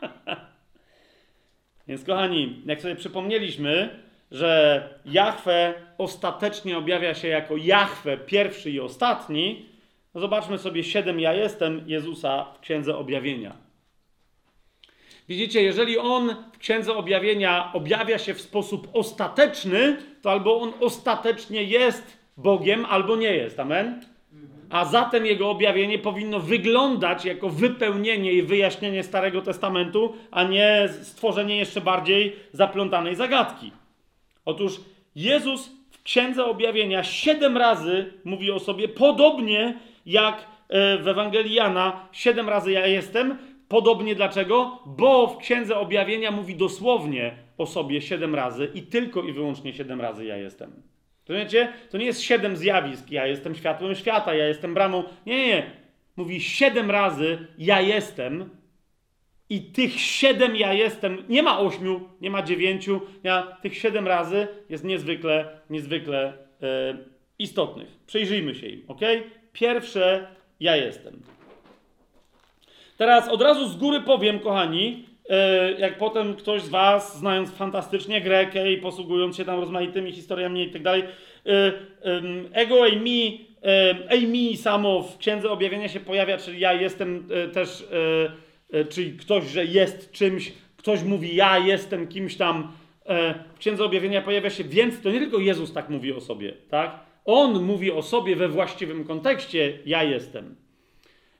[1.88, 4.00] Więc kochani, jak sobie przypomnieliśmy,
[4.30, 9.68] że Jahwe ostatecznie objawia się jako Jahwe pierwszy i ostatni,
[10.14, 13.56] no zobaczmy sobie siedem ja jestem Jezusa w księdze objawienia.
[15.28, 21.62] Widzicie, jeżeli on w księdze objawienia objawia się w sposób ostateczny, to albo on ostatecznie
[21.62, 23.60] jest Bogiem albo nie jest.
[23.60, 24.00] Amen?
[24.70, 31.56] A zatem jego objawienie powinno wyglądać jako wypełnienie i wyjaśnienie Starego Testamentu, a nie stworzenie
[31.56, 33.72] jeszcze bardziej zaplątanej zagadki.
[34.44, 34.80] Otóż
[35.16, 42.08] Jezus w Księdze Objawienia siedem razy mówi o sobie podobnie jak e, w Ewangelii Jana
[42.12, 43.38] siedem razy ja jestem.
[43.68, 44.78] Podobnie dlaczego?
[44.86, 50.00] Bo w Księdze Objawienia mówi dosłownie o sobie siedem razy i tylko i wyłącznie siedem
[50.00, 50.93] razy ja jestem.
[51.28, 51.72] Rozumiecie?
[51.90, 53.10] To nie jest siedem zjawisk.
[53.10, 55.04] Ja jestem światłem świata, ja jestem bramą.
[55.26, 55.70] Nie, nie, nie.
[56.16, 58.50] Mówi siedem razy ja jestem
[59.48, 64.48] i tych siedem ja jestem, nie ma ośmiu, nie ma dziewięciu, ja, tych siedem razy
[64.68, 66.32] jest niezwykle, niezwykle
[66.62, 66.96] e,
[67.38, 67.88] istotnych.
[68.06, 69.00] Przyjrzyjmy się im, ok?
[69.52, 70.26] Pierwsze
[70.60, 71.22] ja jestem.
[72.96, 75.08] Teraz od razu z góry powiem, kochani,
[75.78, 80.70] jak potem ktoś z Was, znając fantastycznie Grekę i posługując się tam rozmaitymi historiami i
[80.70, 81.02] tak dalej,
[81.46, 81.72] e,
[82.52, 87.48] ego i mi e, Amy samo w Księdze Objawienia się pojawia, czyli ja jestem e,
[87.48, 87.84] też,
[88.72, 92.72] e, e, czyli ktoś, że jest czymś, ktoś mówi ja jestem kimś tam.
[93.06, 96.52] E, w Księdze Objawienia pojawia się, więc to nie tylko Jezus tak mówi o sobie,
[96.70, 97.00] tak?
[97.24, 100.63] On mówi o sobie we właściwym kontekście, ja jestem.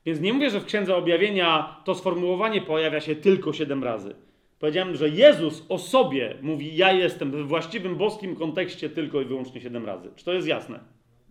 [0.07, 4.15] Więc nie mówię, że w Księdze Objawienia to sformułowanie pojawia się tylko siedem razy.
[4.59, 9.61] Powiedziałem, że Jezus o sobie mówi ja jestem we właściwym boskim kontekście tylko i wyłącznie
[9.61, 10.11] siedem razy.
[10.17, 10.81] Czy to jest jasne?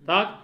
[0.05, 0.37] Tak?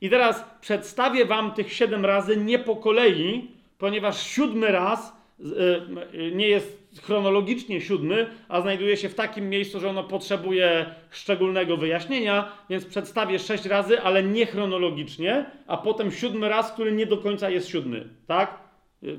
[0.00, 6.48] I teraz przedstawię wam tych siedem razy nie po kolei, ponieważ siódmy raz y, nie
[6.48, 12.84] jest chronologicznie siódmy, a znajduje się w takim miejscu, że ono potrzebuje szczególnego wyjaśnienia, więc
[12.84, 17.68] przedstawię sześć razy, ale nie chronologicznie, a potem siódmy raz, który nie do końca jest
[17.68, 18.08] siódmy.
[18.26, 18.58] Tak?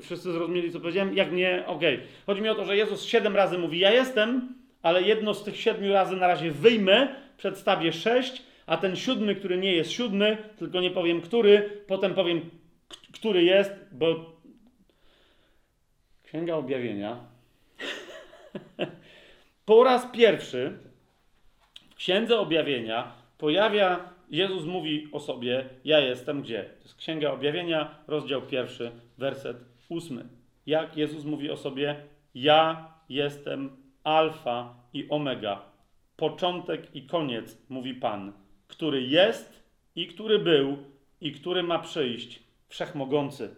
[0.01, 1.15] Wszyscy zrozumieli, co powiedziałem?
[1.15, 1.95] Jak nie, okej.
[1.95, 2.07] Okay.
[2.25, 5.57] Chodzi mi o to, że Jezus siedem razy mówi: Ja jestem, ale jedno z tych
[5.57, 10.81] siedmiu razy na razie wyjmę, przedstawię sześć, a ten siódmy, który nie jest siódmy, tylko
[10.81, 12.41] nie powiem który, potem powiem,
[13.13, 14.31] który jest, bo
[16.23, 17.30] Księga Objawienia
[19.65, 20.77] po raz pierwszy
[21.89, 26.63] w Księdze Objawienia pojawia, Jezus mówi o sobie, ja jestem gdzie?
[26.63, 29.57] To jest Księga Objawienia, rozdział pierwszy, werset
[29.89, 30.25] ósmy.
[30.65, 31.95] Jak Jezus mówi o sobie,
[32.35, 35.61] ja jestem alfa i omega,
[36.15, 38.33] początek i koniec, mówi Pan,
[38.67, 39.63] który jest
[39.95, 40.77] i który był
[41.21, 43.55] i który ma przyjść, wszechmogący.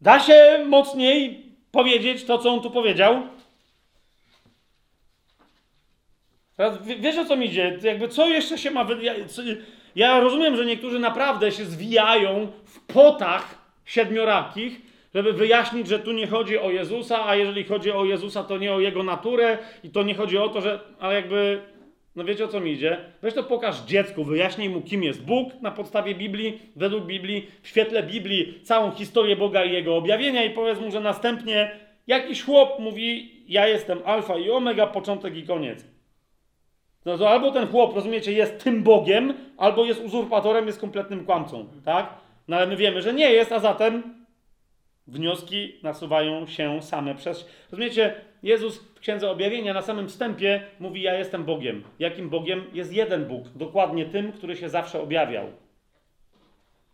[0.00, 3.22] Da się mocniej powiedzieć to, co on tu powiedział?
[6.56, 7.78] Teraz wiesz o co mi idzie?
[7.82, 8.86] Jakby co jeszcze się ma.
[9.02, 9.14] Ja,
[9.94, 14.80] ja rozumiem, że niektórzy naprawdę się zwijają w potach siedmiorakich,
[15.14, 18.72] żeby wyjaśnić, że tu nie chodzi o Jezusa, a jeżeli chodzi o Jezusa, to nie
[18.72, 20.80] o jego naturę i to nie chodzi o to, że.
[21.00, 21.62] Ale jakby.
[22.20, 22.98] No wiecie o co mi idzie?
[23.22, 27.68] Weź to pokaż dziecku, wyjaśnij mu, kim jest Bóg na podstawie Biblii, według Biblii, w
[27.68, 31.70] świetle Biblii, całą historię Boga i jego objawienia, i powiedz mu, że następnie
[32.06, 35.86] jakiś chłop mówi: Ja jestem Alfa i Omega, początek i koniec.
[37.04, 41.66] No to albo ten chłop, rozumiecie, jest tym Bogiem, albo jest uzurpatorem, jest kompletnym kłamcą,
[41.84, 42.14] tak?
[42.48, 44.24] No ale my wiemy, że nie jest, a zatem
[45.06, 47.48] wnioski nasuwają się same przez.
[47.70, 51.84] Rozumiecie, Jezus w Księdze Objawienia na samym wstępie mówi: Ja jestem Bogiem.
[51.98, 52.64] Jakim Bogiem?
[52.72, 55.46] Jest jeden Bóg, dokładnie tym, który się zawsze objawiał.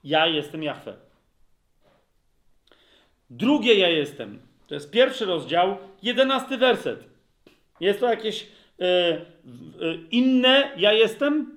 [0.04, 0.96] Ja jestem Jahwe.
[3.30, 4.40] Drugie ja jestem.
[4.66, 7.04] To jest pierwszy rozdział, jedenasty werset.
[7.80, 8.46] Jest to jakieś
[8.80, 9.18] E,
[10.10, 11.56] inne ja jestem?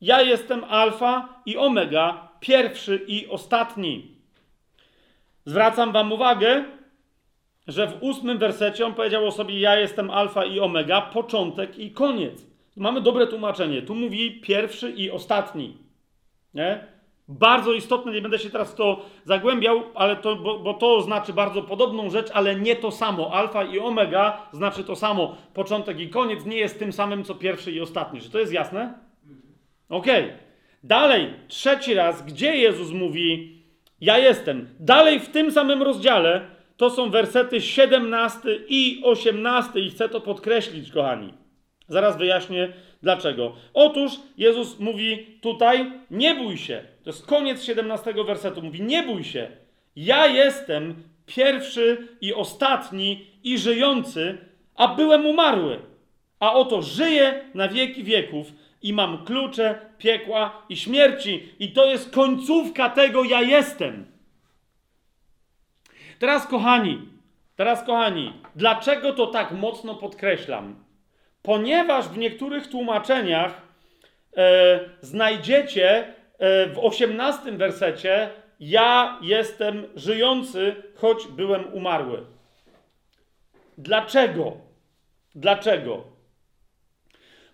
[0.00, 4.16] Ja jestem alfa i omega, pierwszy i ostatni.
[5.44, 6.64] Zwracam wam uwagę,
[7.66, 11.90] że w ósmym wersecie on powiedział o sobie: Ja jestem alfa i omega, początek i
[11.90, 12.46] koniec.
[12.76, 13.82] Mamy dobre tłumaczenie.
[13.82, 15.76] Tu mówi pierwszy i ostatni.
[16.54, 16.96] Nie?
[17.28, 21.32] Bardzo istotne, nie będę się teraz w to zagłębiał, ale to, bo, bo, to znaczy
[21.32, 23.34] bardzo podobną rzecz, ale nie to samo.
[23.34, 25.36] Alfa i omega znaczy to samo.
[25.54, 28.20] Początek i koniec nie jest tym samym, co pierwszy i ostatni.
[28.20, 28.94] Czy to jest jasne?
[29.88, 30.24] Okej.
[30.24, 30.38] Okay.
[30.82, 33.56] Dalej, trzeci raz, gdzie Jezus mówi,
[34.00, 34.68] ja jestem.
[34.80, 40.90] Dalej w tym samym rozdziale to są wersety 17 i 18 i chcę to podkreślić,
[40.90, 41.34] kochani.
[41.88, 42.72] Zaraz wyjaśnię
[43.02, 43.52] dlaczego.
[43.74, 46.84] Otóż Jezus mówi tutaj: Nie bój się.
[47.04, 48.62] To jest koniec 17 wersetu.
[48.62, 49.48] Mówi: Nie bój się.
[49.96, 50.94] Ja jestem
[51.26, 54.38] pierwszy i ostatni i żyjący,
[54.74, 55.78] a byłem umarły.
[56.40, 61.42] A oto żyję na wieki wieków i mam klucze piekła i śmierci.
[61.58, 64.15] I to jest końcówka tego ja jestem.
[66.18, 67.08] Teraz, kochani,
[67.56, 70.84] teraz, kochani, dlaczego to tak mocno podkreślam?
[71.42, 73.62] Ponieważ w niektórych tłumaczeniach
[74.36, 78.30] e, znajdziecie e, w osiemnastym wersecie
[78.60, 82.24] ja jestem żyjący, choć byłem umarły.
[83.78, 84.56] Dlaczego?
[85.34, 86.04] Dlaczego?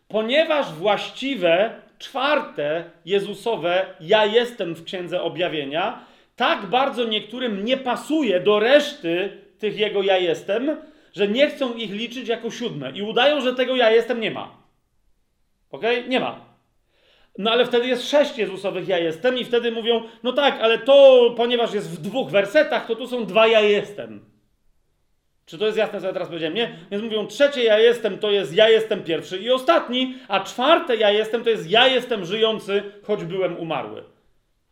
[0.08, 6.04] Ponieważ właściwe czwarte Jezusowe ja jestem w Księdze Objawienia
[6.42, 10.76] tak bardzo niektórym nie pasuje do reszty tych jego ja jestem,
[11.12, 14.56] że nie chcą ich liczyć jako siódme i udają, że tego ja jestem nie ma.
[15.70, 15.82] Ok?
[16.08, 16.44] Nie ma.
[17.38, 21.30] No ale wtedy jest sześć Jezusowych ja jestem i wtedy mówią, no tak, ale to,
[21.36, 24.24] ponieważ jest w dwóch wersetach, to tu są dwa ja jestem.
[25.46, 26.56] Czy to jest jasne, co ja teraz powiedziałem?
[26.56, 26.78] Nie?
[26.90, 31.10] Więc mówią, trzecie ja jestem to jest ja jestem pierwszy i ostatni, a czwarte ja
[31.10, 34.04] jestem to jest ja jestem żyjący, choć byłem umarły.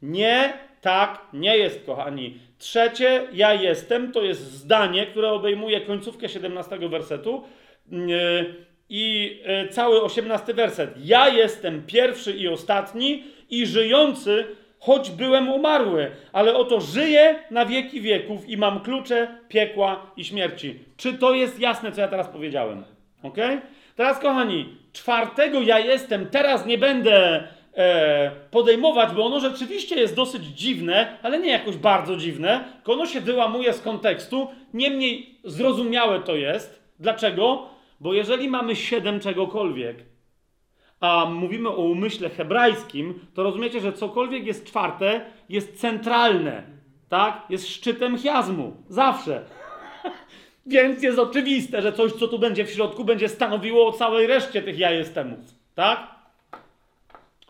[0.02, 2.39] Nie, tak, nie jest, kochani.
[2.59, 7.44] Trzecie, ja jestem, to jest zdanie, które obejmuje końcówkę 17 wersetu
[7.90, 8.55] yy,
[8.89, 10.90] i yy, cały 18 werset.
[11.05, 14.44] Ja jestem pierwszy i ostatni i żyjący,
[14.78, 20.78] choć byłem umarły, ale oto żyję na wieki wieków i mam klucze piekła i śmierci.
[20.97, 22.85] Czy to jest jasne, co ja teraz powiedziałem?
[23.23, 23.36] Ok?
[23.97, 27.48] Teraz, kochani, czwartego ja jestem, teraz nie będę
[28.51, 33.20] podejmować, bo ono rzeczywiście jest dosyć dziwne, ale nie jakoś bardzo dziwne, tylko ono się
[33.20, 36.82] wyłamuje z kontekstu, niemniej zrozumiałe to jest.
[36.98, 37.68] Dlaczego?
[38.01, 39.97] Bo jeżeli mamy siedem czegokolwiek,
[41.01, 46.62] a mówimy o umyśle hebrajskim, to rozumiecie, że cokolwiek jest czwarte, jest centralne,
[47.09, 47.42] tak?
[47.51, 48.76] Jest szczytem chiazmu.
[48.88, 49.44] Zawsze.
[50.66, 54.62] Więc jest oczywiste, że coś, co tu będzie w środku, będzie stanowiło o całej reszcie
[54.62, 55.38] tych ja jestemów,
[55.74, 56.19] tak?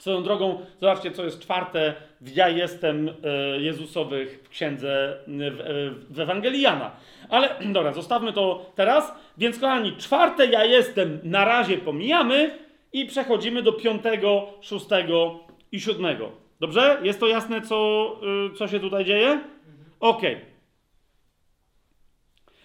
[0.01, 3.13] Swoją drogą, zobaczcie, co jest czwarte w ja jestem e,
[3.61, 6.91] Jezusowych w księdze w, e, w Ewangelii Jana.
[7.29, 9.13] Ale dobra, zostawmy to teraz.
[9.39, 12.59] Więc, kochani, czwarte ja jestem na razie pomijamy
[12.93, 15.41] i przechodzimy do piątego, szóstego
[15.73, 16.33] i siódmego.
[16.61, 16.99] Dobrze?
[17.03, 18.11] Jest to jasne, co,
[18.53, 19.41] y, co się tutaj dzieje?
[20.01, 20.23] Ok.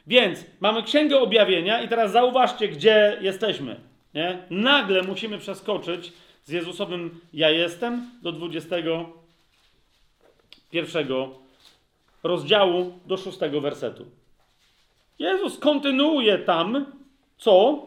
[0.08, 3.76] Więc mamy Księgę Objawienia i teraz zauważcie, gdzie jesteśmy.
[4.14, 4.38] Nie?
[4.50, 6.14] Nagle musimy przeskoczyć
[6.46, 11.30] z Jezusowym Ja jestem do 21
[12.24, 14.06] rozdziału do 6 wersetu.
[15.20, 16.86] Jezus kontynuuje tam,
[17.38, 17.86] co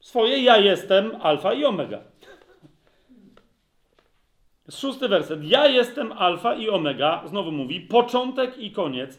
[0.00, 2.00] swoje ja jestem alfa i omega.
[4.70, 5.44] Szósty werset.
[5.44, 9.18] Ja jestem alfa i omega, znowu mówi, początek i koniec.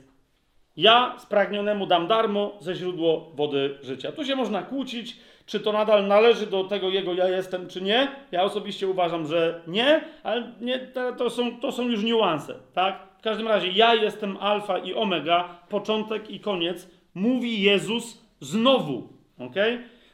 [0.77, 4.11] Ja spragnionemu dam darmo ze źródło wody życia.
[4.11, 8.07] Tu się można kłócić, czy to nadal należy do tego jego ja jestem, czy nie.
[8.31, 10.79] Ja osobiście uważam, że nie, ale nie,
[11.17, 12.99] to, są, to są już niuanse, tak?
[13.19, 19.07] W każdym razie ja jestem alfa i omega, początek i koniec, mówi Jezus znowu,
[19.39, 19.55] ok?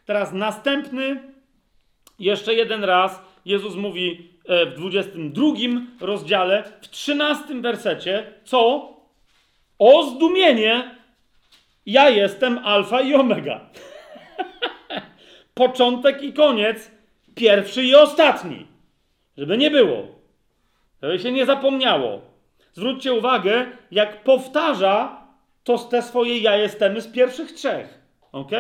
[0.05, 1.23] Teraz następny,
[2.19, 5.45] jeszcze jeden raz, Jezus mówi e, w 22
[6.01, 8.93] rozdziale, w 13 wersecie, co?
[9.80, 10.97] O zdumienie,
[11.85, 13.61] ja jestem alfa i omega.
[15.53, 16.91] Początek i koniec,
[17.35, 18.67] pierwszy i ostatni.
[19.38, 20.07] Żeby nie było.
[21.01, 22.21] Żeby się nie zapomniało.
[22.73, 25.23] Zwróćcie uwagę, jak powtarza
[25.63, 27.99] to te swoje ja jestemy z pierwszych trzech.
[28.31, 28.51] Ok?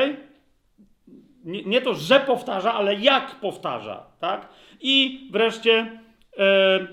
[1.43, 4.05] Nie, nie to, że powtarza, ale jak powtarza.
[4.19, 4.49] Tak?
[4.81, 5.99] I wreszcie
[6.37, 6.87] e, e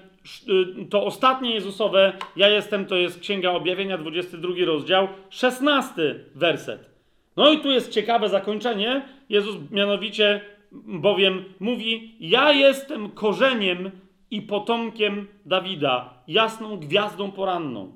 [0.90, 6.90] to ostatnie Jezusowe ja jestem, to jest Księga Objawienia, 22 rozdział, 16 werset.
[7.36, 9.02] No i tu jest ciekawe zakończenie.
[9.30, 10.40] Jezus mianowicie
[10.72, 13.90] bowiem mówi: Ja jestem korzeniem
[14.30, 17.92] i potomkiem Dawida, jasną gwiazdą poranną.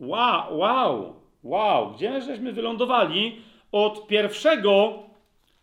[0.00, 3.36] Wow, wow, wow, gdzie żeśmy wylądowali?
[3.72, 5.02] Od pierwszego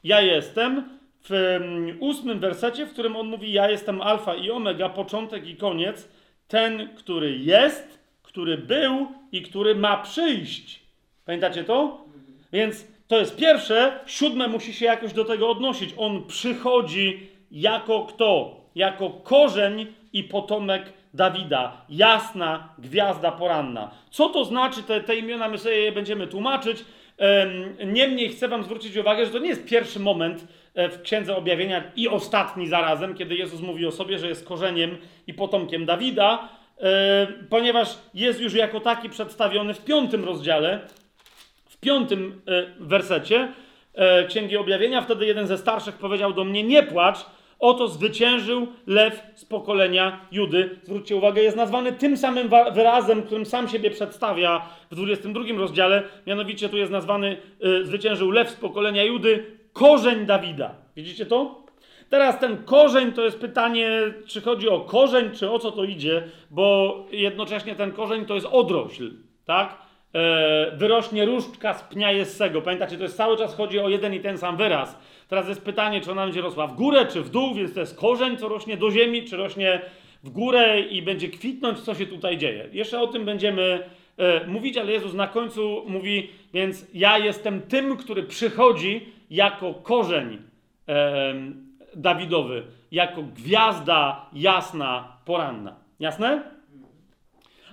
[0.03, 4.89] ja jestem w mm, ósmym wersecie, w którym on mówi: Ja jestem Alfa i Omega,
[4.89, 6.09] początek i koniec,
[6.47, 10.81] ten, który jest, który był i który ma przyjść.
[11.25, 12.05] Pamiętacie to?
[12.53, 15.93] Więc to jest pierwsze, siódme musi się jakoś do tego odnosić.
[15.97, 18.61] On przychodzi jako kto?
[18.75, 23.91] Jako korzeń i potomek Dawida, jasna gwiazda poranna.
[24.11, 26.85] Co to znaczy, te, te imiona my sobie je będziemy tłumaczyć.
[27.85, 31.83] Niemniej chcę Wam zwrócić uwagę, że to nie jest pierwszy moment e, w Księdze Objawienia
[31.95, 34.97] i ostatni zarazem, kiedy Jezus mówi o sobie, że jest korzeniem
[35.27, 40.87] i potomkiem Dawida, e, ponieważ jest już jako taki przedstawiony w piątym rozdziale,
[41.81, 43.53] piątym e, wersecie
[44.27, 45.01] Księgi Objawienia.
[45.01, 47.25] Wtedy jeden ze starszych powiedział do mnie: Nie płacz
[47.61, 50.79] Oto zwyciężył lew z pokolenia Judy.
[50.83, 56.03] Zwróćcie uwagę, jest nazwany tym samym wyrazem, którym sam siebie przedstawia w 22 rozdziale.
[56.27, 60.75] Mianowicie tu jest nazwany y, zwyciężył lew z pokolenia Judy, korzeń Dawida.
[60.95, 61.65] Widzicie to?
[62.09, 63.89] Teraz ten korzeń to jest pytanie,
[64.27, 68.47] czy chodzi o korzeń, czy o co to idzie, bo jednocześnie ten korzeń to jest
[68.51, 69.11] odrośl,
[69.45, 69.77] tak?
[70.15, 72.61] E, wyrośnie różdżka z pnia Jessego.
[72.61, 74.97] Pamiętacie, to jest cały czas chodzi o jeden i ten sam wyraz.
[75.27, 77.97] Teraz jest pytanie, czy ona będzie rosła w górę, czy w dół, więc to jest
[77.97, 79.81] korzeń, co rośnie do ziemi, czy rośnie
[80.23, 82.69] w górę i będzie kwitnąć, co się tutaj dzieje.
[82.71, 87.97] Jeszcze o tym będziemy e, mówić, ale Jezus na końcu mówi, więc ja jestem tym,
[87.97, 90.37] który przychodzi jako korzeń
[90.87, 91.33] e,
[91.95, 95.75] Dawidowy, jako gwiazda jasna, poranna.
[95.99, 96.43] Jasne?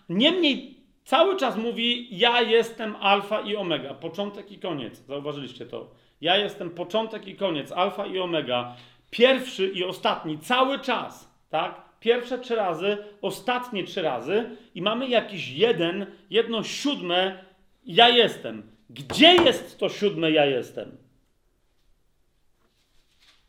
[0.08, 0.77] Niemniej
[1.08, 4.98] cały czas mówi, ja jestem alfa i omega, początek i koniec.
[4.98, 5.90] Zauważyliście to?
[6.20, 8.76] Ja jestem początek i koniec, alfa i omega,
[9.10, 11.82] pierwszy i ostatni, cały czas, tak?
[12.00, 17.44] Pierwsze trzy razy, ostatnie trzy razy i mamy jakiś jeden, jedno siódme
[17.86, 18.72] ja jestem.
[18.90, 20.96] Gdzie jest to siódme ja jestem?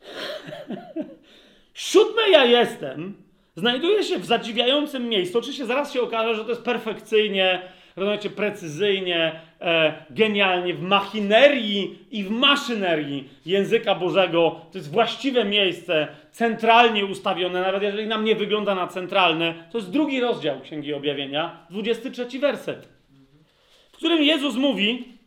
[1.74, 3.29] siódme ja jestem
[3.60, 5.40] znajduje się w zadziwiającym miejscu.
[5.40, 7.62] Oczywiście zaraz się okaże, że to jest perfekcyjnie,
[7.96, 14.62] rozumiecie, precyzyjnie, e, genialnie, w machinerii i w maszynerii języka Bożego.
[14.72, 19.54] To jest właściwe miejsce, centralnie ustawione, nawet jeżeli nam nie wygląda na centralne.
[19.72, 22.90] To jest drugi rozdział Księgi Objawienia, 23 werset,
[23.92, 25.20] w którym Jezus mówi,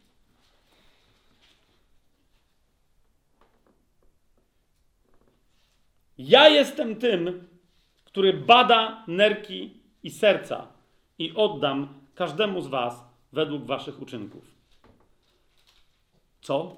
[6.19, 7.49] Ja jestem tym,
[8.13, 10.69] który bada nerki i serca
[11.19, 14.45] i oddam każdemu z was według waszych uczynków.
[16.41, 16.77] Co?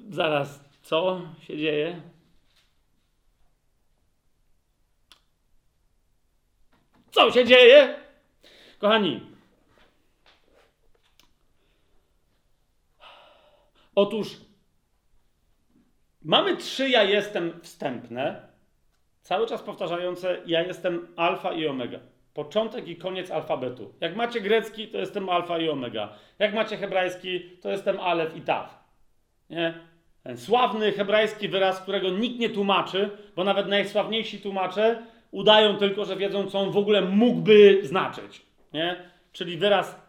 [0.10, 2.02] Zaraz, co się dzieje?
[7.10, 8.00] Co się dzieje?
[8.78, 9.20] Kochani,
[13.94, 14.47] otóż
[16.28, 18.40] Mamy trzy ja jestem wstępne,
[19.22, 21.98] cały czas powtarzające ja jestem alfa i omega.
[22.34, 23.94] Początek i koniec alfabetu.
[24.00, 26.12] Jak macie grecki, to jestem alfa i omega.
[26.38, 28.84] Jak macie hebrajski, to jestem alef i taf.
[29.50, 29.74] Nie?
[30.22, 36.16] Ten sławny hebrajski wyraz, którego nikt nie tłumaczy, bo nawet najsławniejsi tłumacze udają tylko, że
[36.16, 38.42] wiedzą, co on w ogóle mógłby znaczyć.
[38.72, 38.96] Nie?
[39.32, 40.00] Czyli wyraz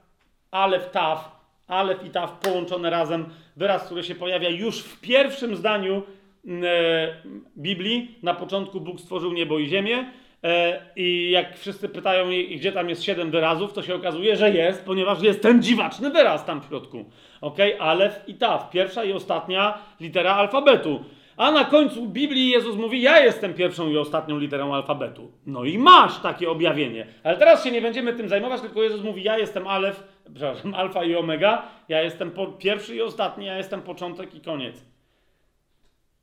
[0.51, 1.38] alef, taf,
[1.69, 3.25] alef i taf połączone razem,
[3.55, 6.03] wyraz, który się pojawia już w pierwszym zdaniu
[6.45, 8.15] mm, e, Biblii.
[8.23, 10.11] Na początku Bóg stworzył niebo i ziemię.
[10.43, 12.25] E, I jak wszyscy pytają,
[12.55, 16.45] gdzie tam jest siedem wyrazów, to się okazuje, że jest, ponieważ jest ten dziwaczny wyraz
[16.45, 17.05] tam w środku.
[17.41, 17.57] Ok?
[17.79, 18.69] Alef i taf.
[18.69, 21.03] Pierwsza i ostatnia litera alfabetu.
[21.39, 25.31] A na końcu Biblii Jezus mówi: Ja jestem pierwszą i ostatnią literą alfabetu.
[25.45, 27.07] No i masz takie objawienie.
[27.23, 30.03] Ale teraz się nie będziemy tym zajmować, tylko Jezus mówi: Ja jestem Alef,
[30.35, 31.67] przepraszam, Alfa i Omega.
[31.89, 34.85] Ja jestem pierwszy i ostatni, ja jestem początek i koniec.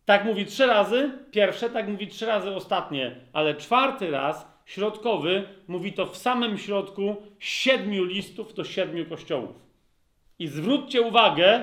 [0.05, 5.93] Tak mówi trzy razy, pierwsze, tak mówi trzy razy ostatnie, ale czwarty raz, środkowy, mówi
[5.93, 9.66] to w samym środku siedmiu listów do siedmiu kościołów.
[10.39, 11.62] I zwróćcie uwagę,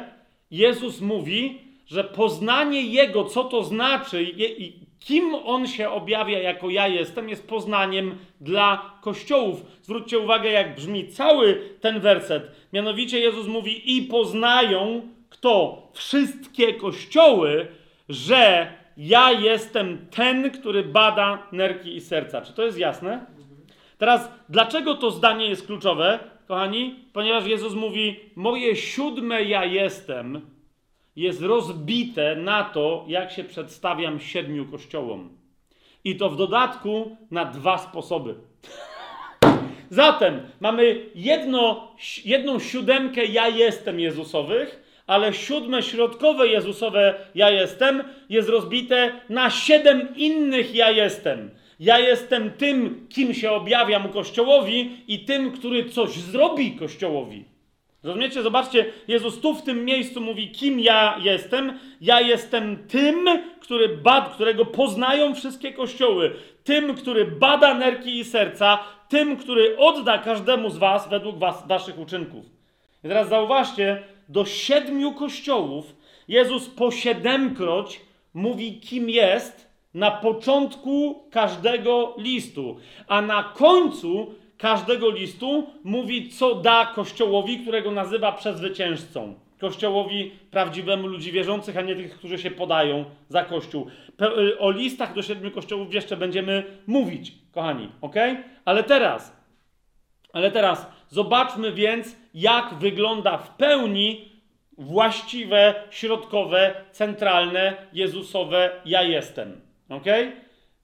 [0.51, 6.87] Jezus mówi, że poznanie Jego, co to znaczy i kim On się objawia jako ja
[6.87, 9.65] jestem, jest poznaniem dla kościołów.
[9.81, 12.51] Zwróćcie uwagę, jak brzmi cały ten werset.
[12.73, 15.87] Mianowicie Jezus mówi: I poznają kto?
[15.93, 17.67] Wszystkie kościoły,
[18.09, 22.41] że ja jestem ten, który bada nerki i serca.
[22.41, 23.25] Czy to jest jasne?
[23.97, 26.95] Teraz, dlaczego to zdanie jest kluczowe, kochani?
[27.13, 30.52] Ponieważ Jezus mówi: Moje siódme ja jestem
[31.15, 35.37] jest rozbite na to, jak się przedstawiam siedmiu kościołom.
[36.03, 38.35] I to w dodatku na dwa sposoby.
[39.89, 41.91] Zatem mamy jedno,
[42.25, 50.15] jedną siódemkę ja jestem Jezusowych, ale siódme środkowe Jezusowe ja jestem jest rozbite na siedem
[50.15, 51.51] innych ja jestem.
[51.79, 57.52] Ja jestem tym, kim się objawiam Kościołowi i tym, który coś zrobi Kościołowi.
[58.03, 58.43] Rozumiecie?
[58.43, 61.79] Zobaczcie, Jezus tu w tym miejscu mówi, kim ja jestem.
[62.01, 66.35] Ja jestem tym, który bad, którego poznają wszystkie kościoły.
[66.63, 68.79] Tym, który bada nerki i serca.
[69.09, 72.45] Tym, który odda każdemu z was według was, waszych uczynków.
[73.03, 75.95] I teraz zauważcie, do siedmiu kościołów
[76.27, 78.01] Jezus po siedemkroć
[78.33, 82.77] mówi, kim jest na początku każdego listu,
[83.07, 89.35] a na końcu każdego listu mówi, co da Kościołowi, którego nazywa przezwyciężcą.
[89.59, 93.87] Kościołowi prawdziwemu ludzi wierzących, a nie tych, którzy się podają za Kościół.
[94.21, 98.15] Y, o listach do siedmiu kościołów jeszcze będziemy mówić, kochani, ok?
[98.65, 99.37] Ale teraz,
[100.33, 104.31] ale teraz zobaczmy więc, jak wygląda w pełni
[104.77, 109.61] właściwe, środkowe, centralne, Jezusowe ja jestem.
[109.89, 110.05] ok?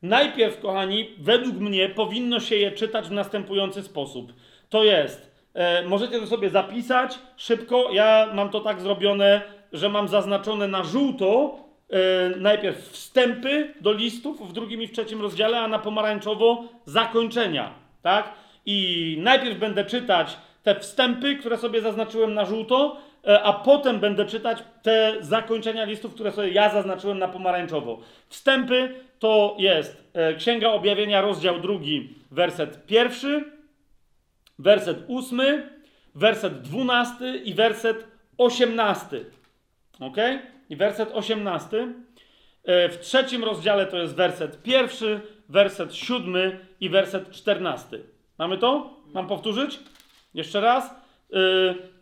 [0.01, 4.34] Najpierw, kochani, według mnie powinno się je czytać w następujący sposób.
[4.69, 7.89] To jest, e, możecie to sobie zapisać szybko.
[7.91, 9.41] Ja mam to tak zrobione,
[9.73, 11.59] że mam zaznaczone na żółto
[11.89, 17.73] e, najpierw wstępy do listów w drugim i w trzecim rozdziale, a na pomarańczowo zakończenia.
[18.01, 18.34] Tak?
[18.65, 22.97] I najpierw będę czytać te wstępy, które sobie zaznaczyłem na żółto,
[23.27, 27.99] e, a potem będę czytać te zakończenia listów, które sobie ja zaznaczyłem na pomarańczowo.
[28.30, 33.43] Wstępy to jest e, Księga Objawienia, rozdział drugi, werset pierwszy,
[34.59, 35.69] werset ósmy,
[36.15, 39.25] werset dwunasty i werset osiemnasty.
[39.99, 40.17] Ok?
[40.69, 41.93] I werset osiemnasty.
[42.63, 48.03] E, w trzecim rozdziale to jest werset pierwszy, werset siódmy i werset czternasty.
[48.37, 48.97] Mamy to?
[49.13, 49.79] Mam powtórzyć?
[50.33, 50.89] Jeszcze raz.
[50.89, 50.95] E,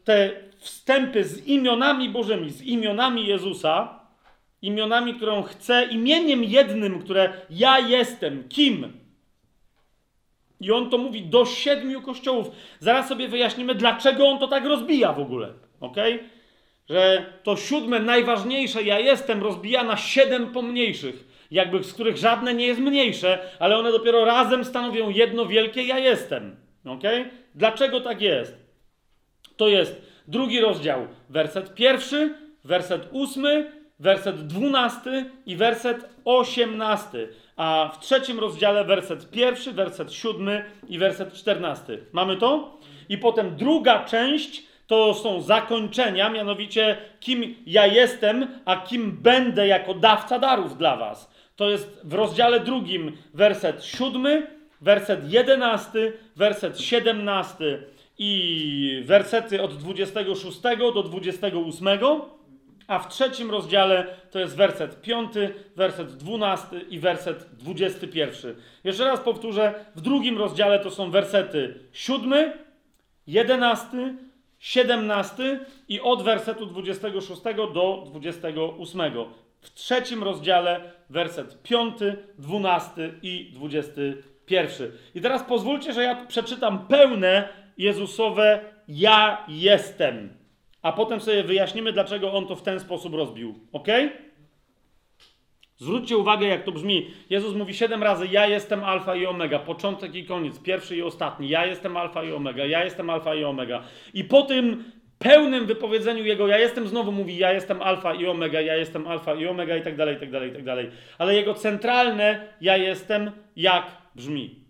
[0.03, 3.99] te wstępy z imionami Bożymi, z imionami Jezusa,
[4.61, 8.49] imionami, którą chce, imieniem jednym, które ja jestem.
[8.49, 8.93] Kim?
[10.59, 12.47] I on to mówi do siedmiu kościołów.
[12.79, 15.53] Zaraz sobie wyjaśnimy, dlaczego on to tak rozbija w ogóle.
[15.79, 15.97] Ok?
[16.89, 22.67] Że to siódme, najważniejsze, ja jestem, rozbija na siedem pomniejszych jakby z których żadne nie
[22.67, 26.55] jest mniejsze, ale one dopiero razem stanowią jedno wielkie ja jestem.
[26.85, 27.03] Ok?
[27.55, 28.57] Dlaczego tak jest?
[29.57, 37.29] To jest drugi rozdział, werset pierwszy, werset ósmy, werset dwunasty i werset osiemnasty.
[37.55, 42.05] A w trzecim rozdziale werset pierwszy, werset siódmy i werset czternasty.
[42.11, 42.77] Mamy to?
[43.09, 49.93] I potem druga część to są zakończenia, mianowicie kim ja jestem, a kim będę jako
[49.93, 51.31] dawca darów dla was.
[51.55, 54.47] To jest w rozdziale drugim werset siódmy,
[54.81, 57.83] werset jedenasty, werset siedemnasty
[58.17, 61.87] i wersety od 26 do 28,
[62.87, 65.31] a w trzecim rozdziale to jest werset 5,
[65.75, 68.55] werset 12 i werset 21.
[68.83, 72.51] Jeszcze raz powtórzę, w drugim rozdziale to są wersety 7,
[73.27, 74.15] 11,
[74.59, 75.59] 17
[75.89, 77.41] i od wersetu 26
[77.73, 79.01] do 28.
[79.61, 81.97] W trzecim rozdziale werset 5,
[82.37, 84.91] 12 i 21.
[85.15, 90.36] I teraz pozwólcie, że ja przeczytam pełne Jezusowe ja jestem.
[90.87, 93.55] A potem sobie wyjaśnimy, dlaczego on to w ten sposób rozbił.
[93.71, 93.87] Ok?
[95.77, 97.11] Zwróćcie uwagę, jak to brzmi.
[97.29, 101.49] Jezus mówi siedem razy: Ja jestem Alfa i Omega, początek i koniec, pierwszy i ostatni.
[101.49, 103.83] Ja jestem Alfa i Omega, ja jestem Alfa i Omega.
[104.13, 104.83] I po tym
[105.19, 109.35] pełnym wypowiedzeniu jego ja jestem znowu mówi ja jestem alfa i omega, ja jestem alfa
[109.35, 110.91] i omega i tak dalej, i tak dalej, i tak dalej.
[111.17, 113.85] Ale jego centralne ja jestem jak
[114.15, 114.65] brzmi.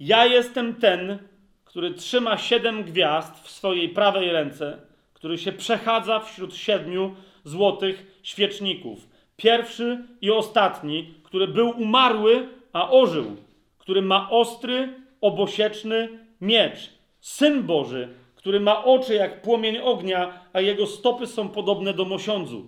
[0.00, 1.18] Ja jestem ten,
[1.64, 4.91] który trzyma siedem gwiazd w swojej prawej ręce,
[5.22, 9.08] który się przechadza wśród siedmiu złotych świeczników.
[9.36, 13.36] Pierwszy i ostatni, który był umarły, a ożył,
[13.78, 14.88] który ma ostry,
[15.20, 16.08] obosieczny
[16.40, 16.90] miecz.
[17.20, 22.66] Syn Boży, który ma oczy jak płomień ognia, a jego stopy są podobne do mosiądzu,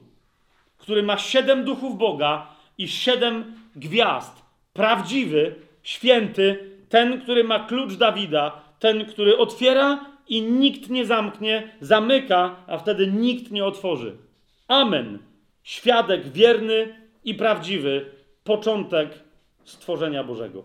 [0.79, 2.47] który ma siedem duchów Boga
[2.79, 4.43] i siedem gwiazd.
[4.73, 12.57] Prawdziwy, święty, ten, który ma klucz Dawida, ten, który otwiera i nikt nie zamknie, zamyka,
[12.67, 14.17] a wtedy nikt nie otworzy.
[14.69, 15.19] Amen.
[15.63, 18.11] Świadek wierny i prawdziwy,
[18.45, 19.09] początek
[19.65, 20.65] stworzenia Bożego.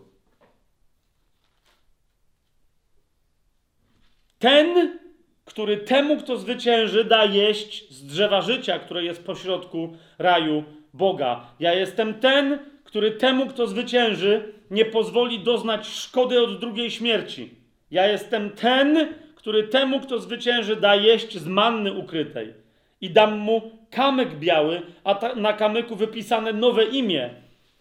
[4.39, 4.99] Ten,
[5.45, 10.63] który temu, kto zwycięży, da jeść z drzewa życia, które jest pośrodku raju
[10.93, 11.45] Boga.
[11.59, 17.49] Ja jestem ten, który temu, kto zwycięży, nie pozwoli doznać szkody od drugiej śmierci.
[17.91, 22.53] Ja jestem ten, który temu, kto zwycięży, da jeść z manny ukrytej.
[23.01, 27.29] I dam mu kamyk biały, a na kamyku wypisane nowe imię,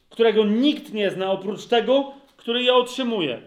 [0.09, 3.41] którego nikt nie zna oprócz tego, który je otrzymuje.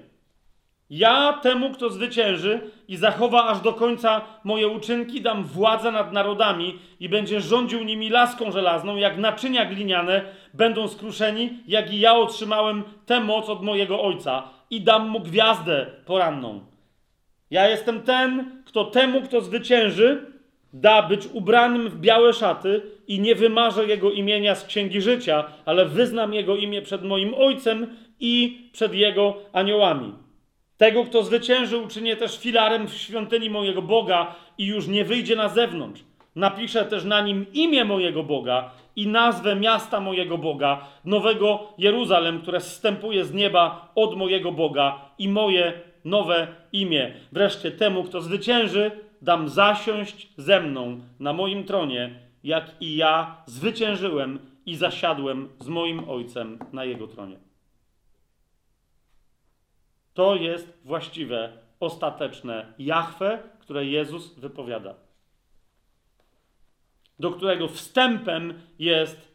[0.90, 6.80] Ja temu, kto zwycięży i zachowa aż do końca moje uczynki, dam władzę nad narodami
[7.00, 10.22] i będzie rządził nimi laską żelazną, jak naczynia gliniane
[10.54, 15.86] będą skruszeni, jak i ja otrzymałem tę moc od mojego ojca i dam mu gwiazdę
[16.06, 16.70] poranną.
[17.52, 20.26] Ja jestem ten, kto temu, kto zwycięży,
[20.73, 25.86] da być ubranym w białe szaty i nie wymarzę jego imienia z księgi życia, ale
[25.86, 27.88] wyznam jego imię przed moim ojcem
[28.19, 30.14] i przed jego aniołami.
[30.78, 35.49] Tego, kto zwycięży, uczynię też filarem w świątyni mojego Boga i już nie wyjdzie na
[35.49, 36.02] zewnątrz.
[36.36, 42.60] Napiszę też na nim imię mojego Boga i nazwę miasta mojego Boga, nowego Jeruzalem, które
[42.60, 45.73] zstępuje z nieba od mojego Boga i moje
[46.06, 47.14] nowe imię.
[47.32, 48.91] Wreszcie temu, kto zwycięży,
[49.22, 56.10] dam zasiąść ze mną na moim tronie, jak i ja zwyciężyłem i zasiadłem z moim
[56.10, 57.38] Ojcem na jego tronie.
[60.14, 64.95] To jest właściwe, ostateczne Jahwe, które Jezus wypowiada.
[67.19, 69.32] Do którego wstępem jest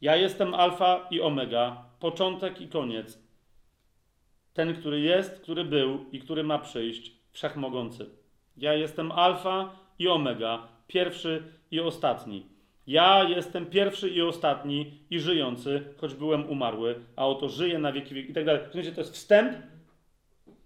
[0.00, 3.19] ja jestem alfa i omega, początek i koniec.
[4.60, 8.06] Ten, który jest, który był i który ma przyjść, wszechmogący.
[8.56, 12.46] Ja jestem alfa i omega, pierwszy i ostatni.
[12.86, 18.30] Ja jestem pierwszy i ostatni i żyjący, choć byłem umarły, a oto żyję na wieki
[18.30, 18.62] i tak dalej.
[18.72, 19.52] To jest wstęp,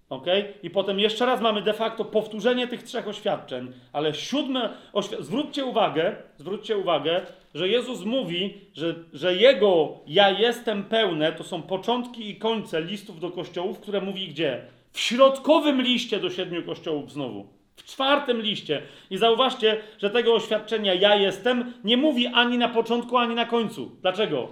[0.08, 0.26] ok?
[0.62, 5.64] I potem jeszcze raz mamy de facto powtórzenie tych trzech oświadczeń, ale siódme oświadczenie, zwróćcie
[5.64, 7.20] uwagę, zwróćcie uwagę,
[7.54, 13.20] że Jezus mówi, że, że Jego ja jestem pełne, to są początki i końce listów
[13.20, 14.60] do kościołów, które mówi gdzie?
[14.92, 17.46] W środkowym liście do siedmiu kościołów znowu.
[17.76, 18.82] W czwartym liście.
[19.10, 23.96] I zauważcie, że tego oświadczenia ja jestem nie mówi ani na początku, ani na końcu.
[24.02, 24.48] Dlaczego?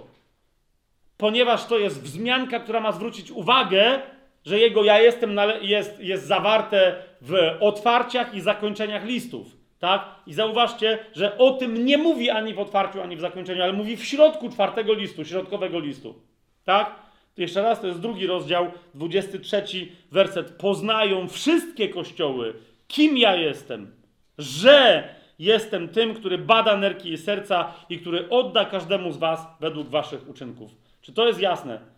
[1.17, 4.01] Ponieważ to jest wzmianka, która ma zwrócić uwagę,
[4.45, 9.47] że jego ja jestem jest, jest zawarte w otwarciach i zakończeniach listów.
[9.79, 10.05] Tak?
[10.27, 13.97] I zauważcie, że o tym nie mówi ani w otwarciu, ani w zakończeniu, ale mówi
[13.97, 16.15] w środku czwartego listu, środkowego listu.
[16.63, 16.95] Tak?
[17.37, 19.63] Jeszcze raz, to jest drugi rozdział, 23
[20.11, 20.51] werset.
[20.51, 22.53] Poznają wszystkie kościoły,
[22.87, 23.91] kim ja jestem,
[24.37, 25.09] że
[25.39, 30.29] jestem tym, który bada nerki i serca i który odda każdemu z was według waszych
[30.29, 30.71] uczynków.
[31.01, 31.92] Czy to jest jasne?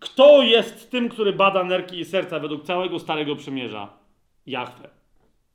[0.00, 3.88] Kto jest tym, który bada nerki i serca według całego Starego Przymierza?
[4.46, 4.88] Jahwe.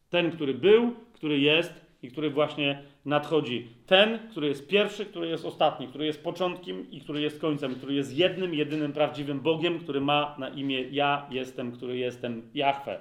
[0.10, 3.68] Ten, który był, który jest i który właśnie nadchodzi.
[3.86, 7.94] Ten, który jest pierwszy, który jest ostatni, który jest początkiem i który jest końcem, który
[7.94, 13.00] jest jednym, jedynym prawdziwym Bogiem, który ma na imię Ja jestem, który jestem Jahwe.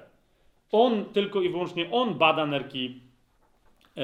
[0.71, 2.99] On, tylko i wyłącznie On bada nerki
[3.95, 4.03] yy,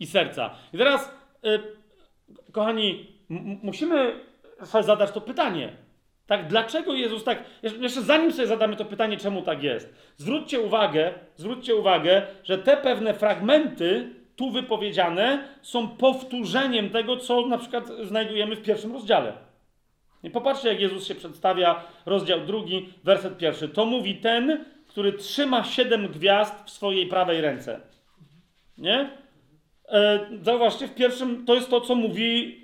[0.00, 0.50] i serca.
[0.72, 1.62] I teraz, yy,
[2.52, 3.06] kochani,
[3.62, 4.20] musimy
[4.64, 5.76] sobie zadać to pytanie.
[6.30, 7.44] Tak, dlaczego Jezus tak.
[7.62, 12.76] Jeszcze zanim sobie zadamy to pytanie, czemu tak jest, zwróćcie uwagę, zwróćcie uwagę, że te
[12.76, 19.32] pewne fragmenty tu wypowiedziane są powtórzeniem tego, co na przykład znajdujemy w pierwszym rozdziale.
[20.22, 23.68] I popatrzcie, jak Jezus się przedstawia, rozdział drugi, werset pierwszy.
[23.68, 27.80] To mówi ten, który trzyma siedem gwiazd w swojej prawej ręce.
[28.78, 29.10] Nie?
[29.88, 32.62] E, zauważcie, w pierwszym to jest to, co mówi,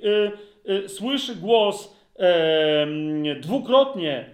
[0.66, 1.95] e, e, słyszy głos
[3.40, 4.24] dwukrotnie e,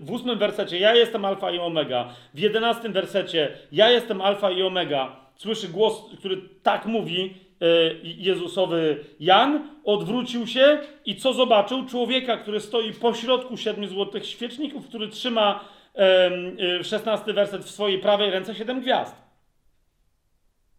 [0.00, 4.62] w ósmym wersecie ja jestem alfa i omega, w jedenastym wersecie ja jestem alfa i
[4.62, 7.66] omega, słyszy głos, który tak mówi e,
[8.02, 11.86] Jezusowy Jan, odwrócił się i co zobaczył?
[11.86, 15.64] Człowieka, który stoi pośrodku siedmiu złotych świeczników, który trzyma
[15.96, 19.16] e, szesnasty werset w swojej prawej ręce siedem gwiazd.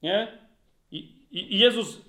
[0.03, 0.40] Nie?
[1.31, 2.01] I Jezus,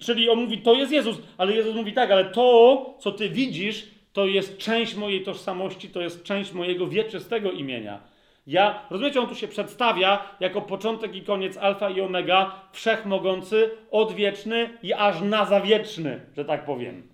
[0.00, 3.86] czyli on mówi, to jest Jezus, ale Jezus mówi tak, ale to, co ty widzisz,
[4.12, 8.00] to jest część mojej tożsamości, to jest część mojego wieczystego imienia.
[8.46, 14.78] Ja, rozumiecie, on tu się przedstawia jako początek i koniec alfa i omega, wszechmogący, odwieczny
[14.82, 17.08] i aż na zawieczny, że tak powiem.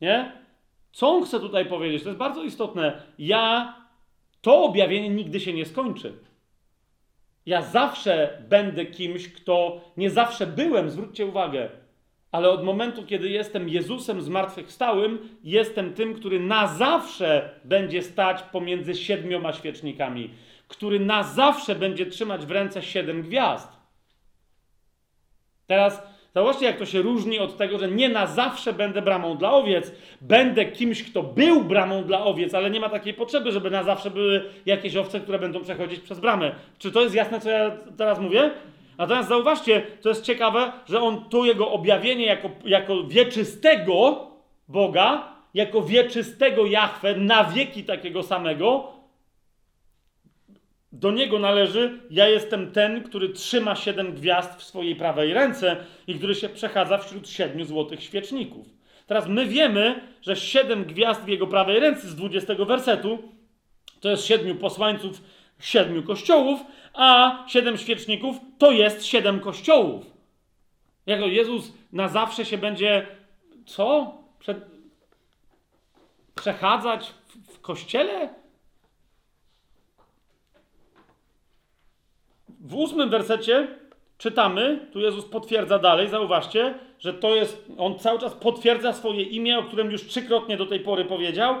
[0.00, 0.32] Nie?
[0.92, 2.02] Co on chce tutaj powiedzieć?
[2.02, 3.02] To jest bardzo istotne.
[3.18, 3.74] Ja,
[4.40, 6.12] to objawienie nigdy się nie skończy.
[7.46, 11.68] Ja zawsze będę kimś, kto nie zawsze byłem, zwróćcie uwagę,
[12.32, 18.94] ale od momentu, kiedy jestem Jezusem zmartwychwstałym, jestem tym, który na zawsze będzie stać pomiędzy
[18.94, 20.30] siedmioma świecznikami,
[20.68, 23.68] który na zawsze będzie trzymać w ręce siedem gwiazd.
[25.66, 26.02] Teraz
[26.34, 29.92] Zobaczcie, jak to się różni od tego, że nie na zawsze będę bramą dla owiec.
[30.20, 34.10] Będę kimś, kto był bramą dla owiec, ale nie ma takiej potrzeby, żeby na zawsze
[34.10, 36.54] były jakieś owce, które będą przechodzić przez bramę.
[36.78, 38.50] Czy to jest jasne, co ja teraz mówię?
[38.98, 44.26] Natomiast zauważcie, to jest ciekawe, że on tu jego objawienie jako, jako wieczystego
[44.68, 48.93] Boga, jako wieczystego Jahwe, na wieki takiego samego,
[50.94, 55.76] do niego należy, ja jestem ten, który trzyma siedem gwiazd w swojej prawej ręce
[56.06, 58.66] i który się przechadza wśród siedmiu złotych świeczników.
[59.06, 63.18] Teraz my wiemy, że siedem gwiazd w jego prawej ręce z 20 wersetu
[64.00, 65.20] to jest siedmiu posłańców
[65.60, 66.60] siedmiu kościołów,
[66.94, 70.06] a siedem świeczników to jest siedem kościołów.
[71.06, 73.06] Jako Jezus na zawsze się będzie
[73.66, 74.18] co?
[74.38, 74.60] Prze...
[76.34, 78.43] Przechadzać w, w kościele?
[82.64, 83.66] W ósmym wersecie
[84.18, 89.58] czytamy, tu Jezus potwierdza dalej, zauważcie, że to jest, on cały czas potwierdza swoje imię,
[89.58, 91.54] o którym już trzykrotnie do tej pory powiedział.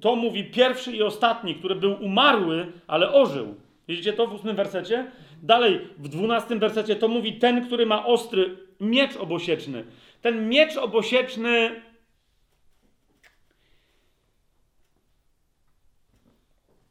[0.00, 3.54] To mówi pierwszy i ostatni, który był umarły, ale ożył.
[3.88, 5.10] Widzicie to w ósmym wersecie?
[5.42, 9.84] Dalej, w dwunastym wersecie to mówi ten, który ma ostry miecz obosieczny.
[10.22, 11.70] Ten miecz obosieczny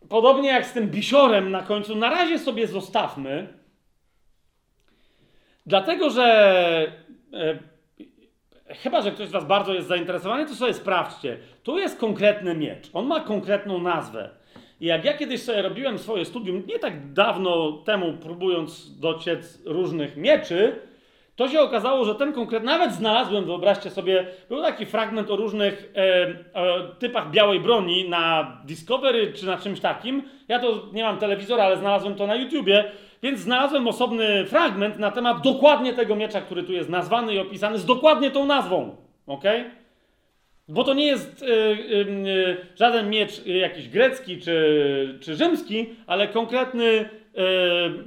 [0.10, 3.48] podobnie jak z tym bisiorem na końcu, na razie sobie zostawmy,
[5.66, 6.28] dlatego że
[7.34, 7.60] e,
[8.76, 11.38] chyba, że ktoś z Was bardzo jest zainteresowany, to sobie sprawdźcie.
[11.64, 12.90] Tu jest konkretny miecz.
[12.94, 14.30] On ma konkretną nazwę.
[14.80, 20.18] I jak ja kiedyś sobie robiłem swoje studium, nie tak dawno temu, próbując dociec różnych
[20.18, 20.87] mieczy,
[21.38, 25.94] to się okazało, że ten konkretny, nawet znalazłem, wyobraźcie sobie, był taki fragment o różnych
[25.96, 26.36] e, e,
[27.00, 30.24] typach białej broni na Discovery czy na czymś takim.
[30.48, 32.92] Ja to nie mam telewizora, ale znalazłem to na YouTubie,
[33.24, 37.78] więc znalazłem osobny fragment na temat dokładnie tego miecza, który tu jest nazwany i opisany
[37.78, 38.96] z dokładnie tą nazwą.
[39.28, 39.44] ok?
[40.70, 47.10] Bo to nie jest e, e, żaden miecz jakiś grecki czy, czy rzymski, ale konkretny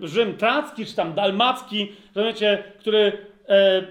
[0.03, 3.13] Rzym tracki, czy tam dalmacki, rozumiecie, który...
[3.49, 3.83] E,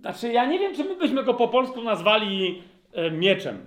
[0.00, 2.62] znaczy, ja nie wiem, czy my byśmy go po polsku nazwali
[2.92, 3.66] e, mieczem.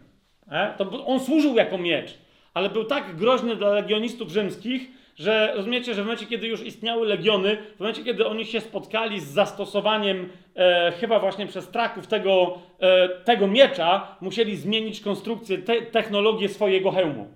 [0.51, 0.73] E?
[0.77, 2.17] To on służył jako miecz,
[2.53, 7.07] ale był tak groźny dla legionistów rzymskich, że rozumiecie, że w momencie, kiedy już istniały
[7.07, 12.59] legiony, w momencie, kiedy oni się spotkali z zastosowaniem e, chyba właśnie przez traków tego,
[12.79, 17.27] e, tego miecza, musieli zmienić konstrukcję, te, technologię swojego hełmu.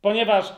[0.00, 0.52] Ponieważ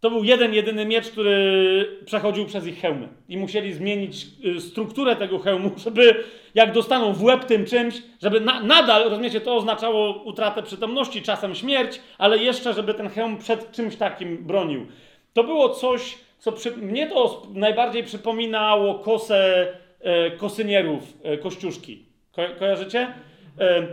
[0.00, 3.08] to był jeden, jedyny miecz, który przechodził przez ich hełmy.
[3.28, 6.24] I musieli zmienić y, strukturę tego hełmu, żeby
[6.54, 11.54] jak dostaną w łeb tym czymś, żeby na, nadal, rozumiecie, to oznaczało utratę przytomności, czasem
[11.54, 14.86] śmierć, ale jeszcze, żeby ten hełm przed czymś takim bronił.
[15.32, 19.68] To było coś, co przy, mnie to najbardziej przypominało kosę
[20.00, 22.04] e, kosynierów e, kościuszki.
[22.32, 23.14] Ko, kojarzycie?
[23.58, 23.86] E,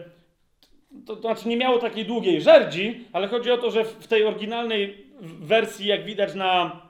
[1.05, 4.07] to, to znaczy nie miało takiej długiej żerdzi, ale chodzi o to, że w, w
[4.07, 6.81] tej oryginalnej wersji, jak widać na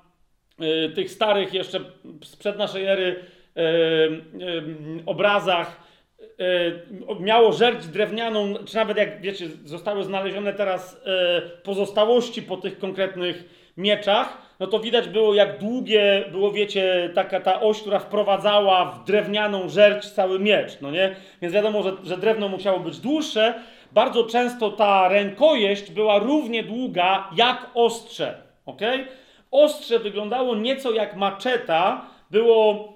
[0.62, 1.80] y, tych starych jeszcze
[2.24, 3.16] sprzed naszej ery
[3.58, 5.88] y, y, obrazach,
[7.20, 11.02] miało żerdź drewnianą, czy nawet jak wiecie, zostały znalezione teraz
[11.64, 13.44] pozostałości po tych konkretnych
[13.78, 19.06] mieczach, no to widać było, jak długie było, wiecie, taka ta oś, która wprowadzała w
[19.06, 21.16] drewnianą żerdź cały miecz, no nie?
[21.42, 23.54] Więc wiadomo, że, że drewno musiało być dłuższe,
[23.92, 28.42] bardzo często ta rękojeść była równie długa jak ostrze.
[28.66, 28.82] ok?
[29.52, 32.94] Ostrze wyglądało nieco jak maczeta, było,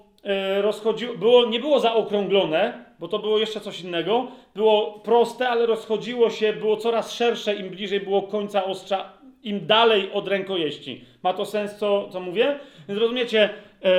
[0.60, 4.26] rozchodzi, było, nie było zaokrąglone, bo to było jeszcze coś innego.
[4.54, 9.12] Było proste, ale rozchodziło się, było coraz szersze, im bliżej było końca ostrza,
[9.42, 11.04] im dalej od rękojeści.
[11.22, 12.58] Ma to sens, co, co mówię?
[12.88, 13.50] Więc rozumiecie,
[13.84, 13.90] e,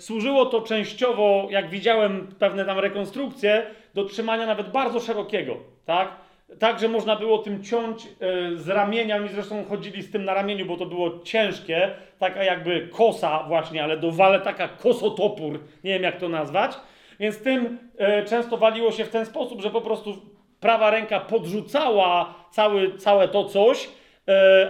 [0.00, 5.56] służyło to częściowo, jak widziałem pewne tam rekonstrukcje, do trzymania nawet bardzo szerokiego,
[5.86, 6.08] tak?
[6.58, 8.08] Tak, że można było tym ciąć e,
[8.56, 9.16] z ramienia.
[9.16, 13.84] Oni zresztą chodzili z tym na ramieniu, bo to było ciężkie, taka jakby kosa właśnie,
[13.84, 16.72] ale do wale taka kosotopór, nie wiem jak to nazwać.
[17.20, 20.16] Więc tym e, często waliło się w ten sposób, że po prostu
[20.60, 23.88] prawa ręka podrzucała cały, całe to coś,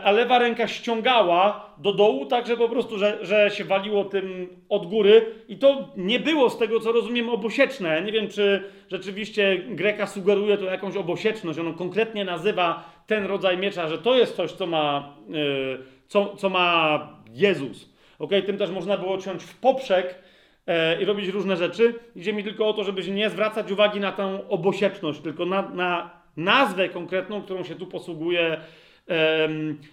[0.05, 4.49] a lewa ręka ściągała do dołu, tak że po prostu, że, że się waliło tym
[4.69, 8.03] od góry i to nie było z tego, co rozumiem, obosieczne.
[8.03, 13.89] Nie wiem, czy rzeczywiście Greka sugeruje to jakąś obosieczność, ono konkretnie nazywa ten rodzaj miecza,
[13.89, 15.33] że to jest coś, co ma, e,
[16.07, 17.93] co, co ma Jezus.
[18.19, 18.43] Okay?
[18.43, 20.15] Tym też można było ciąć w poprzek
[20.67, 21.95] e, i robić różne rzeczy.
[22.17, 26.23] Idzie mi tylko o to, żeby nie zwracać uwagi na tę obosieczność, tylko na, na
[26.37, 28.61] nazwę konkretną, którą się tu posługuje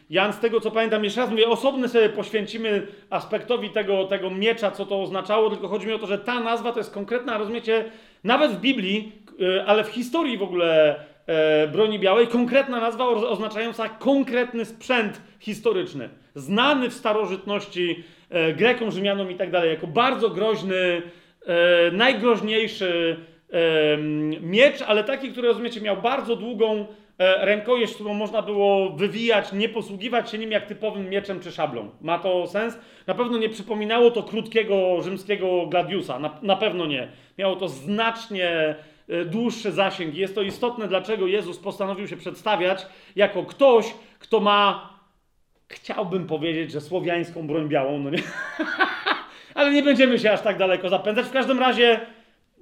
[0.10, 4.72] Jan, z tego co pamiętam, jeszcze raz mówię, osobny sobie poświęcimy aspektowi tego, tego miecza,
[4.72, 7.86] co to oznaczało, tylko chodzi mi o to, że ta nazwa to jest konkretna, rozumiecie,
[8.24, 10.96] nawet w Biblii, e, ale w historii w ogóle
[11.28, 19.32] e, broni białej, konkretna nazwa oznaczająca konkretny sprzęt historyczny, znany w starożytności e, Grekom, Rzymianom
[19.32, 21.02] i tak dalej, jako bardzo groźny,
[21.92, 23.18] najgroźniejszy
[24.42, 26.86] miecz, ale taki, który rozumiecie, miał bardzo długą
[27.20, 31.90] rękojeść, którą można było wywijać, nie posługiwać się nim jak typowym mieczem czy szablą.
[32.02, 32.78] Ma to sens?
[33.08, 36.20] Na pewno nie przypominało to krótkiego rzymskiego gladiusa.
[36.20, 37.08] Na, na pewno nie.
[37.38, 38.76] Miało to znacznie
[39.10, 40.16] e, dłuższy zasięg.
[40.16, 42.86] Jest to istotne, dlaczego Jezus postanowił się przedstawiać
[43.16, 44.90] jako ktoś, kto ma,
[45.68, 48.24] chciałbym powiedzieć, że słowiańską broń białą, no nie?
[49.56, 51.26] Ale nie będziemy się aż tak daleko zapędzać.
[51.26, 52.00] W każdym razie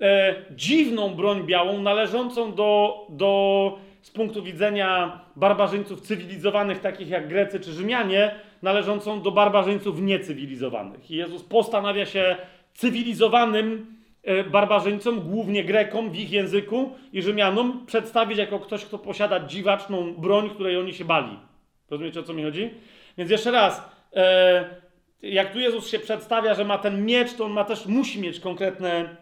[0.02, 7.60] e, dziwną broń białą należącą do, do z punktu widzenia barbarzyńców cywilizowanych, takich jak Grecy
[7.60, 11.12] czy Rzymianie, należącą do barbarzyńców niecywilizowanych.
[11.12, 12.38] I Jezus postanawia się
[12.74, 19.40] cywilizowanym e, barbarzyńcom, głównie Grekom w ich języku i Rzymianom, przedstawić jako ktoś, kto posiada
[19.40, 21.40] dziwaczną broń, której oni się bali.
[21.90, 22.70] Rozumiecie o co mi chodzi?
[23.18, 24.66] Więc jeszcze raz, e,
[25.22, 28.40] jak tu Jezus się przedstawia, że ma ten miecz, to on ma też, musi mieć
[28.40, 29.16] konkretne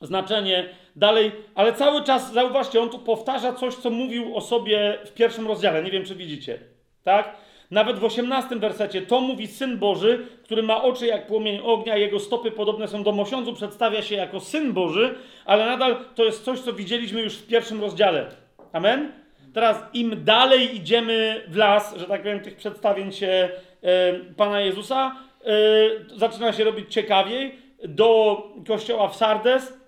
[0.00, 5.12] znaczenie dalej, ale cały czas, zauważcie, on tu powtarza coś, co mówił o sobie w
[5.12, 5.82] pierwszym rozdziale.
[5.82, 6.58] Nie wiem, czy widzicie.
[7.04, 7.36] Tak?
[7.70, 12.20] Nawet w osiemnastym wersecie to mówi Syn Boży, który ma oczy jak płomień ognia, jego
[12.20, 15.14] stopy podobne są do mosiądzu, przedstawia się jako Syn Boży,
[15.44, 18.26] ale nadal to jest coś, co widzieliśmy już w pierwszym rozdziale.
[18.72, 19.12] Amen?
[19.54, 23.48] Teraz im dalej idziemy w las, że tak powiem, tych przedstawień się
[23.82, 27.54] e, Pana Jezusa, e, zaczyna się robić ciekawiej.
[27.84, 29.79] Do kościoła w Sardes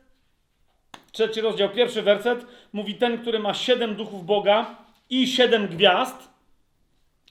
[1.13, 4.77] trzeci rozdział, pierwszy werset, mówi ten, który ma siedem duchów Boga
[5.11, 6.33] i siedem gwiazd.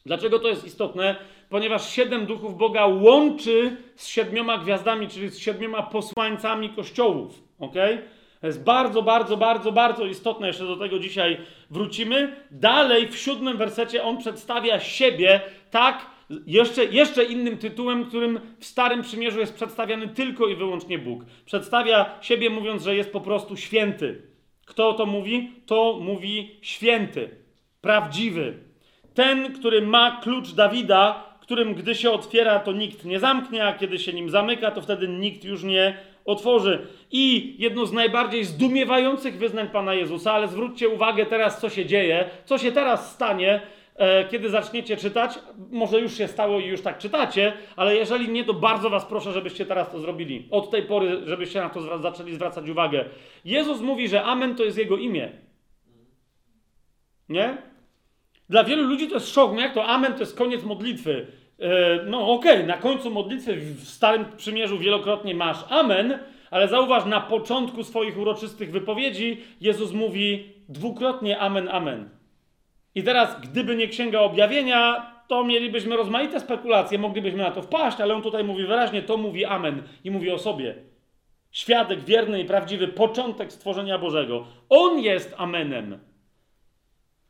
[0.05, 1.15] Dlaczego to jest istotne?
[1.49, 7.43] Ponieważ siedem duchów Boga łączy z siedmioma gwiazdami, czyli z siedmioma posłańcami kościołów.
[7.59, 7.75] ok?
[8.41, 10.47] To jest bardzo, bardzo, bardzo, bardzo istotne.
[10.47, 11.37] Jeszcze do tego dzisiaj
[11.69, 12.35] wrócimy.
[12.51, 15.41] Dalej w siódmym wersecie on przedstawia siebie
[15.71, 16.05] tak,
[16.47, 21.25] Jeszcze, jeszcze innym tytułem, którym w Starym Przymierzu jest przedstawiany tylko i wyłącznie Bóg.
[21.45, 24.21] Przedstawia siebie mówiąc, że jest po prostu święty.
[24.65, 25.51] Kto to mówi?
[25.65, 27.29] To mówi święty,
[27.81, 28.53] prawdziwy.
[29.13, 33.99] Ten, który ma klucz Dawida, którym gdy się otwiera, to nikt nie zamknie, a kiedy
[33.99, 36.87] się nim zamyka, to wtedy nikt już nie otworzy.
[37.11, 42.29] I jedno z najbardziej zdumiewających wyznań Pana Jezusa, ale zwróćcie uwagę teraz, co się dzieje,
[42.45, 43.61] co się teraz stanie,
[44.31, 45.39] kiedy zaczniecie czytać.
[45.71, 49.33] Może już się stało i już tak czytacie, ale jeżeli nie, to bardzo Was proszę,
[49.33, 50.47] żebyście teraz to zrobili.
[50.51, 53.05] Od tej pory, żebyście na to zaczęli zwracać uwagę.
[53.45, 55.31] Jezus mówi, że Amen to jest Jego imię.
[57.29, 57.57] Nie?
[58.49, 61.27] Dla wielu ludzi to jest szok, no jak to Amen to jest koniec modlitwy.
[61.59, 66.19] E, no okej, okay, na końcu modlitwy w Starym Przymierzu wielokrotnie masz Amen,
[66.51, 72.20] ale zauważ, na początku swoich uroczystych wypowiedzi Jezus mówi dwukrotnie Amen, Amen.
[72.95, 78.13] I teraz, gdyby nie Księga Objawienia, to mielibyśmy rozmaite spekulacje, moglibyśmy na to wpaść, ale
[78.13, 80.75] on tutaj mówi wyraźnie, to mówi Amen i mówi o sobie.
[81.51, 84.45] Świadek wierny i prawdziwy, początek stworzenia Bożego.
[84.69, 85.99] On jest Amenem.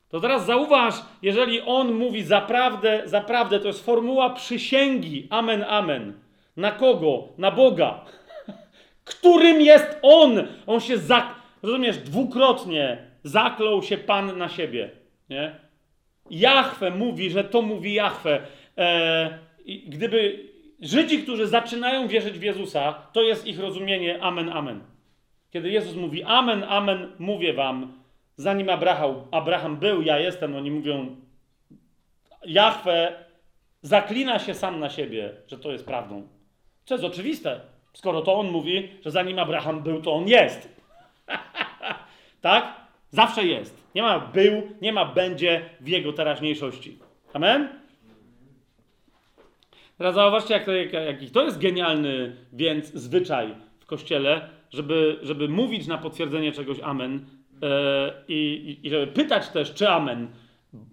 [0.09, 5.27] To teraz zauważ, jeżeli on mówi zaprawdę, zaprawdę, to jest formuła przysięgi.
[5.29, 6.13] Amen, amen.
[6.57, 7.27] Na kogo?
[7.37, 8.05] Na Boga.
[9.05, 10.47] Którym jest on?
[10.67, 11.35] On się zak...
[11.63, 15.00] Rozumiesz, dwukrotnie zaklął się Pan na siebie.
[15.31, 15.55] Nie?
[16.29, 18.41] Jachwę mówi, że to mówi Jachwę.
[18.77, 19.39] E,
[19.87, 20.51] gdyby
[20.81, 24.81] Żydzi, którzy zaczynają wierzyć w Jezusa, to jest ich rozumienie amen, amen.
[25.51, 27.93] Kiedy Jezus mówi amen, amen, mówię wam,
[28.35, 31.15] zanim Abraham, Abraham był, ja jestem, oni mówią,
[32.45, 33.25] Jahwe
[33.81, 36.27] zaklina się sam na siebie, że to jest prawdą.
[36.85, 37.59] Co jest oczywiste.
[37.93, 40.69] Skoro to on mówi, że zanim Abraham był, to on jest.
[42.41, 42.73] tak?
[43.11, 43.80] Zawsze jest.
[43.95, 46.99] Nie ma był, nie ma będzie w jego teraźniejszości.
[47.33, 47.69] Amen?
[49.97, 55.49] Teraz zauważcie, jak to, jak, jak, to jest genialny więc zwyczaj w kościele, żeby, żeby
[55.49, 57.25] mówić na potwierdzenie czegoś amen,
[57.63, 60.27] E, i, i żeby pytać też, czy amen.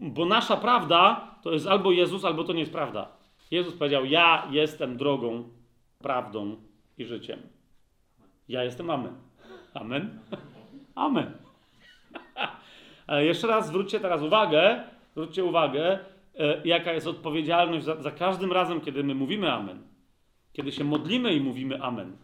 [0.01, 3.09] Bo nasza prawda to jest albo Jezus, albo to nie jest prawda.
[3.51, 5.49] Jezus powiedział: Ja jestem drogą,
[5.99, 6.57] prawdą
[6.99, 7.41] i życiem.
[8.49, 9.13] Ja jestem amen.
[9.75, 10.19] Amen.
[10.95, 11.33] Amen.
[13.09, 14.83] Ale jeszcze raz zwróćcie teraz uwagę,
[15.13, 15.99] zwróćcie uwagę,
[16.39, 19.83] e, jaka jest odpowiedzialność za, za każdym razem, kiedy my mówimy amen.
[20.53, 22.17] Kiedy się modlimy i mówimy amen.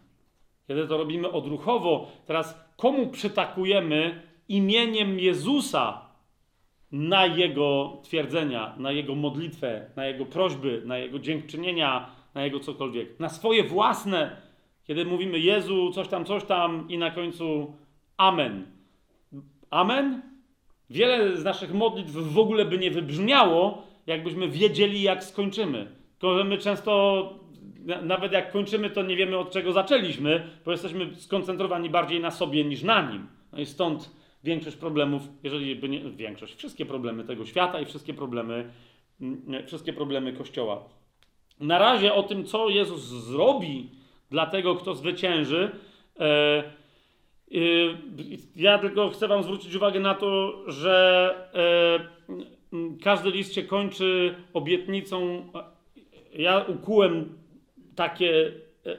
[0.67, 6.01] Kiedy to robimy odruchowo, teraz komu przytakujemy imieniem Jezusa
[6.91, 13.19] na Jego twierdzenia, na Jego modlitwę, na Jego prośby, na Jego dziękczynienia, na Jego cokolwiek.
[13.19, 14.37] Na swoje własne,
[14.83, 17.73] kiedy mówimy Jezu, coś tam, coś tam i na końcu
[18.17, 18.65] Amen.
[19.69, 20.34] Amen?
[20.89, 25.91] Wiele z naszych modlitw w ogóle by nie wybrzmiało, jakbyśmy wiedzieli, jak skończymy.
[26.19, 27.33] Tylko, że my często,
[28.03, 32.63] nawet jak kończymy, to nie wiemy, od czego zaczęliśmy, bo jesteśmy skoncentrowani bardziej na sobie
[32.63, 33.27] niż na nim.
[33.51, 34.11] No i stąd
[34.43, 38.71] większość problemów, jeżeli by nie większość, wszystkie problemy tego świata i wszystkie problemy,
[39.21, 40.83] mm, wszystkie problemy Kościoła.
[41.59, 43.89] Na razie o tym, co Jezus zrobi
[44.29, 45.71] dla tego, kto zwycięży,
[46.19, 46.63] e,
[48.55, 51.35] ja tylko chcę Wam zwrócić uwagę na to, że
[52.73, 55.45] e, każdy list się kończy obietnicą.
[56.33, 57.37] Ja ukułem
[57.95, 58.51] takie
[58.85, 58.97] e,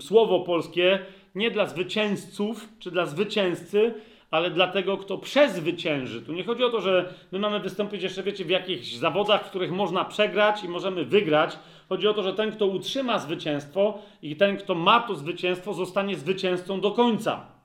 [0.00, 0.98] słowo polskie
[1.34, 3.94] nie dla zwycięzców czy dla zwycięzcy,
[4.30, 6.22] ale dla tego, kto przezwycięży.
[6.22, 9.50] Tu nie chodzi o to, że my mamy wystąpić jeszcze, wiecie, w jakichś zawodach, w
[9.50, 11.58] których można przegrać i możemy wygrać.
[11.88, 16.16] Chodzi o to, że ten, kto utrzyma zwycięstwo i ten, kto ma to zwycięstwo, zostanie
[16.16, 17.57] zwycięzcą do końca.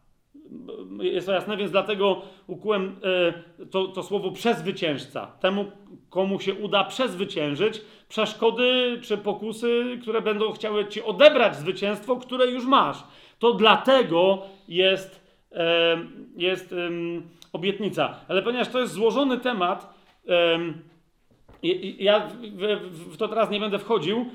[1.01, 2.99] Jest jasne, więc dlatego ukułem
[3.59, 5.27] e, to, to słowo przezwyciężca.
[5.39, 5.65] Temu,
[6.09, 12.65] komu się uda przezwyciężyć przeszkody czy pokusy, które będą chciały ci odebrać zwycięstwo, które już
[12.65, 13.03] masz.
[13.39, 15.23] To dlatego jest
[16.37, 16.75] jest
[17.53, 18.15] obietnica.
[18.27, 19.93] Ale ponieważ to jest złożony temat,
[21.99, 22.27] ja
[22.91, 24.25] w to teraz nie będę wchodził,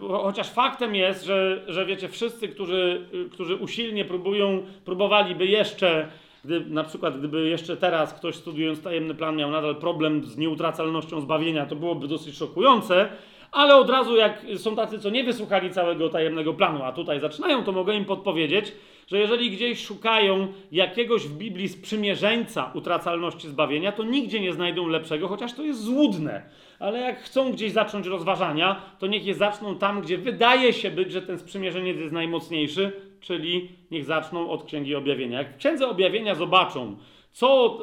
[0.00, 6.08] chociaż faktem jest, że, że wiecie, wszyscy, którzy, którzy usilnie próbują, próbowaliby jeszcze,
[6.44, 11.20] gdy, na przykład gdyby jeszcze teraz ktoś studiując tajemny plan miał nadal problem z nieutracalnością
[11.20, 13.08] zbawienia, to byłoby dosyć szokujące,
[13.56, 17.64] ale od razu jak są tacy, co nie wysłuchali całego tajemnego planu, a tutaj zaczynają,
[17.64, 18.72] to mogę im podpowiedzieć,
[19.06, 25.28] że jeżeli gdzieś szukają jakiegoś w Biblii sprzymierzeńca utracalności zbawienia, to nigdzie nie znajdą lepszego,
[25.28, 26.42] chociaż to jest złudne.
[26.78, 31.12] Ale jak chcą gdzieś zacząć rozważania, to niech je zaczną tam, gdzie wydaje się być,
[31.12, 35.38] że ten sprzymierzeniec jest najmocniejszy, czyli niech zaczną od Księgi Objawienia.
[35.38, 36.96] Jak w Księdze Objawienia zobaczą,
[37.36, 37.78] Co,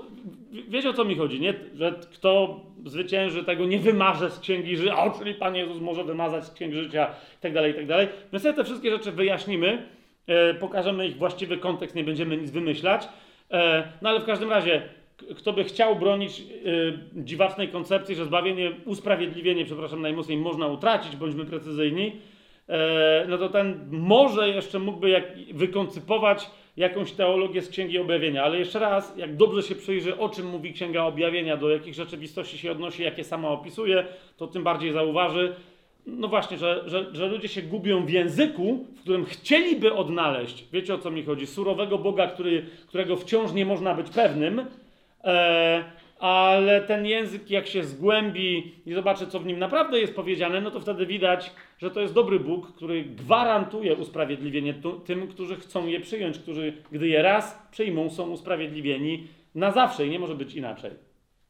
[0.67, 1.53] wiecie o co mi chodzi, nie?
[1.75, 6.45] Że kto zwycięży, tego nie wymarze z księgi życia, a czyli Pan Jezus może wymazać
[6.45, 7.09] z księgi życia
[7.39, 8.09] i tak dalej, i tak.
[8.31, 9.87] My sobie te wszystkie rzeczy wyjaśnimy,
[10.27, 13.07] e, pokażemy ich właściwy kontekst, nie będziemy nic wymyślać.
[13.51, 14.81] E, no ale w każdym razie,
[15.37, 16.43] kto by chciał bronić e,
[17.15, 22.11] dziwacznej koncepcji, że zbawienie, usprawiedliwienie, przepraszam najmocniej, można utracić, bądźmy precyzyjni,
[22.69, 25.23] e, no to ten może jeszcze mógłby jak,
[25.53, 30.49] wykoncypować jakąś teologię z Księgi Objawienia, ale jeszcze raz, jak dobrze się przyjrzy, o czym
[30.49, 34.05] mówi Księga Objawienia, do jakich rzeczywistości się odnosi, jakie sama opisuje,
[34.37, 35.55] to tym bardziej zauważy,
[36.05, 40.93] no właśnie, że, że, że ludzie się gubią w języku, w którym chcieliby odnaleźć, wiecie
[40.93, 44.65] o co mi chodzi, surowego Boga, który, którego wciąż nie można być pewnym,
[45.23, 45.83] e,
[46.23, 50.71] ale ten język, jak się zgłębi i zobaczy, co w nim naprawdę jest powiedziane, no
[50.71, 54.73] to wtedy widać, że to jest dobry Bóg, który gwarantuje usprawiedliwienie
[55.05, 60.09] tym, którzy chcą je przyjąć, którzy, gdy je raz przyjmą, są usprawiedliwieni na zawsze i
[60.09, 60.91] nie może być inaczej.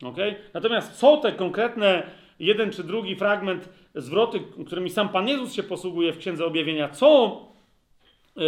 [0.04, 0.36] Okay?
[0.54, 2.04] Natomiast co te konkretne
[2.40, 7.42] jeden czy drugi fragment, zwroty, którymi sam Pan Jezus się posługuje w Księdze Objawienia, co,
[8.36, 8.44] yy,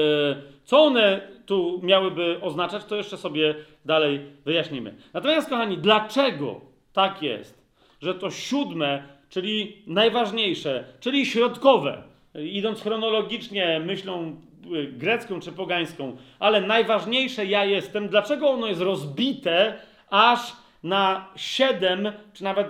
[0.63, 3.55] co one tu miałyby oznaczać, to jeszcze sobie
[3.85, 4.95] dalej wyjaśnimy.
[5.13, 6.61] Natomiast, kochani, dlaczego
[6.93, 7.65] tak jest,
[8.01, 12.03] że to siódme, czyli najważniejsze, czyli środkowe,
[12.35, 14.41] idąc chronologicznie myślą
[14.75, 20.53] y, grecką czy pogańską, ale najważniejsze ja jestem, dlaczego ono jest rozbite aż
[20.83, 22.67] na siedem, czy nawet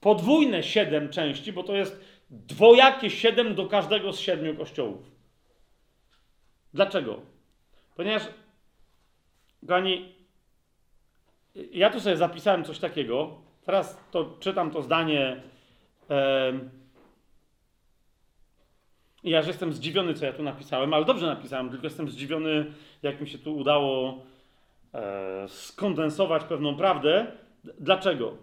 [0.00, 5.10] podwójne siedem części, bo to jest dwojakie siedem do każdego z siedmiu kościołów.
[6.74, 7.35] Dlaczego?
[7.96, 8.22] Ponieważ,
[9.66, 10.14] kochani,
[11.54, 13.34] ja tu sobie zapisałem coś takiego.
[13.64, 15.42] Teraz to czytam to zdanie.
[16.10, 16.52] E,
[19.24, 23.20] ja że jestem zdziwiony, co ja tu napisałem, ale dobrze napisałem, tylko jestem zdziwiony, jak
[23.20, 24.22] mi się tu udało
[24.94, 27.26] e, skondensować pewną prawdę.
[27.64, 28.36] Dlaczego?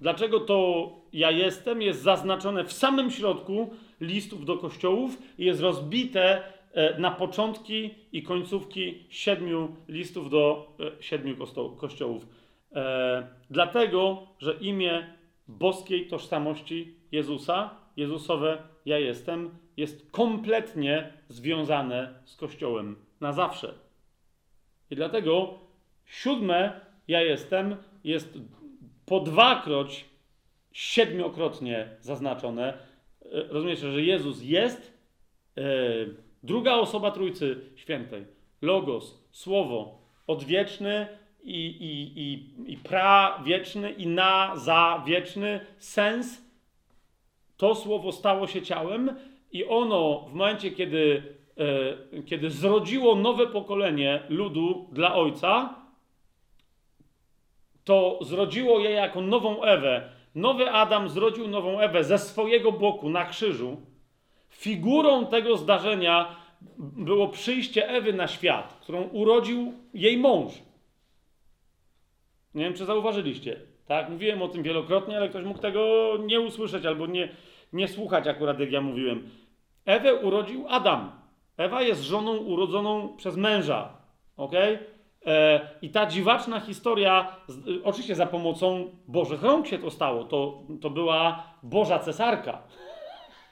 [0.00, 3.70] Dlaczego to ja jestem jest zaznaczone w samym środku
[4.00, 6.42] listów do kościołów i jest rozbite
[6.98, 11.36] na początki i końcówki siedmiu listów do e, siedmiu
[11.76, 12.26] kościołów.
[12.74, 15.14] E, dlatego, że imię
[15.48, 23.74] boskiej tożsamości Jezusa, Jezusowe ja jestem, jest kompletnie związane z Kościołem na zawsze.
[24.90, 25.58] I dlatego
[26.06, 28.38] siódme ja jestem jest
[29.06, 30.04] po dwakroć
[30.72, 32.78] siedmiokrotnie zaznaczone.
[33.48, 34.98] Rozumiecie, że Jezus jest,
[36.42, 38.24] Druga osoba Trójcy Świętej,
[38.62, 41.06] Logos, Słowo, odwieczny
[41.42, 46.42] i, i, i, i prawieczny i na za wieczny sens.
[47.56, 49.16] To Słowo stało się ciałem
[49.52, 51.22] i ono w momencie, kiedy,
[52.16, 55.74] e, kiedy zrodziło nowe pokolenie ludu dla Ojca,
[57.84, 60.08] to zrodziło je jako nową Ewę.
[60.34, 63.76] Nowy Adam zrodził nową Ewę ze swojego boku na krzyżu
[64.52, 66.36] Figurą tego zdarzenia
[66.78, 70.52] było przyjście Ewy na świat, którą urodził jej mąż.
[72.54, 73.60] Nie wiem, czy zauważyliście.
[73.86, 77.28] Tak, mówiłem o tym wielokrotnie, ale ktoś mógł tego nie usłyszeć albo nie,
[77.72, 79.28] nie słuchać akurat, jak ja mówiłem.
[79.84, 81.12] Ewę urodził Adam.
[81.56, 83.96] Ewa jest żoną urodzoną przez męża.
[84.36, 84.52] Ok?
[85.26, 90.24] E, I ta dziwaczna historia, z, oczywiście za pomocą Bożych rąk się to stało.
[90.24, 92.62] To, to była Boża cesarka.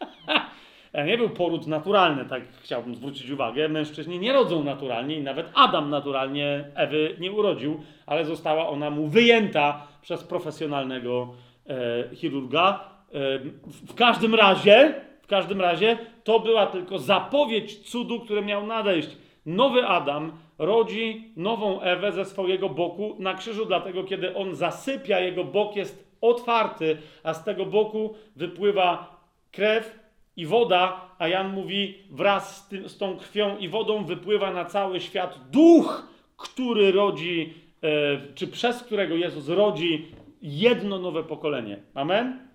[0.93, 3.69] E, nie był poród naturalny, tak chciałbym zwrócić uwagę.
[3.69, 9.07] Mężczyźni nie rodzą naturalnie i nawet Adam naturalnie Ewy nie urodził, ale została ona mu
[9.07, 11.35] wyjęta przez profesjonalnego
[11.67, 12.85] e, chirurga.
[13.09, 13.39] E,
[13.87, 19.17] w, każdym razie, w każdym razie to była tylko zapowiedź cudu, który miał nadejść.
[19.47, 25.45] Nowy Adam rodzi nową Ewę ze swojego boku na krzyżu, dlatego kiedy on zasypia, jego
[25.45, 29.21] bok jest otwarty, a z tego boku wypływa
[29.53, 30.00] krew
[30.37, 34.65] i woda, a Jan mówi, wraz z, tym, z tą krwią i wodą wypływa na
[34.65, 40.07] cały świat duch, który rodzi, e, czy przez którego Jezus rodzi
[40.43, 41.79] jedno nowe pokolenie.
[41.95, 42.49] Amen?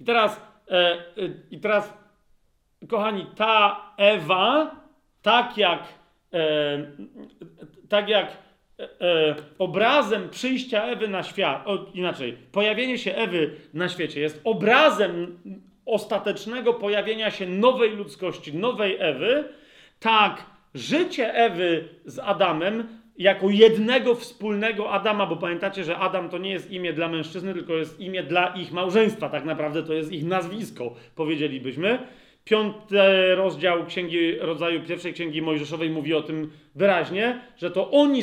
[0.00, 0.40] I teraz,
[0.70, 1.00] e, e,
[1.50, 2.02] i teraz
[2.88, 4.76] kochani, ta Ewa,
[5.22, 5.82] tak jak,
[6.32, 6.86] e,
[7.88, 8.26] tak jak
[8.78, 14.40] e, e, obrazem przyjścia Ewy na świat, o, inaczej, pojawienie się Ewy na świecie jest
[14.44, 15.38] obrazem
[15.86, 19.44] ostatecznego pojawienia się nowej ludzkości, nowej Ewy,
[20.00, 22.88] tak życie Ewy z Adamem
[23.18, 27.72] jako jednego wspólnego Adama, bo pamiętacie, że Adam to nie jest imię dla mężczyzny, tylko
[27.72, 29.28] jest imię dla ich małżeństwa.
[29.28, 31.98] Tak naprawdę to jest ich nazwisko, powiedzielibyśmy.
[32.44, 38.22] Piąty rozdział Księgi Rodzaju, pierwszej Księgi Mojżeszowej mówi o tym wyraźnie, że to oni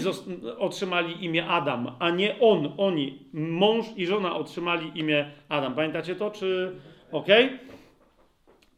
[0.58, 3.20] otrzymali imię Adam, a nie on, oni.
[3.34, 5.76] Mąż i żona otrzymali imię Adam.
[5.76, 6.72] Pamiętacie to, czy...
[7.12, 7.60] Okay?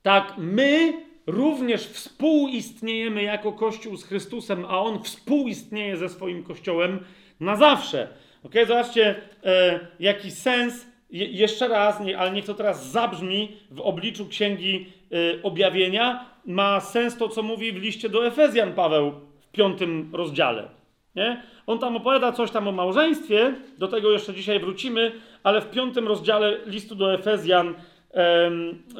[0.01, 0.93] Tak, my
[1.27, 6.99] również współistniejemy jako Kościół z Chrystusem, a On współistnieje ze swoim Kościołem
[7.39, 8.07] na zawsze.
[8.43, 13.81] Ok, zobaczcie, e, jaki sens, je, jeszcze raz, nie, ale niech to teraz zabrzmi w
[13.81, 19.51] obliczu Księgi e, Objawienia, ma sens to, co mówi w liście do Efezjan Paweł w
[19.51, 20.67] piątym rozdziale.
[21.15, 21.43] Nie?
[21.67, 25.11] On tam opowiada coś tam o małżeństwie, do tego jeszcze dzisiaj wrócimy,
[25.43, 27.75] ale w piątym rozdziale listu do Efezjan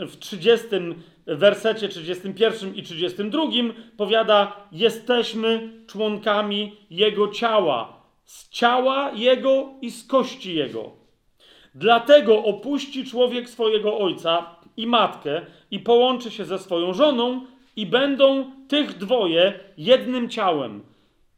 [0.08, 0.68] w 30
[1.26, 3.44] wersecie 31 i 32
[3.98, 10.92] powiada: Jesteśmy członkami Jego ciała, z ciała Jego i z kości Jego.
[11.76, 18.52] Dlatego opuści człowiek swojego ojca i matkę i połączy się ze swoją żoną, i będą
[18.68, 20.84] tych dwoje jednym ciałem.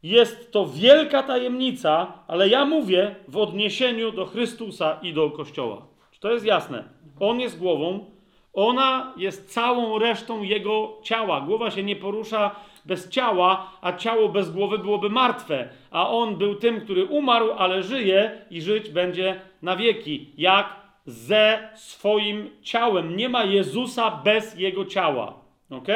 [0.02, 5.86] Jest to wielka tajemnica, ale ja mówię w odniesieniu do Chrystusa i do Kościoła.
[6.24, 6.84] To jest jasne?
[7.20, 8.04] On jest głową,
[8.52, 11.40] ona jest całą resztą jego ciała.
[11.40, 15.68] Głowa się nie porusza bez ciała, a ciało bez głowy byłoby martwe.
[15.90, 20.30] A on był tym, który umarł, ale żyje i żyć będzie na wieki.
[20.38, 20.66] Jak
[21.06, 23.16] ze swoim ciałem.
[23.16, 25.34] Nie ma Jezusa bez jego ciała.
[25.70, 25.88] Ok?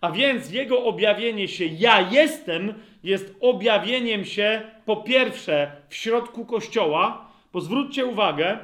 [0.00, 2.74] A więc jego objawienie się ja jestem
[3.04, 8.58] jest objawieniem się po pierwsze w środku kościoła, bo zwróćcie uwagę,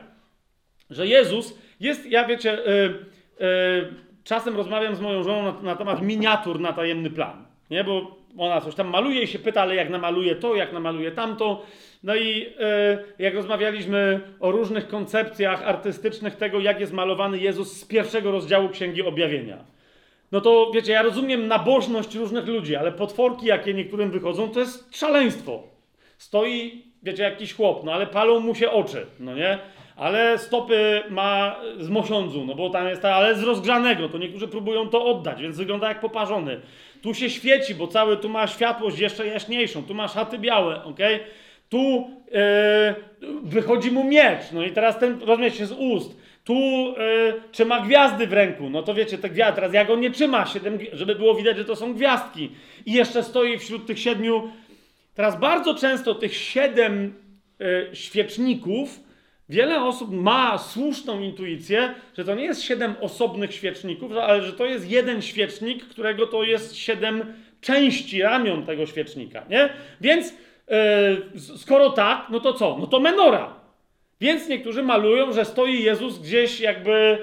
[0.91, 3.95] że Jezus jest, ja wiecie, yy, yy,
[4.25, 7.85] czasem rozmawiam z moją żoną na, na, temat miniatur na tajemny plan, nie?
[7.85, 11.63] Bo ona coś tam maluje i się pyta, ale jak namaluje to, jak namaluje tamto.
[12.03, 12.49] No i yy,
[13.19, 19.03] jak rozmawialiśmy o różnych koncepcjach artystycznych tego, jak jest malowany Jezus z pierwszego rozdziału Księgi
[19.03, 19.65] Objawienia.
[20.33, 24.97] No to wiecie, ja rozumiem nabożność różnych ludzi, ale potworki, jakie niektórym wychodzą, to jest
[24.97, 25.63] szaleństwo.
[26.19, 29.59] Stoi, wiecie, jakiś chłop, no ale palą mu się oczy, no nie?
[30.01, 34.49] Ale stopy ma z mosiądzu, no bo tam jest ta, ale z rozgrzanego, to niektórzy
[34.49, 36.61] próbują to oddać, więc wygląda jak poparzony.
[37.03, 40.99] Tu się świeci, bo cały tu ma światłość jeszcze jaśniejszą, tu ma szaty białe, ok?
[41.69, 46.21] Tu yy, wychodzi mu miecz, no i teraz ten, rozumiecie, z ust.
[46.45, 50.11] Tu yy, trzyma gwiazdy w ręku, no to wiecie, te gwiazdy, teraz jak on nie
[50.11, 52.51] trzyma, siedem, żeby było widać, że to są gwiazdki.
[52.87, 54.53] I jeszcze stoi wśród tych siedmiu,
[55.15, 57.15] teraz bardzo często tych siedem
[57.59, 59.10] yy, świeczników,
[59.51, 64.67] Wiele osób ma słuszną intuicję, że to nie jest siedem osobnych świeczników, ale że to
[64.67, 69.69] jest jeden świecznik, którego to jest siedem części ramion tego świecznika, nie?
[70.01, 70.35] Więc
[71.35, 72.77] yy, skoro tak, no to co?
[72.81, 73.55] No to menora.
[74.21, 77.19] Więc niektórzy malują, że stoi Jezus gdzieś jakby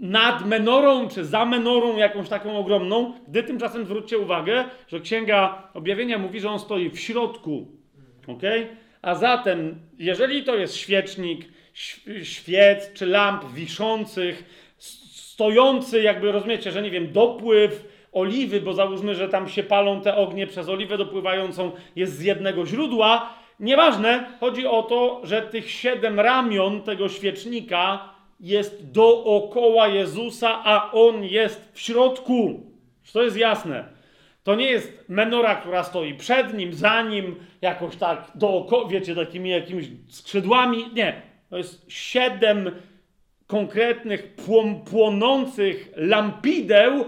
[0.00, 6.18] nad menorą, czy za menorą jakąś taką ogromną, gdy tymczasem zwróćcie uwagę, że Księga Objawienia
[6.18, 7.66] mówi, że on stoi w środku,
[8.26, 8.62] okej?
[8.62, 8.83] Okay?
[9.04, 11.48] A zatem, jeżeli to jest świecznik,
[12.22, 14.44] świec czy lamp wiszących,
[15.34, 20.16] stojący, jakby rozumiecie, że nie wiem, dopływ oliwy, bo załóżmy, że tam się palą te
[20.16, 23.34] ognie przez oliwę dopływającą, jest z jednego źródła.
[23.60, 31.24] Nieważne, chodzi o to, że tych siedem ramion tego świecznika jest dookoła Jezusa, a on
[31.24, 32.60] jest w środku.
[33.12, 33.84] To jest jasne.
[34.44, 39.50] To nie jest menora, która stoi przed nim, za nim, jakoś tak dookoła, wiecie, takimi
[39.50, 40.84] jakimiś skrzydłami.
[40.94, 41.22] Nie.
[41.50, 42.70] To jest siedem
[43.46, 44.36] konkretnych,
[44.90, 47.04] płonących lampideł,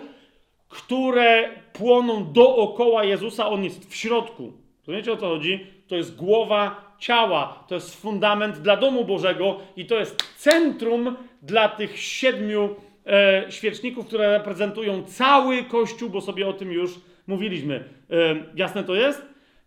[0.68, 3.48] które płoną dookoła Jezusa.
[3.48, 4.52] On jest w środku.
[4.84, 5.66] To wiecie o co chodzi?
[5.88, 7.64] To jest głowa ciała.
[7.68, 12.76] To jest fundament dla domu Bożego i to jest centrum dla tych siedmiu
[13.06, 16.90] e, świeczników, które reprezentują cały Kościół, bo sobie o tym już
[17.26, 17.84] mówiliśmy.
[18.10, 19.26] E, jasne to jest?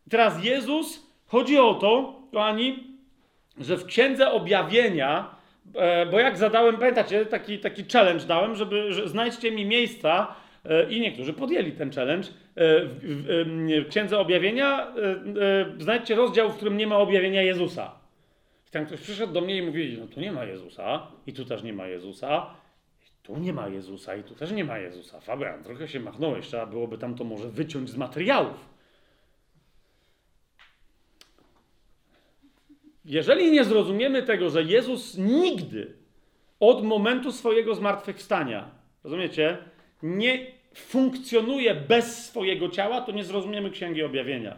[0.09, 2.83] Teraz Jezus, chodzi o to, kochani,
[3.59, 5.35] że w Księdze Objawienia,
[5.75, 10.91] e, bo jak zadałem, pamiętacie, taki, taki challenge dałem, żeby że znajdźcie mi miejsca, e,
[10.91, 12.31] i niektórzy podjęli ten challenge, e,
[12.85, 17.91] w, w, w Księdze Objawienia e, znajdźcie rozdział, w którym nie ma objawienia Jezusa.
[18.67, 21.45] I tam ktoś przyszedł do mnie i mówi, no tu nie ma Jezusa, i tu
[21.45, 22.45] też nie ma Jezusa,
[23.29, 25.19] tu nie ma Jezusa i tu też nie ma Jezusa.
[25.19, 28.69] Fabian, trochę się machnąłeś, trzeba byłoby tam to może wyciąć z materiałów.
[33.05, 35.93] Jeżeli nie zrozumiemy tego, że Jezus nigdy
[36.59, 38.71] od momentu swojego zmartwychwstania,
[39.03, 39.57] rozumiecie,
[40.03, 44.57] nie funkcjonuje bez swojego ciała, to nie zrozumiemy Księgi Objawienia.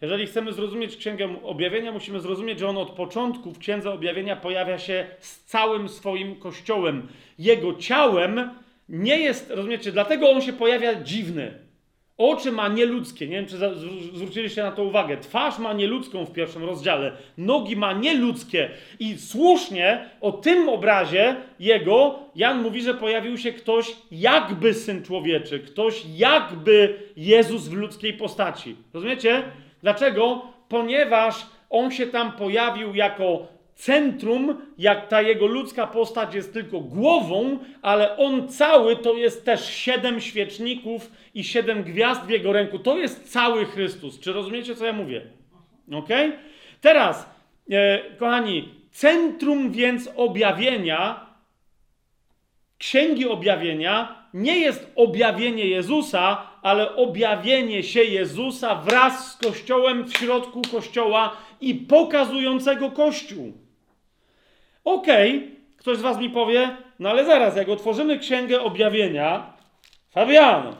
[0.00, 4.78] Jeżeli chcemy zrozumieć Księgę Objawienia, musimy zrozumieć, że on od początku w Księdze Objawienia pojawia
[4.78, 7.08] się z całym swoim kościołem.
[7.38, 8.50] Jego ciałem
[8.88, 11.64] nie jest, rozumiecie, dlatego on się pojawia dziwny.
[12.18, 13.56] Oczy ma nieludzkie, nie wiem czy
[14.14, 15.16] zwróciliście na to uwagę.
[15.16, 18.70] Twarz ma nieludzką w pierwszym rozdziale, nogi ma nieludzkie.
[19.00, 25.60] I słusznie o tym obrazie jego Jan mówi, że pojawił się ktoś jakby syn człowieczy,
[25.60, 28.76] ktoś jakby Jezus w ludzkiej postaci.
[28.92, 29.42] Rozumiecie?
[29.84, 30.42] Dlaczego?
[30.68, 37.58] Ponieważ on się tam pojawił jako centrum, jak ta jego ludzka postać jest tylko głową,
[37.82, 42.78] ale on cały to jest też siedem świeczników i siedem gwiazd w jego ręku.
[42.78, 44.20] To jest cały Chrystus.
[44.20, 45.22] Czy rozumiecie, co ja mówię?
[45.92, 46.08] Ok?
[46.80, 47.30] Teraz,
[47.70, 51.26] e, kochani, centrum więc objawienia,
[52.78, 60.62] księgi objawienia, nie jest objawienie Jezusa, ale objawienie się Jezusa wraz z Kościołem w środku
[60.70, 63.52] Kościoła i pokazującego Kościół.
[64.84, 69.56] Okej, okay, ktoś z Was mi powie, no ale zaraz, jak otworzymy księgę objawienia,
[70.10, 70.76] Fabiano,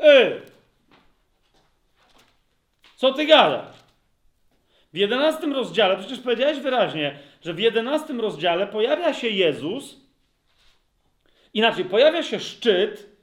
[0.00, 0.40] y,
[2.96, 3.76] co ty gadasz?
[4.92, 9.96] W jedenastym rozdziale, przecież powiedziałeś wyraźnie, że w jedenastym rozdziale pojawia się Jezus,
[11.54, 13.15] inaczej, pojawia się szczyt,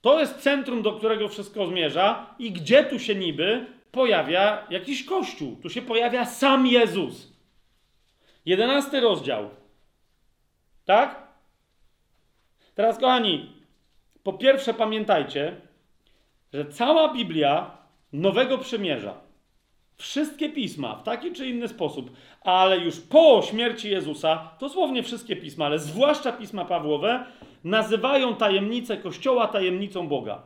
[0.00, 5.56] to jest centrum, do którego wszystko zmierza i gdzie tu się niby pojawia jakiś kościół.
[5.62, 7.32] Tu się pojawia sam Jezus.
[8.46, 9.50] Jedenasty rozdział.
[10.84, 11.30] Tak?
[12.74, 13.52] Teraz, kochani,
[14.22, 15.60] po pierwsze pamiętajcie,
[16.52, 17.78] że cała Biblia
[18.12, 19.20] Nowego Przymierza,
[19.96, 22.10] wszystkie pisma w taki czy inny sposób,
[22.40, 27.24] ale już po śmierci Jezusa, dosłownie wszystkie pisma, ale zwłaszcza pisma Pawłowe,
[27.64, 30.42] nazywają tajemnicę Kościoła tajemnicą Boga.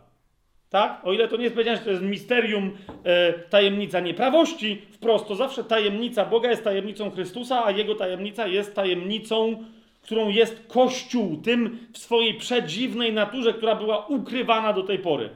[0.71, 1.01] Tak?
[1.05, 2.71] O ile to nie jest powiedziane, że to jest misterium,
[3.05, 8.75] e, tajemnica nieprawości, wprost, to zawsze tajemnica Boga jest tajemnicą Chrystusa, a Jego tajemnica jest
[8.75, 9.65] tajemnicą,
[10.03, 15.31] którą jest Kościół, tym w swojej przedziwnej naturze, która była ukrywana do tej pory.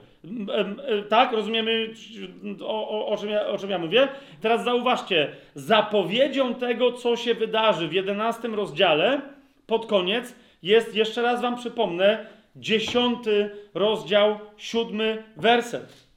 [0.88, 1.32] E, tak?
[1.32, 1.94] Rozumiemy,
[2.62, 4.08] o, o, o, czym ja, o czym ja mówię?
[4.40, 9.20] Teraz zauważcie, zapowiedzią tego, co się wydarzy w 11 rozdziale,
[9.66, 12.26] pod koniec, jest, jeszcze raz wam przypomnę,
[12.56, 16.08] dziesiąty rozdział, siódmy werset.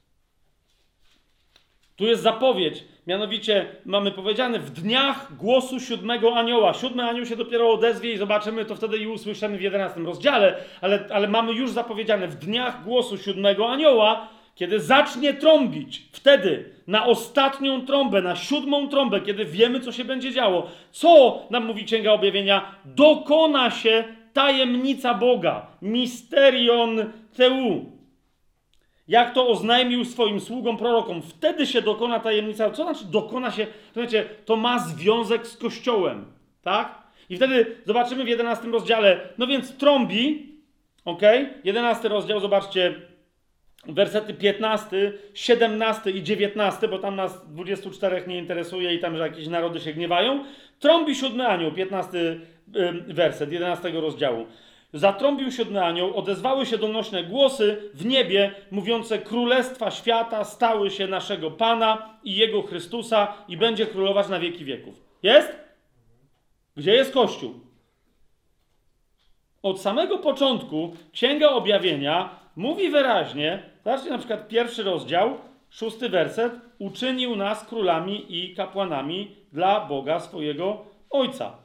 [1.96, 6.74] Tu jest zapowiedź, mianowicie mamy powiedziane w dniach głosu siódmego anioła.
[6.74, 11.04] Siódmy anioł się dopiero odezwie i zobaczymy to wtedy i usłyszymy w jedenastym rozdziale, ale,
[11.12, 17.86] ale mamy już zapowiedziane w dniach głosu siódmego anioła, kiedy zacznie trąbić, wtedy na ostatnią
[17.86, 22.74] trąbę, na siódmą trąbę, kiedy wiemy, co się będzie działo, co nam mówi Księga Objawienia,
[22.84, 27.92] dokona się tajemnica Boga, misterion teu.
[29.08, 32.70] Jak to oznajmił swoim sługom prorokom, wtedy się dokona tajemnica.
[32.70, 33.66] Co znaczy dokona się?
[33.66, 36.24] To, znaczy, to ma związek z Kościołem,
[36.62, 37.02] tak?
[37.30, 40.52] I wtedy zobaczymy w 11 rozdziale, no więc trąbi,
[41.04, 41.22] ok?
[41.64, 42.94] 11 rozdział, zobaczcie,
[43.86, 49.48] wersety 15, 17 i 19, bo tam nas 24 nie interesuje i tam, że jakieś
[49.48, 50.44] narody się gniewają.
[50.78, 52.40] Trąbi siódmy anioł, 15
[53.06, 54.46] werset 11 rozdziału.
[54.92, 61.50] Zatrąbił siódmy anioł, odezwały się donośne głosy w niebie, mówiące: Królestwa świata stały się naszego
[61.50, 64.94] Pana i Jego Chrystusa i będzie królować na wieki wieków.
[65.22, 65.56] Jest?
[66.76, 67.54] Gdzie jest Kościół?
[69.62, 75.36] Od samego początku Księga Objawienia mówi wyraźnie, zobaczcie na przykład pierwszy rozdział,
[75.70, 81.61] szósty werset, uczynił nas królami i kapłanami dla Boga swojego Ojca.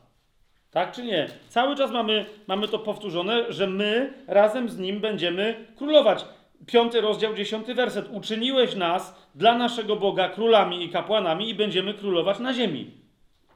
[0.77, 1.27] Tak czy nie?
[1.49, 6.25] Cały czas mamy, mamy to powtórzone, że my razem z Nim będziemy królować.
[6.65, 8.05] Piąty rozdział, dziesiąty werset.
[8.11, 12.91] Uczyniłeś nas dla naszego Boga królami i kapłanami i będziemy królować na ziemi.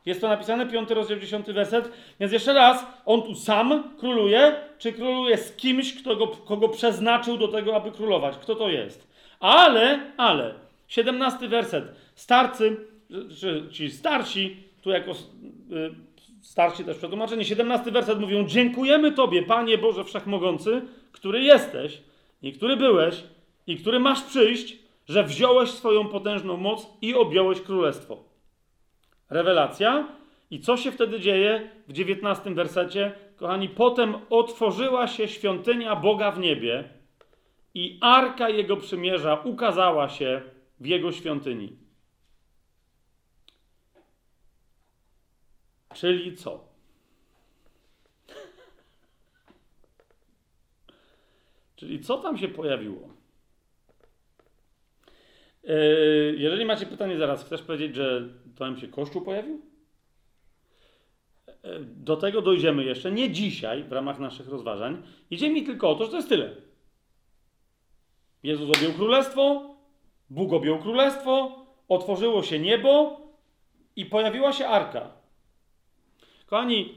[0.05, 1.91] Jest to napisane, piąty rozdział, dziesiąty werset.
[2.19, 7.37] Więc jeszcze raz, on tu sam króluje, czy króluje z kimś, kto go, kogo przeznaczył
[7.37, 8.37] do tego, aby królować?
[8.37, 9.07] Kto to jest?
[9.39, 10.53] Ale, ale,
[10.87, 11.85] siedemnasty werset.
[12.15, 12.77] Starcy,
[13.39, 16.10] czy ci starsi, tu jako y,
[16.41, 20.81] starsi też przetłumaczenie, 17 werset mówią: Dziękujemy Tobie, Panie Boże Wszechmogący,
[21.11, 22.01] który jesteś
[22.41, 23.23] i który byłeś
[23.67, 24.77] i który masz przyjść,
[25.07, 28.23] że wziąłeś swoją potężną moc i objąłeś królestwo.
[29.29, 30.07] Rewelacja.
[30.51, 33.11] I co się wtedy dzieje w 19 wersecie?
[33.35, 36.89] Kochani, potem otworzyła się świątynia Boga w niebie
[37.73, 40.41] i arka Jego przymierza ukazała się
[40.79, 41.80] w Jego świątyni.
[45.93, 46.71] Czyli co?
[51.75, 53.09] Czyli co tam się pojawiło?
[55.67, 55.75] E,
[56.37, 59.71] jeżeli macie pytanie zaraz, chcesz powiedzieć, że tam się Kościół pojawił?
[61.81, 65.03] do tego dojdziemy jeszcze, nie dzisiaj w ramach naszych rozważań.
[65.31, 66.55] Idzie mi tylko o to, że to jest tyle.
[68.43, 69.75] Jezus objął królestwo,
[70.29, 73.21] Bóg objął królestwo, otworzyło się niebo
[73.95, 75.20] i pojawiła się arka.
[76.51, 76.93] Kochani,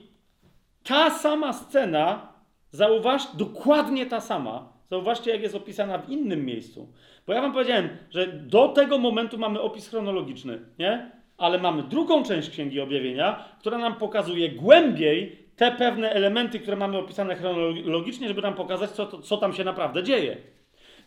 [0.82, 2.32] ta sama scena,
[2.70, 6.88] zauważ, dokładnie ta sama, zauważcie, jak jest opisana w innym miejscu.
[7.26, 11.10] Bo ja wam powiedziałem, że do tego momentu mamy opis chronologiczny, nie?
[11.38, 16.98] Ale mamy drugą część Księgi Objawienia, która nam pokazuje głębiej te pewne elementy, które mamy
[16.98, 20.36] opisane chronologicznie, żeby nam pokazać, co, co tam się naprawdę dzieje.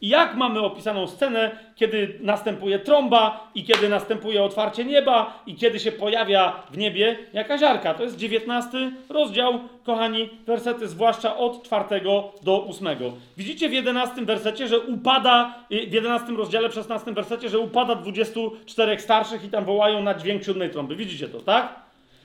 [0.01, 5.79] I jak mamy opisaną scenę, kiedy następuje trąba i kiedy następuje otwarcie nieba i kiedy
[5.79, 7.93] się pojawia w niebie jakaś arka.
[7.93, 12.01] To jest 19 rozdział, kochani, wersety zwłaszcza od 4
[12.41, 12.87] do 8.
[13.37, 18.99] Widzicie w 11 wersecie, że upada, w 11 rozdziale, w 16 wersecie, że upada 24
[18.99, 20.95] starszych i tam wołają na dźwięk siódmej trąby.
[20.95, 21.75] Widzicie to, tak?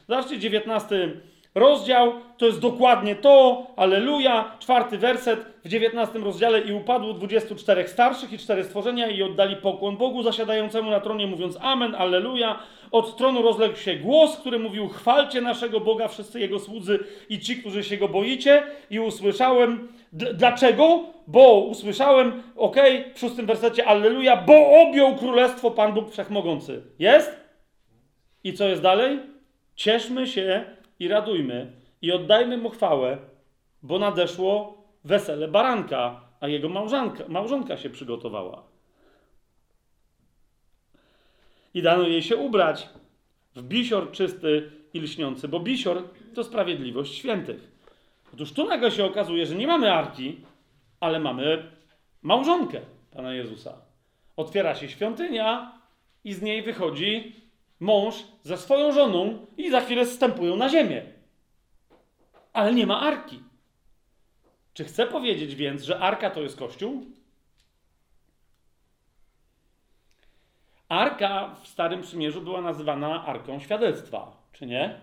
[0.09, 1.11] Zobaczcie 19
[1.55, 8.33] rozdział, to jest dokładnie to, aleluja, czwarty werset w dziewiętnastym rozdziale i upadło 24 starszych
[8.33, 12.59] i cztery stworzenia i oddali pokłon Bogu zasiadającemu na tronie, mówiąc amen, aleluja.
[12.91, 16.99] Od tronu rozległ się głos, który mówił chwalcie naszego Boga wszyscy Jego słudzy
[17.29, 21.05] i ci, którzy się Go boicie i usłyszałem, dlaczego?
[21.27, 22.77] Bo usłyszałem, ok,
[23.15, 26.83] w szóstym wersecie, alleluja, bo objął królestwo Pan Bóg Wszechmogący.
[26.99, 27.37] Jest?
[28.45, 29.21] I co jest dalej?
[29.77, 30.65] Cieszmy się
[31.03, 31.73] i radujmy
[32.03, 33.19] i oddajmy mu chwałę,
[33.83, 38.63] bo nadeszło wesele baranka, a jego małżonka, małżonka się przygotowała.
[41.75, 42.89] I dano jej się ubrać
[43.57, 46.03] w bisior czysty i lśniący, bo bisior
[46.35, 47.73] to sprawiedliwość świętych.
[48.35, 50.37] Otóż tu nagle się okazuje, że nie mamy arki,
[51.01, 51.71] ale mamy
[52.23, 52.81] małżonkę
[53.11, 53.75] Pana Jezusa.
[54.37, 55.73] Otwiera się świątynia
[56.25, 57.42] i z niej wychodzi
[57.83, 61.03] mąż ze swoją żoną i za chwilę zstępują na ziemię.
[62.53, 63.43] Ale nie ma arki.
[64.75, 67.07] Czy chcę powiedzieć więc, że arka to jest kościół?
[70.89, 75.01] Arka w Starym Przymierzu była nazywana arką świadectwa, czy nie?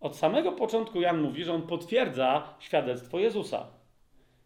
[0.00, 3.66] Od samego początku Jan mówi, że on potwierdza świadectwo Jezusa.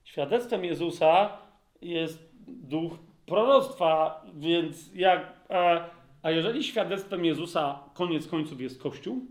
[0.04, 1.38] Świadectwem Jezusa
[1.82, 2.92] jest duch
[3.26, 5.32] proroctwa, więc jak.
[5.50, 5.97] E,
[6.28, 9.26] a jeżeli świadectwem Jezusa koniec końców jest Kościół,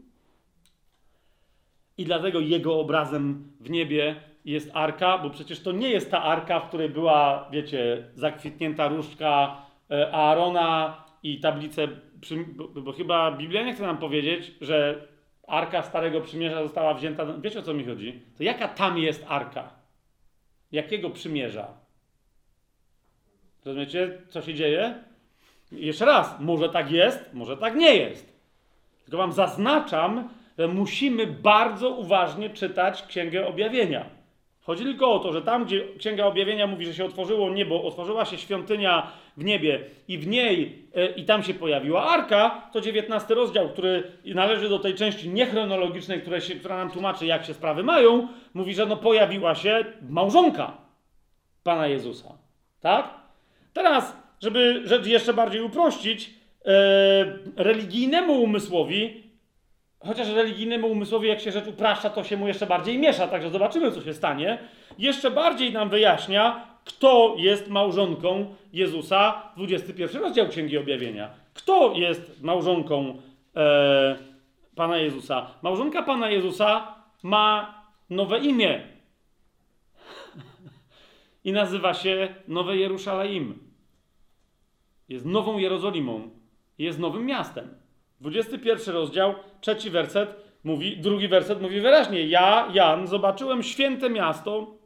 [1.98, 6.60] i dlatego jego obrazem w niebie jest arka, bo przecież to nie jest ta arka,
[6.60, 9.62] w której była, wiecie, zakwitnięta różdżka
[9.92, 11.88] e, Aarona i tablice,
[12.82, 15.08] bo, chyba Biblia nie chce nam powiedzieć, że
[15.48, 17.26] arka Starego Przymierza została wzięta.
[17.26, 18.22] Wiecie o co mi chodzi?
[18.38, 19.74] To jaka tam jest arka?
[20.72, 21.68] Jakiego przymierza?
[23.66, 25.07] Rozumiecie, co się dzieje?
[25.72, 28.38] Jeszcze raz, może tak jest, może tak nie jest.
[29.04, 34.18] Tylko wam zaznaczam, że musimy bardzo uważnie czytać Księgę Objawienia.
[34.68, 38.26] Chodzi tylko o to, że tam, gdzie Księga Objawienia mówi, że się otworzyło niebo, otworzyła
[38.26, 43.36] się świątynia w niebie i w niej, e, i tam się pojawiła arka, to 19
[43.36, 47.84] rozdział, który należy do tej części niechronologicznej, która, się, która nam tłumaczy, jak się sprawy
[47.84, 50.78] mają, mówi, że no pojawiła się małżonka
[51.64, 52.30] Pana Jezusa.
[52.82, 53.10] Tak?
[53.74, 56.30] Teraz żeby rzecz jeszcze bardziej uprościć,
[56.66, 56.74] e,
[57.56, 59.24] religijnemu umysłowi,
[60.00, 63.92] chociaż religijnemu umysłowi, jak się rzecz upraszcza, to się mu jeszcze bardziej miesza, także zobaczymy,
[63.92, 64.58] co się stanie,
[64.98, 71.30] jeszcze bardziej nam wyjaśnia, kto jest małżonką Jezusa, 21 rozdział Księgi Objawienia.
[71.54, 73.22] Kto jest małżonką
[73.56, 74.16] e,
[74.76, 75.48] Pana Jezusa?
[75.62, 77.76] Małżonka Pana Jezusa ma
[78.10, 78.82] nowe imię
[81.44, 83.67] i nazywa się Nowe Jerusalem
[85.10, 86.30] jest nową Jerozolimą,
[86.78, 87.68] jest nowym miastem.
[88.22, 94.78] 21 rozdział, trzeci werset mówi, drugi werset mówi wyraźnie: Ja, Jan, zobaczyłem święte miasto,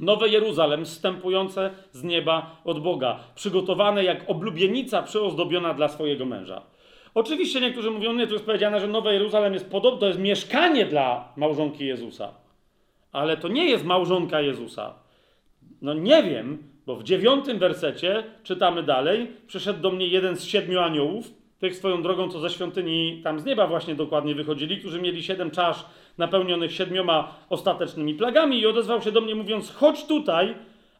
[0.00, 6.62] nowe Jeruzalem, wstępujące z nieba od Boga, przygotowane jak oblubienica przyozdobiona dla swojego męża.
[7.14, 10.86] Oczywiście niektórzy mówią, nie, tu jest powiedziane, że Nowe Jeruzalem jest podobne, to jest mieszkanie
[10.86, 12.34] dla małżonki Jezusa.
[13.12, 14.94] Ale to nie jest małżonka Jezusa.
[15.82, 20.80] No nie wiem, bo w dziewiątym wersecie czytamy dalej: Przyszedł do mnie jeden z siedmiu
[20.80, 25.22] aniołów, tych swoją drogą, co ze świątyni tam z nieba właśnie dokładnie wychodzili, którzy mieli
[25.22, 25.84] siedem czasz
[26.18, 30.54] napełnionych siedmioma ostatecznymi plagami, i odezwał się do mnie, mówiąc: Chodź tutaj,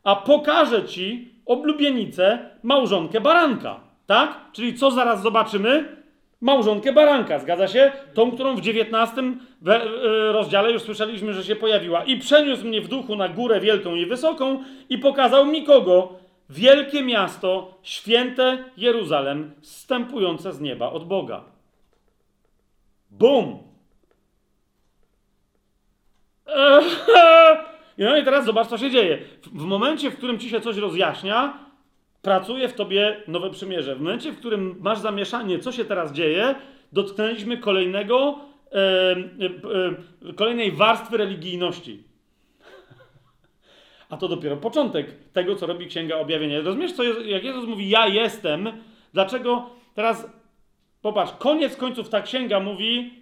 [0.05, 3.81] a pokażę ci oblubienicę, małżonkę baranka.
[4.07, 4.41] Tak?
[4.53, 5.98] Czyli co zaraz zobaczymy?
[6.41, 7.93] Małżonkę baranka, zgadza się?
[8.15, 9.19] Tą, którą w XIX
[9.67, 12.05] e, rozdziale już słyszeliśmy, że się pojawiła.
[12.05, 16.13] I przeniósł mnie w duchu na górę wielką i wysoką i pokazał mi kogo?
[16.51, 21.45] Wielkie miasto, święte Jeruzalem, zstępujące z nieba od Boga.
[23.11, 23.59] Bum!
[27.99, 29.19] No i teraz zobacz, co się dzieje.
[29.53, 31.68] W momencie, w którym ci się coś rozjaśnia,
[32.29, 33.97] pracuje w tobie nowe przymierze.
[33.97, 36.55] W momencie, w którym masz zamieszanie, co się teraz dzieje,
[36.93, 38.39] dotknęliśmy kolejnego,
[38.73, 39.17] e,
[40.31, 42.03] e, kolejnej warstwy religijności.
[44.11, 46.61] A to dopiero początek tego, co robi Księga Objawienia.
[46.61, 48.73] Rozumiesz, co jest, jak Jezus mówi, ja jestem,
[49.13, 50.31] dlaczego teraz,
[51.03, 53.15] popatrz, koniec końców ta księga mówi,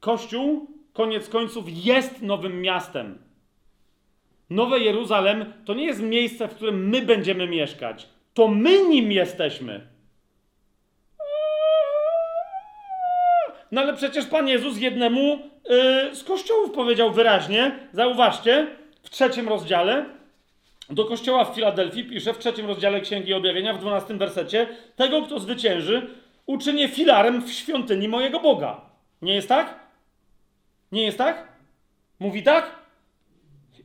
[0.00, 3.18] Kościół, koniec końców, jest nowym miastem.
[4.50, 8.08] Nowe Jeruzalem to nie jest miejsce, w którym my będziemy mieszkać.
[8.34, 9.80] To my nim jesteśmy.
[13.72, 18.66] No ale przecież Pan Jezus jednemu yy, z kościołów powiedział wyraźnie, zauważcie,
[19.02, 20.04] w trzecim rozdziale,
[20.90, 25.38] do kościoła w Filadelfii pisze w trzecim rozdziale Księgi Objawienia, w dwunastym wersecie, tego, kto
[25.38, 26.10] zwycięży,
[26.46, 28.80] uczynię filarem w świątyni mojego Boga.
[29.22, 29.78] Nie jest tak?
[30.92, 31.48] Nie jest tak?
[32.20, 32.78] Mówi tak?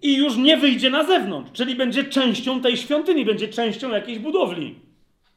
[0.03, 4.75] I już nie wyjdzie na zewnątrz, czyli będzie częścią tej świątyni, będzie częścią jakiejś budowli.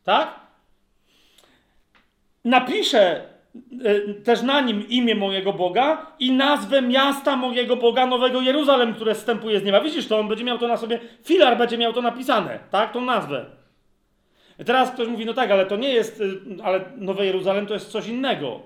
[0.04, 0.40] Tak?
[2.44, 3.36] Napiszę
[3.84, 9.14] E, też na nim imię mojego Boga i nazwę miasta mojego Boga, Nowego Jeruzalem, które
[9.14, 9.80] zstępuje z nieba.
[9.80, 10.18] Widzisz to?
[10.18, 12.92] On będzie miał to na sobie, filar będzie miał to napisane, tak?
[12.92, 13.46] Tą nazwę.
[14.66, 17.90] Teraz ktoś mówi, no tak, ale to nie jest, y, ale Nowe Jeruzalem to jest
[17.90, 18.60] coś innego.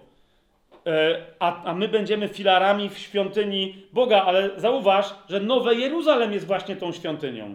[0.86, 6.46] E, a, a my będziemy filarami w świątyni Boga, ale zauważ, że Nowe Jeruzalem jest
[6.46, 7.54] właśnie tą świątynią.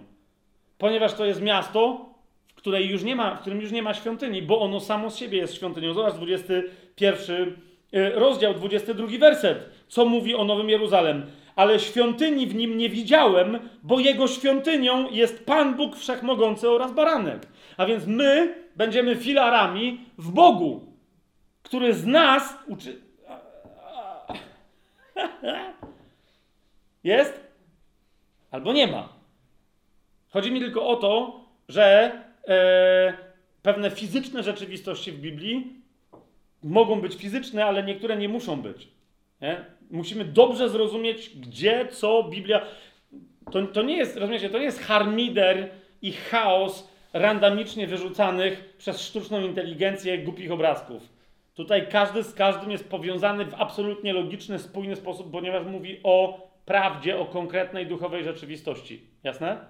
[0.78, 2.06] Ponieważ to jest miasto,
[2.56, 5.38] której już nie ma, w którym już nie ma świątyni, bo ono samo z siebie
[5.38, 5.94] jest świątynią.
[5.94, 7.56] Zobacz 21
[7.94, 11.26] y, rozdział, 22 werset, co mówi o Nowym Jeruzalem.
[11.56, 17.48] Ale świątyni w nim nie widziałem, bo jego świątynią jest Pan Bóg Wszechmogący oraz Baranek.
[17.78, 20.86] A więc my będziemy filarami w Bogu,
[21.64, 22.58] który z nas.
[27.04, 27.48] Jest?
[28.52, 29.10] Albo nie ma.
[30.30, 32.12] Chodzi mi tylko o to, że
[32.48, 33.14] e,
[33.62, 35.74] pewne fizyczne rzeczywistości w Biblii
[36.64, 38.88] mogą być fizyczne, ale niektóre nie muszą być.
[39.42, 39.66] Nie?
[39.92, 42.62] Musimy dobrze zrozumieć, gdzie, co Biblia.
[43.52, 45.70] To, to nie jest, rozumiecie, to nie jest harmider
[46.02, 51.15] i chaos randomicznie wyrzucanych przez sztuczną inteligencję głupich obrazków.
[51.56, 57.20] Tutaj każdy z każdym jest powiązany w absolutnie logiczny, spójny sposób, ponieważ mówi o prawdzie,
[57.20, 59.02] o konkretnej duchowej rzeczywistości.
[59.24, 59.66] Jasne?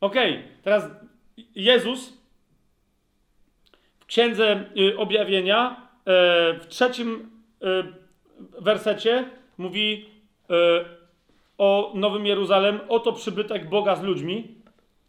[0.00, 0.90] Okej, okay, teraz
[1.54, 2.12] Jezus
[4.00, 7.30] w Księdze y, Objawienia e, w trzecim
[7.62, 7.66] e,
[8.60, 10.06] wersecie mówi
[10.50, 10.54] e,
[11.58, 12.80] o Nowym Jeruzalem.
[12.88, 14.54] Oto przybytek Boga z ludźmi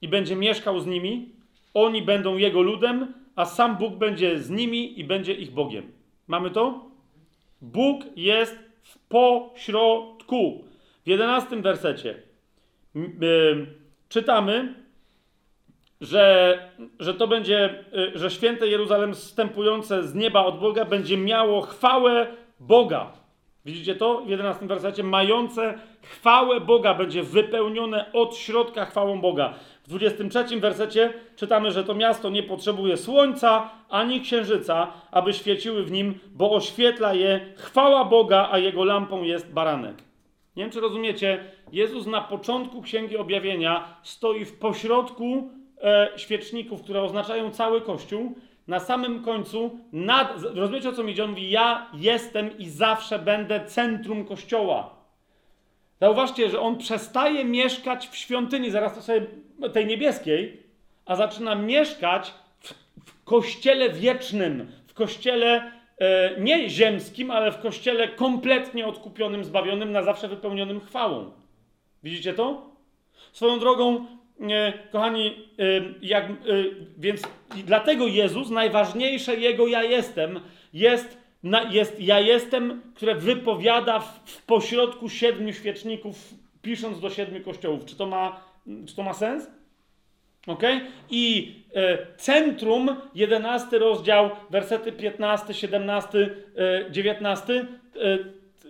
[0.02, 1.30] i będzie mieszkał z nimi.
[1.74, 5.92] Oni będą Jego ludem, a sam Bóg będzie z nimi i będzie ich Bogiem.
[6.28, 6.86] Mamy to?
[7.62, 10.64] Bóg jest w pośrodku.
[11.06, 12.22] W jedenastym wersecie
[14.10, 14.74] czytamy,
[16.02, 16.60] że,
[17.00, 17.84] że to będzie,
[18.16, 22.28] y, że święte Jeruzalem zstępujące z nieba od Boga będzie miało chwałę
[22.60, 23.12] Boga.
[23.66, 25.04] Widzicie to w 11 wersecie?
[25.04, 29.54] Mające chwałę Boga będzie wypełnione od środka chwałą Boga.
[29.88, 35.92] W 23 wersecie czytamy, że to miasto nie potrzebuje słońca ani księżyca, aby świeciły w
[35.92, 39.96] nim, bo oświetla je chwała Boga, a jego lampą jest baranek.
[40.56, 45.52] Nie wiem, czy rozumiecie, Jezus na początku Księgi Objawienia stoi w pośrodku
[45.82, 48.36] e, świeczników, które oznaczają cały Kościół,
[48.68, 51.24] na samym końcu, nad, rozumiecie o co mi idzie?
[51.24, 54.97] On mówi, ja jestem i zawsze będę centrum Kościoła.
[56.02, 59.26] Zauważcie, że on przestaje mieszkać w świątyni, zaraz to sobie,
[59.74, 60.64] tej niebieskiej,
[61.06, 62.74] a zaczyna mieszkać w,
[63.06, 70.04] w kościele wiecznym, w kościele e, nie ziemskim, ale w kościele kompletnie odkupionym, zbawionym, na
[70.04, 71.32] zawsze wypełnionym chwałą.
[72.04, 72.70] Widzicie to?
[73.32, 74.06] Swoją drogą,
[74.92, 75.48] kochani,
[76.02, 76.26] jak,
[76.98, 77.22] więc
[77.66, 80.40] dlatego Jezus, najważniejsze Jego ja jestem,
[80.74, 81.18] jest,
[81.72, 87.86] jest ja jestem, które wypowiada w, w pośrodku siedmiu świeczników, pisząc do siedmiu kościołów.
[87.86, 88.42] Czy to ma,
[88.88, 89.48] czy to ma sens?
[90.48, 90.64] Ok?
[91.10, 97.66] I e, centrum, 11 rozdział, wersety 15, 17, e, 19, e,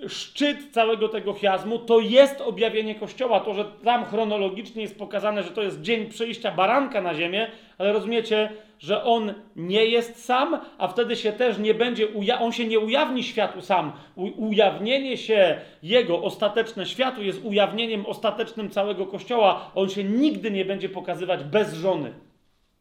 [0.08, 3.40] szczyt całego tego chiasmu to jest objawienie Kościoła.
[3.40, 7.94] To, że tam chronologicznie jest pokazane, że to jest dzień przyjścia baranka na ziemię, ale
[7.94, 12.08] rozumiecie, że on nie jest sam, a wtedy się też nie będzie,
[12.40, 13.92] on się nie ujawni światu sam.
[14.16, 19.72] U ujawnienie się jego ostateczne światu jest ujawnieniem ostatecznym całego Kościoła.
[19.76, 22.14] On się nigdy nie będzie pokazywać bez żony.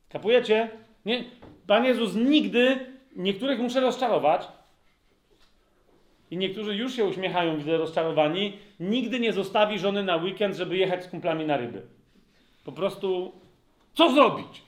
[0.08, 0.70] Kapujecie?
[1.04, 1.24] Nie?
[1.66, 2.76] Pan Jezus nigdy,
[3.16, 4.48] niektórych muszę rozczarować,
[6.30, 11.04] i niektórzy już się uśmiechają, widzę rozczarowani, nigdy nie zostawi żony na weekend, żeby jechać
[11.04, 11.82] z kumplami na ryby.
[12.64, 13.32] Po prostu
[13.94, 14.62] co zrobić?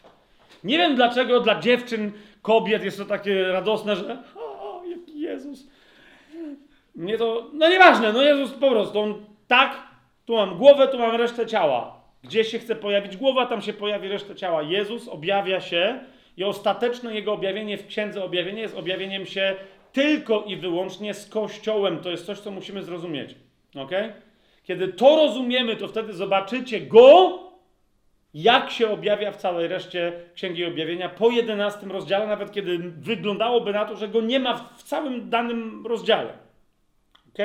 [0.64, 2.12] Nie wiem dlaczego dla dziewczyn,
[2.42, 5.68] kobiet jest to takie radosne, że o, jaki Jezus.
[6.94, 9.14] Mnie to, no nieważne, no Jezus po prostu, on
[9.48, 9.82] tak,
[10.26, 11.98] tu mam głowę, tu mam resztę ciała.
[12.22, 14.62] Gdzie się chce pojawić głowa, tam się pojawi resztę ciała.
[14.62, 16.00] Jezus objawia się
[16.36, 19.56] i ostateczne jego objawienie w Księdze Objawienia jest objawieniem się
[19.92, 21.98] tylko i wyłącznie z Kościołem.
[21.98, 23.34] To jest coś, co musimy zrozumieć.
[23.76, 23.90] ok?
[24.64, 27.38] Kiedy to rozumiemy, to wtedy zobaczycie Go,
[28.34, 33.84] jak się objawia w całej reszcie Księgi Objawienia po 11 rozdziale, nawet kiedy wyglądałoby na
[33.84, 36.32] to, że Go nie ma w całym danym rozdziale.
[37.28, 37.38] ok?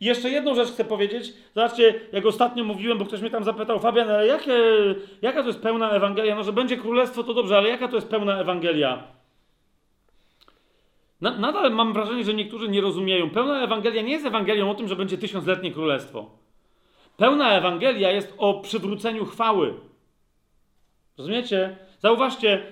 [0.00, 1.32] I jeszcze jedną rzecz chcę powiedzieć.
[1.54, 4.52] Zobaczcie, jak ostatnio mówiłem, bo ktoś mnie tam zapytał, Fabian, ale jakie,
[5.22, 6.34] jaka to jest pełna Ewangelia?
[6.34, 9.02] No, że będzie królestwo, to dobrze, ale jaka to jest pełna Ewangelia?
[11.22, 13.30] Nadal mam wrażenie, że niektórzy nie rozumieją.
[13.30, 16.30] Pełna Ewangelia nie jest Ewangelią o tym, że będzie tysiącletnie królestwo.
[17.16, 19.74] Pełna Ewangelia jest o przywróceniu chwały.
[21.18, 21.76] Rozumiecie?
[21.98, 22.62] Zauważcie,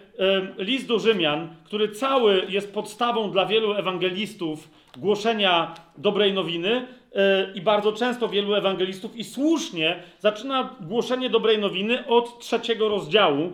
[0.59, 7.61] list do Rzymian, który cały jest podstawą dla wielu ewangelistów głoszenia dobrej nowiny, e, i
[7.61, 13.53] bardzo często wielu ewangelistów, i słusznie, zaczyna głoszenie dobrej nowiny od trzeciego rozdziału,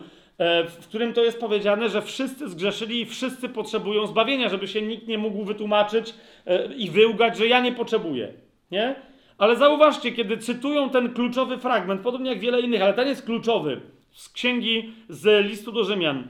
[0.69, 5.09] w którym to jest powiedziane, że wszyscy zgrzeszyli i wszyscy potrzebują zbawienia, żeby się nikt
[5.09, 6.15] nie mógł wytłumaczyć
[6.47, 8.33] e, i wyłgać, że ja nie potrzebuję.
[8.71, 8.95] Nie?
[9.39, 13.81] Ale zauważcie, kiedy cytują ten kluczowy fragment, podobnie jak wiele innych, ale ten jest kluczowy,
[14.13, 16.29] z księgi, z listu do Rzymian,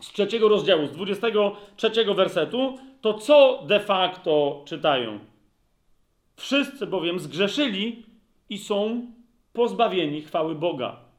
[0.00, 5.18] z trzeciego rozdziału, z 23 wersetu, to co de facto czytają?
[6.36, 8.02] Wszyscy bowiem zgrzeszyli
[8.50, 9.06] i są
[9.52, 11.11] pozbawieni chwały Boga.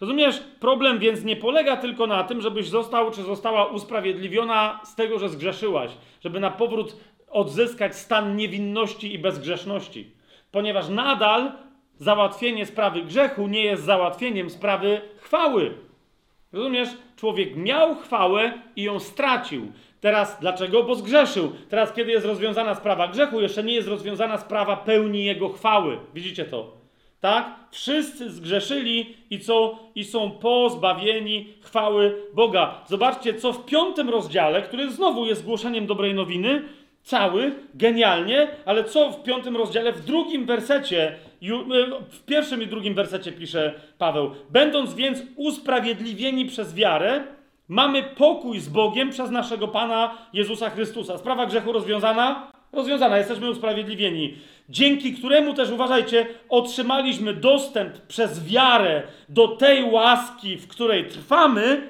[0.00, 0.42] Rozumiesz?
[0.60, 5.28] Problem więc nie polega tylko na tym, żebyś został czy została usprawiedliwiona z tego, że
[5.28, 5.90] zgrzeszyłaś,
[6.20, 6.96] żeby na powrót
[7.30, 10.10] odzyskać stan niewinności i bezgrzeszności.
[10.50, 11.52] Ponieważ nadal
[11.98, 15.74] załatwienie sprawy grzechu nie jest załatwieniem sprawy chwały.
[16.52, 16.88] Rozumiesz?
[17.16, 19.72] Człowiek miał chwałę i ją stracił.
[20.00, 20.82] Teraz dlaczego?
[20.82, 21.52] Bo zgrzeszył.
[21.68, 25.98] Teraz, kiedy jest rozwiązana sprawa grzechu, jeszcze nie jest rozwiązana sprawa pełni jego chwały.
[26.14, 26.83] Widzicie to?
[27.24, 27.54] Tak?
[27.70, 29.78] Wszyscy zgrzeszyli i co?
[29.94, 32.84] I są pozbawieni chwały Boga.
[32.86, 36.62] Zobaczcie, co w piątym rozdziale, który znowu jest głoszeniem dobrej nowiny,
[37.02, 41.16] cały, genialnie, ale co w piątym rozdziale, w drugim wersecie, e,
[42.10, 44.30] w pierwszym i drugim wersecie pisze Paweł.
[44.50, 47.24] Będąc więc usprawiedliwieni przez wiarę,
[47.68, 51.18] mamy pokój z Bogiem przez naszego Pana Jezusa Chrystusa.
[51.18, 52.53] Sprawa grzechu rozwiązana?
[52.74, 54.34] Rozwiązana, jesteśmy usprawiedliwieni
[54.68, 61.88] dzięki któremu też, uważajcie, otrzymaliśmy dostęp przez wiarę do tej łaski, w której trwamy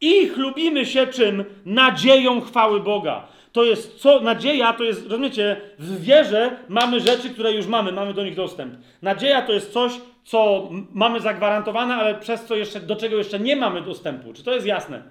[0.00, 1.44] i chlubimy się czym?
[1.64, 3.28] Nadzieją chwały Boga.
[3.52, 4.20] To jest co?
[4.20, 8.74] Nadzieja to jest, rozumiecie, w wierze mamy rzeczy, które już mamy, mamy do nich dostęp.
[9.02, 9.92] Nadzieja to jest coś,
[10.24, 14.32] co mamy zagwarantowane, ale przez co jeszcze, do czego jeszcze nie mamy dostępu.
[14.32, 15.02] Czy to jest jasne?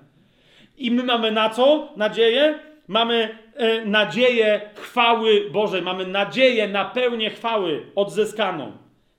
[0.77, 2.59] I my mamy na co nadzieję?
[2.87, 8.71] Mamy e, nadzieję chwały Bożej, mamy nadzieję na pełnię chwały odzyskaną.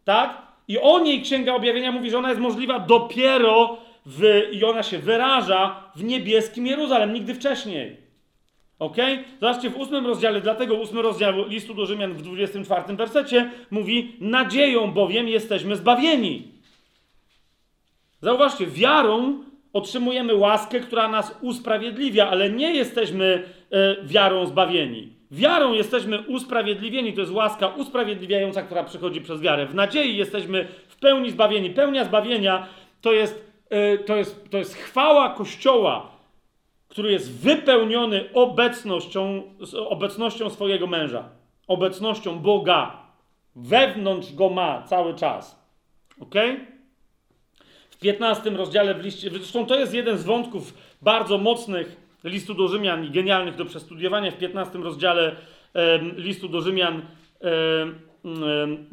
[0.04, 0.42] Tak?
[0.68, 4.98] I o niej Księga Objawienia mówi, że ona jest możliwa dopiero w, i ona się
[4.98, 7.96] wyraża w niebieskim Jeruzalem, nigdy wcześniej.
[8.78, 8.96] Ok?
[9.40, 14.92] Zobaczcie, w ósmym rozdziale, dlatego ósmy rozdział listu do Rzymian w 24 wersecie mówi: Nadzieją
[14.92, 16.48] bowiem jesteśmy zbawieni.
[18.20, 23.48] Zauważcie, wiarą otrzymujemy łaskę, która nas usprawiedliwia, ale nie jesteśmy
[24.04, 25.12] wiarą zbawieni.
[25.30, 29.66] Wiarą jesteśmy usprawiedliwieni, to jest łaska usprawiedliwiająca, która przychodzi przez wiarę.
[29.66, 31.70] W nadziei jesteśmy w pełni zbawieni.
[31.70, 32.66] Pełnia zbawienia
[33.00, 36.10] to jest, e, to jest, to jest chwała Kościoła,
[36.88, 39.42] który jest wypełniony obecnością,
[39.88, 41.28] obecnością swojego męża,
[41.68, 43.06] obecnością Boga.
[43.56, 45.66] Wewnątrz go ma cały czas.
[46.20, 46.76] Okay?
[47.96, 49.30] w 15 rozdziale w liście.
[49.30, 54.38] Zresztą to jest jeden z wątków bardzo mocnych listu do Rzymian genialnych do przestudiowania w
[54.38, 55.36] 15 rozdziale
[56.16, 57.02] listu do Rzymian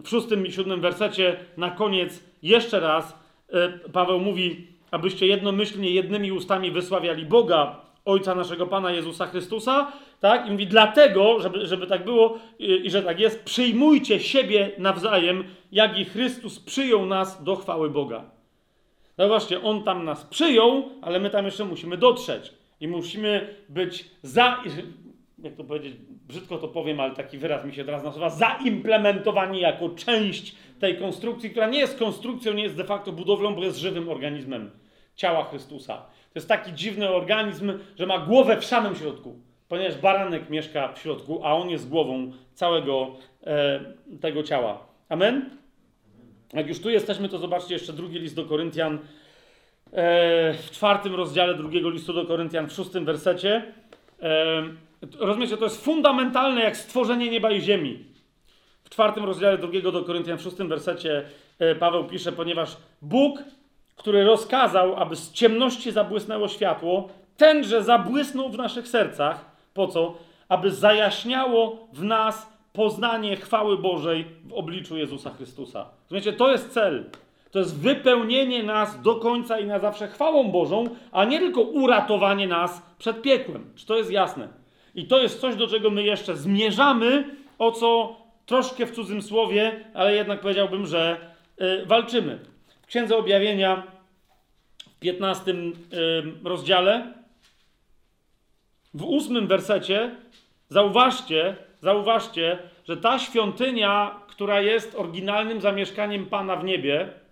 [0.03, 1.35] w szóstym i siódmym wersecie.
[1.57, 3.19] Na koniec jeszcze raz
[3.49, 10.47] e, Paweł mówi, abyście jednomyślnie jednymi ustami wysławiali Boga, Ojca naszego Pana Jezusa Chrystusa, tak?
[10.47, 15.43] I mówi, dlatego, żeby, żeby tak było i, i że tak jest, przyjmujcie siebie nawzajem,
[15.71, 18.23] jak i Chrystus przyjął nas do chwały Boga.
[19.17, 22.53] No właśnie, on tam nas przyjął, ale my tam jeszcze musimy dotrzeć.
[22.83, 24.63] I musimy być za,
[25.43, 25.93] jak to powiedzieć,
[26.27, 31.49] brzydko to powiem, ale taki wyraz mi się teraz nasuwa, zaimplementowani jako część tej konstrukcji,
[31.49, 34.71] która nie jest konstrukcją, nie jest de facto budowlą, bo jest żywym organizmem
[35.15, 35.97] ciała Chrystusa.
[35.97, 39.39] To jest taki dziwny organizm, że ma głowę w samym środku.
[39.67, 43.79] ponieważ baranek mieszka w środku, a on jest głową całego e,
[44.21, 44.87] tego ciała.
[45.09, 45.49] Amen?
[46.53, 48.99] Jak już tu jesteśmy, to zobaczcie jeszcze drugi list do Koryntian,
[49.93, 53.73] w czwartym rozdziale drugiego listu do Koryntian, w szóstym wersecie.
[54.21, 54.63] E,
[55.19, 58.05] rozumiecie, to jest fundamentalne jak stworzenie nieba i ziemi.
[58.83, 61.25] W czwartym rozdziale drugiego do Koryntian, w szóstym wersecie
[61.59, 63.39] e, Paweł pisze, ponieważ Bóg,
[63.95, 69.45] który rozkazał, aby z ciemności zabłysnęło światło, tenże zabłysnął w naszych sercach.
[69.73, 70.17] Po co?
[70.49, 75.85] Aby zajaśniało w nas poznanie chwały Bożej w obliczu Jezusa Chrystusa.
[76.03, 77.05] Rozumiecie, to jest cel.
[77.53, 82.47] To jest wypełnienie nas do końca i na zawsze chwałą Bożą, a nie tylko uratowanie
[82.47, 83.73] nas przed piekłem.
[83.75, 84.47] Czy to jest jasne?
[84.95, 88.15] I to jest coś, do czego my jeszcze zmierzamy, o co
[88.45, 91.17] troszkę w cudzym słowie, ale jednak powiedziałbym, że
[91.61, 92.39] y, walczymy.
[92.81, 93.83] W Księdze Objawienia
[94.95, 95.55] w 15 y,
[96.43, 97.13] rozdziale,
[98.93, 100.15] w ósmym wersecie,
[100.69, 102.57] zauważcie, zauważcie,
[102.87, 107.22] że ta świątynia, która jest oryginalnym zamieszkaniem Pana w niebie,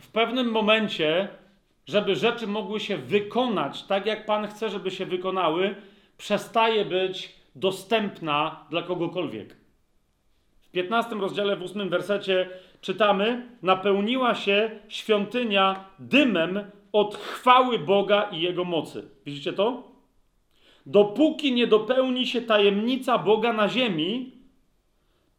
[0.00, 1.28] w pewnym momencie,
[1.86, 5.74] żeby rzeczy mogły się wykonać tak, jak Pan chce, żeby się wykonały,
[6.18, 9.56] przestaje być dostępna dla kogokolwiek.
[10.60, 12.48] W 15 rozdziale, w 8 wersecie
[12.80, 19.08] czytamy: Napełniła się świątynia dymem od chwały Boga i jego mocy.
[19.26, 19.90] Widzicie to?
[20.86, 24.32] dopóki nie dopełni się tajemnica Boga na ziemi,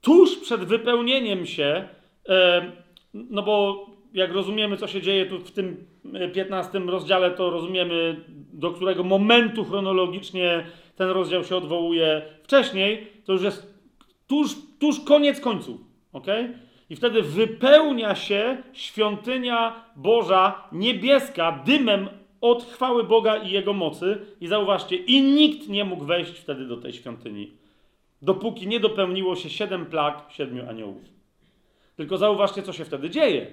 [0.01, 1.87] tuż przed wypełnieniem się,
[2.29, 2.71] e,
[3.13, 5.85] no bo jak rozumiemy, co się dzieje tu w tym
[6.33, 10.65] 15 rozdziale, to rozumiemy, do którego momentu chronologicznie
[10.95, 13.73] ten rozdział się odwołuje wcześniej, to już jest
[14.27, 15.81] tuż, tuż koniec końców.
[16.13, 16.27] ok?
[16.89, 22.09] I wtedy wypełnia się świątynia Boża niebieska dymem
[22.41, 24.17] od chwały Boga i Jego mocy.
[24.41, 27.51] I zauważcie, i nikt nie mógł wejść wtedy do tej świątyni,
[28.21, 31.20] dopóki nie dopełniło się siedem plag siedmiu aniołów.
[32.01, 33.51] Tylko zauważcie, co się wtedy dzieje.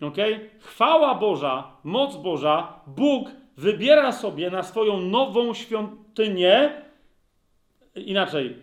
[0.00, 0.16] Ok?
[0.60, 6.82] Chwała Boża, moc Boża, Bóg wybiera sobie na swoją nową świątynię.
[7.94, 8.56] Inaczej,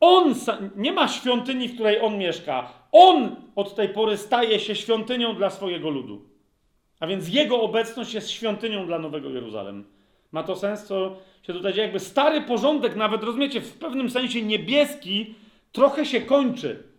[0.00, 0.34] on
[0.76, 2.72] nie ma świątyni, w której on mieszka.
[2.92, 6.22] On od tej pory staje się świątynią dla swojego ludu.
[7.00, 9.84] A więc jego obecność jest świątynią dla Nowego Jeruzalem.
[10.32, 11.86] Ma to sens, co się tutaj dzieje?
[11.86, 15.34] Jakby stary porządek, nawet rozumiecie, w pewnym sensie niebieski,
[15.72, 16.95] trochę się kończy.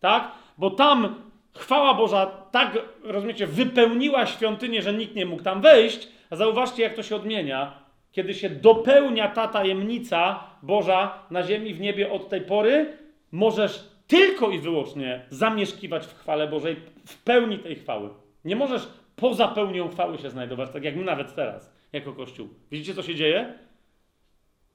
[0.00, 0.32] Tak?
[0.58, 1.14] Bo tam
[1.54, 6.08] chwała Boża tak, rozumiecie, wypełniła świątynię, że nikt nie mógł tam wejść.
[6.30, 7.72] A zauważcie, jak to się odmienia.
[8.12, 12.96] Kiedy się dopełnia ta tajemnica Boża na ziemi, w niebie od tej pory,
[13.32, 18.10] możesz tylko i wyłącznie zamieszkiwać w chwale Bożej, w pełni tej chwały.
[18.44, 22.48] Nie możesz poza pełnią chwały się znajdować, tak jak my nawet teraz, jako Kościół.
[22.70, 23.54] Widzicie, co się dzieje?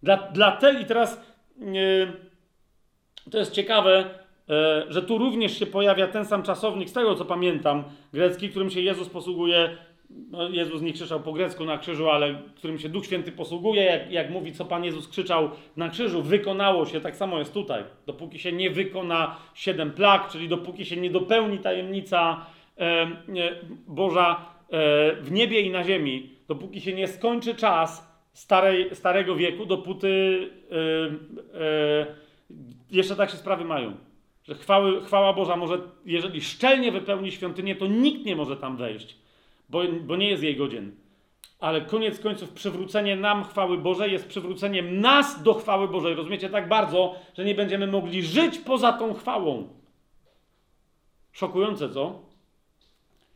[0.03, 1.21] Dla, dla tej, i teraz
[1.57, 2.13] yy,
[3.31, 4.09] to jest ciekawe,
[4.89, 8.81] że tu również się pojawia ten sam czasownik, z tego co pamiętam, grecki, którym się
[8.81, 9.77] Jezus posługuje.
[10.31, 14.11] No, Jezus nie krzyczał po grecku na krzyżu, ale którym się Duch Święty posługuje, jak,
[14.11, 17.83] jak mówi, co Pan Jezus krzyczał na krzyżu, wykonało się, tak samo jest tutaj.
[18.05, 22.45] Dopóki się nie wykona siedem plag, czyli dopóki się nie dopełni tajemnica
[23.87, 29.65] Boża e, w niebie i na ziemi, dopóki się nie skończy czas starej, starego wieku,
[29.65, 30.09] dopóty
[30.71, 32.05] e, e,
[32.91, 33.93] jeszcze tak się sprawy mają.
[34.47, 39.17] Że chwały, chwała Boża może, jeżeli szczelnie wypełni świątynię, to nikt nie może tam wejść,
[39.69, 40.95] bo, bo nie jest jej godzien.
[41.59, 46.15] Ale koniec końców przywrócenie nam chwały Bożej jest przywróceniem nas do chwały Bożej.
[46.15, 49.67] Rozumiecie tak bardzo, że nie będziemy mogli żyć poza tą chwałą.
[51.31, 52.19] Szokujące, co?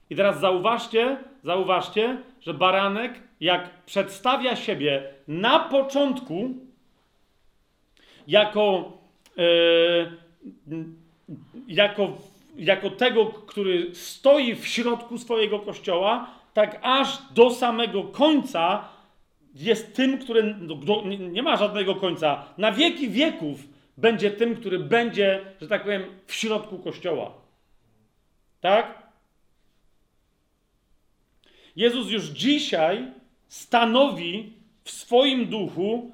[0.10, 6.50] I teraz zauważcie, zauważcie, że baranek, jak przedstawia siebie na początku
[8.27, 8.92] jako,
[9.38, 9.42] e,
[11.67, 12.17] jako,
[12.58, 18.90] jako tego, który stoi w środku swojego kościoła, tak aż do samego końca
[19.56, 20.56] jest tym, który
[21.32, 22.45] nie ma żadnego końca.
[22.58, 23.59] Na wieki wieków
[23.98, 27.34] będzie tym, który będzie, że tak powiem, w środku kościoła.
[28.61, 29.08] Tak?
[31.76, 33.11] Jezus już dzisiaj
[33.48, 34.53] stanowi
[34.84, 36.11] w swoim duchu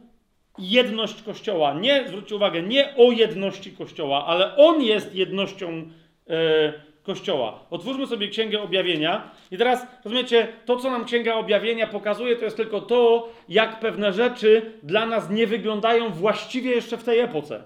[0.58, 1.74] jedność Kościoła.
[1.74, 5.90] Nie, zwróćcie uwagę, nie o jedności Kościoła, ale On jest jednością
[6.30, 6.74] e,
[7.04, 7.60] Kościoła.
[7.70, 12.58] Otwórzmy sobie Księgę Objawienia i teraz, rozumiecie, to co nam Księga Objawienia pokazuje, to jest
[12.58, 17.64] tylko to, jak pewne rzeczy dla nas nie wyglądają właściwie jeszcze w tej epoce.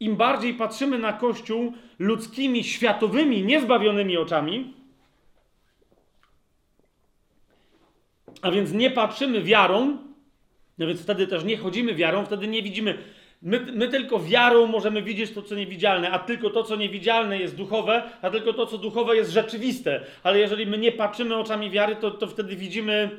[0.00, 4.74] Im bardziej patrzymy na Kościół ludzkimi, światowymi, niezbawionymi oczami,
[8.42, 9.98] A więc nie patrzymy wiarą,
[10.82, 12.98] No więc wtedy też nie chodzimy wiarą, wtedy nie widzimy.
[13.42, 17.56] My, my tylko wiarą możemy widzieć to, co niewidzialne, a tylko to, co niewidzialne jest
[17.56, 20.00] duchowe, a tylko to, co duchowe jest rzeczywiste.
[20.22, 23.10] Ale jeżeli my nie patrzymy oczami wiary, to, to wtedy widzimy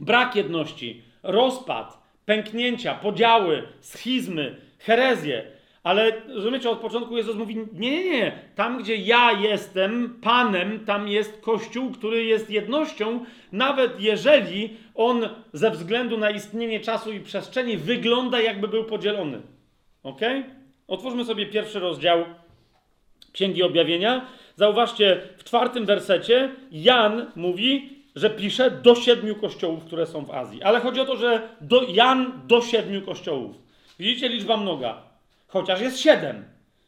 [0.00, 5.53] brak jedności, rozpad, pęknięcia, podziały, schizmy, herezję.
[5.84, 8.38] Ale rozumiecie, od początku Jezus mówi: Nie, nie, nie.
[8.54, 15.70] Tam, gdzie ja jestem Panem, tam jest Kościół, który jest jednością, nawet jeżeli on ze
[15.70, 19.42] względu na istnienie czasu i przestrzeni wygląda, jakby był podzielony.
[20.02, 20.20] Ok?
[20.88, 22.24] Otwórzmy sobie pierwszy rozdział
[23.32, 24.26] Księgi Objawienia.
[24.56, 30.62] Zauważcie, w czwartym wersecie Jan mówi, że pisze do siedmiu kościołów, które są w Azji.
[30.62, 33.56] Ale chodzi o to, że do, Jan do siedmiu kościołów.
[33.98, 35.13] Widzicie, liczba mnoga.
[35.54, 36.44] Chociaż jest siedem.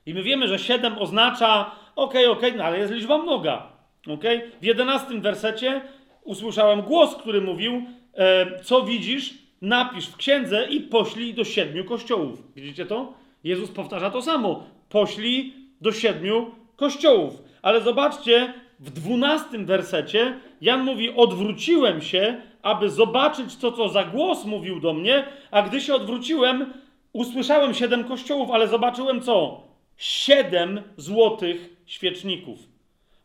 [0.06, 3.72] I my wiemy, że siedem oznacza, okej, okay, okej, okay, no ale jest liczba mnoga.
[4.08, 4.50] Okay?
[4.60, 5.80] W jedenastym wersecie
[6.24, 7.82] usłyszałem głos, który mówił,
[8.14, 12.42] e, co widzisz, napisz w księdze i poślij do siedmiu kościołów.
[12.56, 13.14] Widzicie to?
[13.44, 14.64] Jezus powtarza to samo.
[14.88, 17.42] Poślij do siedmiu kościołów.
[17.62, 24.44] Ale zobaczcie, w dwunastym wersecie Jan mówi: Odwróciłem się, aby zobaczyć, co to za głos
[24.44, 26.72] mówił do mnie, a gdy się odwróciłem,
[27.16, 29.62] usłyszałem siedem kościołów, ale zobaczyłem co?
[29.96, 32.58] Siedem złotych świeczników.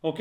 [0.02, 0.18] Ok?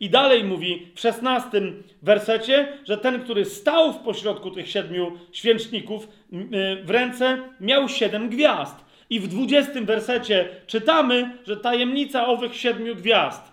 [0.00, 6.08] I dalej mówi w szesnastym wersecie, że ten, który stał w pośrodku tych siedmiu świeczników
[6.32, 8.76] y, w ręce, miał siedem gwiazd.
[9.10, 13.52] I w dwudziestym wersecie czytamy, że tajemnica owych siedmiu gwiazd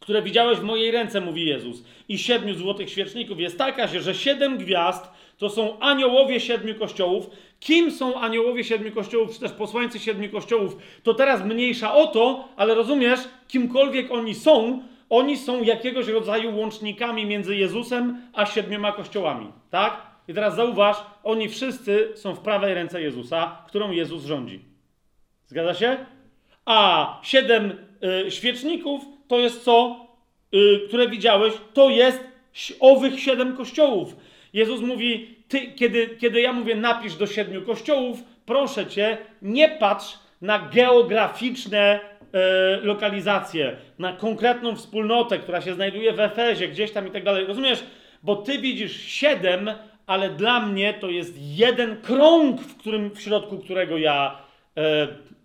[0.00, 4.58] które widziałeś w mojej ręce, mówi Jezus, i siedmiu złotych świeczników jest taka, że siedem
[4.58, 7.30] gwiazd to są aniołowie siedmiu kościołów.
[7.60, 12.48] Kim są aniołowie siedmiu kościołów, czy też posłańcy siedmiu kościołów, to teraz mniejsza o to,
[12.56, 19.52] ale rozumiesz, kimkolwiek oni są, oni są jakiegoś rodzaju łącznikami między Jezusem a siedmioma kościołami,
[19.70, 20.10] tak?
[20.28, 24.60] I teraz zauważ, oni wszyscy są w prawej ręce Jezusa, którą Jezus rządzi.
[25.46, 26.06] Zgadza się?
[26.64, 27.72] A siedem
[28.26, 30.06] y, świeczników to jest co,
[30.52, 32.24] yy, które widziałeś, to jest
[32.80, 34.16] owych siedem kościołów.
[34.52, 40.18] Jezus mówi, ty, kiedy, kiedy ja mówię napisz do siedmiu kościołów, proszę cię, nie patrz
[40.42, 42.00] na geograficzne
[42.32, 42.40] yy,
[42.86, 47.46] lokalizacje, na konkretną wspólnotę, która się znajduje w Efezie, gdzieś tam i tak dalej.
[47.46, 47.84] Rozumiesz?
[48.22, 49.70] Bo ty widzisz siedem,
[50.06, 54.38] ale dla mnie to jest jeden krąg, w którym, w środku którego ja,
[54.76, 54.82] yy,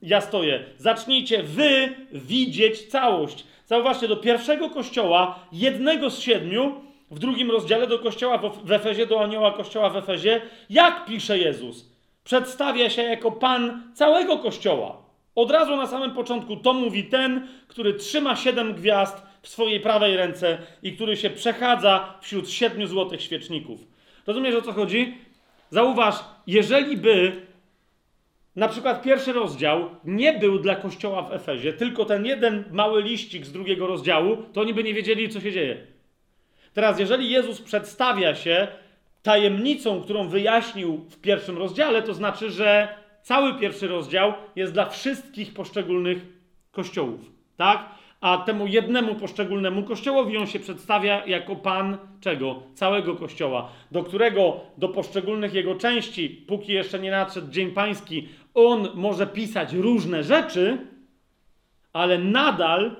[0.01, 0.63] ja stoję.
[0.77, 3.45] Zacznijcie wy widzieć całość.
[3.65, 6.81] Zauważcie, do pierwszego kościoła, jednego z siedmiu,
[7.15, 11.91] w drugim rozdziale do kościoła w Efezie, do anioła kościoła w Efezie, jak pisze Jezus?
[12.23, 14.97] Przedstawia się jako Pan całego kościoła.
[15.35, 20.17] Od razu na samym początku to mówi ten, który trzyma siedem gwiazd w swojej prawej
[20.17, 23.79] ręce i który się przechadza wśród siedmiu złotych świeczników.
[24.27, 25.17] Rozumiesz o co chodzi?
[25.69, 26.15] Zauważ,
[26.47, 27.41] jeżeli by
[28.55, 33.45] na przykład pierwszy rozdział nie był dla kościoła w Efezie, tylko ten jeden mały liścik
[33.45, 35.94] z drugiego rozdziału, to oni by nie wiedzieli, co się dzieje.
[36.75, 38.67] Teraz, jeżeli Jezus przedstawia się
[39.23, 42.87] tajemnicą, którą wyjaśnił w pierwszym rozdziale, to znaczy, że
[43.21, 46.25] cały pierwszy rozdział jest dla wszystkich poszczególnych
[46.71, 47.31] kościołów.
[47.57, 47.95] Tak?
[48.25, 52.63] a temu jednemu poszczególnemu kościołowi on się przedstawia jako Pan czego?
[52.73, 58.87] Całego kościoła, do którego, do poszczególnych jego części, póki jeszcze nie nadszedł Dzień Pański, on
[58.93, 60.77] może pisać różne rzeczy,
[61.93, 62.95] ale nadal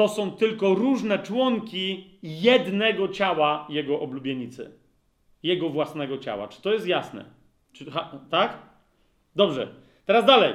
[0.00, 4.70] to są tylko różne członki jednego ciała jego oblubienicy.
[5.42, 6.48] Jego własnego ciała.
[6.48, 7.24] Czy to jest jasne?
[7.72, 8.58] Czy, ha, tak?
[9.36, 9.68] Dobrze.
[10.06, 10.54] Teraz dalej.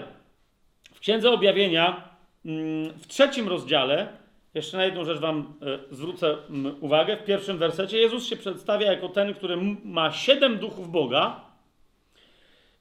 [0.93, 2.15] W Księdze Objawienia
[2.45, 4.07] Mm, w trzecim rozdziale,
[4.53, 6.37] jeszcze na jedną rzecz Wam e, zwrócę
[6.81, 11.41] uwagę, w pierwszym wersecie Jezus się przedstawia jako ten, który ma siedem duchów Boga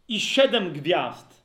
[0.08, 1.44] i siedem gwiazd.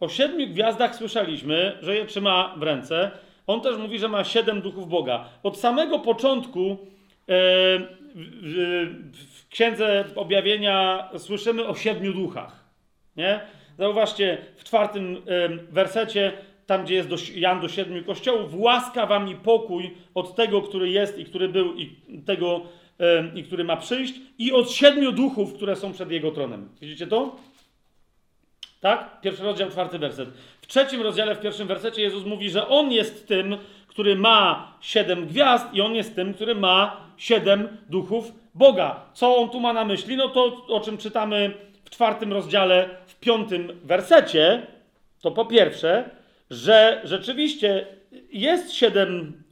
[0.00, 3.10] O siedmiu gwiazdach słyszeliśmy, że je trzyma w ręce.
[3.50, 5.28] On też mówi, że ma siedem duchów Boga.
[5.42, 6.76] Od samego początku e,
[9.12, 12.64] w Księdze Objawienia słyszymy o siedmiu duchach.
[13.16, 13.40] Nie?
[13.78, 15.22] Zauważcie, w czwartym
[15.70, 16.32] wersecie
[16.70, 20.90] tam gdzie jest do, Jan do siedmiu kościołów, łaska wam i pokój od tego, który
[20.90, 21.96] jest i który był i
[22.26, 22.62] tego,
[23.34, 26.68] i który ma przyjść i od siedmiu duchów, które są przed jego tronem.
[26.80, 27.36] Widzicie to?
[28.80, 29.20] Tak?
[29.20, 30.28] Pierwszy rozdział, czwarty werset.
[30.70, 35.66] Trzecim rozdziale, w pierwszym wersecie Jezus mówi, że On jest tym, który ma siedem gwiazd
[35.72, 39.00] i On jest tym, który ma siedem duchów Boga.
[39.12, 40.16] Co On tu ma na myśli?
[40.16, 44.66] No to, o czym czytamy w czwartym rozdziale, w piątym wersecie,
[45.20, 46.10] to po pierwsze,
[46.50, 47.86] że rzeczywiście
[48.32, 49.42] jest siedem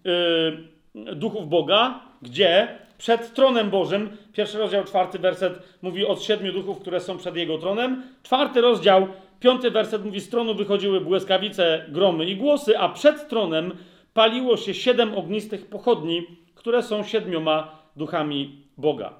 [0.94, 7.00] duchów Boga, gdzie przed tronem Bożym, pierwszy rozdział, czwarty werset mówi od siedmiu duchów, które
[7.00, 9.08] są przed jego tronem, czwarty rozdział,
[9.40, 13.72] piąty werset mówi z tronu wychodziły błyskawice, gromy i głosy, a przed tronem
[14.14, 19.14] paliło się siedem ognistych pochodni, które są siedmioma duchami Boga.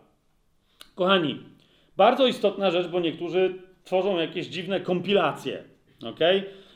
[0.95, 1.43] Kochani,
[1.97, 5.65] bardzo istotna rzecz, bo niektórzy tworzą jakieś dziwne kompilacje,
[6.07, 6.19] ok?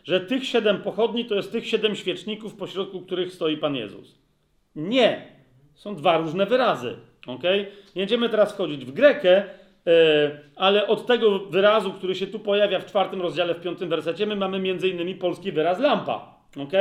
[0.04, 4.18] Że tych siedem pochodni to jest tych siedem świeczników, pośrodku których stoi Pan Jezus.
[4.76, 5.26] Nie.
[5.74, 6.96] Są dwa różne wyrazy,
[7.26, 7.42] ok?
[7.96, 9.44] Nie będziemy teraz wchodzić w Grekę,
[10.56, 14.36] ale od tego wyrazu, który się tu pojawia w czwartym rozdziale, w piątym wersecie, my
[14.36, 16.72] mamy między innymi polski wyraz lampa, ok?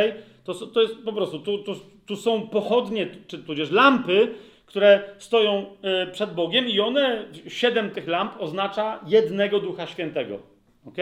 [0.44, 4.28] To, to jest po prostu, tu, tu, tu są pochodnie, czy tudzież lampy,
[4.66, 10.40] które stoją e, przed Bogiem i one, siedem tych lamp oznacza jednego Ducha Świętego.
[10.86, 10.98] ok?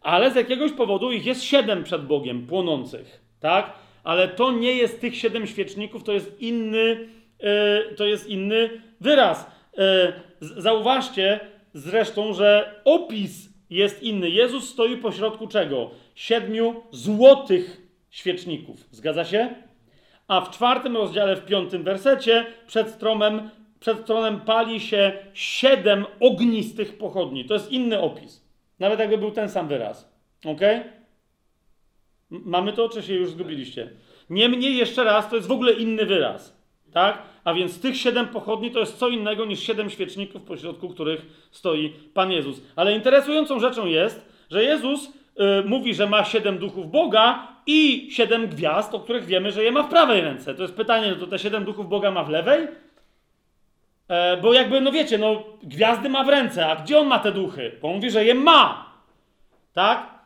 [0.00, 3.72] Ale z jakiegoś powodu ich jest siedem przed Bogiem płonących, tak?
[4.04, 7.08] Ale to nie jest tych siedem świeczników, to jest inny,
[7.40, 9.50] e, to jest inny wyraz.
[10.40, 11.40] Zauważcie
[11.74, 14.30] zresztą, że opis jest inny.
[14.30, 15.90] Jezus stoi pośrodku czego?
[16.14, 18.88] Siedmiu złotych świeczników.
[18.90, 19.54] Zgadza się?
[20.28, 23.50] A w czwartym rozdziale, w piątym wersecie, przed tronem,
[23.80, 27.44] przed tronem pali się siedem ognistych pochodni.
[27.44, 28.44] To jest inny opis.
[28.78, 30.12] Nawet jakby był ten sam wyraz.
[30.44, 30.60] Ok?
[32.30, 33.90] Mamy to, czy się już zgubiliście?
[34.30, 36.58] Niemniej, jeszcze raz, to jest w ogóle inny wyraz.
[36.92, 37.22] Tak?
[37.44, 41.92] A więc tych siedem pochodni to jest co innego niż siedem świeczników, pośrodku których stoi
[42.14, 42.62] Pan Jezus.
[42.76, 48.48] Ale interesującą rzeczą jest, że Jezus yy, mówi, że ma siedem duchów Boga, i siedem
[48.48, 50.54] gwiazd, o których wiemy, że je ma w prawej ręce.
[50.54, 52.68] To jest pytanie, to te siedem duchów Boga ma w lewej?
[54.08, 57.32] E, bo jakby, no wiecie, no gwiazdy ma w ręce, a gdzie on ma te
[57.32, 57.72] duchy?
[57.82, 58.92] Bo on mówi, że je ma.
[59.72, 60.17] Tak?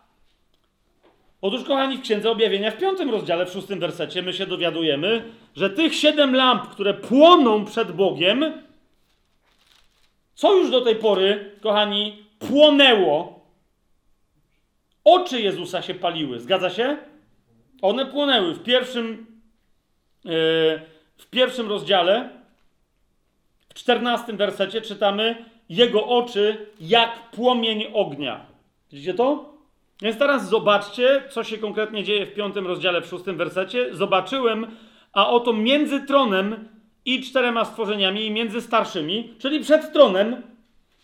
[1.42, 5.24] Otóż, kochani, w Księdze Objawienia w piątym rozdziale, w szóstym wersecie, my się dowiadujemy,
[5.56, 8.62] że tych siedem lamp, które płoną przed Bogiem,
[10.34, 13.40] co już do tej pory, kochani, płonęło,
[15.04, 16.40] oczy Jezusa się paliły.
[16.40, 16.96] Zgadza się?
[17.82, 19.26] One płonęły w pierwszym,
[20.24, 20.32] yy,
[21.16, 22.30] w pierwszym rozdziale,
[23.68, 28.46] w czternastym wersecie czytamy jego oczy jak płomień ognia.
[28.92, 29.51] Widzicie to?
[30.02, 33.88] Więc teraz zobaczcie, co się konkretnie dzieje w piątym rozdziale, w szóstym wersecie.
[33.92, 34.66] Zobaczyłem,
[35.12, 36.68] a oto między tronem
[37.04, 40.42] i czterema stworzeniami, i między starszymi, czyli przed tronem,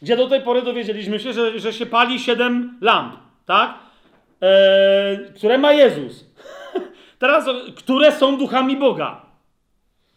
[0.03, 3.15] gdzie do tej pory dowiedzieliśmy się, że, że się pali siedem lamp,
[3.47, 3.75] tak?
[4.41, 6.25] Eee, które ma Jezus.
[7.19, 7.47] Teraz,
[7.77, 9.23] które są duchami Boga.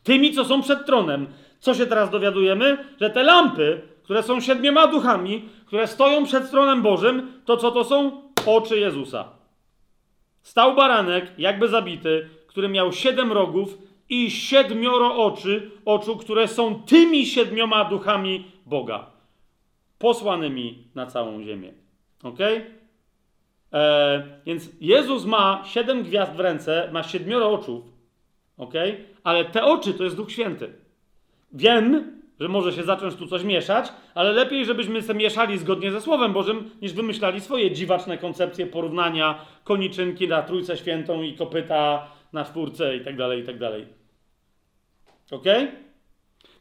[0.03, 1.27] Tymi, co są przed tronem.
[1.60, 2.77] Co się teraz dowiadujemy?
[3.01, 7.84] Że te lampy, które są siedmioma duchami, które stoją przed tronem Bożym, to co to
[7.84, 8.31] są?
[8.45, 9.30] Oczy Jezusa.
[10.42, 13.78] Stał baranek, jakby zabity, który miał siedem rogów
[14.10, 19.06] i siedmioro oczy, oczu, które są tymi siedmioma duchami Boga,
[20.00, 21.74] posłanymi na całą ziemię.
[22.24, 22.58] Okej?
[22.58, 22.82] Okay?
[23.74, 27.84] E, więc Jezus ma siedem gwiazd w ręce, ma siedmioro oczów,
[28.58, 28.74] ok?
[29.24, 30.74] Ale te oczy to jest Duch Święty.
[31.53, 36.02] Wiem, że może się zacząć tu coś mieszać, ale lepiej, żebyśmy się mieszali zgodnie ze
[36.02, 42.45] Słowem Bożym, niż wymyślali swoje dziwaczne koncepcje porównania koniczynki na Trójcę Świętą i kopyta na
[42.45, 43.86] czwórce i tak dalej, i tak dalej.
[45.32, 45.45] Ok?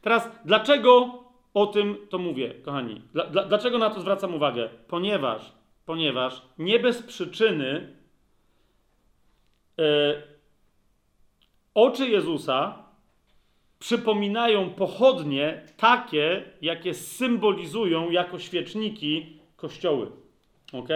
[0.01, 3.01] Teraz, dlaczego o tym to mówię, kochani?
[3.13, 4.69] Dla, dla, dlaczego na to zwracam uwagę?
[4.87, 7.95] Ponieważ ponieważ nie bez przyczyny
[9.79, 9.83] e,
[11.73, 12.80] oczy Jezusa
[13.81, 20.11] przypominają pochodnie takie, jakie symbolizują jako świeczniki kościoły.
[20.73, 20.89] Ok?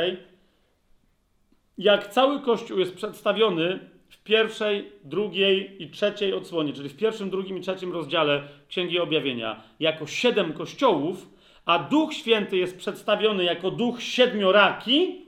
[1.77, 7.57] Jak cały kościół jest przedstawiony w pierwszej, drugiej i trzeciej odsłonie, czyli w pierwszym, drugim
[7.57, 11.29] i trzecim rozdziale Księgi Objawienia, jako siedem kościołów,
[11.65, 15.25] a Duch Święty jest przedstawiony jako duch siedmioraki,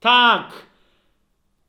[0.00, 0.66] tak,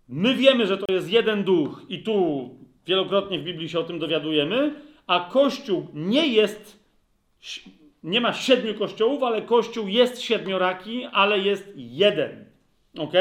[0.09, 2.49] my wiemy, że to jest jeden duch i tu
[2.85, 4.73] wielokrotnie w Biblii się o tym dowiadujemy,
[5.07, 6.79] a Kościół nie jest,
[8.03, 12.45] nie ma siedmiu kościołów, ale Kościół jest siedmioraki, ale jest jeden.
[12.99, 13.13] Ok?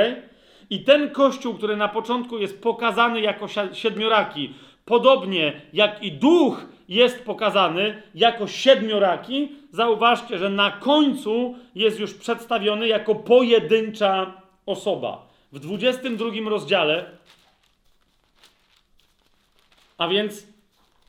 [0.71, 4.55] I ten Kościół, który na początku jest pokazany jako siedmioraki,
[4.85, 12.89] podobnie jak i duch jest pokazany jako siedmioraki, zauważcie, że na końcu jest już przedstawiony
[12.89, 15.27] jako pojedyncza osoba.
[15.53, 17.11] W 22 rozdziale,
[19.99, 20.52] a więc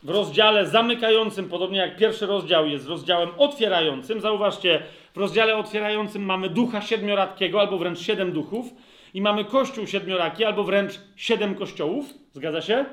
[0.03, 4.83] w rozdziale zamykającym, podobnie jak pierwszy rozdział jest rozdziałem otwierającym, zauważcie,
[5.14, 8.65] w rozdziale otwierającym mamy ducha siedmiorakiego, albo wręcz siedem duchów,
[9.14, 12.85] i mamy kościół siedmioraki, albo wręcz siedem kościołów, zgadza się?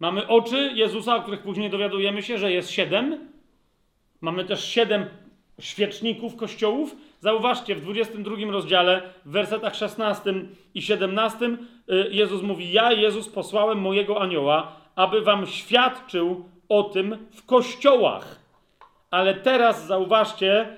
[0.00, 3.28] Mamy oczy Jezusa, o których później dowiadujemy się, że jest siedem.
[4.20, 5.06] Mamy też siedem
[5.60, 6.96] świeczników kościołów.
[7.20, 10.34] Zauważcie, w 22 rozdziale, w wersetach 16
[10.74, 17.28] i 17 y, Jezus mówi: Ja, Jezus, posłałem mojego anioła, aby wam świadczył o tym
[17.32, 18.40] w kościołach.
[19.10, 20.76] Ale teraz zauważcie,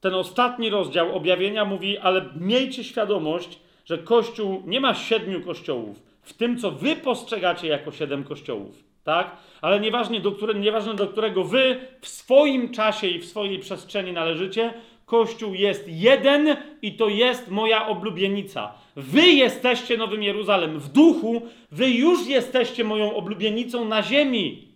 [0.00, 6.02] ten ostatni rozdział objawienia mówi: Ale miejcie świadomość, że Kościół nie ma siedmiu kościołów.
[6.22, 9.36] W tym, co wy postrzegacie jako siedem kościołów, tak?
[9.60, 14.12] Ale nieważne do, które, nieważne, do którego wy w swoim czasie i w swojej przestrzeni
[14.12, 14.74] należycie,
[15.06, 18.74] Kościół jest jeden i to jest moja oblubienica.
[18.96, 20.78] Wy jesteście Nowym Jeruzalem.
[20.78, 24.68] W duchu wy już jesteście moją oblubienicą na ziemi.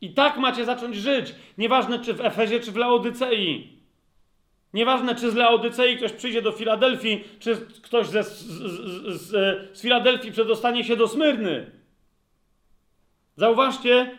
[0.00, 1.34] I tak macie zacząć żyć.
[1.58, 3.78] Nieważne czy w Efezie, czy w Laodycei.
[4.74, 9.30] Nieważne, czy z Laodycei ktoś przyjdzie do Filadelfii, czy ktoś ze, z, z, z,
[9.78, 11.70] z Filadelfii przedostanie się do Smyrny.
[13.36, 14.10] Zauważcie,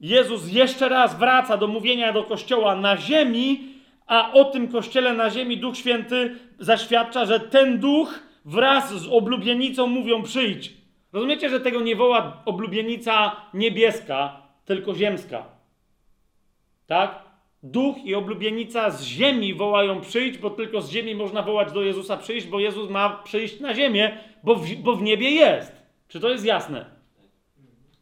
[0.00, 3.68] Jezus jeszcze raz wraca do mówienia do kościoła na ziemi,
[4.06, 9.86] a o tym kościele na ziemi Duch Święty zaświadcza, że ten duch wraz z oblubienicą
[9.86, 10.72] mówią: przyjdź.
[11.12, 15.44] Rozumiecie, że tego nie woła oblubienica niebieska, tylko ziemska.
[16.86, 17.24] Tak?
[17.62, 22.16] Duch i oblubienica z ziemi wołają przyjdź, bo tylko z ziemi można wołać do Jezusa
[22.16, 25.82] przyjść, bo Jezus ma przyjść na ziemię, bo w, bo w niebie jest.
[26.08, 26.84] Czy to jest jasne?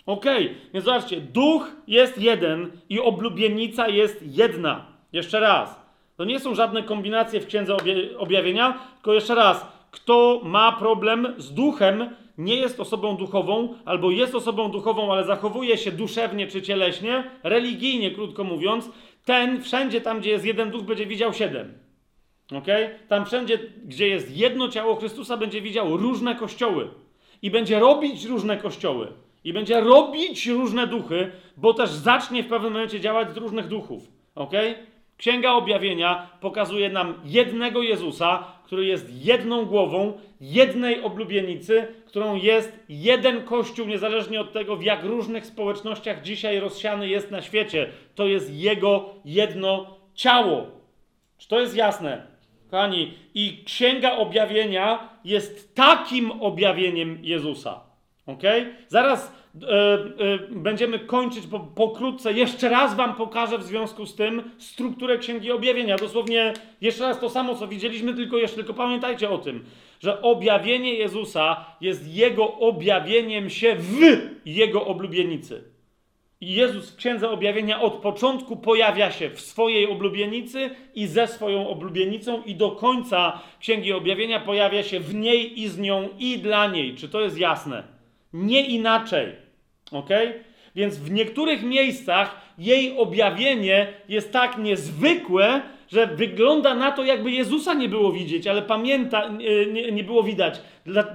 [0.07, 0.57] Okej, okay.
[0.73, 4.87] więc zobaczcie, duch jest jeden i oblubienica jest jedna.
[5.13, 5.81] Jeszcze raz.
[6.17, 7.77] To nie są żadne kombinacje w Księdze
[8.19, 9.67] Objawienia, tylko jeszcze raz.
[9.91, 15.77] Kto ma problem z duchem, nie jest osobą duchową, albo jest osobą duchową, ale zachowuje
[15.77, 18.91] się duszewnie czy cieleśnie, religijnie, krótko mówiąc,
[19.25, 21.79] ten wszędzie tam, gdzie jest jeden duch, będzie widział siedem.
[22.57, 22.67] Ok?
[23.09, 26.89] Tam wszędzie, gdzie jest jedno ciało Chrystusa, będzie widział różne kościoły.
[27.43, 29.13] I będzie robić różne kościoły.
[29.45, 34.03] I będzie robić różne duchy, bo też zacznie w pewnym momencie działać z różnych duchów.
[34.35, 34.53] Ok?
[35.21, 43.45] Księga Objawienia pokazuje nam jednego Jezusa, który jest jedną głową, jednej oblubienicy, którą jest jeden
[43.45, 47.89] Kościół, niezależnie od tego, w jak różnych społecznościach dzisiaj rozsiany jest na świecie.
[48.15, 50.67] To jest Jego jedno ciało.
[51.39, 52.27] Czy to jest jasne?
[52.71, 57.81] Kochani, i Księga Objawienia jest takim objawieniem Jezusa.
[58.27, 58.43] Ok?
[58.89, 59.40] Zaraz
[60.51, 62.33] będziemy kończyć po, pokrótce.
[62.33, 65.97] Jeszcze raz Wam pokażę w związku z tym strukturę Księgi Objawienia.
[65.97, 69.65] Dosłownie jeszcze raz to samo, co widzieliśmy, tylko jeszcze tylko pamiętajcie o tym,
[70.01, 74.01] że objawienie Jezusa jest Jego objawieniem się w
[74.47, 75.65] Jego oblubienicy.
[76.41, 81.69] I Jezus w Księdze Objawienia od początku pojawia się w swojej oblubienicy i ze swoją
[81.69, 86.67] oblubienicą i do końca Księgi Objawienia pojawia się w niej i z nią i dla
[86.67, 86.95] niej.
[86.95, 88.00] Czy to jest jasne?
[88.33, 89.33] Nie inaczej.
[89.93, 90.09] Ok?
[90.75, 97.75] Więc w niektórych miejscach jej objawienie jest tak niezwykłe, że wygląda na to, jakby Jezusa
[97.75, 100.61] nie było widzieć, ale pamięta, nie, nie było widać.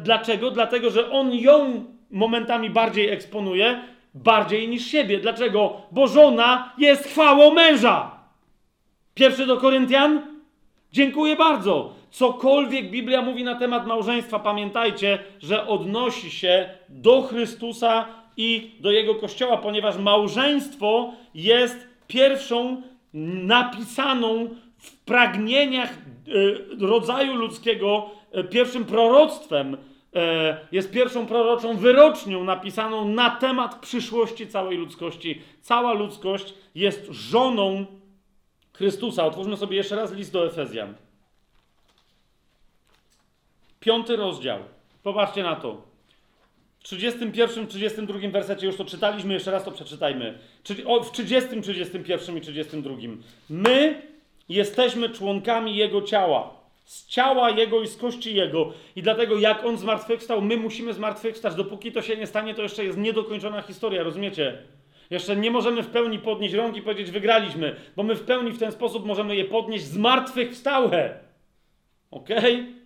[0.03, 0.51] Dlaczego?
[0.51, 3.81] Dlatego, że on ją momentami bardziej eksponuje,
[4.13, 5.19] bardziej niż siebie.
[5.19, 5.81] Dlaczego?
[5.91, 8.11] Bo żona jest chwałą męża.
[9.13, 10.21] Pierwszy do Koryntian?
[10.91, 11.93] Dziękuję bardzo.
[12.15, 18.05] Cokolwiek Biblia mówi na temat małżeństwa, pamiętajcie, że odnosi się do Chrystusa
[18.37, 22.81] i do Jego Kościoła, ponieważ małżeństwo jest pierwszą
[23.43, 29.77] napisaną w pragnieniach e, rodzaju ludzkiego, e, pierwszym proroctwem,
[30.15, 35.41] e, jest pierwszą proroczą wyrocznią napisaną na temat przyszłości całej ludzkości.
[35.61, 37.85] Cała ludzkość jest żoną
[38.73, 39.25] Chrystusa.
[39.25, 41.04] Otwórzmy sobie jeszcze raz list do Efezjan.
[43.85, 44.59] Piąty rozdział.
[45.03, 45.81] Popatrzcie na to.
[46.79, 50.39] W 31, 32 wersecie już to czytaliśmy, jeszcze raz to przeczytajmy.
[50.63, 52.95] Czyli w 30, 31 i 32.
[53.49, 54.01] My
[54.49, 56.53] jesteśmy członkami Jego ciała.
[56.85, 58.73] Z ciała Jego i z kości Jego.
[58.95, 61.55] I dlatego jak On zmartwychwstał, my musimy zmartwychwstać.
[61.55, 64.57] Dopóki to się nie stanie, to jeszcze jest niedokończona historia, rozumiecie?
[65.09, 68.59] Jeszcze nie możemy w pełni podnieść rąk i powiedzieć wygraliśmy, bo my w pełni w
[68.59, 71.19] ten sposób możemy je podnieść zmartwychwstałe.
[72.11, 72.55] Okej?
[72.55, 72.84] Okay?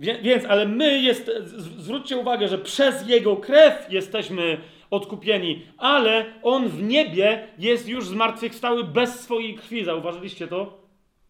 [0.00, 1.30] Więc, ale my jest,
[1.78, 4.58] zwróćcie uwagę, że przez Jego krew jesteśmy
[4.90, 9.84] odkupieni, ale On w niebie jest już zmartwychwstały bez swojej krwi.
[9.84, 10.80] Zauważyliście to?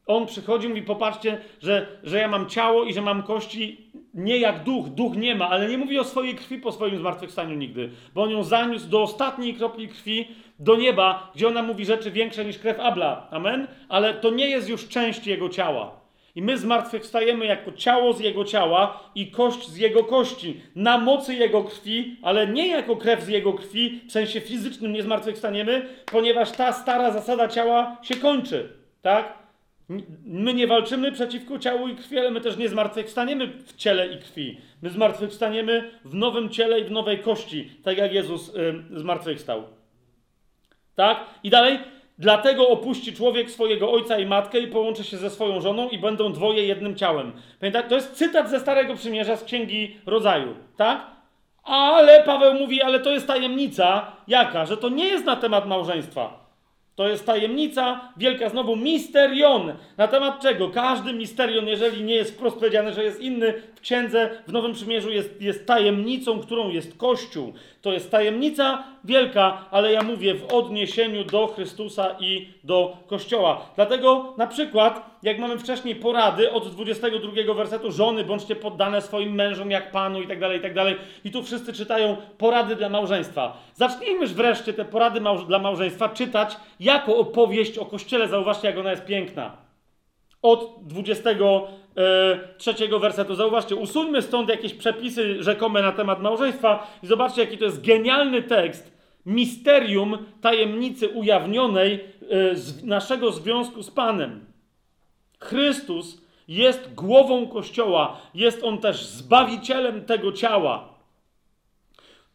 [0.06, 4.38] On przychodzi i mówi, popatrzcie, że, że ja mam ciało i że mam kości, nie
[4.38, 7.90] jak duch, duch nie ma, ale nie mówi o swojej krwi po swoim zmartwychwstaniu nigdy,
[8.14, 12.44] bo on ją zaniósł do ostatniej kropli krwi, do nieba, gdzie ona mówi rzeczy większe
[12.44, 13.28] niż krew Abla.
[13.30, 13.66] Amen?
[13.88, 15.99] Ale to nie jest już część jego ciała.
[16.34, 21.34] I my zmartwychwstajemy jako ciało z jego ciała i kość z jego kości, na mocy
[21.34, 26.50] jego krwi, ale nie jako krew z jego krwi, w sensie fizycznym nie zmartwychwstaniemy, ponieważ
[26.50, 28.68] ta stara zasada ciała się kończy,
[29.02, 29.40] tak?
[30.24, 34.18] My nie walczymy przeciwko ciału i krwi, ale my też nie zmartwychwstaniemy w ciele i
[34.18, 34.58] krwi.
[34.82, 39.62] My zmartwychwstaniemy w nowym ciele i w nowej kości, tak jak Jezus y, zmartwychwstał.
[40.94, 41.24] Tak?
[41.42, 41.78] I dalej,
[42.20, 46.32] Dlatego opuści człowiek swojego ojca i matkę i połączy się ze swoją żoną i będą
[46.32, 47.32] dwoje jednym ciałem.
[47.60, 51.06] Pamiętaj, to jest cytat ze Starego Przymierza z Księgi Rodzaju, tak?
[51.64, 54.66] Ale Paweł mówi, ale to jest tajemnica jaka?
[54.66, 56.50] Że to nie jest na temat małżeństwa.
[56.94, 59.72] To jest tajemnica wielka, znowu misterion.
[59.96, 60.68] Na temat czego?
[60.68, 65.42] Każdy misterion, jeżeli nie jest wprost powiedziane, że jest inny, księdze, w Nowym Przymierzu jest,
[65.42, 67.52] jest tajemnicą, którą jest Kościół.
[67.82, 73.66] To jest tajemnica wielka, ale ja mówię w odniesieniu do Chrystusa i do Kościoła.
[73.76, 79.70] Dlatego na przykład, jak mamy wcześniej porady od 22 wersetu, żony bądźcie poddane swoim mężom
[79.70, 80.96] jak Panu i tak dalej, i tak dalej.
[81.24, 83.56] I tu wszyscy czytają porady dla małżeństwa.
[83.74, 88.28] Zacznijmy wreszcie te porady dla małżeństwa czytać jako opowieść o Kościele.
[88.28, 89.56] Zauważcie, jak ona jest piękna.
[90.42, 93.34] Od 23 e, wersetu.
[93.34, 98.42] Zauważcie, usuńmy stąd jakieś przepisy rzekome na temat małżeństwa i zobaczcie, jaki to jest genialny
[98.42, 99.00] tekst.
[99.26, 102.00] Misterium tajemnicy ujawnionej e,
[102.86, 104.44] naszego związku z Panem.
[105.40, 110.88] Chrystus jest głową Kościoła, jest on też zbawicielem tego ciała.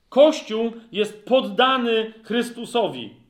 [0.09, 3.24] Kościół jest poddany Chrystusowi.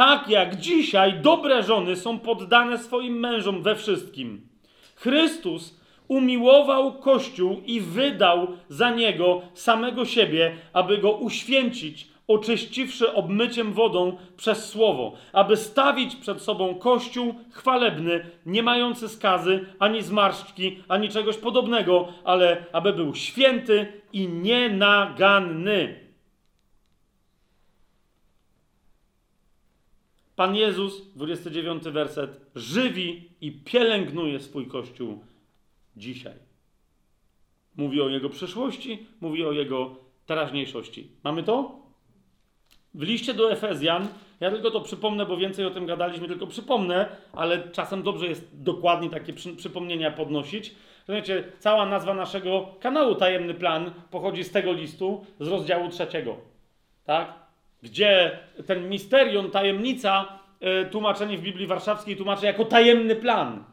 [0.00, 4.48] Tak jak dzisiaj dobre żony są poddane swoim mężom we wszystkim.
[4.96, 14.16] Chrystus umiłował Kościół i wydał za niego samego siebie, aby go uświęcić, oczyściwszy obmyciem wodą
[14.36, 21.36] przez słowo, aby stawić przed sobą Kościół chwalebny, nie mający skazy, ani zmarszczki, ani czegoś
[21.36, 26.09] podobnego, ale aby był święty i nienaganny.
[30.40, 35.24] Pan Jezus, 29 werset, żywi i pielęgnuje swój Kościół
[35.96, 36.34] dzisiaj.
[37.76, 39.96] Mówi o jego przyszłości, mówi o jego
[40.26, 41.10] teraźniejszości.
[41.24, 41.82] Mamy to?
[42.94, 44.08] W liście do Efezjan,
[44.40, 48.62] ja tylko to przypomnę, bo więcej o tym gadaliśmy, tylko przypomnę, ale czasem dobrze jest
[48.62, 50.74] dokładnie takie przy, przypomnienia podnosić.
[51.08, 56.36] Rozumiecie, cała nazwa naszego kanału Tajemny Plan pochodzi z tego listu, z rozdziału trzeciego.
[57.04, 57.49] Tak?
[57.82, 63.64] Gdzie ten misterion, tajemnica, e, tłumaczenie w Biblii Warszawskiej tłumaczy jako tajemny plan.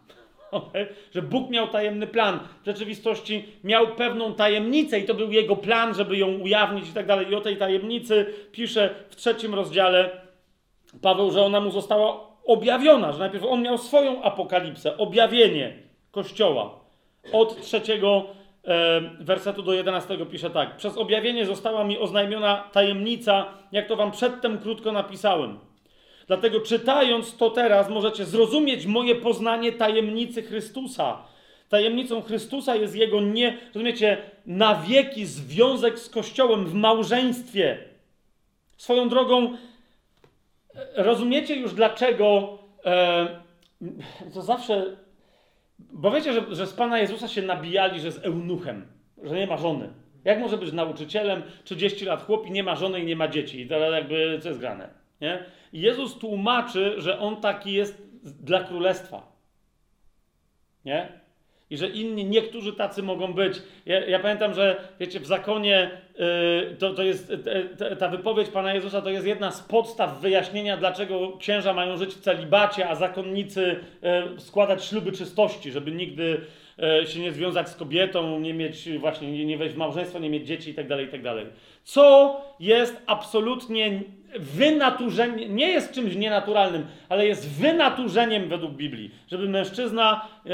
[1.16, 2.40] Że Bóg miał tajemny plan.
[2.64, 7.06] W rzeczywistości miał pewną tajemnicę i to był jego plan, żeby ją ujawnić i tak
[7.06, 7.30] dalej.
[7.30, 10.10] I o tej tajemnicy pisze w trzecim rozdziale
[11.02, 15.74] Paweł, że ona mu została objawiona, że najpierw on miał swoją apokalipsę, objawienie
[16.12, 16.80] Kościoła.
[17.34, 18.26] Od trzeciego
[19.20, 20.78] wersetu do 11 pisze tak.
[20.78, 25.60] Przez objawienie została mi oznajmiona tajemnica, jak to wam przedtem krótko napisałem.
[26.28, 31.18] Dlatego czytając to teraz możecie zrozumieć moje poznanie tajemnicy Chrystusa.
[31.70, 37.78] Tajemnicą Chrystusa jest jego nie, rozumiecie, na wieki związek z Kościołem w małżeństwie.
[38.78, 39.54] Swoją drogą,
[40.76, 43.28] e, rozumiecie już dlaczego, e,
[44.34, 44.86] to zawsze
[45.80, 48.88] bo wiecie, że, że z Pana Jezusa się nabijali, że jest eunuchem,
[49.24, 49.90] że nie ma żony.
[50.24, 53.62] Jak może być nauczycielem, 30 lat chłop i nie ma żony i nie ma dzieci?
[53.62, 54.90] I teraz jakby co jest grane?
[55.22, 55.46] Nie?
[55.74, 59.32] I Jezus tłumaczy, że On taki jest dla królestwa.
[60.86, 61.20] Nie?
[61.70, 63.62] I że inni, niektórzy tacy mogą być.
[63.86, 67.30] Ja, ja pamiętam, że wiecie, w zakonie yy, to, to jest
[67.80, 72.14] yy, ta wypowiedź Pana Jezusa to jest jedna z podstaw wyjaśnienia, dlaczego księża mają żyć
[72.14, 76.42] w celibacie, a zakonnicy yy, składać śluby czystości, żeby nigdy
[77.04, 80.48] y, się nie związać z kobietą, nie mieć właśnie, nie, wejść w małżeństwo, nie mieć
[80.48, 81.36] dzieci itd., tak itd.
[81.36, 84.02] Tak Co jest absolutnie
[84.40, 89.12] wynaturzeniem, nie jest czymś nienaturalnym, ale jest wynaturzeniem według Biblii.
[89.32, 90.50] Żeby mężczyzna e,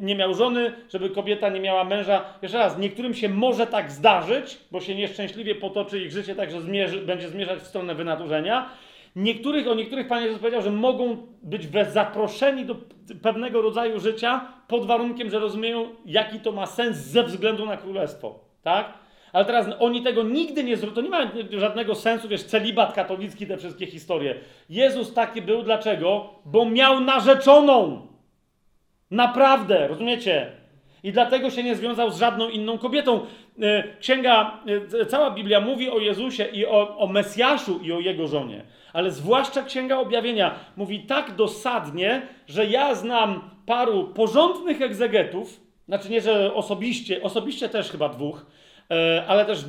[0.00, 2.24] nie miał żony, żeby kobieta nie miała męża.
[2.42, 6.60] Jeszcze raz, niektórym się może tak zdarzyć, bo się nieszczęśliwie potoczy ich życie tak, że
[6.60, 8.70] zmierzy, będzie zmierzać w stronę wynaturzenia.
[9.16, 11.62] Niektórych, o niektórych Pan Jezus powiedział, że mogą być
[11.92, 12.76] zaproszeni do
[13.22, 18.38] pewnego rodzaju życia pod warunkiem, że rozumieją, jaki to ma sens ze względu na królestwo.
[18.62, 19.03] Tak?
[19.34, 20.94] Ale teraz oni tego nigdy nie zrobili.
[20.94, 24.34] To nie ma żadnego sensu, wiesz, celibat katolicki, te wszystkie historie.
[24.70, 26.30] Jezus taki był, dlaczego?
[26.44, 28.06] Bo miał narzeczoną.
[29.10, 30.52] Naprawdę, rozumiecie?
[31.02, 33.20] I dlatego się nie związał z żadną inną kobietą.
[33.62, 34.60] e, księga,
[35.00, 38.64] e, cała Biblia mówi o Jezusie i o, o Mesjaszu i o jego żonie.
[38.92, 46.20] Ale zwłaszcza księga objawienia mówi tak dosadnie, że ja znam paru porządnych egzegetów, znaczy nie,
[46.20, 48.46] że osobiście, osobiście też chyba dwóch,
[49.28, 49.64] ale też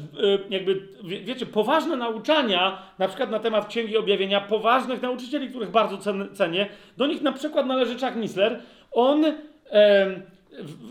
[0.49, 6.67] jakby, wiecie, poważne nauczania, na przykład na temat Księgi Objawienia, poważnych nauczycieli, których bardzo cenię.
[6.97, 8.61] Do nich na przykład należy Chuck Missler.
[8.91, 9.25] On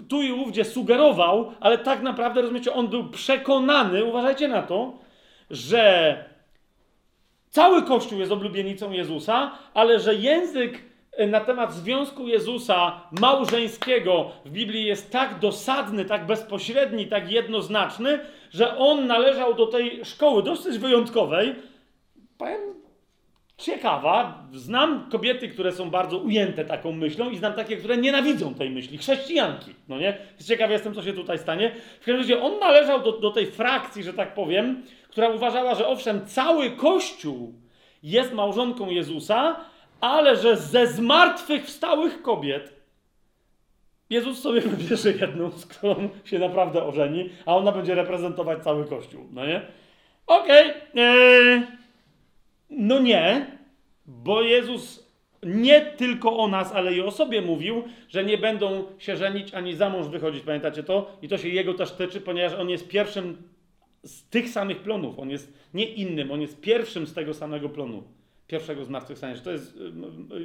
[0.08, 4.98] tu i ówdzie sugerował, ale tak naprawdę, rozumiecie, on był przekonany, uważajcie na to,
[5.50, 6.24] że
[7.50, 10.78] cały Kościół jest oblubienicą Jezusa, ale że język e,
[11.26, 18.18] na temat związku Jezusa małżeńskiego w Biblii jest tak dosadny, tak bezpośredni, tak jednoznaczny,
[18.50, 21.54] że on należał do tej szkoły dosyć wyjątkowej.
[22.38, 22.74] Powiem
[23.58, 24.44] ciekawa.
[24.52, 28.98] Znam kobiety, które są bardzo ujęte taką myślą i znam takie, które nienawidzą tej myśli.
[28.98, 30.18] Chrześcijanki, no nie?
[30.46, 31.74] Ciekaw jestem, co się tutaj stanie.
[32.00, 35.86] W każdym razie on należał do, do tej frakcji, że tak powiem, która uważała, że
[35.86, 37.54] owszem, cały Kościół
[38.02, 39.56] jest małżonką Jezusa,
[40.00, 42.74] ale że ze zmartwychwstałych kobiet
[44.10, 49.24] Jezus sobie wybierze jedną, z którą się naprawdę ożeni, a ona będzie reprezentować cały Kościół,
[49.32, 49.60] no nie?
[50.26, 50.70] Okej.
[50.70, 51.02] Okay.
[51.02, 51.62] Eee...
[52.70, 53.46] No nie,
[54.06, 59.16] bo Jezus nie tylko o nas, ale i o sobie mówił, że nie będą się
[59.16, 60.42] żenić ani za mąż wychodzić.
[60.42, 61.18] Pamiętacie to?
[61.22, 63.42] I to się jego też tyczy, ponieważ on jest pierwszym
[64.02, 65.18] z tych samych plonów.
[65.18, 68.02] On jest nie innym, on jest pierwszym z tego samego plonu
[68.46, 69.34] pierwszego zmartwychwstania.
[69.44, 69.78] To jest,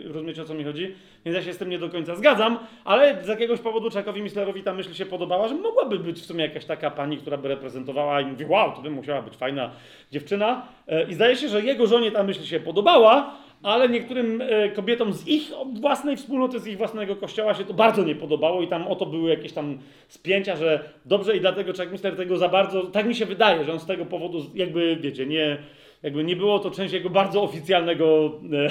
[0.05, 0.95] rozumiecie o co mi chodzi?
[1.25, 4.63] Więc ja się z tym nie do końca zgadzam, ale z jakiegoś powodu Czakowi Mislerowi
[4.63, 8.21] ta myśl się podobała, że mogłaby być w sumie jakaś taka pani, która by reprezentowała
[8.21, 9.71] i mówi, wow, to by musiała być fajna
[10.11, 10.67] dziewczyna.
[10.87, 15.13] E, I zdaje się, że jego żonie ta myśl się podobała, ale niektórym e, kobietom
[15.13, 18.87] z ich własnej wspólnoty, z ich własnego kościoła się to bardzo nie podobało i tam
[18.87, 23.05] oto były jakieś tam spięcia, że dobrze i dlatego Chuck Mister tego za bardzo, tak
[23.05, 25.57] mi się wydaje, że on z tego powodu jakby, wiecie, nie
[26.03, 28.69] jakby nie było to część jego bardzo oficjalnego e,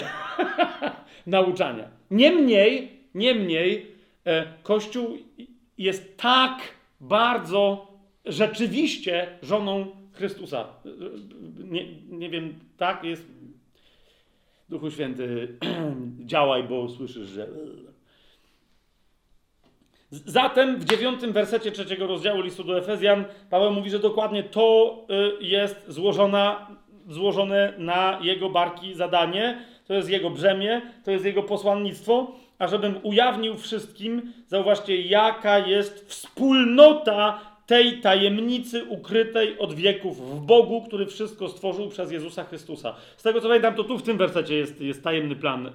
[1.27, 1.89] nauczania.
[2.11, 3.87] Niemniej, niemniej,
[4.27, 5.19] e, Kościół
[5.79, 6.59] jest tak
[7.01, 7.93] bardzo
[8.25, 10.61] rzeczywiście żoną Chrystusa.
[10.61, 10.89] E,
[11.65, 13.39] nie, nie wiem, tak jest.
[14.69, 15.59] Duchu Święty,
[16.33, 17.49] działaj, bo słyszysz, że.
[20.11, 25.07] Zatem w dziewiątym wersecie trzeciego rozdziału listu do Efezjan Paweł mówi, że dokładnie to
[25.41, 26.77] jest złożona
[27.09, 33.57] złożone na jego barki zadanie, to jest jego brzemię, to jest jego posłannictwo, ażebym ujawnił
[33.57, 41.89] wszystkim, zauważcie, jaka jest wspólnota tej tajemnicy ukrytej od wieków w Bogu, który wszystko stworzył
[41.89, 42.95] przez Jezusa Chrystusa.
[43.17, 45.71] Z tego co pamiętam, to tu w tym wersecie jest, jest tajemny plan yy,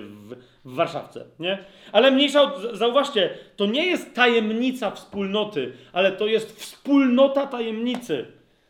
[0.00, 0.34] w,
[0.64, 1.24] w Warszawce.
[1.38, 1.58] Nie?
[1.92, 8.26] Ale mniejsza, zauważcie, to nie jest tajemnica wspólnoty, ale to jest wspólnota tajemnicy.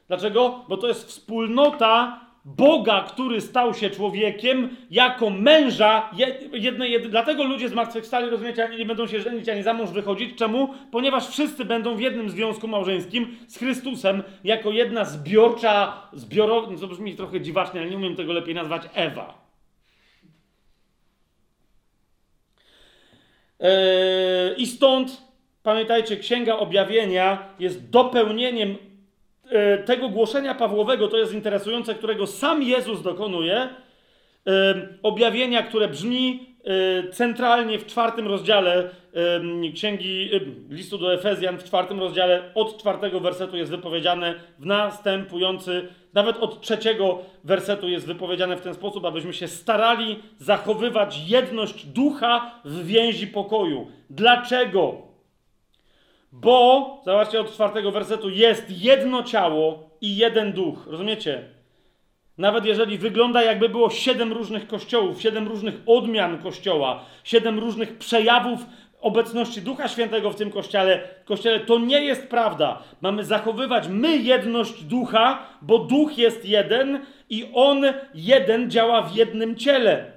[0.09, 0.65] Dlaczego?
[0.69, 6.11] Bo to jest wspólnota Boga, który stał się człowiekiem, jako męża
[6.53, 10.39] jednej, jedy, dlatego ludzie zmartwychwstali, rozumiecie, ani nie będą się żenić, ani za mąż wychodzić.
[10.39, 10.75] Czemu?
[10.91, 16.87] Ponieważ wszyscy będą w jednym związku małżeńskim z Chrystusem, jako jedna zbiorcza, zbiorowa, no to
[16.87, 19.43] brzmi trochę dziwacznie, ale nie umiem tego lepiej nazwać, Ewa.
[23.61, 25.23] Eee, I stąd,
[25.63, 28.77] pamiętajcie, Księga Objawienia jest dopełnieniem
[29.85, 33.69] tego głoszenia Pawłowego, to jest interesujące, którego sam Jezus dokonuje, e,
[35.03, 38.91] objawienia, które brzmi e, centralnie w czwartym rozdziale
[39.75, 40.31] księgi
[40.71, 46.61] listu do Efezjan, w czwartym rozdziale od czwartego wersetu jest wypowiedziane w następujący, nawet od
[46.61, 53.27] trzeciego wersetu jest wypowiedziane w ten sposób, abyśmy się starali zachowywać jedność ducha w więzi
[53.27, 53.87] pokoju.
[54.11, 55.12] Dlaczego?
[56.33, 60.87] Bo, zobaczcie od czwartego wersetu, jest jedno ciało i jeden duch.
[60.87, 61.43] Rozumiecie?
[62.39, 68.61] Nawet jeżeli wygląda, jakby było siedem różnych kościołów, siedem różnych odmian kościoła, siedem różnych przejawów
[69.01, 72.83] obecności Ducha Świętego w tym kościele, kościele, to nie jest prawda.
[73.01, 79.57] Mamy zachowywać my jedność ducha, bo duch jest jeden i on jeden działa w jednym
[79.57, 80.12] ciele.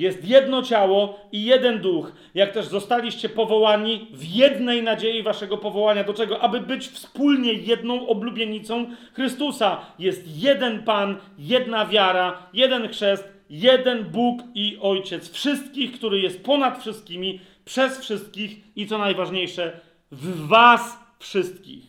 [0.00, 6.04] Jest jedno ciało i jeden duch, jak też zostaliście powołani w jednej nadziei waszego powołania.
[6.04, 6.40] Do czego?
[6.40, 9.80] Aby być wspólnie jedną oblubienicą Chrystusa.
[9.98, 16.80] Jest jeden Pan, jedna wiara, jeden chrzest, jeden Bóg i Ojciec wszystkich, który jest ponad
[16.80, 19.80] wszystkimi, przez wszystkich i co najważniejsze,
[20.12, 21.84] w was wszystkich.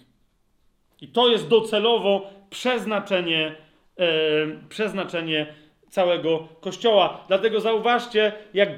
[1.02, 3.56] I to jest docelowo przeznaczenie,
[3.98, 4.08] e,
[4.70, 5.61] przeznaczenie
[5.92, 7.26] całego Kościoła.
[7.28, 8.70] Dlatego zauważcie, jak,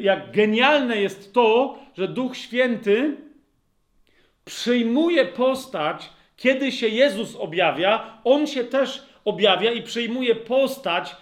[0.00, 3.16] jak genialne jest to, że Duch Święty
[4.44, 11.16] przyjmuje postać, kiedy się Jezus objawia, on się też objawia i przyjmuje postać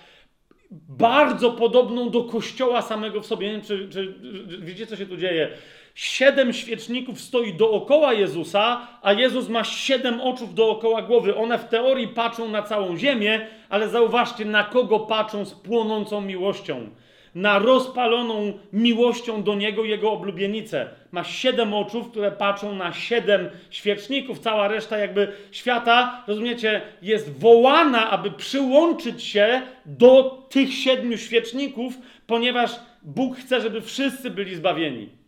[0.89, 3.47] bardzo podobną do kościoła samego w sobie.
[3.47, 4.15] Nie wiem, czy, czy,
[4.51, 5.51] czy widzicie, co się tu dzieje?
[5.95, 11.37] Siedem świeczników stoi dookoła Jezusa, a Jezus ma siedem oczów dookoła głowy.
[11.37, 16.91] One w teorii patrzą na całą ziemię, ale zauważcie, na kogo patrzą z płonącą miłością
[17.35, 20.89] na rozpaloną miłością do Niego Jego oblubienicę.
[21.12, 24.39] Ma siedem oczów, które patrzą na siedem świeczników.
[24.39, 31.95] Cała reszta jakby świata, rozumiecie, jest wołana, aby przyłączyć się do tych siedmiu świeczników,
[32.27, 32.71] ponieważ
[33.03, 35.22] Bóg chce, żeby wszyscy byli zbawieni.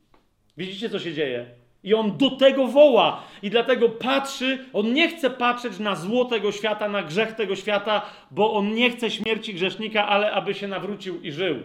[0.57, 1.47] Widzicie, co się dzieje?
[1.83, 3.25] I on do tego woła.
[3.43, 8.03] I dlatego patrzy, on nie chce patrzeć na zło tego świata, na grzech tego świata,
[8.31, 11.57] bo on nie chce śmierci grzesznika, ale aby się nawrócił i żył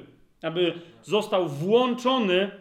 [0.42, 2.52] aby został włączony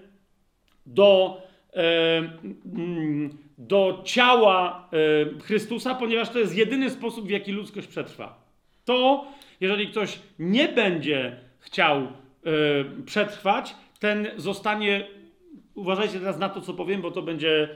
[0.86, 1.42] do,
[1.72, 4.88] e, mm, do ciała
[5.36, 8.48] e, Chrystusa, ponieważ to jest jedyny sposób, w jaki ludzkość przetrwa.
[8.84, 9.26] To,
[9.60, 12.10] jeżeli ktoś nie będzie chciał e,
[13.06, 15.17] przetrwać, ten zostanie.
[15.78, 17.68] Uważajcie teraz na to, co powiem, bo to będzie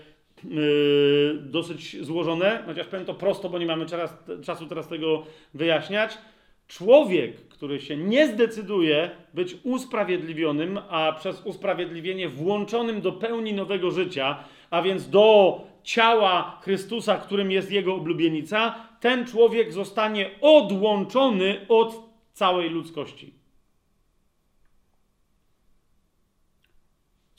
[1.41, 5.23] dosyć złożone, chociaż powiem to prosto, bo nie mamy teraz, czasu teraz tego
[5.55, 6.19] wyjaśniać.
[6.69, 14.45] Człowiek, który się nie zdecyduje być usprawiedliwionym, a przez usprawiedliwienie włączonym do pełni nowego życia,
[14.71, 22.01] a więc do ciała Chrystusa, którym jest jego oblubienica, ten człowiek zostanie odłączony od
[22.33, 23.42] całej ludzkości.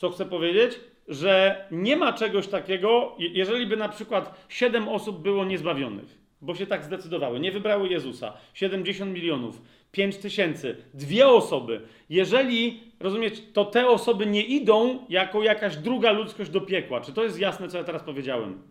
[0.04, 0.80] Co chcę powiedzieć?
[1.08, 6.68] Że nie ma czegoś takiego, jeżeli by na przykład siedem osób było niezbawionych bo się
[6.68, 7.40] tak zdecydowały.
[7.40, 8.34] Nie wybrały Jezusa.
[8.54, 11.82] 70 milionów, 5 tysięcy, dwie osoby.
[12.10, 17.02] Jeżeli, rozumiecie, to te osoby nie idą jako jakaś druga ludzkość do piekła.
[17.02, 18.62] Czy to jest jasne, co ja teraz powiedziałem?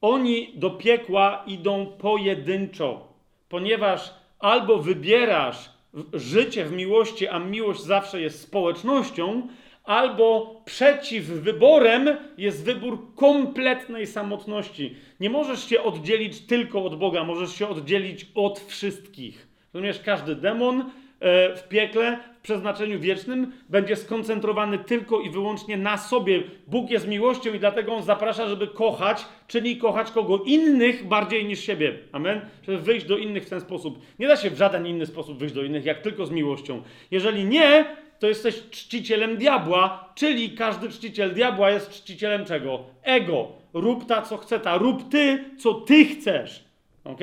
[0.00, 3.08] Oni do piekła idą pojedynczo,
[3.48, 5.70] ponieważ albo wybierasz
[6.12, 9.48] życie w miłości, a miłość zawsze jest społecznością,
[9.86, 12.08] albo przeciw wyborem
[12.38, 14.96] jest wybór kompletnej samotności.
[15.20, 19.48] Nie możesz się oddzielić tylko od Boga, możesz się oddzielić od wszystkich.
[19.74, 20.80] Rozumiesz, każdy demon
[21.20, 26.42] e, w piekle, w przeznaczeniu wiecznym będzie skoncentrowany tylko i wyłącznie na sobie.
[26.66, 31.60] Bóg jest miłością i dlatego On zaprasza, żeby kochać, czyli kochać kogo innych bardziej niż
[31.60, 31.98] siebie.
[32.12, 32.40] Amen?
[32.62, 33.98] Żeby wyjść do innych w ten sposób.
[34.18, 36.82] Nie da się w żaden inny sposób wyjść do innych, jak tylko z miłością.
[37.10, 37.84] Jeżeli nie,
[38.18, 42.84] to jesteś czcicielem diabła, czyli każdy czciciel diabła jest czcicielem czego?
[43.02, 43.48] Ego.
[43.72, 44.78] Rób ta, co chce ta.
[44.78, 46.64] Rób ty, co ty chcesz.
[47.04, 47.20] Ok?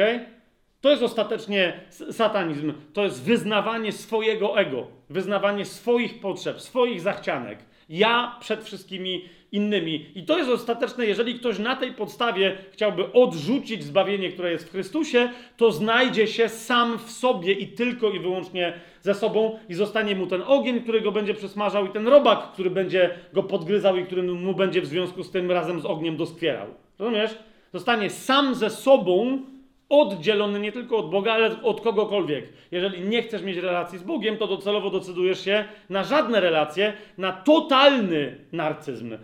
[0.82, 1.80] To jest ostatecznie
[2.12, 2.74] satanizm.
[2.94, 7.60] To jest wyznawanie swojego ego, wyznawanie swoich potrzeb, swoich zachcianek.
[7.94, 10.06] Ja przed wszystkimi innymi.
[10.16, 14.72] I to jest ostateczne, jeżeli ktoś na tej podstawie chciałby odrzucić zbawienie, które jest w
[14.72, 20.16] Chrystusie, to znajdzie się sam w sobie i tylko i wyłącznie ze sobą i zostanie
[20.16, 24.06] mu ten ogień, który go będzie przesmażał i ten robak, który będzie go podgryzał i
[24.06, 26.68] który mu będzie w związku z tym razem z ogniem doskwierał.
[27.00, 27.38] Rozumiesz?
[27.74, 29.42] Zostanie sam ze sobą
[29.90, 32.46] oddzielony nie tylko od Boga, ale od kogokolwiek.
[32.72, 37.32] Jeżeli nie chcesz mieć relacji z Bogiem, to docelowo decydujesz się na żadne relacje, na
[37.32, 39.18] totalny narcyzm,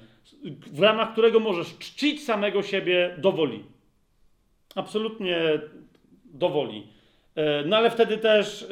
[0.72, 3.64] w ramach którego możesz czcić samego siebie do woli.
[4.76, 5.38] Absolutnie
[6.26, 6.88] do woli.
[7.36, 8.64] E, no ale wtedy też.
[8.64, 8.66] E,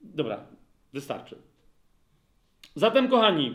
[0.00, 0.46] dobra,
[0.92, 1.36] wystarczy.
[2.74, 3.54] Zatem, kochani,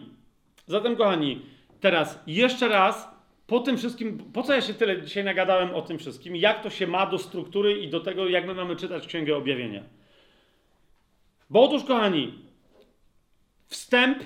[0.68, 1.42] zatem, kochani,
[1.80, 3.12] teraz jeszcze raz
[3.52, 6.70] po tym wszystkim, po co ja się tyle dzisiaj nagadałem o tym wszystkim, jak to
[6.70, 9.84] się ma do struktury i do tego, jak my mamy czytać Księgę Objawienia.
[11.50, 12.34] Bo otóż, kochani,
[13.68, 14.18] wstęp,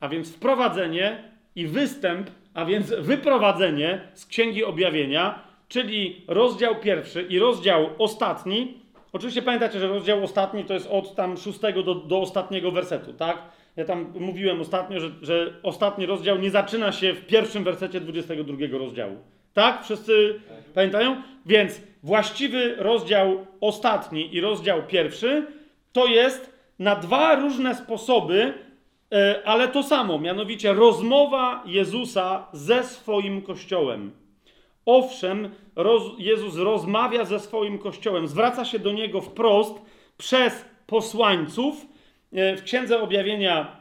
[0.00, 7.38] a więc wprowadzenie i występ, a więc wyprowadzenie z Księgi Objawienia, czyli rozdział pierwszy i
[7.38, 8.80] rozdział ostatni.
[9.12, 13.42] Oczywiście pamiętacie, że rozdział ostatni to jest od tam szóstego do, do ostatniego wersetu, tak?
[13.76, 18.78] Ja tam mówiłem ostatnio, że, że ostatni rozdział nie zaczyna się w pierwszym wersecie 22
[18.78, 19.16] rozdziału.
[19.54, 19.84] Tak?
[19.84, 20.40] Wszyscy
[20.74, 21.16] pamiętają?
[21.46, 25.46] Więc właściwy rozdział ostatni i rozdział pierwszy
[25.92, 28.54] to jest na dwa różne sposoby,
[29.12, 34.12] e, ale to samo, mianowicie rozmowa Jezusa ze swoim kościołem.
[34.86, 39.74] Owszem, roz, Jezus rozmawia ze swoim kościołem, zwraca się do niego wprost
[40.16, 41.86] przez posłańców,
[42.32, 43.76] w Księdze Objawienia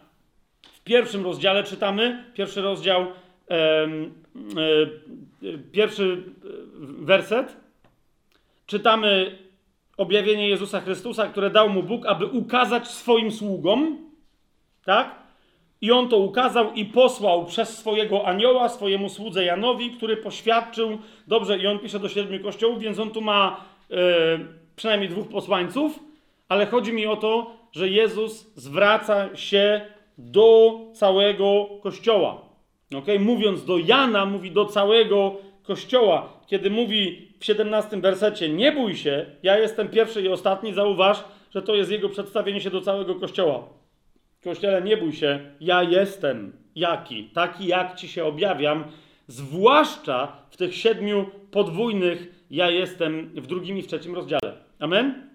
[0.61, 3.87] w pierwszym rozdziale czytamy, pierwszy rozdział, e, e,
[5.71, 6.23] pierwszy
[6.81, 7.57] werset,
[8.65, 9.37] czytamy
[9.97, 13.97] objawienie Jezusa Chrystusa, które dał mu Bóg, aby ukazać swoim sługom,
[14.85, 15.15] tak?
[15.81, 20.97] I on to ukazał i posłał przez swojego anioła, swojemu słudze Janowi, który poświadczył,
[21.27, 23.95] dobrze, i on pisze do siedmiu kościołów, więc on tu ma e,
[24.75, 25.99] przynajmniej dwóch posłańców,
[26.49, 29.81] ale chodzi mi o to, że Jezus zwraca się
[30.17, 32.41] do całego kościoła.
[32.95, 33.19] Okay?
[33.19, 36.33] Mówiąc do Jana, mówi do całego kościoła.
[36.48, 41.61] Kiedy mówi w 17 wersecie, nie bój się, ja jestem pierwszy i ostatni, zauważ, że
[41.61, 43.64] to jest jego przedstawienie się do całego kościoła.
[44.43, 48.83] Kościele, nie bój się, ja jestem jaki, taki jak ci się objawiam,
[49.27, 54.57] zwłaszcza w tych siedmiu podwójnych ja jestem w drugim i w trzecim rozdziale.
[54.80, 55.28] Amen?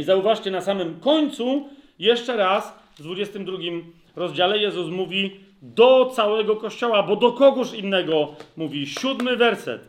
[0.00, 3.58] I zauważcie na samym końcu, jeszcze raz, w 22
[4.16, 9.88] rozdziale Jezus mówi do całego kościoła, bo do kogoż innego mówi siódmy werset.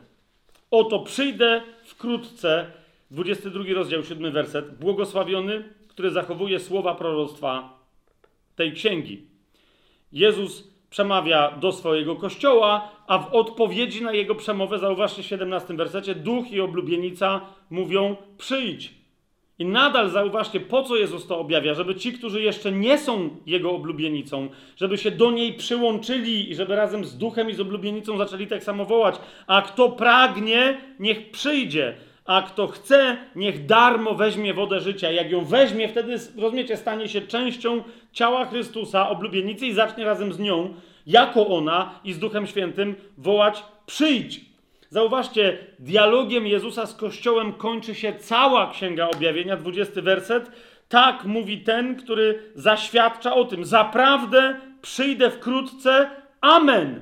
[0.72, 2.66] Oto przyjdę wkrótce,
[3.12, 7.80] 22 rozdział, siódmy werset, błogosławiony, który zachowuje słowa proroctwa
[8.56, 9.22] tej księgi.
[10.12, 16.16] Jezus przemawia do swojego kościoła, a w odpowiedzi na jego przemowę, zauważcie w 17 wersecie,
[16.16, 19.01] duch i oblubienica mówią: przyjdź.
[19.62, 23.72] I nadal zauważcie, po co Jezus to objawia, żeby ci, którzy jeszcze nie są Jego
[23.72, 28.48] oblubienicą, żeby się do niej przyłączyli i żeby razem z duchem i z oblubienicą zaczęli
[28.48, 29.16] tak samo wołać.
[29.48, 31.96] A kto pragnie, niech przyjdzie.
[32.26, 35.12] A kto chce, niech darmo weźmie wodę życia.
[35.12, 37.84] Jak ją weźmie, wtedy, rozumiecie, stanie się częścią
[38.14, 40.74] ciała Chrystusa, oblubienicy i zacznie razem z nią,
[41.08, 44.51] jako ona i z Duchem Świętym wołać: przyjdź.
[44.92, 50.52] Zauważcie, dialogiem Jezusa z Kościołem kończy się cała Księga Objawienia, 20 werset.
[50.90, 53.66] Tak mówi ten, który zaświadcza o tym.
[53.66, 56.10] Zaprawdę przyjdę wkrótce.
[56.42, 57.02] Amen.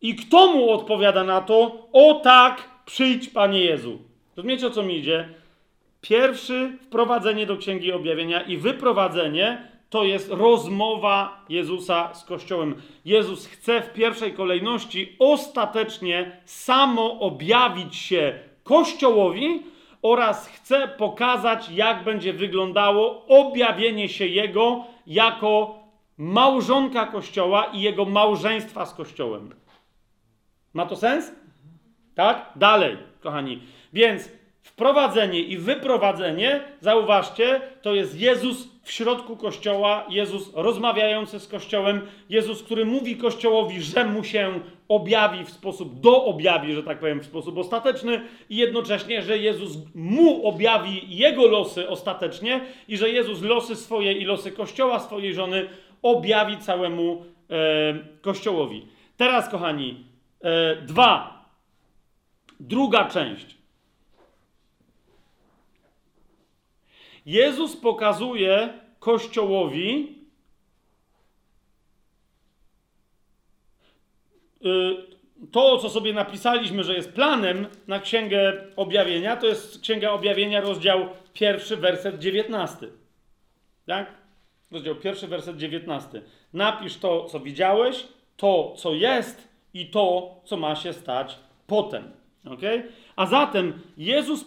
[0.00, 1.88] I kto mu odpowiada na to?
[1.92, 3.98] O tak, przyjdź, Panie Jezu.
[4.36, 5.28] Rozumiecie, o co mi idzie?
[6.00, 12.82] Pierwszy wprowadzenie do Księgi Objawienia i wyprowadzenie to jest rozmowa Jezusa z Kościołem.
[13.04, 19.62] Jezus chce w pierwszej kolejności ostatecznie samo objawić się Kościołowi
[20.02, 25.78] oraz chce pokazać, jak będzie wyglądało objawienie się Jego jako
[26.16, 29.54] małżonka Kościoła i jego małżeństwa z Kościołem.
[30.74, 31.32] Ma to sens?
[32.14, 32.52] Tak?
[32.56, 33.62] Dalej, kochani.
[33.92, 34.30] Więc
[34.76, 42.62] wprowadzenie i wyprowadzenie, zauważcie, to jest Jezus w środku kościoła, Jezus rozmawiający z kościołem, Jezus,
[42.62, 47.58] który mówi kościołowi, że mu się objawi w sposób, doobjawi, że tak powiem, w sposób
[47.58, 54.12] ostateczny i jednocześnie, że Jezus mu objawi jego losy ostatecznie i że Jezus losy swoje
[54.12, 55.68] i losy kościoła swojej żony
[56.02, 57.54] objawi całemu e,
[58.20, 58.86] kościołowi.
[59.16, 60.04] Teraz, kochani,
[60.44, 61.44] e, dwa.
[62.60, 63.55] Druga część.
[67.26, 70.18] Jezus pokazuje Kościołowi
[74.64, 75.16] y,
[75.52, 81.08] to, co sobie napisaliśmy, że jest planem na Księgę Objawienia, to jest Księga Objawienia, rozdział
[81.32, 82.86] pierwszy, werset 19.
[83.86, 84.14] Tak?
[84.70, 86.22] Rozdział pierwszy, werset 19.
[86.52, 88.06] Napisz to, co widziałeś,
[88.36, 92.10] to, co jest i to, co ma się stać potem.
[92.44, 92.88] Okay?
[93.16, 94.44] A zatem Jezus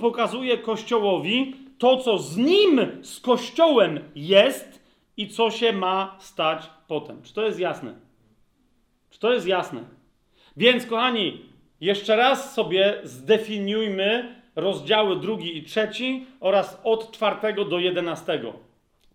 [0.00, 4.82] pokazuje Kościołowi to, co z nim, z Kościołem jest
[5.16, 7.22] i co się ma stać potem.
[7.22, 7.94] Czy to jest jasne?
[9.10, 9.84] Czy to jest jasne?
[10.56, 11.42] Więc, kochani,
[11.80, 18.52] jeszcze raz sobie zdefiniujmy rozdziały drugi i trzeci oraz od czwartego do jedenastego.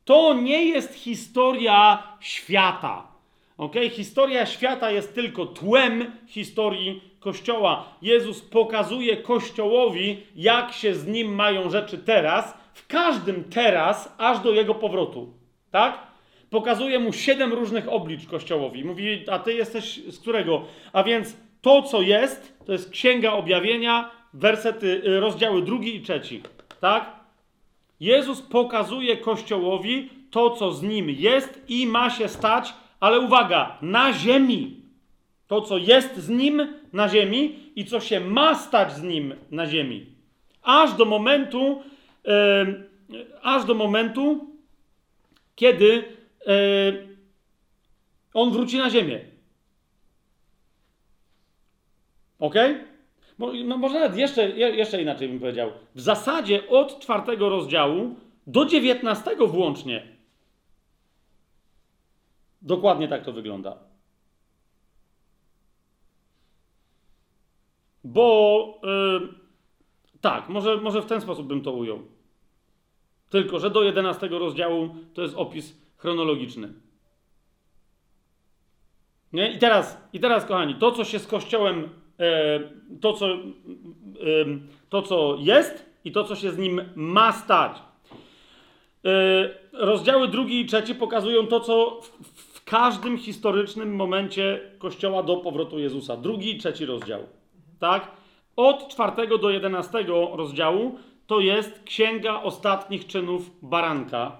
[0.05, 3.07] To nie jest historia świata.
[3.57, 3.75] Ok?
[3.91, 7.85] Historia świata jest tylko tłem historii Kościoła.
[8.01, 14.51] Jezus pokazuje Kościołowi, jak się z nim mają rzeczy teraz, w każdym teraz, aż do
[14.51, 15.33] jego powrotu.
[15.71, 16.07] Tak?
[16.49, 18.83] Pokazuje mu siedem różnych oblicz Kościołowi.
[18.83, 20.61] Mówi, a ty jesteś z którego?
[20.93, 26.41] A więc to, co jest, to jest Księga Objawienia, wersety, y, rozdziały drugi i trzeci.
[26.81, 27.15] Tak?
[27.99, 34.13] Jezus pokazuje Kościołowi to, co z nim jest i ma się stać, ale uwaga, na
[34.13, 34.81] ziemi.
[35.47, 39.67] To, co jest z nim na ziemi i co się ma stać z nim na
[39.67, 40.05] ziemi.
[40.61, 41.83] Aż do momentu,
[43.41, 44.47] aż do momentu,
[45.55, 46.03] kiedy
[48.33, 49.19] on wróci na ziemię.
[52.39, 52.55] Ok?
[53.39, 55.71] No, może nawet jeszcze, jeszcze inaczej bym powiedział.
[55.95, 58.15] W zasadzie od czwartego rozdziału
[58.47, 60.14] do dziewiętnastego włącznie.
[62.65, 63.77] Dokładnie tak to wygląda.
[68.03, 69.27] Bo yy,
[70.21, 71.99] tak, może, może w ten sposób bym to ujął.
[73.29, 76.73] Tylko, że do 11 rozdziału to jest opis chronologiczny.
[79.33, 79.51] Nie?
[79.51, 82.59] I, teraz, I teraz, kochani, to, co się z Kościołem, e,
[83.01, 83.39] to, co, e,
[84.89, 87.77] to, co jest i to, co się z nim ma stać.
[89.05, 95.37] E, rozdziały drugi i trzeci pokazują to, co w, w każdym historycznym momencie Kościoła do
[95.37, 96.17] powrotu Jezusa.
[96.17, 97.19] Drugi i trzeci rozdział.
[97.79, 98.11] Tak?
[98.55, 104.37] Od czwartego do jedenastego rozdziału to jest księga ostatnich czynów baranka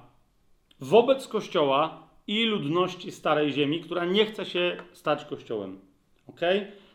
[0.80, 5.80] wobec Kościoła i ludności Starej Ziemi, która nie chce się stać Kościołem.
[6.28, 6.42] Ok?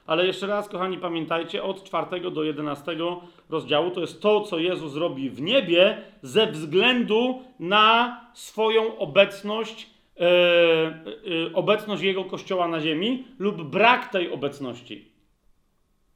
[0.07, 2.97] Ale jeszcze raz, kochani, pamiętajcie, od 4 do 11
[3.50, 9.90] rozdziału to jest to, co Jezus robi w niebie ze względu na swoją obecność,
[11.55, 15.13] obecność Jego Kościoła na ziemi lub brak tej obecności.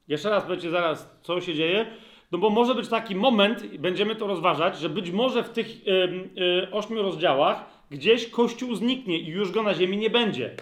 [0.09, 1.87] Jeszcze raz powiecie zaraz, co się dzieje.
[2.33, 6.71] No bo może być taki moment, będziemy to rozważać, że być może w tych y,
[6.73, 10.57] ośmiu rozdziałach gdzieś Kościół zniknie i już go na ziemi nie będzie.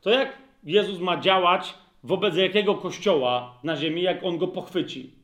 [0.00, 5.21] To jak Jezus ma działać wobec jakiego Kościoła na ziemi, jak on go pochwyci?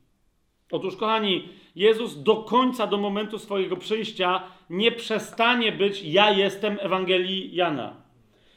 [0.70, 7.54] Otóż, kochani, Jezus do końca, do momentu swojego przyjścia nie przestanie być ja jestem Ewangelii
[7.54, 7.96] Jana.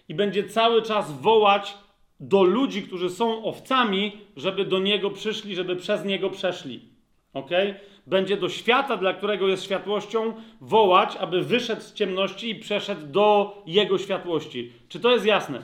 [0.10, 1.78] I będzie cały czas wołać
[2.20, 6.80] do ludzi, którzy są owcami, żeby do Niego przyszli, żeby przez Niego przeszli.
[7.34, 7.50] Ok?
[8.08, 13.56] Będzie do świata, dla którego jest światłością, wołać, aby wyszedł z ciemności i przeszedł do
[13.66, 14.72] Jego światłości.
[14.90, 15.64] Czy to jest jasne?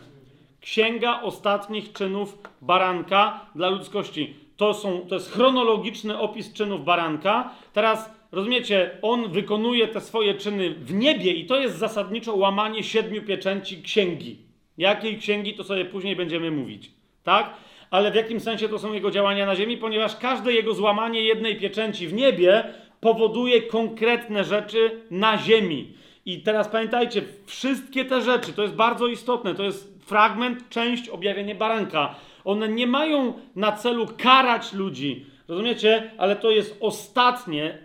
[0.61, 4.46] Księga ostatnich czynów baranka dla ludzkości.
[4.57, 7.51] To, są, to jest chronologiczny opis czynów baranka.
[7.73, 13.21] Teraz rozumiecie, on wykonuje te swoje czyny w niebie i to jest zasadniczo łamanie siedmiu
[13.21, 14.37] pieczęci księgi.
[14.77, 16.91] Jakiej księgi, to sobie później będziemy mówić.
[17.23, 17.53] Tak?
[17.91, 19.77] Ale w jakim sensie to są jego działania na ziemi?
[19.77, 22.63] Ponieważ każde jego złamanie jednej pieczęci w niebie
[22.99, 25.93] powoduje konkretne rzeczy na ziemi.
[26.25, 31.55] I teraz pamiętajcie, wszystkie te rzeczy, to jest bardzo istotne, to jest fragment, część objawienia
[31.55, 32.15] baranka.
[32.47, 36.11] One nie mają na celu karać ludzi, rozumiecie?
[36.17, 37.77] Ale to jest ostatnie,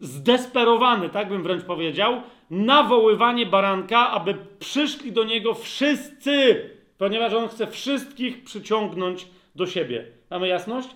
[0.00, 7.66] zdesperowane, tak bym wręcz powiedział, nawoływanie baranka, aby przyszli do niego wszyscy, ponieważ on chce
[7.66, 10.06] wszystkich przyciągnąć do siebie.
[10.30, 10.88] Mamy jasność?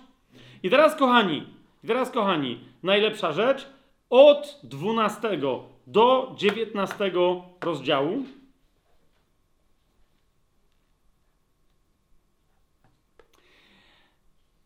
[0.63, 1.43] I teraz, kochani,
[1.83, 3.67] i teraz, kochani, najlepsza rzecz
[4.09, 5.39] od 12
[5.87, 7.11] do 19
[7.61, 8.23] rozdziału.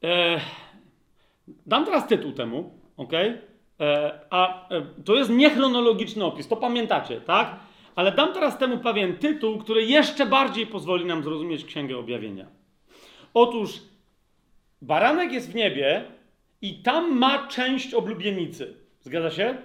[0.05, 0.39] E,
[1.65, 3.13] dam teraz tytuł temu, ok?
[3.13, 7.55] E, a e, to jest niechronologiczny opis, to pamiętacie, tak?
[7.95, 12.45] Ale dam teraz temu pewien tytuł, który jeszcze bardziej pozwoli nam zrozumieć Księgę Objawienia.
[13.33, 13.79] Otóż
[14.81, 16.03] baranek jest w niebie
[16.61, 18.73] i tam ma część oblubienicy.
[18.99, 19.57] Zgadza się?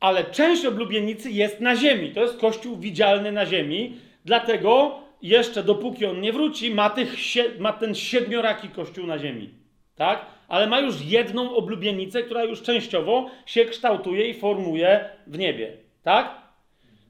[0.00, 2.12] Ale część oblubienicy jest na ziemi.
[2.12, 3.96] To jest kościół widzialny na ziemi.
[4.24, 7.14] Dlatego jeszcze dopóki on nie wróci, ma, tych,
[7.58, 9.50] ma ten siedmioraki kościół na ziemi.
[9.96, 10.26] Tak?
[10.48, 15.76] Ale ma już jedną oblubienicę, która już częściowo się kształtuje i formuje w niebie.
[16.02, 16.34] Tak?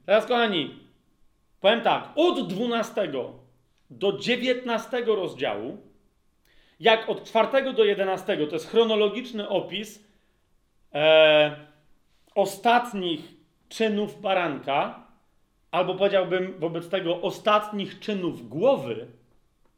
[0.05, 0.75] Teraz, kochani,
[1.61, 3.11] powiem tak, od 12
[3.89, 5.77] do 19 rozdziału,
[6.79, 10.03] jak od 4 do 11, to jest chronologiczny opis
[10.93, 11.55] e,
[12.35, 13.21] ostatnich
[13.69, 15.07] czynów baranka,
[15.71, 19.07] albo powiedziałbym wobec tego ostatnich czynów głowy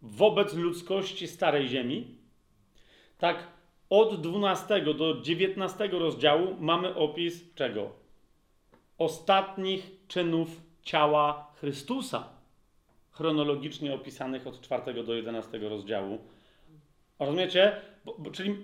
[0.02, 2.16] wobec ludzkości Starej Ziemi,
[3.18, 3.48] tak
[3.90, 8.04] od 12 do 19 rozdziału mamy opis czego?
[8.98, 12.30] ostatnich czynów ciała Chrystusa,
[13.12, 16.18] chronologicznie opisanych od 4 do 11 rozdziału.
[17.20, 17.82] Rozumiecie?
[18.06, 18.56] Bo, bo, czyli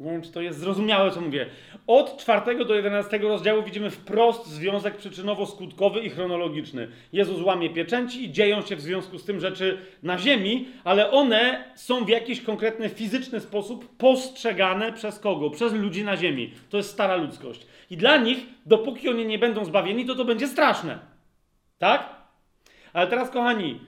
[0.00, 1.46] nie wiem, czy to jest zrozumiałe, co mówię.
[1.86, 6.88] Od 4 do 11 rozdziału widzimy wprost związek przyczynowo-skutkowy i chronologiczny.
[7.12, 11.64] Jezus łamie pieczęci i dzieją się w związku z tym rzeczy na ziemi, ale one
[11.74, 15.50] są w jakiś konkretny fizyczny sposób postrzegane przez kogo?
[15.50, 16.50] Przez ludzi na ziemi.
[16.70, 17.66] To jest stara ludzkość.
[17.90, 20.98] I dla nich, dopóki oni nie będą zbawieni, to to będzie straszne.
[21.78, 22.14] Tak?
[22.92, 23.80] Ale teraz, kochani,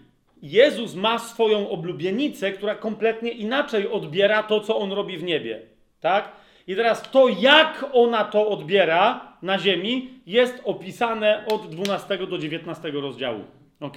[0.42, 5.72] Jezus ma swoją oblubienicę, która kompletnie inaczej odbiera to, co on robi w niebie.
[6.02, 6.32] Tak?
[6.66, 12.90] I teraz to, jak ona to odbiera na ziemi, jest opisane od 12 do 19
[12.90, 13.44] rozdziału.
[13.80, 13.96] Ok?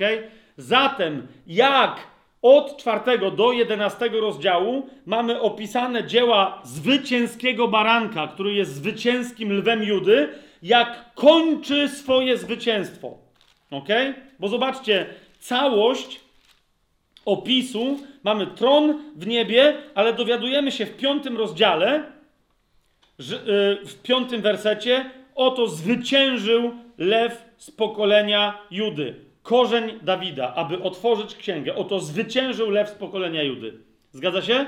[0.57, 2.07] Zatem, jak
[2.41, 10.29] od 4 do 11 rozdziału mamy opisane dzieła zwycięskiego baranka, który jest zwycięskim lwem Judy,
[10.63, 13.17] jak kończy swoje zwycięstwo.
[13.71, 13.87] Ok?
[14.39, 15.05] Bo zobaczcie,
[15.39, 16.19] całość
[17.25, 22.03] opisu mamy tron w niebie, ale dowiadujemy się w piątym rozdziale,
[23.19, 23.25] yy,
[23.85, 29.15] w piątym wersecie, oto zwyciężył lew z pokolenia Judy.
[29.43, 31.75] korzeń Dawida, aby otworzyć księgę.
[31.75, 33.73] Oto zwyciężył lew z pokolenia Judy.
[34.11, 34.65] Zgadza się?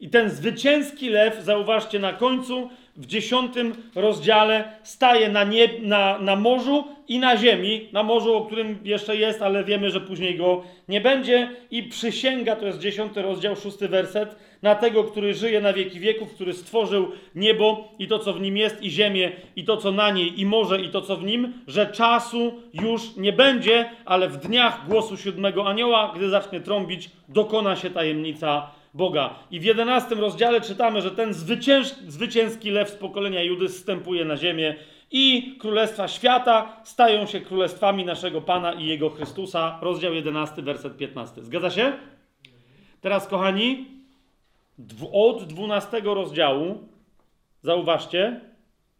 [0.00, 6.36] I ten zwycięski lew, zauważcie na końcu, w dziesiątym rozdziale, staje na, nie, na, na
[6.36, 7.88] morzu i na ziemi.
[7.92, 11.50] Na morzu, o którym jeszcze jest, ale wiemy, że później go nie będzie.
[11.70, 16.34] I przysięga, to jest dziesiąty rozdział, szósty werset, na tego, który żyje na wieki wieków,
[16.34, 20.10] który stworzył niebo i to, co w nim jest, i ziemię, i to, co na
[20.10, 24.36] niej, i morze, i to, co w nim, że czasu już nie będzie, ale w
[24.36, 29.34] dniach głosu siódmego anioła, gdy zacznie trąbić, dokona się tajemnica Boga.
[29.50, 34.36] I w jedenastym rozdziale czytamy, że ten zwycięż, zwycięski lew z pokolenia Judy zstępuje na
[34.36, 34.74] ziemię
[35.10, 39.78] i królestwa świata stają się królestwami naszego Pana i Jego Chrystusa.
[39.82, 41.44] Rozdział 11, werset 15.
[41.44, 41.92] Zgadza się?
[43.00, 43.86] Teraz, kochani,
[45.12, 46.88] od 12 rozdziału
[47.62, 48.40] zauważcie,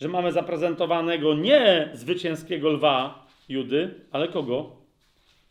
[0.00, 4.76] że mamy zaprezentowanego nie zwycięskiego lwa Judy, ale kogo?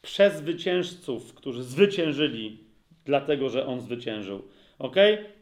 [0.02, 2.71] Przezwyciężców, którzy zwyciężyli
[3.06, 4.42] dlatego że on zwyciężył.
[4.80, 4.96] Ok?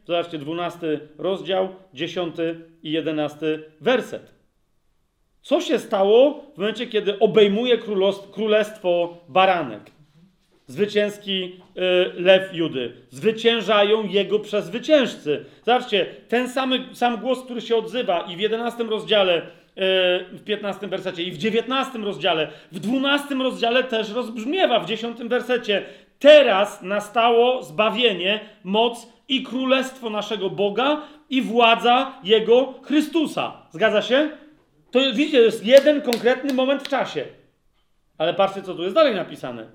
[0.04, 2.36] Zobaczcie, 12 rozdział, 10
[2.82, 4.34] i 11 werset.
[5.42, 7.78] Co się stało w momencie, kiedy obejmuje
[8.32, 9.82] królestwo baranek?
[10.66, 12.92] Zwycięski y, lew Judy.
[13.10, 15.44] Zwyciężają jego przezwyciężcy.
[15.62, 19.42] Zobaczcie, ten samy, sam głos, który się odzywa i w 11 rozdziale y,
[20.32, 25.82] w 15 wersecie i w 19 rozdziale, w 12 rozdziale też rozbrzmiewa w 10 wersecie.
[26.20, 33.52] Teraz nastało zbawienie, moc i królestwo naszego Boga i władza Jego Chrystusa.
[33.70, 34.30] Zgadza się?
[34.90, 37.24] To widzicie, to jest jeden konkretny moment w czasie.
[38.18, 39.66] Ale patrzcie, co tu jest dalej napisane.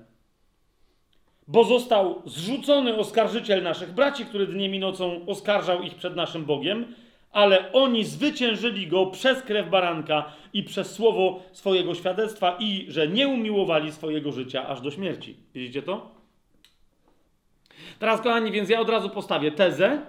[1.48, 6.94] Bo został zrzucony oskarżyciel naszych braci, który dniem i nocą oskarżał ich przed naszym Bogiem,
[7.32, 13.28] ale oni zwyciężyli go przez krew baranka i przez słowo swojego świadectwa i że nie
[13.28, 15.36] umiłowali swojego życia aż do śmierci.
[15.54, 16.15] Widzicie to?
[17.98, 20.02] Teraz, kochani, więc ja od razu postawię tezę,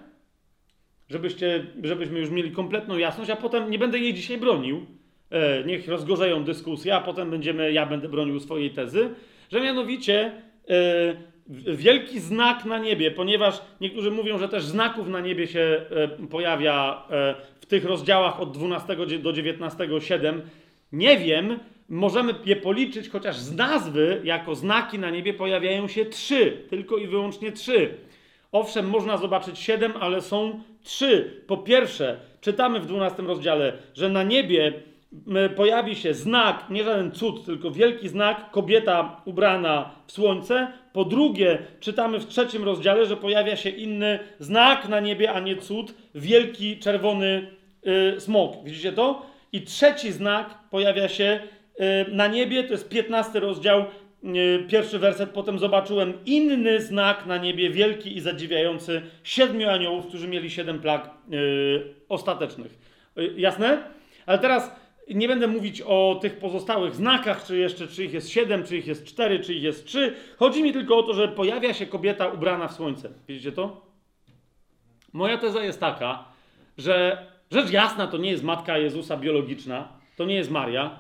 [1.09, 4.85] żebyście, żebyśmy już mieli kompletną jasność, a potem nie będę jej dzisiaj bronił.
[5.30, 9.09] E, niech rozgorzeją dyskusję, a potem będziemy, ja będę bronił swojej tezy,
[9.51, 10.32] że mianowicie
[10.69, 11.16] e,
[11.75, 17.03] wielki znak na niebie, ponieważ niektórzy mówią, że też znaków na niebie się e, pojawia
[17.09, 20.41] e, w tych rozdziałach od 12 do 19, 7.
[20.91, 21.59] Nie wiem,
[21.90, 27.07] możemy je policzyć, chociaż z nazwy jako znaki na niebie pojawiają się trzy, tylko i
[27.07, 27.98] wyłącznie trzy.
[28.51, 31.41] Owszem, można zobaczyć siedem, ale są trzy.
[31.48, 34.74] Po pierwsze, czytamy w 12 rozdziale, że na niebie
[35.56, 40.67] pojawi się znak, nie żaden cud, tylko wielki znak, kobieta ubrana w słońce.
[40.93, 45.56] Po drugie, czytamy w trzecim rozdziale, że pojawia się inny znak na niebie, a nie
[45.56, 47.48] cud, wielki czerwony
[48.16, 48.64] y, smok.
[48.64, 49.25] Widzicie to?
[49.51, 51.40] I trzeci znak pojawia się
[52.11, 53.85] na niebie, to jest 15 rozdział,
[54.23, 60.27] y, pierwszy werset, potem zobaczyłem inny znak na niebie, wielki i zadziwiający, siedmiu aniołów, którzy
[60.27, 62.77] mieli siedem plag yy, ostatecznych.
[63.35, 63.83] Jasne?
[64.25, 64.72] Ale teraz
[65.15, 68.88] nie będę mówić o tych pozostałych znakach, czy jeszcze, czy ich jest siedem, czy ich
[68.88, 70.14] jest cztery, czy ich jest trzy.
[70.38, 73.09] Chodzi mi tylko o to, że pojawia się kobieta ubrana w słońce.
[73.27, 73.88] Widzicie to?
[75.14, 76.25] Moja teza jest taka,
[76.77, 80.99] że rzecz jasna to nie jest matka Jezusa biologiczna, to nie jest Maria,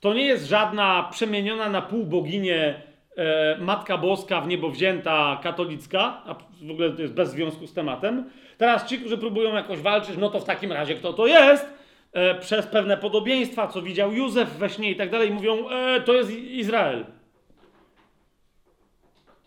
[0.00, 2.82] to nie jest żadna przemieniona na pół boginię
[3.16, 7.74] e, Matka Boska w niebo wzięta katolicka, a w ogóle to jest bez związku z
[7.74, 8.30] tematem.
[8.58, 11.66] Teraz ci, którzy próbują jakoś walczyć, no to w takim razie kto to jest?
[12.12, 16.12] E, przez pewne podobieństwa, co widział Józef we śnie i tak dalej, mówią, e, to
[16.12, 17.04] jest Izrael.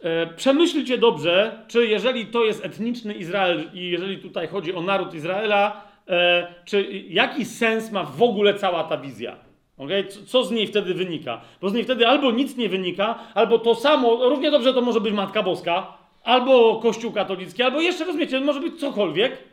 [0.03, 5.14] E, przemyślcie dobrze, czy jeżeli to jest etniczny Izrael i jeżeli tutaj chodzi o naród
[5.14, 9.49] Izraela, e, czy jaki sens ma w ogóle cała ta wizja?
[9.80, 10.08] Okay?
[10.25, 11.41] Co z niej wtedy wynika?
[11.61, 15.01] Bo z niej wtedy albo nic nie wynika, albo to samo, równie dobrze to może
[15.01, 19.43] być Matka Boska, albo Kościół katolicki, albo jeszcze, rozumiecie, może być cokolwiek.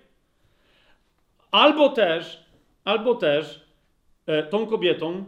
[1.50, 2.44] Albo też,
[2.84, 3.66] albo też
[4.26, 5.24] e, tą kobietą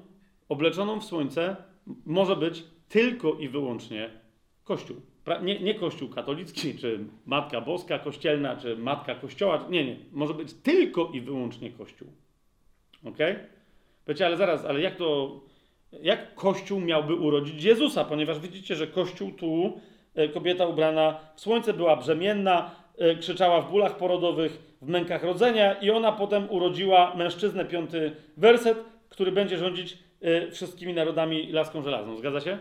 [0.48, 1.56] obleczoną w słońce
[2.06, 4.10] może być tylko i wyłącznie
[4.64, 4.96] Kościół.
[5.42, 9.66] Nie, nie, Kościół katolicki, czy Matka Boska Kościelna, czy Matka Kościoła.
[9.70, 9.96] Nie, nie.
[10.12, 12.08] Może być tylko i wyłącznie Kościół.
[13.04, 13.32] Okej?
[13.32, 13.57] Okay?
[14.08, 15.40] Powiecie, ale zaraz, ale jak to,
[16.02, 18.04] jak Kościół miałby urodzić Jezusa?
[18.04, 19.80] Ponieważ widzicie, że Kościół tu,
[20.14, 25.74] e, kobieta ubrana w słońce była brzemienna, e, krzyczała w bólach porodowych, w mękach rodzenia
[25.74, 28.78] i ona potem urodziła mężczyznę, piąty werset,
[29.08, 32.16] który będzie rządzić e, wszystkimi narodami laską żelazną.
[32.16, 32.58] Zgadza się?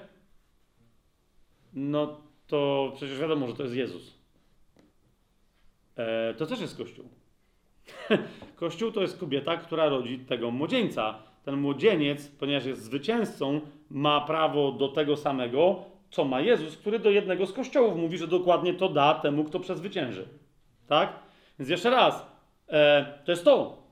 [1.73, 4.17] No to przecież wiadomo, że to jest Jezus.
[6.37, 7.05] to też jest Kościół.
[8.55, 14.71] Kościół to jest kobieta, która rodzi tego młodzieńca ten młodzieniec, ponieważ jest zwycięzcą, ma prawo
[14.71, 15.79] do tego samego,
[16.11, 19.59] co ma Jezus, który do jednego z kościołów mówi, że dokładnie to da temu, kto
[19.59, 20.27] przezwycięży.
[20.87, 21.09] Tak?
[21.59, 22.25] Więc jeszcze raz,
[22.69, 23.83] e, to jest to.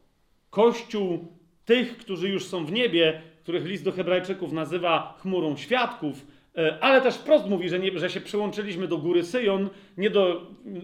[0.50, 1.28] Kościół
[1.66, 6.28] tych, którzy już są w niebie, których list do Hebrajczyków nazywa chmurą świadków,
[6.58, 10.42] e, ale też wprost mówi, że, nie, że się przyłączyliśmy do góry Syjon, nie do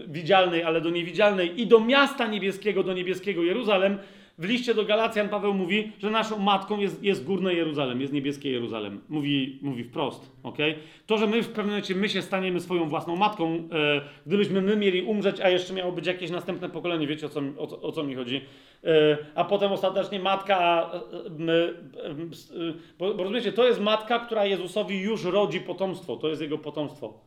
[0.08, 3.98] widzialnej, ale do niewidzialnej i do miasta niebieskiego, do niebieskiego Jeruzalem.
[4.38, 8.50] W liście do Galacjan Paweł mówi, że naszą matką jest, jest górne Jeruzalem, jest niebieskie
[8.50, 9.00] Jeruzalem.
[9.08, 10.58] Mówi, mówi wprost, ok?
[11.06, 14.76] To, że my w pewnym momencie my się staniemy swoją własną matką, e, gdybyśmy my
[14.76, 18.02] mieli umrzeć, a jeszcze miało być jakieś następne pokolenie, wiecie o co, o, o co
[18.02, 18.40] mi chodzi?
[18.84, 20.96] E, a potem ostatecznie matka, e,
[21.26, 26.42] e, my, e, bo, rozumiecie, to jest matka, która Jezusowi już rodzi potomstwo, to jest
[26.42, 27.20] jego potomstwo.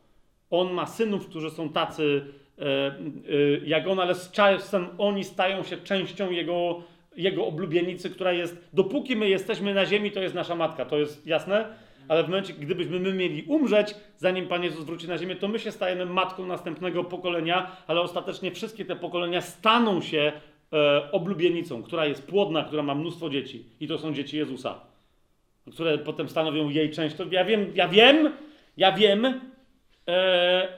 [0.50, 2.24] On ma synów, którzy są tacy
[3.64, 6.82] jak on, ale z czasem oni stają się częścią jego,
[7.16, 11.26] jego oblubienicy, która jest, dopóki my jesteśmy na ziemi, to jest nasza matka, to jest
[11.26, 11.66] jasne?
[12.08, 15.58] Ale w momencie, gdybyśmy my mieli umrzeć, zanim Pan Jezus wróci na ziemię, to my
[15.58, 20.32] się stajemy matką następnego pokolenia, ale ostatecznie wszystkie te pokolenia staną się
[20.72, 23.64] e, oblubienicą, która jest płodna, która ma mnóstwo dzieci.
[23.80, 24.80] I to są dzieci Jezusa
[25.72, 27.16] które potem stanowią jej część.
[27.16, 28.32] To ja wiem, ja wiem,
[28.76, 29.40] ja wiem,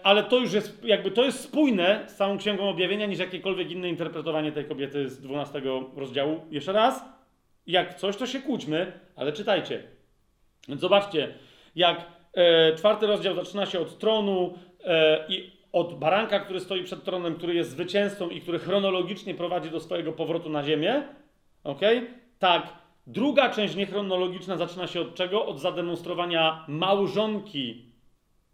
[0.03, 3.89] ale to już jest, jakby to jest spójne z całą Księgą Objawienia niż jakiekolwiek inne
[3.89, 5.63] interpretowanie tej kobiety z 12
[5.97, 6.41] rozdziału.
[6.51, 7.05] Jeszcze raz,
[7.67, 9.83] jak coś, to się kłóćmy, ale czytajcie.
[10.69, 11.35] Więc zobaczcie,
[11.77, 17.05] jak e, czwarty rozdział zaczyna się od tronu e, i od baranka, który stoi przed
[17.05, 21.03] tronem, który jest zwycięzcą i który chronologicznie prowadzi do swojego powrotu na ziemię.
[21.65, 21.81] Ok?
[22.39, 22.79] Tak.
[23.07, 25.47] Druga część niechronologiczna zaczyna się od czego?
[25.47, 27.88] Od zademonstrowania małżonki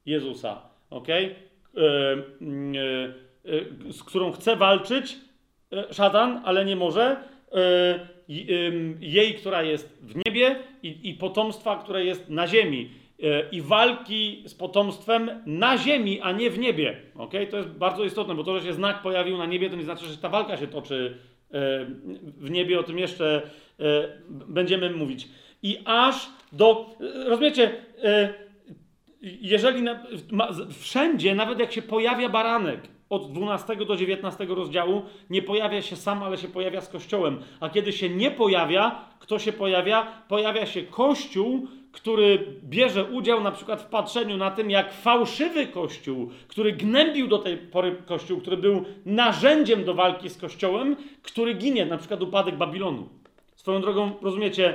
[0.06, 0.62] Jezusa.
[0.90, 1.08] Ok?
[1.08, 1.84] E, e,
[3.88, 5.16] e, z którą chce walczyć
[5.90, 7.16] szatan, ale nie może.
[9.00, 12.90] Jej, która jest w niebie, i, i potomstwa, które jest na ziemi.
[13.52, 16.96] I walki z potomstwem na ziemi, a nie w niebie.
[17.18, 17.46] Okay?
[17.46, 20.06] To jest bardzo istotne, bo to, że się znak pojawił na niebie, to nie znaczy,
[20.06, 21.18] że ta walka się toczy
[22.38, 22.80] w niebie.
[22.80, 23.42] O tym jeszcze
[24.28, 25.28] będziemy mówić.
[25.62, 26.96] I aż do.
[27.26, 27.70] Rozumiecie?
[29.40, 30.48] Jeżeli na, ma,
[30.80, 32.80] wszędzie, nawet jak się pojawia baranek
[33.10, 37.42] od 12 do 19 rozdziału, nie pojawia się sam, ale się pojawia z kościołem.
[37.60, 40.06] A kiedy się nie pojawia, kto się pojawia?
[40.28, 46.30] Pojawia się kościół, który bierze udział na przykład w patrzeniu na tym, jak fałszywy kościół,
[46.48, 51.86] który gnębił do tej pory kościół, który był narzędziem do walki z kościołem, który ginie,
[51.86, 53.08] na przykład upadek Babilonu.
[53.56, 54.74] Swoją drogą, rozumiecie,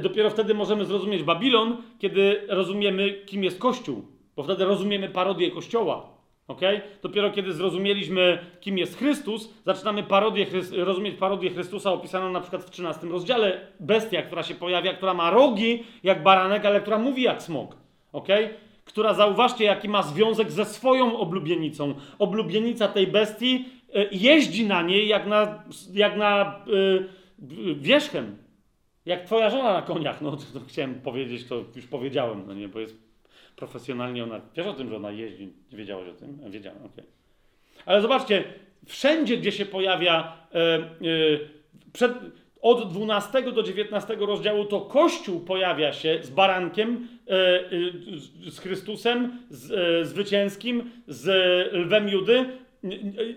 [0.00, 4.02] dopiero wtedy możemy zrozumieć Babilon, kiedy rozumiemy, kim jest Kościół,
[4.36, 6.16] bo wtedy rozumiemy parodię Kościoła.
[6.48, 6.80] Okay?
[7.02, 10.46] Dopiero kiedy zrozumieliśmy, kim jest Chrystus, zaczynamy parodię,
[10.76, 13.60] rozumieć parodię Chrystusa opisaną na przykład w 13 rozdziale.
[13.80, 17.76] Bestia, która się pojawia, która ma rogi jak baranek, ale która mówi jak smok.
[18.12, 18.48] Okay?
[18.84, 21.94] Która, zauważcie, jaki ma związek ze swoją oblubienicą.
[22.18, 23.64] Oblubienica tej bestii
[23.94, 28.45] e, jeździ na niej jak na, jak na e, wierzchem.
[29.06, 32.68] Jak twoja żona na koniach, no to, to chciałem powiedzieć, to już powiedziałem, no nie,
[32.68, 32.96] bo jest
[33.56, 34.40] profesjonalnie ona.
[34.56, 35.52] Wiesz o tym, że ona jeździ?
[35.72, 36.38] Nie wiedziałeś o tym?
[36.42, 37.04] Ja Wiedziałem, okej.
[37.86, 38.44] Ale zobaczcie,
[38.86, 40.80] wszędzie, gdzie się pojawia e, e,
[41.92, 42.12] przed,
[42.62, 49.38] od 12 do 19 rozdziału, to Kościół pojawia się z barankiem, e, e, z- Chrystusem,
[49.50, 51.26] z, e, zwycięskim, z
[51.72, 52.44] lwem Judy,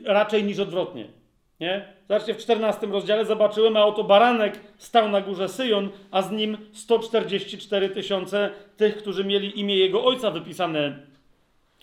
[0.03, 1.18] raczej niż odwrotnie.
[1.59, 1.93] Nie?
[2.07, 6.57] Zobaczcie, w 14 rozdziale zobaczyłem, a oto baranek stał na górze Syjon, a z nim
[6.71, 10.99] 144 tysiące tych, którzy mieli imię jego ojca wypisane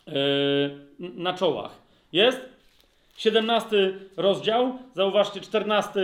[0.07, 0.15] yy,
[0.99, 1.71] na czołach.
[2.13, 2.49] Jest?
[3.17, 3.77] 17
[4.17, 6.01] rozdział, zauważcie 14,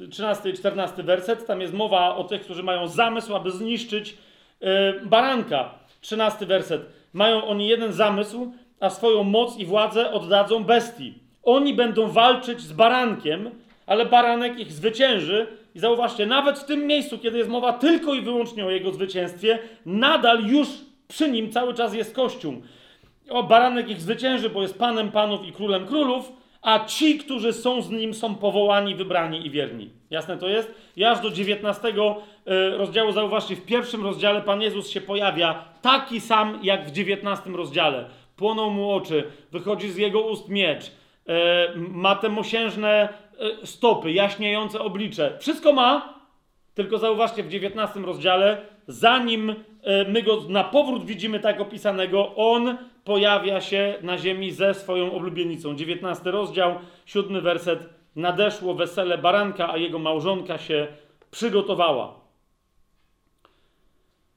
[0.00, 4.16] yy, 13 i 14 werset, tam jest mowa o tych, którzy mają zamysł, aby zniszczyć
[4.60, 4.68] yy,
[5.04, 5.82] baranka.
[6.00, 6.82] 13 werset.
[7.12, 11.21] Mają oni jeden zamysł, a swoją moc i władzę oddadzą bestii.
[11.42, 13.50] Oni będą walczyć z barankiem,
[13.86, 15.46] ale baranek ich zwycięży.
[15.74, 19.58] I zauważcie, nawet w tym miejscu, kiedy jest mowa tylko i wyłącznie o jego zwycięstwie,
[19.86, 20.68] nadal już
[21.08, 22.62] przy nim cały czas jest Kościół.
[23.30, 27.82] O, baranek ich zwycięży, bo jest Panem Panów i Królem Królów, a ci, którzy są
[27.82, 29.90] z nim, są powołani, wybrani i wierni.
[30.10, 30.74] Jasne to jest?
[30.96, 36.20] I aż do 19 e, rozdziału, zauważcie, w pierwszym rozdziale Pan Jezus się pojawia taki
[36.20, 38.04] sam jak w 19 rozdziale.
[38.36, 40.90] Płoną mu oczy, wychodzi z jego ust miecz,
[41.76, 43.08] ma te mosiężne
[43.62, 45.38] e, stopy, jaśniejące oblicze.
[45.38, 46.14] Wszystko ma,
[46.74, 49.54] tylko zauważcie w 19 rozdziale, zanim e,
[50.08, 55.76] my go na powrót widzimy tak opisanego, on pojawia się na ziemi ze swoją oblubienicą.
[55.76, 56.74] 19 rozdział,
[57.06, 57.88] 7 werset.
[58.16, 60.86] Nadeszło wesele baranka, a jego małżonka się
[61.30, 62.14] przygotowała.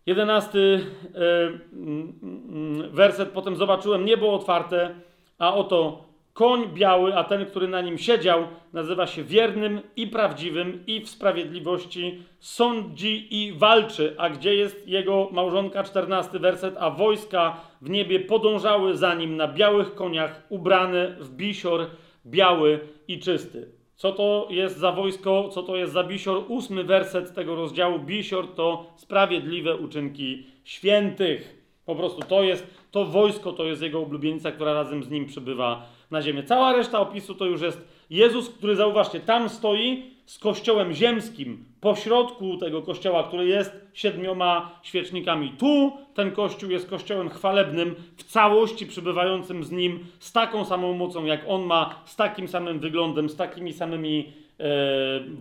[0.05, 3.29] Jedenasty e, mm, mm, werset.
[3.29, 4.95] Potem zobaczyłem niebo otwarte,
[5.39, 6.04] a oto
[6.35, 11.09] koń biały, a ten, który na nim siedział, nazywa się wiernym i prawdziwym i w
[11.09, 14.15] sprawiedliwości sądzi i walczy.
[14.17, 15.83] A gdzie jest jego małżonka?
[15.83, 16.75] Czternasty werset.
[16.79, 21.87] A wojska w niebie podążały za nim na białych koniach, ubrane w bisior
[22.25, 23.71] biały i czysty.
[23.95, 25.49] Co to jest za wojsko?
[25.49, 26.43] Co to jest za bisior?
[26.47, 27.99] Ósmy werset tego rozdziału.
[27.99, 31.65] Bisior to sprawiedliwe uczynki świętych.
[31.85, 35.94] Po prostu to jest, to wojsko to jest jego ulubienica, która razem z nim przybywa
[36.15, 36.43] na ziemię.
[36.43, 42.57] Cała reszta opisu to już jest Jezus, który zauważcie, tam stoi z kościołem ziemskim, pośrodku
[42.57, 45.53] tego kościoła, który jest siedmioma świecznikami.
[45.57, 51.25] Tu ten kościół jest kościołem chwalebnym, w całości przybywającym z nim, z taką samą mocą,
[51.25, 54.65] jak on ma, z takim samym wyglądem, z takimi samymi e,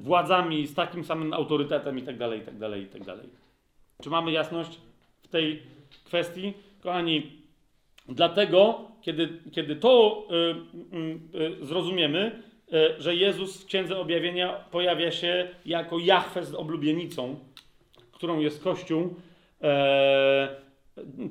[0.03, 3.15] władzami, z takim samym autorytetem itd., itd., itd.
[4.03, 4.81] Czy mamy jasność
[5.23, 5.62] w tej
[6.05, 6.53] kwestii?
[6.83, 7.44] Kochani,
[8.08, 12.42] dlatego, kiedy, kiedy to y, y, y, zrozumiemy,
[12.73, 17.36] y, że Jezus w Księdze Objawienia pojawia się jako Jahwe z oblubienicą,
[18.12, 19.15] którą jest Kościół,
[19.62, 20.49] e,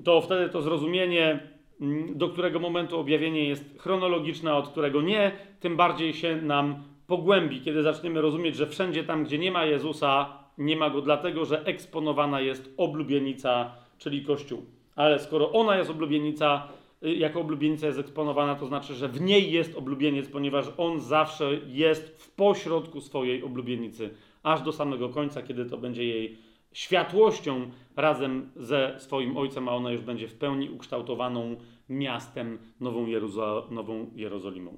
[0.03, 1.39] to wtedy to zrozumienie,
[1.81, 6.83] mm, do którego momentu objawienie jest chronologiczne, a od którego nie, tym bardziej się nam
[7.07, 11.45] pogłębi, kiedy zaczniemy rozumieć, że wszędzie tam, gdzie nie ma Jezusa, nie ma go dlatego,
[11.45, 14.65] że eksponowana jest oblubienica, czyli Kościół.
[14.95, 16.67] Ale skoro ona jest oblubienica,
[17.03, 21.53] y, jako oblubienica jest eksponowana, to znaczy, że w niej jest oblubieniec, ponieważ on zawsze
[21.67, 24.09] jest w pośrodku swojej oblubienicy,
[24.43, 26.37] aż do samego końca, kiedy to będzie jej
[26.73, 31.55] światłością razem ze swoim ojcem, a ona już będzie w pełni ukształtowaną
[31.89, 34.77] miastem, Nową, Jeruzo- Nową Jerozolimą.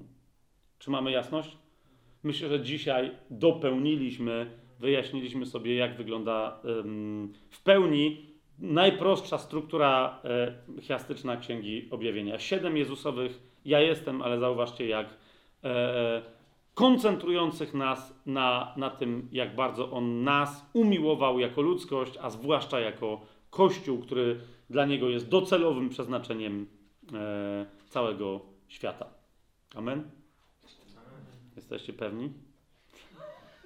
[0.78, 1.56] Czy mamy jasność?
[2.22, 11.36] Myślę, że dzisiaj dopełniliśmy, wyjaśniliśmy sobie, jak wygląda ym, w pełni najprostsza struktura e, chiastyczna
[11.36, 12.38] Księgi Objawienia.
[12.38, 15.06] Siedem Jezusowych ja jestem, ale zauważcie, jak
[15.64, 16.22] e,
[16.74, 23.20] koncentrujących nas na, na tym, jak bardzo On nas umiłował jako ludzkość, a zwłaszcza jako
[23.50, 26.66] Kościół, który dla Niego jest docelowym przeznaczeniem
[27.14, 29.06] e, całego świata.
[29.74, 30.10] Amen?
[31.56, 32.32] Jesteście pewni?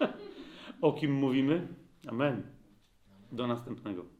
[0.82, 1.68] o kim mówimy?
[2.08, 2.42] Amen.
[3.32, 4.19] Do następnego.